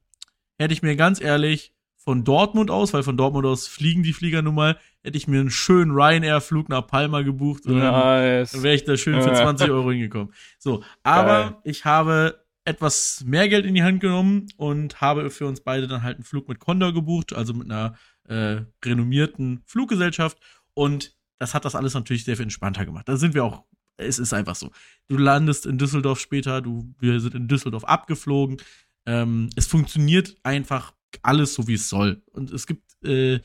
hätte 0.59 0.73
ich 0.75 0.83
mir 0.83 0.97
ganz 0.97 1.21
ehrlich 1.21 1.75
von 1.99 2.25
Dortmund 2.25 2.71
aus, 2.71 2.93
weil 2.95 3.03
von 3.05 3.17
Dortmund 3.17 3.47
aus 3.47 3.69
fliegen 3.69 4.03
die 4.03 4.13
Flieger 4.13 4.43
nun 4.43 4.57
mal, 4.57 4.77
hätte 5.05 5.17
ich 5.17 5.29
mir 5.29 5.41
einen 5.41 5.51
schönen 5.51 5.93
Ryanair-Flug 5.93 6.69
nach 6.69 6.87
Palma 6.87 7.23
gebucht 7.23 7.65
und 7.67 7.79
Nice. 7.79 8.53
dann 8.53 8.63
wäre 8.65 8.75
ich 8.75 8.85
da 8.85 8.97
schön 8.97 9.23
für 9.23 9.29
Ja. 9.29 9.37
20 9.37 9.71
Euro 9.71 9.91
hingekommen. 9.93 10.33
So, 10.59 10.83
aber 11.05 11.27
Geil. 11.51 11.55
ich 11.65 11.85
habe 11.85 12.42
etwas 12.65 13.23
mehr 13.25 13.49
Geld 13.49 13.67
in 13.67 13.75
die 13.75 13.83
Hand 13.83 14.01
genommen 14.01 14.47
und 14.57 15.01
habe 15.01 15.31
für 15.31 15.47
uns 15.47 15.61
beide 15.63 15.89
dann 15.89 16.03
halt 16.03 16.17
einen 16.17 16.25
Flug 16.25 16.49
mit 16.49 16.61
Condor 16.61 16.93
gebucht, 16.93 17.33
also 17.33 17.55
mit 17.55 17.71
einer 17.71 17.97
äh, 18.29 18.63
renommierten 18.85 19.63
Fluggesellschaft. 19.67 20.39
Und 20.75 21.17
das 21.39 21.55
hat 21.55 21.65
das 21.65 21.75
alles 21.75 21.95
natürlich 21.95 22.25
sehr 22.25 22.37
viel 22.37 22.45
entspannter 22.45 22.85
gemacht. 22.85 23.09
Da 23.09 23.17
sind 23.17 23.35
wir 23.35 23.45
auch, 23.45 23.65
es 23.97 24.19
ist 24.19 24.33
einfach 24.33 24.55
so. 24.55 24.71
Du 25.09 25.17
landest 25.17 25.67
in 25.67 25.79
Düsseldorf 25.79 26.21
später, 26.21 26.61
du, 26.61 26.95
wir 26.99 27.21
sind 27.21 27.35
in 27.35 27.49
Düsseldorf 27.49 27.85
abgeflogen. 27.85 28.59
Ähm, 29.07 29.51
es 29.57 29.67
funktioniert 29.67 30.37
einfach 30.45 30.95
alles 31.23 31.55
so, 31.55 31.67
wie 31.67 31.75
es 31.75 31.89
soll. 31.89 32.23
Und 32.31 32.53
es 32.53 32.67
gibt 32.67 33.05
äh, 33.05 33.41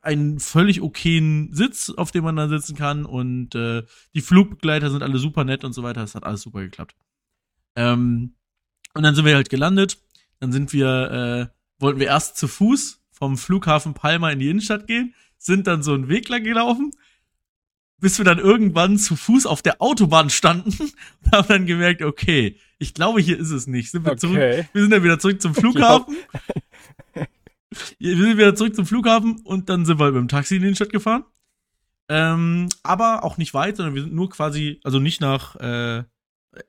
einen 0.00 0.40
völlig 0.40 0.80
okayen 0.80 1.52
Sitz, 1.52 1.90
auf 1.90 2.10
dem 2.10 2.24
man 2.24 2.36
da 2.36 2.48
sitzen 2.48 2.74
kann 2.74 3.04
und 3.04 3.54
äh, 3.54 3.82
die 4.14 4.22
Flugbegleiter 4.22 4.90
sind 4.90 5.02
alle 5.02 5.18
super 5.18 5.44
nett 5.44 5.62
und 5.62 5.74
so 5.74 5.82
weiter. 5.82 6.00
Das 6.00 6.14
hat 6.14 6.24
alles 6.24 6.40
super 6.40 6.62
geklappt. 6.62 6.96
Ähm, 7.76 8.34
und 8.94 9.02
dann 9.02 9.14
sind 9.14 9.24
wir 9.24 9.34
halt 9.34 9.50
gelandet. 9.50 9.98
Dann 10.40 10.52
sind 10.52 10.72
wir, 10.72 11.50
äh, 11.50 11.82
wollten 11.82 12.00
wir 12.00 12.08
erst 12.08 12.36
zu 12.36 12.48
Fuß 12.48 13.02
vom 13.10 13.36
Flughafen 13.36 13.94
Palma 13.94 14.30
in 14.30 14.38
die 14.38 14.48
Innenstadt 14.48 14.86
gehen, 14.86 15.14
sind 15.36 15.66
dann 15.66 15.82
so 15.82 15.92
einen 15.92 16.08
Weg 16.08 16.28
lang 16.28 16.42
gelaufen, 16.42 16.90
bis 17.98 18.16
wir 18.18 18.24
dann 18.24 18.38
irgendwann 18.38 18.98
zu 18.98 19.14
Fuß 19.14 19.44
auf 19.44 19.60
der 19.60 19.82
Autobahn 19.82 20.30
standen 20.30 20.72
und 21.24 21.32
haben 21.32 21.48
dann 21.48 21.66
gemerkt, 21.66 22.02
okay, 22.02 22.56
ich 22.78 22.94
glaube, 22.94 23.20
hier 23.20 23.38
ist 23.38 23.50
es 23.50 23.66
nicht. 23.66 23.90
Sind 23.90 24.06
wir 24.06 24.16
zurück 24.16 24.36
Okay. 24.36 24.66
wir 24.72 24.82
sind 24.82 24.90
dann 24.90 25.04
wieder 25.04 25.18
zurück 25.18 25.40
zum 25.42 25.54
Flughafen. 25.54 26.16
wir 27.98 28.16
sind 28.16 28.38
wieder 28.38 28.54
zurück 28.54 28.74
zum 28.74 28.86
Flughafen 28.86 29.40
und 29.44 29.68
dann 29.68 29.84
sind 29.84 29.98
wir 29.98 30.04
halt 30.04 30.14
mit 30.14 30.22
dem 30.22 30.28
Taxi 30.28 30.56
in 30.56 30.62
die 30.62 30.74
Stadt 30.74 30.90
gefahren. 30.90 31.24
Ähm, 32.08 32.68
aber 32.82 33.22
auch 33.22 33.36
nicht 33.36 33.54
weit, 33.54 33.76
sondern 33.76 33.94
wir 33.94 34.02
sind 34.02 34.14
nur 34.14 34.30
quasi, 34.30 34.80
also 34.82 34.98
nicht 34.98 35.20
nach 35.20 35.56
äh, 35.56 36.04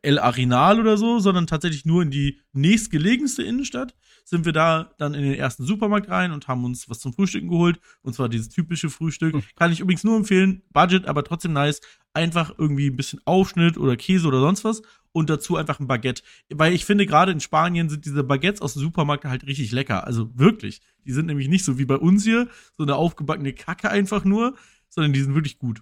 El 0.03 0.19
Arenal 0.19 0.79
oder 0.79 0.95
so, 0.95 1.19
sondern 1.19 1.47
tatsächlich 1.47 1.85
nur 1.85 2.03
in 2.03 2.11
die 2.11 2.39
nächstgelegenste 2.53 3.41
Innenstadt. 3.41 3.95
Sind 4.23 4.45
wir 4.45 4.51
da 4.51 4.93
dann 4.99 5.15
in 5.15 5.23
den 5.23 5.33
ersten 5.33 5.65
Supermarkt 5.65 6.09
rein 6.09 6.31
und 6.31 6.47
haben 6.47 6.63
uns 6.63 6.89
was 6.89 6.99
zum 6.99 7.13
Frühstücken 7.13 7.49
geholt. 7.49 7.79
Und 8.03 8.13
zwar 8.13 8.29
dieses 8.29 8.49
typische 8.49 8.89
Frühstück. 8.89 9.33
Hm. 9.33 9.43
Kann 9.55 9.71
ich 9.71 9.79
übrigens 9.79 10.03
nur 10.03 10.17
empfehlen. 10.17 10.61
Budget, 10.71 11.07
aber 11.07 11.23
trotzdem 11.23 11.53
nice. 11.53 11.81
Einfach 12.13 12.53
irgendwie 12.57 12.87
ein 12.87 12.95
bisschen 12.95 13.21
Aufschnitt 13.25 13.77
oder 13.77 13.95
Käse 13.95 14.27
oder 14.27 14.39
sonst 14.39 14.63
was. 14.63 14.83
Und 15.13 15.29
dazu 15.29 15.57
einfach 15.57 15.79
ein 15.79 15.87
Baguette. 15.87 16.21
Weil 16.49 16.73
ich 16.73 16.85
finde, 16.85 17.07
gerade 17.07 17.31
in 17.31 17.39
Spanien 17.39 17.89
sind 17.89 18.05
diese 18.05 18.23
Baguettes 18.23 18.61
aus 18.61 18.73
dem 18.73 18.83
Supermarkt 18.83 19.25
halt 19.25 19.47
richtig 19.47 19.71
lecker. 19.71 20.05
Also 20.05 20.29
wirklich. 20.37 20.81
Die 21.05 21.11
sind 21.11 21.25
nämlich 21.25 21.47
nicht 21.47 21.65
so 21.65 21.79
wie 21.79 21.85
bei 21.85 21.97
uns 21.97 22.23
hier, 22.23 22.47
so 22.77 22.83
eine 22.83 22.95
aufgebackene 22.95 23.53
Kacke 23.53 23.89
einfach 23.89 24.23
nur, 24.23 24.55
sondern 24.89 25.13
die 25.13 25.21
sind 25.21 25.33
wirklich 25.33 25.57
gut. 25.57 25.81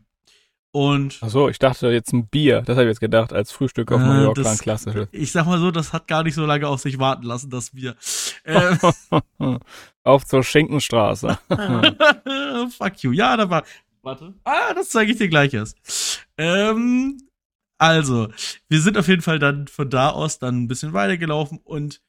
Und 0.71 1.17
Ach 1.21 1.29
so, 1.29 1.49
ich 1.49 1.57
dachte 1.57 1.87
jetzt 1.89 2.13
ein 2.13 2.27
Bier. 2.27 2.61
Das 2.61 2.75
habe 2.77 2.83
ich 2.85 2.89
jetzt 2.89 2.99
gedacht, 2.99 3.33
als 3.33 3.51
Frühstück 3.51 3.91
auf 3.91 3.99
Äh, 4.01 4.05
Mallorca, 4.05 4.41
das- 4.43 4.51
ein 4.51 4.57
klassisches. 4.59 5.07
ich 5.11 5.31
sag 5.31 5.45
mal 5.47 5.57
so, 5.59 5.71
das 5.71 5.93
hat 5.93 6.07
gar 6.07 6.21
nicht 6.23 6.35
so 6.35 6.45
lange 6.45 6.67
auf 6.67 6.79
sich 6.81 6.99
warten 6.99 7.23
lassen, 7.23 7.49
das 7.49 7.71
Bier. 7.71 7.95
Äh, 8.43 8.75
auf 10.03 10.25
zur 10.25 10.43
Schinkenstraße. 10.43 11.39
fuck 12.77 13.01
you. 13.03 13.11
Ja, 13.11 13.35
da 13.37 13.49
war. 13.49 13.63
Warte. 14.01 14.33
Ah, 14.43 14.73
das 14.73 14.89
zeige 14.89 15.11
ich 15.11 15.17
dir 15.17 15.27
gleich 15.27 15.53
erst. 15.53 16.25
Ähm, 16.37 17.17
also, 17.77 18.29
wir 18.67 18.81
sind 18.81 18.97
auf 18.97 19.07
jeden 19.07 19.21
Fall 19.21 19.39
dann 19.39 19.67
von 19.67 19.89
da 19.89 20.09
aus 20.11 20.39
dann 20.39 20.63
ein 20.63 20.67
bisschen 20.67 20.93
weitergelaufen 20.93 21.59
und 21.63 22.01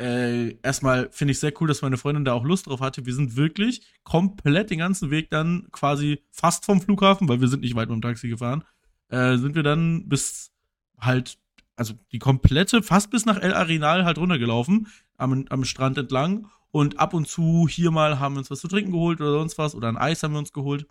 äh, 0.00 0.56
erstmal 0.62 1.10
finde 1.12 1.32
ich 1.32 1.40
sehr 1.40 1.52
cool, 1.60 1.68
dass 1.68 1.82
meine 1.82 1.98
Freundin 1.98 2.24
da 2.24 2.32
auch 2.32 2.44
Lust 2.44 2.66
drauf 2.66 2.80
hatte. 2.80 3.04
Wir 3.04 3.12
sind 3.14 3.36
wirklich 3.36 3.82
komplett 4.02 4.70
den 4.70 4.78
ganzen 4.78 5.10
Weg 5.10 5.28
dann 5.30 5.68
quasi 5.72 6.24
fast 6.30 6.64
vom 6.64 6.80
Flughafen, 6.80 7.28
weil 7.28 7.42
wir 7.42 7.48
sind 7.48 7.60
nicht 7.60 7.74
weit 7.74 7.90
mit 7.90 7.98
dem 7.98 8.02
Taxi 8.02 8.28
gefahren, 8.28 8.64
äh, 9.08 9.36
sind 9.36 9.54
wir 9.54 9.62
dann 9.62 10.08
bis 10.08 10.52
halt, 10.98 11.36
also 11.76 11.92
die 12.12 12.18
komplette, 12.18 12.82
fast 12.82 13.10
bis 13.10 13.26
nach 13.26 13.36
El 13.38 13.52
Arenal 13.52 14.06
halt 14.06 14.16
runtergelaufen, 14.16 14.86
am, 15.18 15.44
am 15.50 15.64
Strand 15.64 15.98
entlang. 15.98 16.46
Und 16.72 16.98
ab 16.98 17.12
und 17.14 17.28
zu 17.28 17.68
hier 17.68 17.90
mal 17.90 18.20
haben 18.20 18.36
wir 18.36 18.38
uns 18.38 18.50
was 18.50 18.60
zu 18.60 18.68
trinken 18.68 18.92
geholt 18.92 19.20
oder 19.20 19.32
sonst 19.32 19.58
was, 19.58 19.74
oder 19.74 19.88
ein 19.88 19.98
Eis 19.98 20.22
haben 20.22 20.32
wir 20.32 20.38
uns 20.38 20.52
geholt. 20.52 20.86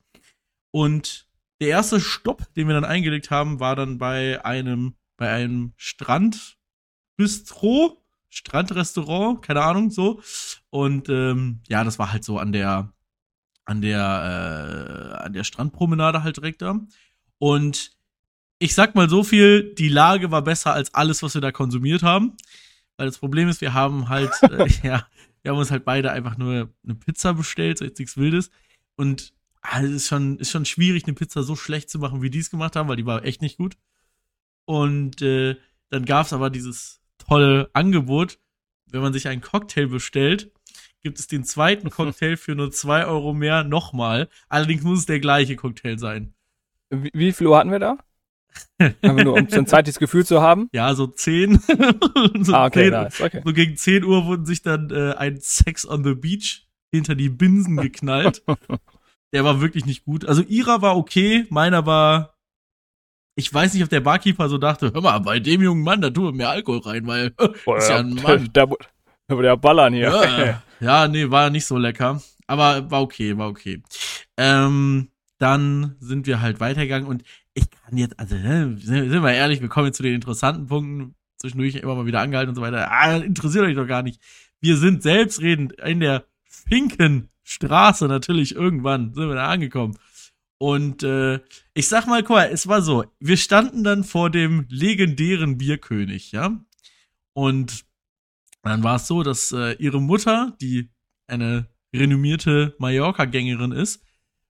Und 0.72 1.28
der 1.62 1.70
erste 1.70 2.00
Stopp, 2.00 2.54
den 2.54 2.68
wir 2.68 2.76
dann 2.76 2.86
eingelegt 2.86 3.32
haben, 3.32 3.60
war 3.60 3.76
dann 3.76 3.98
bei 3.98 4.46
einem, 4.46 4.94
bei 5.18 5.32
einem 5.32 5.74
Strandbistro 5.78 7.99
Strandrestaurant, 8.30 9.42
keine 9.42 9.62
Ahnung, 9.62 9.90
so. 9.90 10.22
Und 10.70 11.10
ähm, 11.10 11.62
ja, 11.68 11.84
das 11.84 12.00
war 12.00 12.12
halt 12.12 12.24
so 12.24 12.38
an 12.38 12.52
der, 12.52 12.94
an 13.66 13.82
der, 13.82 14.00
äh, 14.00 15.24
an 15.24 15.34
der 15.34 15.44
Strandpromenade 15.44 16.24
halt 16.24 16.38
direkt 16.38 16.62
da. 16.62 16.80
Und 17.40 17.92
ich 18.60 18.76
sag 18.76 18.96
mal 18.96 19.10
so 19.10 19.24
viel, 19.24 19.74
die 19.76 19.90
Lage 19.90 20.32
war 20.32 20.44
besser 20.44 20.74
als 20.74 20.94
alles, 20.94 21.24
was 21.24 21.34
wir 21.34 21.42
da 21.42 21.52
konsumiert 21.52 22.04
haben. 22.04 22.36
Weil 22.98 23.08
das 23.08 23.18
Problem 23.18 23.48
ist, 23.48 23.62
wir 23.62 23.74
haben 23.74 24.10
halt, 24.10 24.32
äh, 24.44 24.68
ja, 24.84 25.08
wir 25.42 25.52
haben 25.52 25.58
uns 25.58 25.72
halt 25.72 25.86
beide 25.86 26.12
einfach 26.12 26.38
nur 26.38 26.70
eine 26.84 26.96
Pizza 26.96 27.34
bestellt, 27.34 27.78
so 27.78 27.86
jetzt 27.86 27.98
nichts 27.98 28.18
Wildes. 28.18 28.52
Und 28.96 29.34
es 29.74 29.90
ist 29.90 30.08
schon, 30.08 30.38
ist 30.38 30.52
schon 30.52 30.66
schwierig, 30.66 31.06
eine 31.06 31.14
Pizza 31.14 31.44
so 31.44 31.56
schlecht 31.56 31.90
zu 31.90 32.00
machen, 32.00 32.22
wie 32.22 32.30
die 32.30 32.40
es 32.40 32.50
gemacht 32.50 32.76
haben, 32.76 32.90
weil 32.90 32.98
die 32.98 33.06
war 33.06 33.24
echt 33.24 33.42
nicht 33.42 33.58
gut. 33.58 33.78
Und 34.66 35.22
äh, 35.22 35.56
dann 35.90 36.06
gab's 36.06 36.34
aber 36.34 36.50
dieses 36.50 36.99
tolle 37.30 37.70
Angebot. 37.74 38.40
Wenn 38.92 39.02
man 39.02 39.14
sich 39.14 39.28
einen 39.28 39.42
Cocktail 39.42 39.88
bestellt, 39.88 40.52
gibt 41.02 41.20
es 41.20 41.28
den 41.28 41.44
zweiten 41.44 41.90
Cocktail 41.92 42.38
für 42.38 42.56
nur 42.56 42.72
zwei 42.72 43.06
Euro 43.06 43.34
mehr 43.34 43.64
nochmal. 43.64 44.30
Allerdings 44.48 44.84
muss 44.84 45.00
es 45.00 45.06
der 45.06 45.20
gleiche 45.20 45.56
Cocktail 45.56 45.98
sein. 45.98 46.34
Wie, 46.90 47.12
wie 47.14 47.32
viel 47.32 47.48
Uhr 47.48 47.58
hatten 47.58 47.72
wir 47.72 47.80
da? 47.80 47.98
Einfach 48.80 49.24
nur, 49.24 49.36
um 49.36 49.48
so 49.48 49.58
ein 49.58 49.68
zweites 49.68 50.00
Gefühl 50.00 50.26
zu 50.26 50.42
haben? 50.42 50.70
Ja, 50.74 50.96
so 50.96 51.06
zehn. 51.06 51.60
so 52.40 52.54
ah, 52.54 52.66
okay, 52.66 52.86
10, 52.86 52.90
nice, 52.92 53.22
okay. 53.22 53.42
So 53.46 53.54
gegen 53.54 53.78
10 53.78 54.04
Uhr 54.04 54.26
wurden 54.26 54.46
sich 54.46 54.64
dann 54.64 54.90
äh, 54.90 55.14
ein 55.14 55.40
Sex 55.40 55.88
on 55.88 56.04
the 56.04 56.16
Beach 56.16 56.68
hinter 56.92 57.14
die 57.14 57.30
Binsen 57.30 57.78
geknallt. 57.78 58.44
der 59.34 59.44
war 59.44 59.62
wirklich 59.62 59.86
nicht 59.86 60.04
gut. 60.06 60.26
Also 60.26 60.42
ihrer 60.42 60.82
war 60.82 60.98
okay, 60.98 61.46
meiner 61.50 61.86
war 61.86 62.39
ich 63.40 63.54
weiß 63.54 63.74
nicht, 63.74 63.84
ob 63.84 63.90
der 63.90 64.02
Barkeeper 64.02 64.50
so 64.50 64.58
dachte, 64.58 64.92
hör 64.94 65.02
mal, 65.02 65.20
bei 65.20 65.40
dem 65.40 65.62
jungen 65.62 65.84
Mann, 65.84 66.02
da 66.02 66.10
tun 66.10 66.26
wir 66.26 66.32
mehr 66.34 66.50
Alkohol 66.50 66.80
rein, 66.80 67.08
weil 67.08 67.32
Boah, 67.66 67.78
ist 67.78 67.90
ja 67.90 68.00
ein 68.00 68.14
Mann. 68.24 68.50
Da, 68.52 68.68
da 69.28 69.42
ja 69.42 69.56
ballern 69.56 69.94
hier. 69.94 70.10
Ja, 70.10 70.62
ja, 70.80 71.08
nee, 71.08 71.32
war 71.32 71.50
nicht 71.50 71.66
so 71.66 71.78
lecker. 71.78 72.22
Aber 72.48 72.92
war 72.92 73.02
okay, 73.02 73.38
war 73.38 73.48
okay. 73.48 73.82
Ähm, 74.38 75.10
dann 75.38 75.96
sind 76.00 76.28
wir 76.28 76.42
halt 76.42 76.60
weitergegangen 76.60 77.08
und 77.08 77.24
ich 77.54 77.70
kann 77.70 77.98
jetzt, 77.98 78.20
also 78.20 78.36
ne, 78.36 78.76
sind 78.78 79.24
wir 79.24 79.32
ehrlich, 79.32 79.62
wir 79.62 79.70
kommen 79.70 79.88
jetzt 79.88 79.98
zu 79.98 80.04
den 80.04 80.16
interessanten 80.16 80.68
Punkten, 80.68 81.16
zwischendurch 81.38 81.76
immer 81.76 81.96
mal 81.96 82.06
wieder 82.06 82.20
angehalten 82.20 82.50
und 82.50 82.56
so 82.56 82.62
weiter. 82.62 82.92
Ah, 82.92 83.16
interessiert 83.18 83.66
euch 83.66 83.76
doch 83.76 83.88
gar 83.88 84.04
nicht. 84.04 84.22
Wir 84.60 84.76
sind 84.76 85.02
selbstredend 85.02 85.74
in 85.80 86.02
der 86.02 86.26
Finkenstraße 86.44 88.08
natürlich 88.08 88.54
irgendwann 88.54 89.14
sind 89.14 89.30
wir 89.30 89.36
da 89.36 89.48
angekommen. 89.48 89.98
Und 90.60 91.04
äh, 91.04 91.40
ich 91.74 91.88
sag 91.88 92.06
mal, 92.06 92.22
guck 92.22 92.36
mal, 92.36 92.50
es 92.52 92.68
war 92.68 92.82
so, 92.82 93.06
wir 93.20 93.38
standen 93.38 93.84
dann 93.86 94.04
vor 94.04 94.30
dem 94.30 94.66
legendären 94.70 95.58
Bierkönig, 95.58 96.34
ja. 96.34 96.60
Und 97.34 97.86
dann 98.64 98.84
war 98.84 98.98
es 98.98 99.08
so, 99.08 99.24
dass 99.24 99.54
äh, 99.54 99.74
ihre 99.80 100.02
Mutter, 100.02 100.58
die 100.60 100.90
eine 101.28 101.70
renommierte 101.96 102.76
Mallorca-Gängerin 102.78 103.72
ist, 103.72 104.04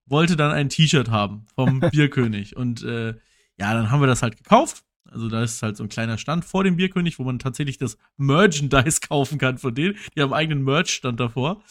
wollte 0.07 0.36
dann 0.36 0.51
ein 0.51 0.70
T-Shirt 0.70 1.10
haben 1.10 1.45
vom 1.53 1.80
Bierkönig. 1.91 2.55
Und 2.55 2.82
äh, 2.84 3.14
ja, 3.60 3.74
dann 3.74 3.91
haben 3.91 4.01
wir 4.01 4.07
das 4.07 4.24
halt 4.24 4.36
gekauft. 4.36 4.84
Also 5.05 5.28
da 5.28 5.43
ist 5.43 5.62
halt 5.62 5.78
so 5.78 5.84
ein 5.84 5.89
kleiner 5.89 6.18
Stand 6.18 6.43
vor 6.43 6.64
dem 6.64 6.76
Bierkönig, 6.76 7.20
wo 7.20 7.24
man 7.24 7.38
tatsächlich 7.38 7.78
das 7.78 7.99
Merchandise 8.18 8.99
kaufen 9.07 9.38
kann 9.38 9.60
von 9.60 9.76
denen. 9.76 9.95
Die 10.16 10.22
haben 10.22 10.34
einen 10.34 10.41
eigenen 10.41 10.64
Merch-Stand 10.64 11.20
davor. 11.20 11.62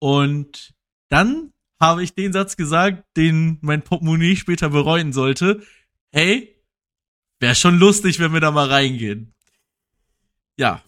Und 0.00 0.74
dann 1.08 1.52
habe 1.80 2.02
ich 2.02 2.14
den 2.14 2.32
Satz 2.32 2.56
gesagt, 2.56 3.04
den 3.16 3.58
mein 3.62 3.82
Portemonnaie 3.82 4.36
später 4.36 4.68
bereuen 4.68 5.12
sollte. 5.12 5.62
Hey, 6.12 6.54
wäre 7.40 7.54
schon 7.54 7.78
lustig, 7.78 8.20
wenn 8.20 8.32
wir 8.32 8.40
da 8.40 8.50
mal 8.50 8.68
reingehen. 8.68 9.34
Ja. 10.58 10.82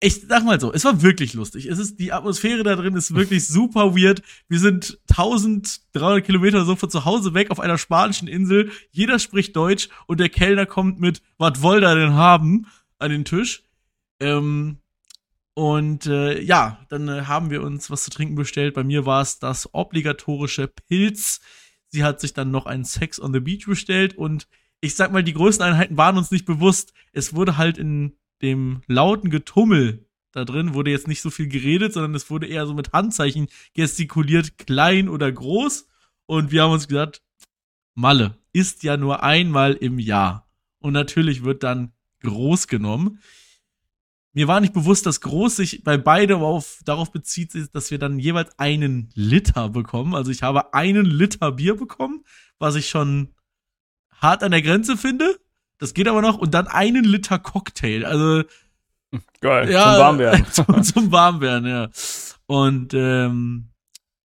Ich 0.00 0.20
sag 0.28 0.44
mal 0.44 0.60
so, 0.60 0.70
es 0.70 0.84
war 0.84 1.00
wirklich 1.00 1.32
lustig. 1.32 1.64
Es 1.64 1.78
ist, 1.78 1.98
die 1.98 2.12
Atmosphäre 2.12 2.62
da 2.62 2.76
drin 2.76 2.94
ist 2.94 3.14
wirklich 3.14 3.46
super 3.48 3.96
weird. 3.96 4.20
Wir 4.48 4.58
sind 4.58 4.98
1300 5.08 6.22
Kilometer 6.22 6.66
so 6.66 6.76
von 6.76 6.90
zu 6.90 7.06
Hause 7.06 7.32
weg 7.32 7.50
auf 7.50 7.58
einer 7.58 7.78
spanischen 7.78 8.28
Insel. 8.28 8.70
Jeder 8.90 9.18
spricht 9.18 9.56
Deutsch 9.56 9.88
und 10.06 10.20
der 10.20 10.28
Kellner 10.28 10.66
kommt 10.66 11.00
mit, 11.00 11.22
was 11.38 11.62
wollt 11.62 11.82
ihr 11.82 11.94
denn 11.94 12.12
haben, 12.12 12.66
an 12.98 13.10
den 13.10 13.24
Tisch. 13.24 13.64
Ähm, 14.20 14.78
und 15.54 16.06
äh, 16.06 16.40
ja, 16.40 16.84
dann 16.88 17.08
äh, 17.08 17.22
haben 17.22 17.50
wir 17.50 17.62
uns 17.62 17.88
was 17.88 18.04
zu 18.04 18.10
trinken 18.10 18.34
bestellt. 18.34 18.74
Bei 18.74 18.82
mir 18.82 19.06
war 19.06 19.22
es 19.22 19.38
das 19.38 19.72
obligatorische 19.72 20.66
Pilz. 20.66 21.40
Sie 21.88 22.02
hat 22.02 22.20
sich 22.20 22.34
dann 22.34 22.50
noch 22.50 22.66
einen 22.66 22.84
Sex 22.84 23.20
on 23.20 23.32
the 23.32 23.40
Beach 23.40 23.66
bestellt 23.66 24.18
und 24.18 24.48
ich 24.80 24.96
sag 24.96 25.12
mal, 25.12 25.22
die 25.22 25.32
größten 25.32 25.64
Einheiten 25.64 25.96
waren 25.96 26.18
uns 26.18 26.32
nicht 26.32 26.44
bewusst. 26.44 26.92
Es 27.12 27.34
wurde 27.34 27.56
halt 27.56 27.78
in 27.78 28.16
dem 28.42 28.82
lauten 28.86 29.30
Getummel 29.30 30.06
da 30.32 30.44
drin, 30.44 30.74
wurde 30.74 30.90
jetzt 30.90 31.06
nicht 31.06 31.22
so 31.22 31.30
viel 31.30 31.46
geredet, 31.46 31.92
sondern 31.92 32.14
es 32.16 32.28
wurde 32.28 32.48
eher 32.48 32.66
so 32.66 32.74
mit 32.74 32.92
Handzeichen 32.92 33.46
gestikuliert, 33.72 34.58
klein 34.58 35.08
oder 35.08 35.30
groß. 35.30 35.86
Und 36.26 36.50
wir 36.50 36.64
haben 36.64 36.72
uns 36.72 36.88
gesagt, 36.88 37.22
Malle 37.94 38.36
ist 38.52 38.82
ja 38.82 38.96
nur 38.96 39.22
einmal 39.22 39.74
im 39.74 40.00
Jahr. 40.00 40.48
Und 40.80 40.92
natürlich 40.92 41.44
wird 41.44 41.62
dann 41.62 41.92
groß 42.22 42.66
genommen 42.66 43.20
mir 44.34 44.48
war 44.48 44.60
nicht 44.60 44.72
bewusst, 44.72 45.06
dass 45.06 45.20
groß 45.20 45.56
sich 45.56 45.84
bei 45.84 45.96
beide 45.96 46.36
auf, 46.36 46.80
darauf 46.84 47.12
bezieht, 47.12 47.52
dass 47.72 47.92
wir 47.92 47.98
dann 47.98 48.18
jeweils 48.18 48.58
einen 48.58 49.10
Liter 49.14 49.68
bekommen. 49.68 50.14
Also 50.14 50.32
ich 50.32 50.42
habe 50.42 50.74
einen 50.74 51.06
Liter 51.06 51.52
Bier 51.52 51.76
bekommen, 51.76 52.24
was 52.58 52.74
ich 52.74 52.88
schon 52.88 53.32
hart 54.20 54.42
an 54.42 54.50
der 54.50 54.62
Grenze 54.62 54.96
finde. 54.96 55.38
Das 55.78 55.94
geht 55.94 56.08
aber 56.08 56.20
noch. 56.20 56.36
Und 56.36 56.52
dann 56.52 56.66
einen 56.66 57.04
Liter 57.04 57.38
Cocktail. 57.38 58.04
Also. 58.04 58.42
Geil. 59.40 59.70
Ja, 59.70 59.92
zum 59.92 60.00
Warmwerden. 60.00 60.46
zum, 60.50 60.82
zum 60.82 61.12
Warmwerden, 61.12 61.68
ja. 61.68 61.90
Und 62.46 62.92
ähm, 62.92 63.70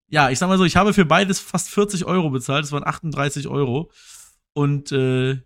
ja, 0.09 0.31
ich 0.31 0.39
sag 0.39 0.49
mal 0.49 0.57
so, 0.57 0.65
ich 0.65 0.77
habe 0.77 0.95
für 0.95 1.05
beides 1.05 1.39
fast 1.39 1.69
40 1.69 2.07
Euro 2.07 2.31
bezahlt. 2.31 2.65
Das 2.65 2.73
waren 2.73 2.87
38 2.87 3.47
Euro. 3.49 3.91
Und 4.55 4.91
äh, 4.91 5.43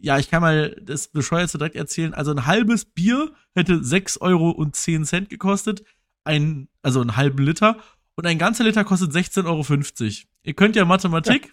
ja, 0.00 0.18
ich 0.18 0.30
kann 0.30 0.42
mal 0.42 0.76
das 0.82 1.08
Bescheuerte 1.08 1.58
direkt 1.58 1.76
erzählen. 1.76 2.14
Also 2.14 2.30
ein 2.32 2.46
halbes 2.46 2.84
Bier 2.84 3.32
hätte 3.54 3.82
6 3.82 4.18
Euro 4.18 4.50
und 4.50 4.76
10 4.76 5.04
Cent 5.04 5.30
gekostet. 5.30 5.84
Ein, 6.24 6.68
also 6.82 7.00
einen 7.00 7.16
halben 7.16 7.42
Liter. 7.42 7.78
Und 8.16 8.26
ein 8.26 8.38
ganzer 8.38 8.64
Liter 8.64 8.84
kostet 8.84 9.12
16,50 9.12 9.44
Euro. 9.46 10.28
Ihr 10.42 10.54
könnt 10.54 10.76
ja 10.76 10.84
Mathematik. 10.84 11.46
Ja. 11.46 11.52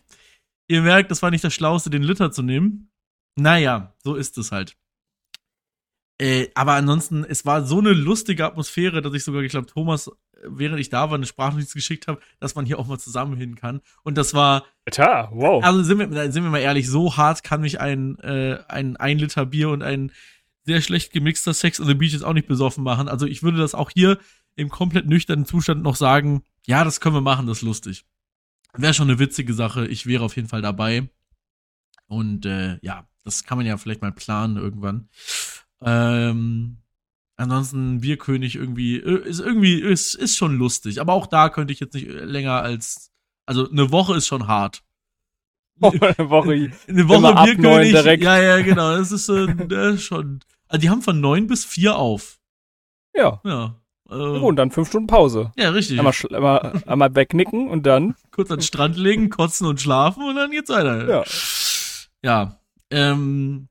Ihr 0.69 0.81
merkt, 0.81 1.11
das 1.11 1.21
war 1.21 1.31
nicht 1.31 1.43
das 1.43 1.53
Schlauste, 1.53 1.89
den 1.89 2.03
Liter 2.03 2.31
zu 2.31 2.41
nehmen. 2.41 2.91
Naja, 3.35 3.95
so 4.03 4.15
ist 4.15 4.37
es 4.37 4.51
halt. 4.51 4.75
Äh, 6.19 6.47
aber 6.55 6.73
ansonsten, 6.73 7.23
es 7.23 7.45
war 7.45 7.65
so 7.65 7.80
eine 7.80 7.93
lustige 7.93 8.45
Atmosphäre, 8.45 9.01
dass 9.01 9.13
ich 9.13 9.23
sogar, 9.23 9.43
ich 9.43 9.51
glaube, 9.51 9.67
Thomas, 9.67 10.09
während 10.43 10.80
ich 10.80 10.89
da 10.89 11.09
war, 11.09 11.15
eine 11.15 11.26
Sprachnotiz 11.26 11.73
geschickt 11.73 12.07
habe, 12.07 12.19
dass 12.39 12.55
man 12.55 12.65
hier 12.65 12.80
auch 12.80 12.88
mal 12.88 12.99
zusammen 12.99 13.38
hin 13.38 13.55
kann. 13.55 13.81
Und 14.03 14.18
das 14.18 14.34
war. 14.34 14.65
Alter, 14.85 15.30
wow. 15.31 15.64
Also 15.64 15.84
sind 15.84 15.99
wir, 15.99 16.31
sind 16.31 16.43
wir 16.43 16.49
mal 16.51 16.59
ehrlich, 16.59 16.89
so 16.89 17.18
hart 17.18 17.43
kann 17.43 17.61
mich 17.61 17.80
ein, 17.80 18.19
äh, 18.19 18.59
ein 18.68 18.97
ein 18.97 19.18
Liter 19.18 19.45
Bier 19.45 19.69
und 19.69 19.84
ein 19.84 20.11
sehr 20.65 20.81
schlecht 20.81 21.14
gemixter 21.14 21.53
Sex 21.53 21.80
on 21.80 21.88
the 21.88 21.93
Beach 21.93 22.14
jetzt 22.14 22.23
auch 22.23 22.34
nicht 22.34 22.47
besoffen 22.47 22.84
machen. 22.84 23.07
Also 23.07 23.26
ich 23.26 23.41
würde 23.41 23.57
das 23.57 23.73
auch 23.73 23.89
hier 23.93 24.19
im 24.55 24.69
komplett 24.69 25.07
nüchternen 25.07 25.45
Zustand 25.45 25.81
noch 25.81 25.95
sagen, 25.95 26.43
ja, 26.65 26.84
das 26.84 26.99
können 26.99 27.15
wir 27.15 27.22
machen, 27.22 27.47
das 27.47 27.59
ist 27.59 27.64
lustig. 27.64 28.05
Wäre 28.73 28.93
schon 28.93 29.09
eine 29.09 29.19
witzige 29.19 29.53
Sache. 29.53 29.88
Ich 29.88 30.05
wäre 30.05 30.23
auf 30.23 30.35
jeden 30.35 30.49
Fall 30.49 30.61
dabei. 30.61 31.09
Und 32.07 32.45
äh, 32.45 32.77
ja, 32.81 33.07
das 33.23 33.43
kann 33.43 33.57
man 33.57 33.65
ja 33.65 33.77
vielleicht 33.77 34.01
mal 34.01 34.11
planen 34.11 34.57
irgendwann. 34.57 35.09
Ähm, 35.81 36.77
ansonsten 37.38 38.01
Bierkönig 38.01 38.55
irgendwie 38.55 38.97
äh, 38.97 39.27
ist 39.27 39.39
irgendwie 39.39 39.80
ist, 39.80 40.15
ist 40.15 40.35
schon 40.35 40.57
lustig, 40.57 40.99
aber 40.99 41.14
auch 41.14 41.27
da 41.27 41.49
könnte 41.49 41.72
ich 41.72 41.80
jetzt 41.80 41.93
nicht 41.93 42.07
länger 42.07 42.61
als 42.61 43.11
also 43.45 43.69
eine 43.69 43.91
Woche 43.91 44.15
ist 44.15 44.27
schon 44.27 44.47
hart. 44.47 44.84
eine 45.81 46.30
Woche, 46.30 46.72
eine 46.88 47.07
Woche 47.07 47.45
Bierkönig. 47.45 47.91
Direkt. 47.91 48.23
Ja, 48.23 48.41
ja, 48.41 48.61
genau. 48.61 48.97
Das 48.97 49.11
ist 49.11 49.30
äh, 49.30 49.97
schon. 49.97 50.41
Also 50.68 50.81
die 50.81 50.89
haben 50.89 51.01
von 51.01 51.22
neun 51.22 51.47
bis 51.47 51.64
vier 51.64 51.95
auf. 51.97 52.39
Ja. 53.15 53.39
Ja. 53.45 53.76
Äh, 54.09 54.14
und 54.14 54.55
dann 54.55 54.72
fünf 54.72 54.89
Stunden 54.89 55.07
Pause. 55.07 55.51
Ja, 55.55 55.69
richtig. 55.69 55.99
Einmal, 55.99 56.14
einmal, 56.31 56.84
einmal 56.88 57.15
wegnicken 57.15 57.69
und 57.69 57.85
dann. 57.85 58.15
Kurz 58.31 58.51
an 58.51 58.57
den 58.57 58.64
Strand 58.64 58.97
legen, 58.97 59.30
kotzen 59.30 59.68
und 59.68 59.80
schlafen 59.80 60.23
und 60.23 60.35
dann 60.35 60.51
geht's 60.51 60.69
weiter. 60.69 61.07
Ja. 61.07 61.23
Ja. 62.23 62.59
Ähm, 62.89 63.69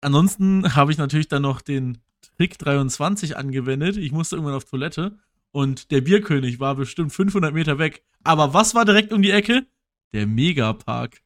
ansonsten 0.00 0.74
habe 0.74 0.92
ich 0.92 0.98
natürlich 0.98 1.28
dann 1.28 1.42
noch 1.42 1.60
den 1.60 1.98
Trick 2.38 2.58
23 2.58 3.36
angewendet. 3.36 3.96
Ich 3.96 4.12
musste 4.12 4.36
irgendwann 4.36 4.54
auf 4.54 4.64
Toilette 4.64 5.18
und 5.50 5.90
der 5.90 6.00
Bierkönig 6.00 6.60
war 6.60 6.76
bestimmt 6.76 7.12
500 7.12 7.52
Meter 7.52 7.78
weg. 7.78 8.02
Aber 8.22 8.54
was 8.54 8.74
war 8.74 8.84
direkt 8.84 9.12
um 9.12 9.22
die 9.22 9.32
Ecke? 9.32 9.66
Der 10.12 10.26
Megapark. 10.26 11.20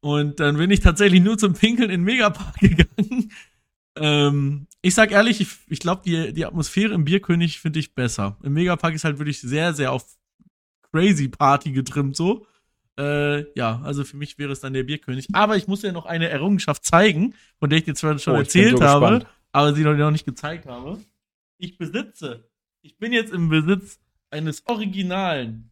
Und 0.00 0.40
dann 0.40 0.56
bin 0.56 0.70
ich 0.70 0.80
tatsächlich 0.80 1.20
nur 1.20 1.36
zum 1.38 1.52
Pinkeln 1.52 1.90
in 1.90 2.00
den 2.00 2.04
Megapark 2.04 2.54
gegangen. 2.60 3.32
Ähm, 3.96 4.66
ich 4.80 4.94
sag 4.94 5.10
ehrlich, 5.10 5.40
ich, 5.40 5.48
ich 5.68 5.80
glaube, 5.80 6.02
die, 6.04 6.32
die 6.32 6.46
Atmosphäre 6.46 6.94
im 6.94 7.04
Bierkönig 7.04 7.60
finde 7.60 7.80
ich 7.80 7.94
besser. 7.94 8.38
Im 8.42 8.54
Megapark 8.54 8.94
ist 8.94 9.04
halt 9.04 9.18
wirklich 9.18 9.40
sehr, 9.40 9.74
sehr 9.74 9.92
auf 9.92 10.06
Crazy 10.92 11.28
Party 11.28 11.72
getrimmt 11.72 12.16
so. 12.16 12.46
Äh, 12.98 13.44
ja, 13.58 13.80
also 13.84 14.04
für 14.04 14.16
mich 14.16 14.38
wäre 14.38 14.52
es 14.52 14.60
dann 14.60 14.72
der 14.72 14.84
Bierkönig. 14.84 15.28
Aber 15.32 15.56
ich 15.56 15.68
muss 15.68 15.82
ja 15.82 15.92
noch 15.92 16.06
eine 16.06 16.28
Errungenschaft 16.28 16.84
zeigen, 16.84 17.34
von 17.58 17.68
der 17.70 17.80
ich 17.80 17.84
dir 17.84 17.94
zwar 17.94 18.18
schon 18.18 18.34
Oh, 18.34 18.38
erzählt 18.38 18.78
so 18.78 18.84
habe, 18.84 19.06
gespannt. 19.06 19.26
Aber 19.58 19.74
sie 19.74 19.82
noch 19.82 20.10
nicht 20.10 20.24
gezeigt 20.24 20.66
habe. 20.66 21.00
Ich 21.58 21.76
besitze, 21.78 22.48
ich 22.82 22.96
bin 22.98 23.12
jetzt 23.12 23.32
im 23.32 23.48
Besitz 23.48 24.00
eines 24.30 24.64
originalen 24.66 25.70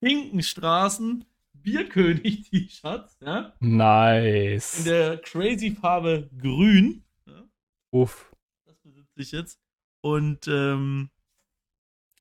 Finkenstraßen 0.00 1.24
Bierkönig-T-Shirts, 1.52 3.18
ja, 3.20 3.54
in 3.60 3.76
Nice. 3.76 4.84
der 4.84 5.18
crazy 5.18 5.72
Farbe 5.72 6.30
grün. 6.38 7.04
Ja, 7.26 7.42
Uff. 7.90 8.32
das 8.64 8.78
besitze 8.78 9.20
ich 9.20 9.32
jetzt. 9.32 9.60
Und 10.00 10.46
ähm, 10.48 11.10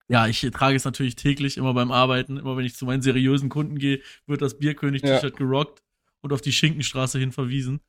ja, 0.07 0.28
ich 0.28 0.41
trage 0.41 0.76
es 0.76 0.84
natürlich 0.84 1.16
täglich, 1.16 1.57
immer 1.57 1.74
beim 1.74 1.91
Arbeiten, 1.91 2.38
immer 2.38 2.57
wenn 2.57 2.66
ich 2.66 2.76
zu 2.76 2.86
meinen 2.86 3.02
seriösen 3.02 3.49
Kunden 3.49 3.78
gehe, 3.78 4.02
wird 4.26 4.41
das 4.41 4.57
Bierkönig-T-Shirt 4.57 5.38
gerockt 5.38 5.84
und 6.22 6.34
auf 6.34 6.41
die 6.41 6.52
Schinkenstraße 6.52 7.20
hin 7.20 7.32
verwiesen. 7.32 7.82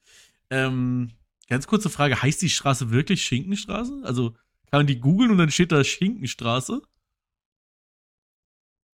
Ähm, 0.51 1.12
ganz 1.48 1.66
kurze 1.66 1.90
Frage, 1.90 2.20
heißt 2.23 2.43
die 2.43 2.51
Straße 2.51 2.90
wirklich 2.90 3.24
Schinkenstraße? 3.24 4.01
Also 4.05 4.31
kann 4.70 4.81
man 4.81 4.86
die 4.86 4.98
googeln 5.01 5.31
und 5.31 5.39
dann 5.39 5.51
steht 5.51 5.73
da 5.73 5.82
Schinkenstraße? 5.85 6.82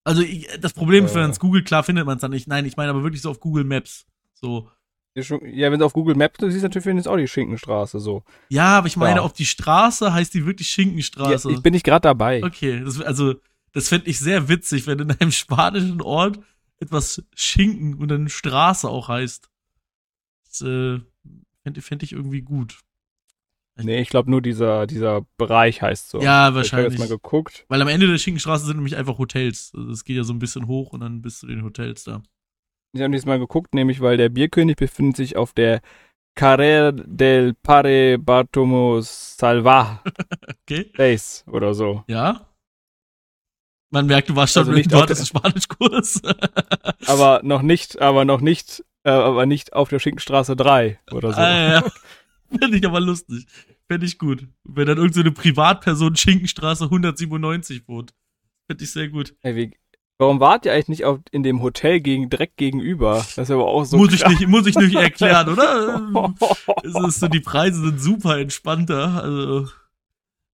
Also 0.05 0.23
ich, 0.23 0.49
das 0.61 0.73
Problem 0.73 1.05
ist, 1.05 1.15
wenn 1.15 1.21
Äh. 1.21 1.25
man 1.25 1.31
es 1.31 1.41
googelt, 1.41 1.67
klar 1.67 1.83
findet 1.85 2.07
man 2.07 2.17
es 2.17 2.21
dann 2.23 2.33
nicht. 2.33 2.49
Nein, 2.49 2.67
ich 2.67 2.77
meine 2.77 2.91
aber 2.91 3.03
wirklich 3.03 3.23
so 3.23 3.31
auf 3.31 3.41
Google 3.41 3.65
Maps. 3.65 4.05
So. 4.35 4.69
Ja, 5.15 5.71
wenn 5.71 5.79
du 5.79 5.85
auf 5.85 5.93
Google 5.93 6.15
Maps, 6.17 6.39
du 6.39 6.51
siehst 6.51 6.63
natürlich 6.63 6.85
findest 6.85 7.07
auch 7.07 7.17
die 7.19 7.29
Schinkenstraße 7.29 8.01
so. 8.01 8.25
Ja, 8.49 8.79
aber 8.79 8.87
ich 8.87 8.97
meine, 8.97 9.17
Ja. 9.17 9.23
auf 9.23 9.35
die 9.35 9.45
Straße 9.45 10.13
heißt 10.13 10.33
die 10.35 10.47
wirklich 10.47 10.69
Ja, 10.69 10.75
Schinkenstraße. 10.75 11.53
ich 11.53 11.63
bin 11.63 11.73
nicht 11.75 11.85
gerade 11.85 12.01
dabei. 12.03 12.43
Okay, 12.43 12.83
das, 12.83 13.01
also 13.01 13.35
das 13.73 13.89
fände 13.89 14.09
ich 14.09 14.19
sehr 14.19 14.49
witzig, 14.49 14.87
wenn 14.87 14.99
in 14.99 15.11
einem 15.11 15.31
spanischen 15.31 16.01
Ort 16.01 16.41
etwas 16.81 17.23
Schinken 17.37 17.95
und 17.95 18.09
dann 18.09 18.29
Straße 18.29 18.89
auch 18.89 19.09
heißt. 19.09 19.49
Das 20.47 20.61
äh, 20.63 21.01
fände 21.63 21.81
fänd 21.83 22.03
ich 22.03 22.13
irgendwie 22.13 22.43
gut. 22.43 22.81
Nee, 23.77 24.01
ich 24.01 24.11
glaube 24.11 24.31
nur 24.31 24.43
dieser, 24.43 24.87
dieser 24.87 25.27
Bereich 25.39 25.81
heißt 25.81 26.11
so. 26.11 26.19
Ja, 26.19 26.25
Ich 26.25 26.29
habe 26.29 26.57
wahrscheinlich. 26.57 26.93
jetzt 26.93 26.99
mal 27.01 27.09
geguckt. 27.09 27.65
Weil 27.69 27.81
am 27.81 27.89
Ende 27.89 28.07
der 28.07 28.19
Schinkenstraße 28.19 28.67
sind 28.67 28.77
nämlich 28.77 28.97
einfach 28.97 29.17
Hotels. 29.19 29.73
Also 29.75 29.91
es 29.91 30.05
geht 30.05 30.17
ja 30.17 30.25
so 30.25 30.35
ein 30.35 30.39
bisschen 30.39 30.67
hoch 30.67 30.93
und 30.93 31.01
dann 31.01 31.23
bist 31.23 31.43
du 31.43 31.47
den 31.47 31.65
Hotels 31.65 32.05
da. 32.05 32.23
Ich 32.93 33.01
habe 33.01 33.15
jetzt 33.15 33.25
mal 33.25 33.39
geguckt, 33.39 33.75
nämlich 33.75 34.01
weil 34.01 34.19
der 34.19 34.29
Bierkönig 34.29 34.77
befindet 34.77 35.17
sich 35.17 35.37
auf 35.37 35.55
der 35.55 35.81
Carrera 36.35 36.93
del 36.93 37.55
Pare 37.55 38.19
Bartomo 38.19 39.01
Salva 39.01 40.03
Okay? 40.67 40.93
Base 40.97 41.43
oder 41.51 41.73
so. 41.73 42.05
Ja? 42.09 42.47
Man 43.91 44.07
merkt, 44.07 44.29
du 44.31 44.37
warst 44.37 44.55
schon 44.55 44.61
Also 44.61 44.73
nicht 44.73 44.93
hattest 44.95 45.21
einen 45.21 45.27
Spanischkurs. 45.27 46.21
Aber 47.07 47.41
noch 47.43 47.63
nicht, 47.63 48.01
aber 48.01 48.25
noch 48.25 48.41
nicht, 48.41 48.85
äh, 49.05 49.11
aber 49.11 49.47
nicht 49.47 49.73
auf 49.73 49.89
der 49.89 49.99
Schinkenstraße 49.99 50.57
3 50.57 50.99
oder 51.11 51.33
so. 51.33 51.41
Ah, 51.41 51.73
ja. 51.73 51.85
Fände 52.59 52.77
ich 52.77 52.87
aber 52.87 53.01
lustig. 53.01 53.47
Fände 53.89 54.07
ich 54.07 54.19
gut. 54.19 54.47
Wenn 54.65 54.87
dann 54.87 54.99
irgendeine 54.99 55.15
so 55.15 55.21
eine 55.21 55.33
Privatperson 55.33 56.17
Schinkenstraße 56.17 56.85
197 56.85 57.89
wohnt. 57.89 58.13
Fände 58.67 58.85
ich 58.85 58.93
sehr 58.93 59.09
gut. 59.09 59.35
Ey, 59.43 59.57
wie, 59.57 59.77
warum 60.19 60.41
wart 60.41 60.67
ihr 60.67 60.73
eigentlich 60.73 60.89
nicht 60.89 61.05
auf, 61.05 61.21
in 61.31 61.43
dem 61.43 61.63
Hotel 61.63 62.01
gegen, 62.01 62.31
direkt 62.31 62.57
gegenüber? 62.57 63.17
Das 63.17 63.39
ist 63.39 63.51
aber 63.51 63.67
auch 63.67 63.85
so 63.85 63.97
muss, 63.97 64.13
ich 64.13 64.27
nicht, 64.27 64.47
muss 64.47 64.67
ich 64.67 64.77
nicht 64.77 64.95
erklären, 64.95 65.49
oder? 65.49 66.33
Es 66.85 66.95
ist 66.95 67.21
so, 67.21 67.29
die 67.29 67.41
Preise 67.41 67.81
sind 67.83 68.01
super 68.01 68.39
entspannter. 68.39 69.23
Also, 69.23 69.69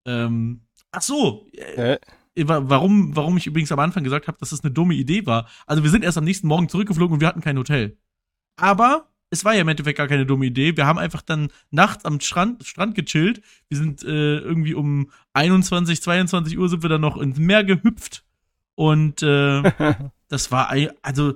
ähm, 0.07 0.62
ach 0.93 1.03
so. 1.03 1.47
Äh, 1.53 1.99
Hä? 1.99 1.99
warum, 2.45 3.16
warum 3.16 3.37
ich 3.37 3.47
übrigens 3.47 3.73
am 3.73 3.81
Anfang 3.81 4.05
gesagt 4.05 4.29
habe, 4.29 4.39
dass 4.39 4.53
es 4.53 4.62
eine 4.62 4.73
dumme 4.73 4.95
Idee 4.95 5.27
war. 5.27 5.49
Also 5.66 5.83
wir 5.83 5.91
sind 5.91 6.05
erst 6.05 6.19
am 6.19 6.25
nächsten 6.25 6.47
Morgen 6.47 6.69
zurückgeflogen 6.69 7.15
und 7.15 7.20
wir 7.20 7.29
hatten 7.29 7.41
kein 7.41 7.59
Hotel. 7.59 7.97
Aber 8.59 9.09
es 9.31 9.45
war 9.45 9.55
ja 9.55 9.61
im 9.61 9.69
Endeffekt 9.69 9.99
gar 9.99 10.09
keine 10.09 10.27
dumme 10.27 10.47
Idee. 10.47 10.77
Wir 10.77 10.87
haben 10.87 10.99
einfach 10.99 11.23
dann 11.23 11.49
nachts 11.71 12.05
am 12.05 12.21
Strand, 12.21 12.65
Strand 12.67 12.95
gechillt. 12.95 13.43
Wir 13.69 13.79
sind 13.79 14.03
äh, 14.03 14.39
irgendwie 14.39 14.75
um 14.75 15.11
21, 15.35 16.03
22 16.03 16.59
Uhr 16.59 16.69
sind 16.69 16.83
wir 16.83 16.89
dann 16.91 17.01
noch 17.01 17.17
ins 17.17 17.39
Meer 17.39 17.65
gehüpft. 17.65 18.25
Und 18.75 19.23
äh, 19.23 19.63
das 20.29 20.51
war, 20.51 20.73
also, 21.03 21.35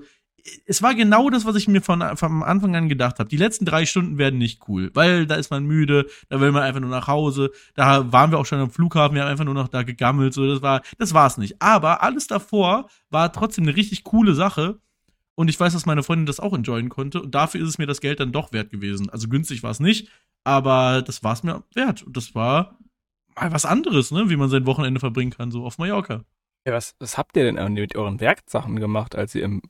es 0.66 0.82
war 0.82 0.94
genau 0.94 1.31
das, 1.31 1.44
was 1.44 1.57
ich 1.57 1.69
mir 1.69 1.82
von, 1.82 2.16
von 2.16 2.43
Anfang 2.43 2.74
an 2.74 2.89
gedacht 2.89 3.19
habe. 3.19 3.28
Die 3.28 3.36
letzten 3.36 3.65
drei 3.65 3.86
Stunden 3.86 4.19
werden 4.19 4.39
nicht 4.39 4.69
cool, 4.69 4.90
weil 4.94 5.27
da 5.27 5.36
ist 5.36 5.51
man 5.51 5.65
müde, 5.65 6.07
da 6.28 6.40
will 6.40 6.51
man 6.51 6.62
einfach 6.62 6.81
nur 6.81 6.90
nach 6.90 7.07
Hause. 7.07 7.51
Da 7.74 8.11
waren 8.12 8.31
wir 8.31 8.39
auch 8.39 8.47
schon 8.47 8.59
am 8.59 8.70
Flughafen, 8.70 9.15
wir 9.15 9.23
haben 9.23 9.31
einfach 9.31 9.44
nur 9.44 9.55
noch 9.55 9.69
da 9.69 9.82
gegammelt, 9.82 10.35
so, 10.35 10.47
das 10.47 10.62
war, 10.62 10.82
das 10.99 11.15
war's 11.15 11.39
nicht. 11.39 11.61
Aber 11.62 12.03
alles 12.03 12.27
davor 12.27 12.89
war 13.11 13.32
trotzdem 13.32 13.65
eine 13.65 13.77
richtig 13.77 14.03
coole 14.03 14.35
Sache. 14.35 14.81
Und 15.34 15.48
ich 15.48 15.59
weiß, 15.59 15.72
dass 15.72 15.86
meine 15.86 16.02
Freundin 16.02 16.26
das 16.26 16.40
auch 16.40 16.52
enjoyen 16.52 16.88
konnte. 16.88 17.22
Und 17.22 17.34
dafür 17.34 17.62
ist 17.62 17.68
es 17.68 17.78
mir 17.78 17.86
das 17.86 18.00
Geld 18.00 18.20
dann 18.20 18.32
doch 18.32 18.52
wert 18.52 18.70
gewesen. 18.70 19.09
Also 19.10 19.28
günstig 19.28 19.62
war 19.62 19.70
es 19.70 19.80
nicht, 19.80 20.09
aber 20.44 21.02
das 21.02 21.22
war 21.22 21.32
es 21.32 21.42
mir 21.42 21.62
wert. 21.74 22.02
Und 22.02 22.16
das 22.16 22.34
war 22.34 22.78
mal 23.36 23.52
was 23.52 23.64
anderes, 23.64 24.10
ne, 24.10 24.28
wie 24.28 24.36
man 24.36 24.50
sein 24.50 24.66
Wochenende 24.66 25.00
verbringen 25.00 25.30
kann, 25.30 25.50
so 25.50 25.64
auf 25.64 25.78
Mallorca. 25.78 26.24
Ja, 26.66 26.74
was, 26.74 26.94
was 26.98 27.18
habt 27.18 27.36
ihr 27.36 27.50
denn 27.50 27.72
mit 27.72 27.96
euren 27.96 28.20
Werksachen 28.20 28.78
gemacht, 28.78 29.16
als 29.16 29.34
ihr 29.34 29.44
im 29.44 29.62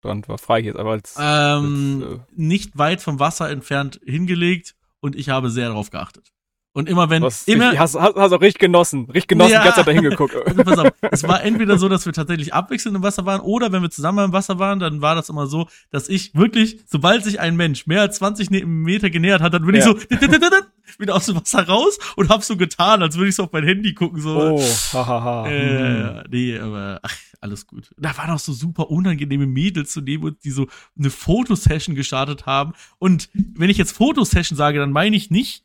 Strand 0.00 0.28
war? 0.28 0.38
Frage 0.38 0.60
ich 0.60 0.66
jetzt 0.66 0.78
aber 0.78 0.90
als. 0.90 1.14
ähm, 1.18 2.02
als, 2.02 2.14
äh, 2.14 2.20
nicht 2.34 2.76
weit 2.76 3.00
vom 3.00 3.20
Wasser 3.20 3.48
entfernt 3.50 4.00
hingelegt 4.04 4.74
und 5.00 5.16
ich 5.16 5.28
habe 5.28 5.48
sehr 5.48 5.68
darauf 5.68 5.90
geachtet. 5.90 6.33
Und 6.76 6.88
immer 6.88 7.08
wenn, 7.08 7.22
was, 7.22 7.44
immer, 7.46 7.72
ich, 7.72 7.78
hast, 7.78 7.94
hast, 7.94 8.16
hast 8.16 8.32
auch 8.32 8.40
richtig 8.40 8.58
genossen. 8.58 9.04
Richtig 9.04 9.28
genossen, 9.28 9.52
Ja. 9.52 9.60
die 9.60 9.64
ganze 9.66 9.76
Zeit 9.78 9.86
dahin 9.86 10.02
geguckt. 10.02 10.34
also 10.46 10.64
pass 10.64 10.78
auf, 10.78 10.90
es 11.12 11.22
war 11.22 11.42
entweder 11.44 11.78
so, 11.78 11.88
dass 11.88 12.04
wir 12.04 12.12
tatsächlich 12.12 12.52
abwechselnd 12.52 12.96
im 12.96 13.02
Wasser 13.04 13.24
waren 13.24 13.40
oder 13.42 13.70
wenn 13.70 13.80
wir 13.80 13.90
zusammen 13.90 14.24
im 14.24 14.32
Wasser 14.32 14.58
waren, 14.58 14.80
dann 14.80 15.00
war 15.00 15.14
das 15.14 15.28
immer 15.28 15.46
so, 15.46 15.68
dass 15.92 16.08
ich 16.08 16.34
wirklich, 16.34 16.80
sobald 16.86 17.22
sich 17.22 17.38
ein 17.38 17.54
Mensch 17.54 17.86
mehr 17.86 18.00
als 18.00 18.16
20 18.16 18.50
Ne- 18.50 18.66
Meter 18.66 19.08
genähert 19.08 19.40
hat, 19.40 19.54
dann 19.54 19.64
bin 19.64 19.76
ich 19.76 19.84
Ja. 19.84 19.92
so 19.92 19.98
wieder 20.98 21.14
aus 21.14 21.26
dem 21.26 21.36
Wasser 21.36 21.66
raus 21.66 21.98
und 22.16 22.28
hab 22.28 22.42
so 22.42 22.56
getan, 22.56 23.02
als 23.02 23.16
würde 23.16 23.28
ich 23.28 23.36
so 23.36 23.44
auf 23.44 23.52
mein 23.52 23.64
Handy 23.64 23.94
gucken, 23.94 24.20
so. 24.20 24.36
oh, 24.36 24.60
hahaha. 24.92 25.46
Hm. 25.48 25.52
Äh, 25.52 26.24
nee, 26.30 26.58
aber 26.58 26.98
ach, 27.02 27.14
alles 27.40 27.66
gut. 27.68 27.90
Da 27.98 28.16
waren 28.16 28.30
auch 28.30 28.38
so 28.38 28.52
super 28.52 28.90
unangenehme 28.90 29.46
Mädels 29.46 29.92
zu 29.92 30.00
neben 30.00 30.24
uns, 30.24 30.38
die 30.40 30.50
so 30.50 30.66
eine 30.98 31.10
Fotosession 31.10 31.94
gestartet 31.94 32.46
haben. 32.46 32.72
Und 32.98 33.28
wenn 33.32 33.70
ich 33.70 33.78
jetzt 33.78 33.92
Fotosession 33.92 34.56
sage, 34.56 34.78
dann 34.80 34.90
meine 34.92 35.14
ich 35.16 35.30
nicht 35.30 35.62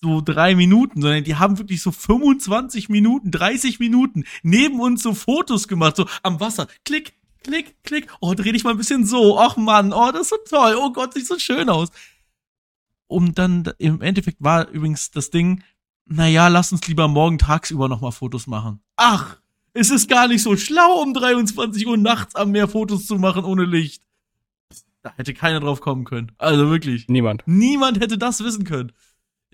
so 0.00 0.20
drei 0.20 0.54
Minuten, 0.54 1.00
sondern 1.00 1.24
die 1.24 1.36
haben 1.36 1.58
wirklich 1.58 1.82
so 1.82 1.90
25 1.90 2.88
Minuten, 2.88 3.30
30 3.30 3.80
Minuten 3.80 4.24
neben 4.42 4.80
uns 4.80 5.02
so 5.02 5.14
Fotos 5.14 5.68
gemacht, 5.68 5.96
so 5.96 6.06
am 6.22 6.40
Wasser. 6.40 6.68
Klick, 6.84 7.14
klick, 7.42 7.74
klick. 7.82 8.08
Oh, 8.20 8.34
dreh 8.34 8.52
dich 8.52 8.64
mal 8.64 8.70
ein 8.70 8.76
bisschen 8.76 9.06
so. 9.06 9.38
Ach 9.38 9.56
Mann, 9.56 9.92
oh, 9.92 10.10
das 10.12 10.22
ist 10.22 10.30
so 10.30 10.36
toll. 10.48 10.76
Oh 10.78 10.92
Gott, 10.92 11.14
sieht 11.14 11.26
so 11.26 11.38
schön 11.38 11.68
aus. 11.68 11.90
Und 13.08 13.38
dann 13.38 13.70
im 13.78 14.02
Endeffekt 14.02 14.38
war 14.42 14.68
übrigens 14.68 15.10
das 15.10 15.30
Ding, 15.30 15.62
naja, 16.06 16.48
lass 16.48 16.72
uns 16.72 16.86
lieber 16.86 17.08
morgen 17.08 17.38
tagsüber 17.38 17.88
nochmal 17.88 18.12
Fotos 18.12 18.46
machen. 18.46 18.80
Ach, 18.96 19.38
es 19.72 19.90
ist 19.90 20.08
gar 20.08 20.28
nicht 20.28 20.42
so 20.42 20.56
schlau, 20.56 21.02
um 21.02 21.14
23 21.14 21.86
Uhr 21.86 21.96
nachts 21.96 22.34
am 22.34 22.50
Meer 22.52 22.68
Fotos 22.68 23.06
zu 23.06 23.16
machen 23.16 23.44
ohne 23.44 23.64
Licht. 23.64 24.02
Da 25.02 25.12
hätte 25.16 25.34
keiner 25.34 25.60
drauf 25.60 25.80
kommen 25.80 26.04
können. 26.04 26.32
Also 26.38 26.68
wirklich. 26.68 27.08
Niemand. 27.08 27.42
Niemand 27.46 28.00
hätte 28.00 28.18
das 28.18 28.42
wissen 28.42 28.64
können. 28.64 28.92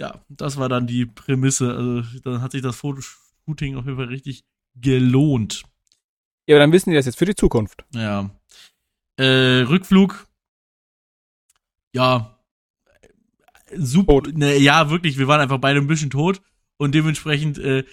Ja, 0.02 0.20
das 0.28 0.56
war 0.56 0.68
dann 0.68 0.88
die 0.88 1.06
Prämisse. 1.06 1.76
Also 1.76 2.02
dann 2.24 2.42
hat 2.42 2.50
sich 2.50 2.60
das 2.60 2.74
Fotoshooting 2.74 3.76
auf 3.76 3.84
jeden 3.84 3.96
Fall 3.96 4.08
richtig 4.08 4.42
gelohnt. 4.74 5.62
Ja, 6.48 6.56
aber 6.56 6.64
dann 6.64 6.72
wissen 6.72 6.90
die 6.90 6.96
das 6.96 7.06
jetzt 7.06 7.18
für 7.18 7.24
die 7.24 7.36
Zukunft. 7.36 7.84
Ja. 7.94 8.28
Äh, 9.16 9.62
Rückflug. 9.62 10.26
Ja. 11.94 12.36
Super. 13.76 14.22
Ne, 14.32 14.56
ja, 14.56 14.90
wirklich. 14.90 15.18
Wir 15.18 15.28
waren 15.28 15.40
einfach 15.40 15.58
beide 15.58 15.78
ein 15.78 15.86
bisschen 15.86 16.10
tot. 16.10 16.42
Und 16.78 16.96
dementsprechend, 16.96 17.58
äh, 17.58 17.84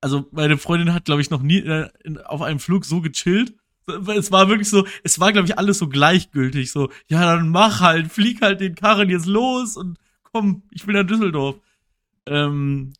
also 0.00 0.26
meine 0.32 0.58
Freundin 0.58 0.92
hat, 0.92 1.04
glaube 1.04 1.20
ich, 1.20 1.30
noch 1.30 1.42
nie 1.42 1.58
äh, 1.58 1.88
auf 2.24 2.42
einem 2.42 2.58
Flug 2.58 2.84
so 2.84 3.00
gechillt. 3.00 3.54
Es 4.08 4.32
war 4.32 4.48
wirklich 4.48 4.68
so, 4.68 4.88
es 5.04 5.20
war, 5.20 5.32
glaube 5.32 5.46
ich, 5.46 5.56
alles 5.56 5.78
so 5.78 5.88
gleichgültig. 5.88 6.72
So, 6.72 6.90
ja, 7.06 7.20
dann 7.20 7.50
mach 7.50 7.78
halt, 7.78 8.10
flieg 8.10 8.42
halt 8.42 8.60
den 8.60 8.74
Karren 8.74 9.08
jetzt 9.08 9.26
los 9.26 9.76
und 9.76 9.98
komm, 10.34 10.64
ich 10.70 10.84
bin 10.84 10.96
in 10.96 11.06
Düsseldorf. 11.06 11.56
Ähm, 12.26 12.92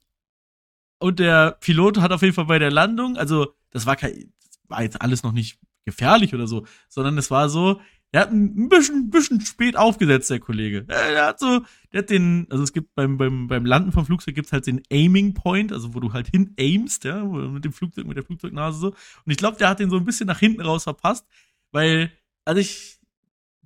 und 1.01 1.19
der 1.19 1.59
Pilot 1.61 1.98
hat 1.98 2.12
auf 2.12 2.23
jeden 2.23 2.35
Fall 2.35 2.47
bei 2.47 2.59
der 2.59 2.70
Landung, 2.70 3.16
also 3.19 3.55
das 3.70 3.85
war 3.85 3.97
kein, 3.97 4.32
das 4.43 4.59
war 4.69 4.82
jetzt 4.82 5.02
alles 5.02 5.23
noch 5.23 5.32
nicht 5.32 5.59
gefährlich 5.85 6.32
oder 6.35 6.47
so, 6.47 6.65
sondern 6.89 7.19
es 7.19 7.31
war 7.31 7.48
so, 7.51 7.81
Der 8.15 8.20
hat 8.20 8.31
ein 8.31 8.69
bisschen, 8.69 9.11
bisschen 9.11 9.40
spät 9.40 9.77
aufgesetzt, 9.77 10.31
der 10.31 10.39
Kollege. 10.39 10.85
Der 10.85 11.27
hat 11.27 11.40
so, 11.40 11.62
der 11.93 12.02
hat 12.02 12.11
den, 12.11 12.47
also 12.48 12.62
es 12.62 12.73
gibt 12.73 12.94
beim, 12.94 13.19
beim, 13.19 13.48
beim 13.48 13.66
Landen 13.66 13.90
vom 13.90 14.06
Flugzeug 14.06 14.36
gibt's 14.36 14.52
halt 14.52 14.69
den 14.69 14.82
Aiming 14.93 15.35
Point, 15.35 15.73
also 15.73 15.94
wo 15.94 16.01
du 16.01 16.12
halt 16.12 16.28
hin 16.28 16.55
aimst, 16.56 17.02
ja, 17.02 17.24
mit 17.24 17.65
dem 17.65 17.73
Flugzeug, 17.73 18.06
mit 18.06 18.16
der 18.16 18.23
Flugzeugnase 18.23 18.78
so. 18.78 18.89
Und 18.90 19.32
ich 19.32 19.36
glaube, 19.36 19.56
der 19.56 19.69
hat 19.69 19.81
den 19.81 19.90
so 19.90 19.97
ein 19.97 20.05
bisschen 20.05 20.28
nach 20.28 20.39
hinten 20.39 20.61
raus 20.61 20.85
verpasst, 20.85 21.27
weil, 21.73 22.12
also 22.44 22.61
ich, 22.61 23.01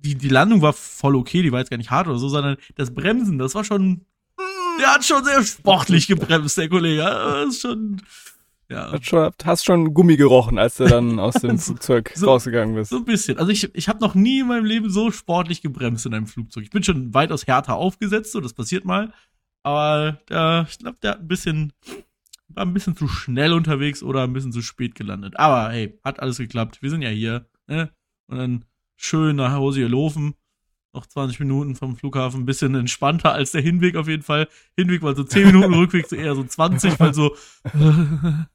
die, 0.01 0.15
die 0.15 0.29
Landung 0.29 0.61
war 0.61 0.73
voll 0.73 1.15
okay, 1.15 1.41
die 1.41 1.51
war 1.51 1.59
jetzt 1.59 1.69
gar 1.69 1.77
nicht 1.77 1.91
hart 1.91 2.07
oder 2.07 2.17
so, 2.17 2.29
sondern 2.29 2.57
das 2.75 2.93
Bremsen, 2.93 3.37
das 3.37 3.55
war 3.55 3.63
schon, 3.63 4.05
der 4.79 4.93
hat 4.93 5.05
schon 5.05 5.23
sehr 5.23 5.43
sportlich 5.43 6.07
gebremst, 6.07 6.57
der 6.57 6.69
Kollege. 6.69 7.01
Das 7.01 7.49
ist 7.49 7.61
schon, 7.61 8.01
ja. 8.69 8.91
Hast 8.91 9.05
schon, 9.07 9.31
hast 9.43 9.65
schon 9.65 9.93
Gummi 9.93 10.15
gerochen, 10.15 10.59
als 10.59 10.77
du 10.77 10.85
dann 10.85 11.19
aus 11.19 11.35
dem 11.35 11.57
Flugzeug 11.59 12.11
so, 12.15 12.27
rausgegangen 12.27 12.75
bist. 12.75 12.91
So 12.91 12.97
ein 12.97 13.05
bisschen. 13.05 13.37
Also 13.39 13.51
ich, 13.51 13.73
ich 13.73 13.89
habe 13.89 13.99
noch 13.99 14.13
nie 14.13 14.41
in 14.41 14.47
meinem 14.47 14.65
Leben 14.65 14.89
so 14.91 15.11
sportlich 15.11 15.61
gebremst 15.61 16.05
in 16.05 16.13
einem 16.13 16.27
Flugzeug. 16.27 16.63
Ich 16.63 16.69
bin 16.69 16.83
schon 16.83 17.13
weitaus 17.13 17.47
härter 17.47 17.75
aufgesetzt, 17.75 18.31
so 18.31 18.39
das 18.39 18.53
passiert 18.53 18.85
mal. 18.85 19.11
Aber 19.63 20.19
der, 20.29 20.67
ich 20.69 20.77
glaube, 20.77 20.97
der 21.01 21.11
hat 21.11 21.19
ein 21.21 21.27
bisschen, 21.27 21.73
war 22.47 22.65
ein 22.65 22.73
bisschen 22.73 22.95
zu 22.95 23.07
schnell 23.07 23.53
unterwegs 23.53 24.03
oder 24.03 24.23
ein 24.23 24.33
bisschen 24.33 24.51
zu 24.51 24.61
spät 24.61 24.93
gelandet. 24.93 25.37
Aber 25.37 25.71
hey, 25.71 25.99
hat 26.03 26.19
alles 26.19 26.37
geklappt. 26.37 26.81
Wir 26.81 26.91
sind 26.91 27.01
ja 27.01 27.09
hier. 27.09 27.47
Ne? 27.67 27.89
Und 28.27 28.37
dann 28.37 28.65
schön 28.99 29.37
nach 29.37 29.53
Hause 29.53 29.81
gelaufen. 29.81 30.35
Noch 30.93 31.05
20 31.05 31.39
Minuten 31.39 31.75
vom 31.75 31.95
Flughafen, 31.95 32.41
ein 32.41 32.45
bisschen 32.45 32.73
entspannter 32.73 33.31
als 33.31 33.51
der 33.51 33.61
Hinweg 33.61 33.95
auf 33.95 34.07
jeden 34.07 34.23
Fall. 34.23 34.47
Hinweg 34.75 35.03
war 35.03 35.15
so 35.15 35.23
10 35.23 35.47
Minuten, 35.47 35.73
Rückweg 35.75 36.07
so 36.07 36.15
eher 36.15 36.35
so 36.35 36.43
20, 36.43 36.99
weil 36.99 37.13
so 37.13 37.35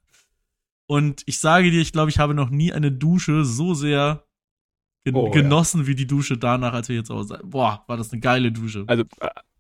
Und 0.87 1.23
ich 1.27 1.41
sage 1.41 1.71
dir, 1.71 1.81
ich 1.81 1.93
glaube, 1.93 2.11
ich 2.11 2.19
habe 2.19 2.35
noch 2.35 2.51
nie 2.51 2.73
eine 2.73 2.93
Dusche 2.93 3.45
so 3.45 3.75
sehr 3.75 4.25
gen 5.05 5.15
oh, 5.15 5.31
genossen 5.31 5.83
ja. 5.83 5.87
wie 5.87 5.95
die 5.95 6.07
Dusche 6.07 6.37
danach, 6.37 6.73
als 6.73 6.89
wir 6.89 6.97
jetzt 6.97 7.11
aus. 7.11 7.29
Boah, 7.43 7.85
war 7.87 7.97
das 7.97 8.13
eine 8.13 8.21
geile 8.21 8.53
Dusche. 8.53 8.85
Also, 8.87 9.05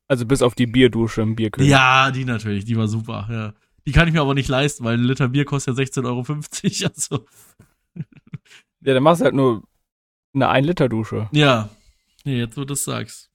also 0.07 0.27
bis 0.27 0.43
auf 0.43 0.55
die 0.55 0.67
Bierdusche 0.67 1.23
im 1.23 1.35
Bierkönig. 1.35 1.71
Ja, 1.71 2.11
die 2.11 2.25
natürlich, 2.25 2.65
die 2.65 2.77
war 2.77 2.89
super, 2.89 3.29
ja. 3.31 3.55
Die 3.87 3.93
kann 3.93 4.09
ich 4.09 4.15
mir 4.15 4.23
aber 4.23 4.35
nicht 4.35 4.49
leisten, 4.49 4.85
weil 4.85 4.97
ein 4.97 5.05
Liter 5.05 5.29
Bier 5.29 5.45
kostet 5.45 5.79
ja 5.79 5.85
16,50 5.85 6.05
Euro. 6.07 6.25
Also. 6.97 7.27
Ja, 8.81 8.95
dann 8.95 9.03
machst 9.03 9.21
du 9.21 9.25
halt 9.27 9.35
nur 9.35 9.63
eine 10.35 10.49
1-Liter-Dusche. 10.51 11.29
Ja. 11.33 11.71
Nee, 12.25 12.39
jetzt 12.39 12.57
wo 12.57 12.63
du 12.63 12.67
das 12.67 12.85
sagst. 12.85 13.31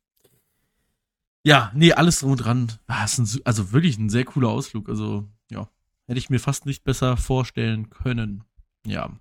Ja, 1.43 1.71
nee, 1.73 1.93
alles 1.93 2.19
drum 2.19 2.31
und 2.31 2.37
dran. 2.37 2.71
Ah, 2.87 3.07
also 3.45 3.71
wirklich 3.71 3.97
ein 3.97 4.09
sehr 4.09 4.25
cooler 4.25 4.49
Ausflug. 4.49 4.89
Also, 4.89 5.27
ja. 5.49 5.69
Hätte 6.07 6.19
ich 6.19 6.29
mir 6.29 6.39
fast 6.39 6.65
nicht 6.65 6.83
besser 6.83 7.17
vorstellen 7.17 7.89
können. 7.89 8.43
Ja. 8.85 9.11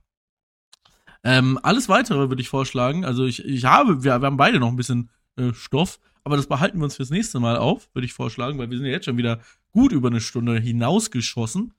Ähm, 1.23 1.59
alles 1.63 1.89
weitere 1.89 2.29
würde 2.29 2.41
ich 2.41 2.49
vorschlagen. 2.49 3.05
Also 3.05 3.27
ich, 3.27 3.45
ich 3.45 3.65
habe, 3.65 4.05
wir, 4.05 4.21
wir 4.21 4.27
haben 4.27 4.37
beide 4.37 4.59
noch 4.59 4.69
ein 4.69 4.77
bisschen 4.77 5.11
äh, 5.37 5.53
Stoff, 5.53 6.01
aber 6.25 6.37
das 6.37 6.47
behalten 6.47 6.79
wir 6.79 6.85
uns 6.85 6.97
fürs 6.97 7.11
nächste 7.11 7.41
Mal 7.41 7.57
auf, 7.57 7.89
würde 7.95 8.07
ich 8.07 8.13
vorschlagen, 8.13 8.59
weil 8.59 8.71
wir 8.71 8.79
sind 8.79 8.87
ja 8.87 8.93
jetzt 8.93 9.05
schon 9.05 9.17
wieder 9.17 9.41
gut 9.73 9.93
über 9.93 10.09
eine 10.09 10.21
Stunde 10.21 10.59
hinausgeschossen. 10.59 11.75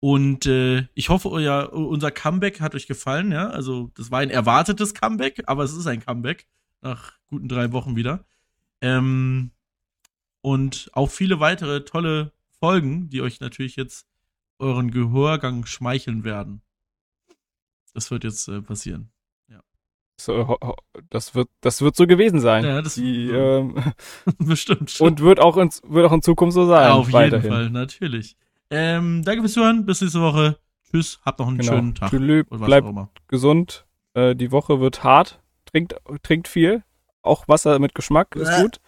Und 0.00 0.46
äh, 0.46 0.86
ich 0.94 1.08
hoffe, 1.08 1.30
euer, 1.30 1.72
unser 1.72 2.10
Comeback 2.10 2.60
hat 2.60 2.74
euch 2.74 2.86
gefallen, 2.86 3.32
ja. 3.32 3.48
Also, 3.48 3.90
das 3.96 4.10
war 4.10 4.20
ein 4.20 4.30
erwartetes 4.30 4.94
Comeback, 4.94 5.42
aber 5.46 5.64
es 5.64 5.72
ist 5.72 5.86
ein 5.86 6.04
Comeback 6.04 6.46
nach 6.82 7.14
guten 7.26 7.48
drei 7.48 7.72
Wochen 7.72 7.96
wieder. 7.96 8.24
Ähm, 8.80 9.50
und 10.40 10.90
auch 10.92 11.10
viele 11.10 11.40
weitere 11.40 11.84
tolle 11.84 12.32
Folgen, 12.60 13.10
die 13.10 13.22
euch 13.22 13.40
natürlich 13.40 13.76
jetzt 13.76 14.06
euren 14.58 14.90
Gehörgang 14.90 15.66
schmeicheln 15.66 16.24
werden. 16.24 16.62
Das 17.94 18.10
wird 18.10 18.24
jetzt 18.24 18.48
äh, 18.48 18.62
passieren. 18.62 19.10
Ja. 19.48 19.60
So, 20.20 20.56
das 21.10 21.34
wird, 21.34 21.48
das 21.60 21.80
wird 21.80 21.96
so 21.96 22.06
gewesen 22.06 22.40
sein. 22.40 22.64
Ja, 22.64 22.82
das 22.82 22.94
Die, 22.94 23.28
ähm, 23.30 23.74
bestimmt. 24.38 24.90
Stimmt. 24.90 25.10
Und 25.10 25.20
wird 25.20 25.40
auch, 25.40 25.56
in, 25.56 25.70
wird 25.84 26.06
auch 26.06 26.12
in 26.12 26.22
Zukunft 26.22 26.54
so 26.54 26.66
sein. 26.66 26.88
Ja, 26.88 26.94
auf 26.94 27.12
weiterhin. 27.12 27.42
jeden 27.42 27.54
Fall, 27.54 27.70
natürlich. 27.70 28.36
Ähm, 28.70 29.22
danke 29.24 29.42
fürs 29.42 29.52
Zuhören. 29.52 29.86
Bis 29.86 30.00
nächste 30.00 30.20
Woche. 30.20 30.58
Tschüss. 30.90 31.20
Habt 31.24 31.38
noch 31.38 31.48
einen 31.48 31.58
genau. 31.58 31.72
schönen 31.72 31.94
Tag. 31.94 32.10
Tschüss, 32.10 32.44
bleibt 32.48 32.88
gesund. 33.28 33.86
Äh, 34.14 34.34
die 34.34 34.52
Woche 34.52 34.80
wird 34.80 35.04
hart. 35.04 35.40
Trinkt, 35.66 35.94
trinkt 36.22 36.48
viel. 36.48 36.82
Auch 37.22 37.46
Wasser 37.48 37.78
mit 37.78 37.94
Geschmack 37.94 38.36
ist 38.36 38.48
äh. 38.48 38.62
gut. 38.62 38.80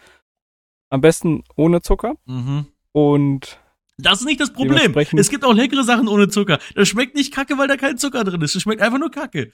Am 0.89 1.01
besten 1.01 1.45
ohne 1.57 1.83
Zucker. 1.83 2.15
Mhm. 2.27 2.67
Und 2.93 3.61
das 3.99 4.21
ist 4.21 4.27
nicht 4.27 4.41
das 4.41 4.53
Problem. 4.53 4.95
Es 4.97 5.31
gibt 5.31 5.45
auch 5.45 5.53
leckere 5.53 5.85
Sachen 5.85 6.09
ohne 6.09 6.29
Zucker. 6.29 6.59
Das 6.75 6.89
schmeckt 6.89 7.15
nicht 7.15 7.33
kacke, 7.33 7.59
weil 7.59 7.69
da 7.69 7.77
kein 7.77 7.99
Zucker 7.99 8.25
drin 8.25 8.41
ist. 8.41 8.55
Das 8.55 8.63
schmeckt 8.63 8.81
einfach 8.81 8.99
nur 8.99 9.11
kacke. 9.11 9.53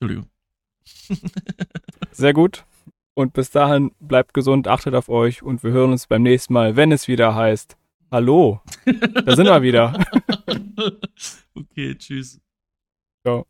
Entschuldigung. 0.00 0.30
Sehr 2.12 2.32
gut. 2.32 2.64
Und 3.14 3.34
bis 3.34 3.50
dahin 3.50 3.92
bleibt 4.00 4.32
gesund, 4.32 4.68
achtet 4.68 4.94
auf 4.94 5.08
euch 5.08 5.42
und 5.42 5.62
wir 5.62 5.72
hören 5.72 5.92
uns 5.92 6.06
beim 6.06 6.22
nächsten 6.22 6.54
Mal, 6.54 6.76
wenn 6.76 6.92
es 6.92 7.08
wieder 7.08 7.34
heißt. 7.34 7.76
Hallo. 8.12 8.60
Da 9.24 9.34
sind 9.34 9.46
wir 9.46 9.62
wieder. 9.62 9.94
okay, 11.54 11.96
tschüss. 11.96 12.38
Ciao. 13.24 13.46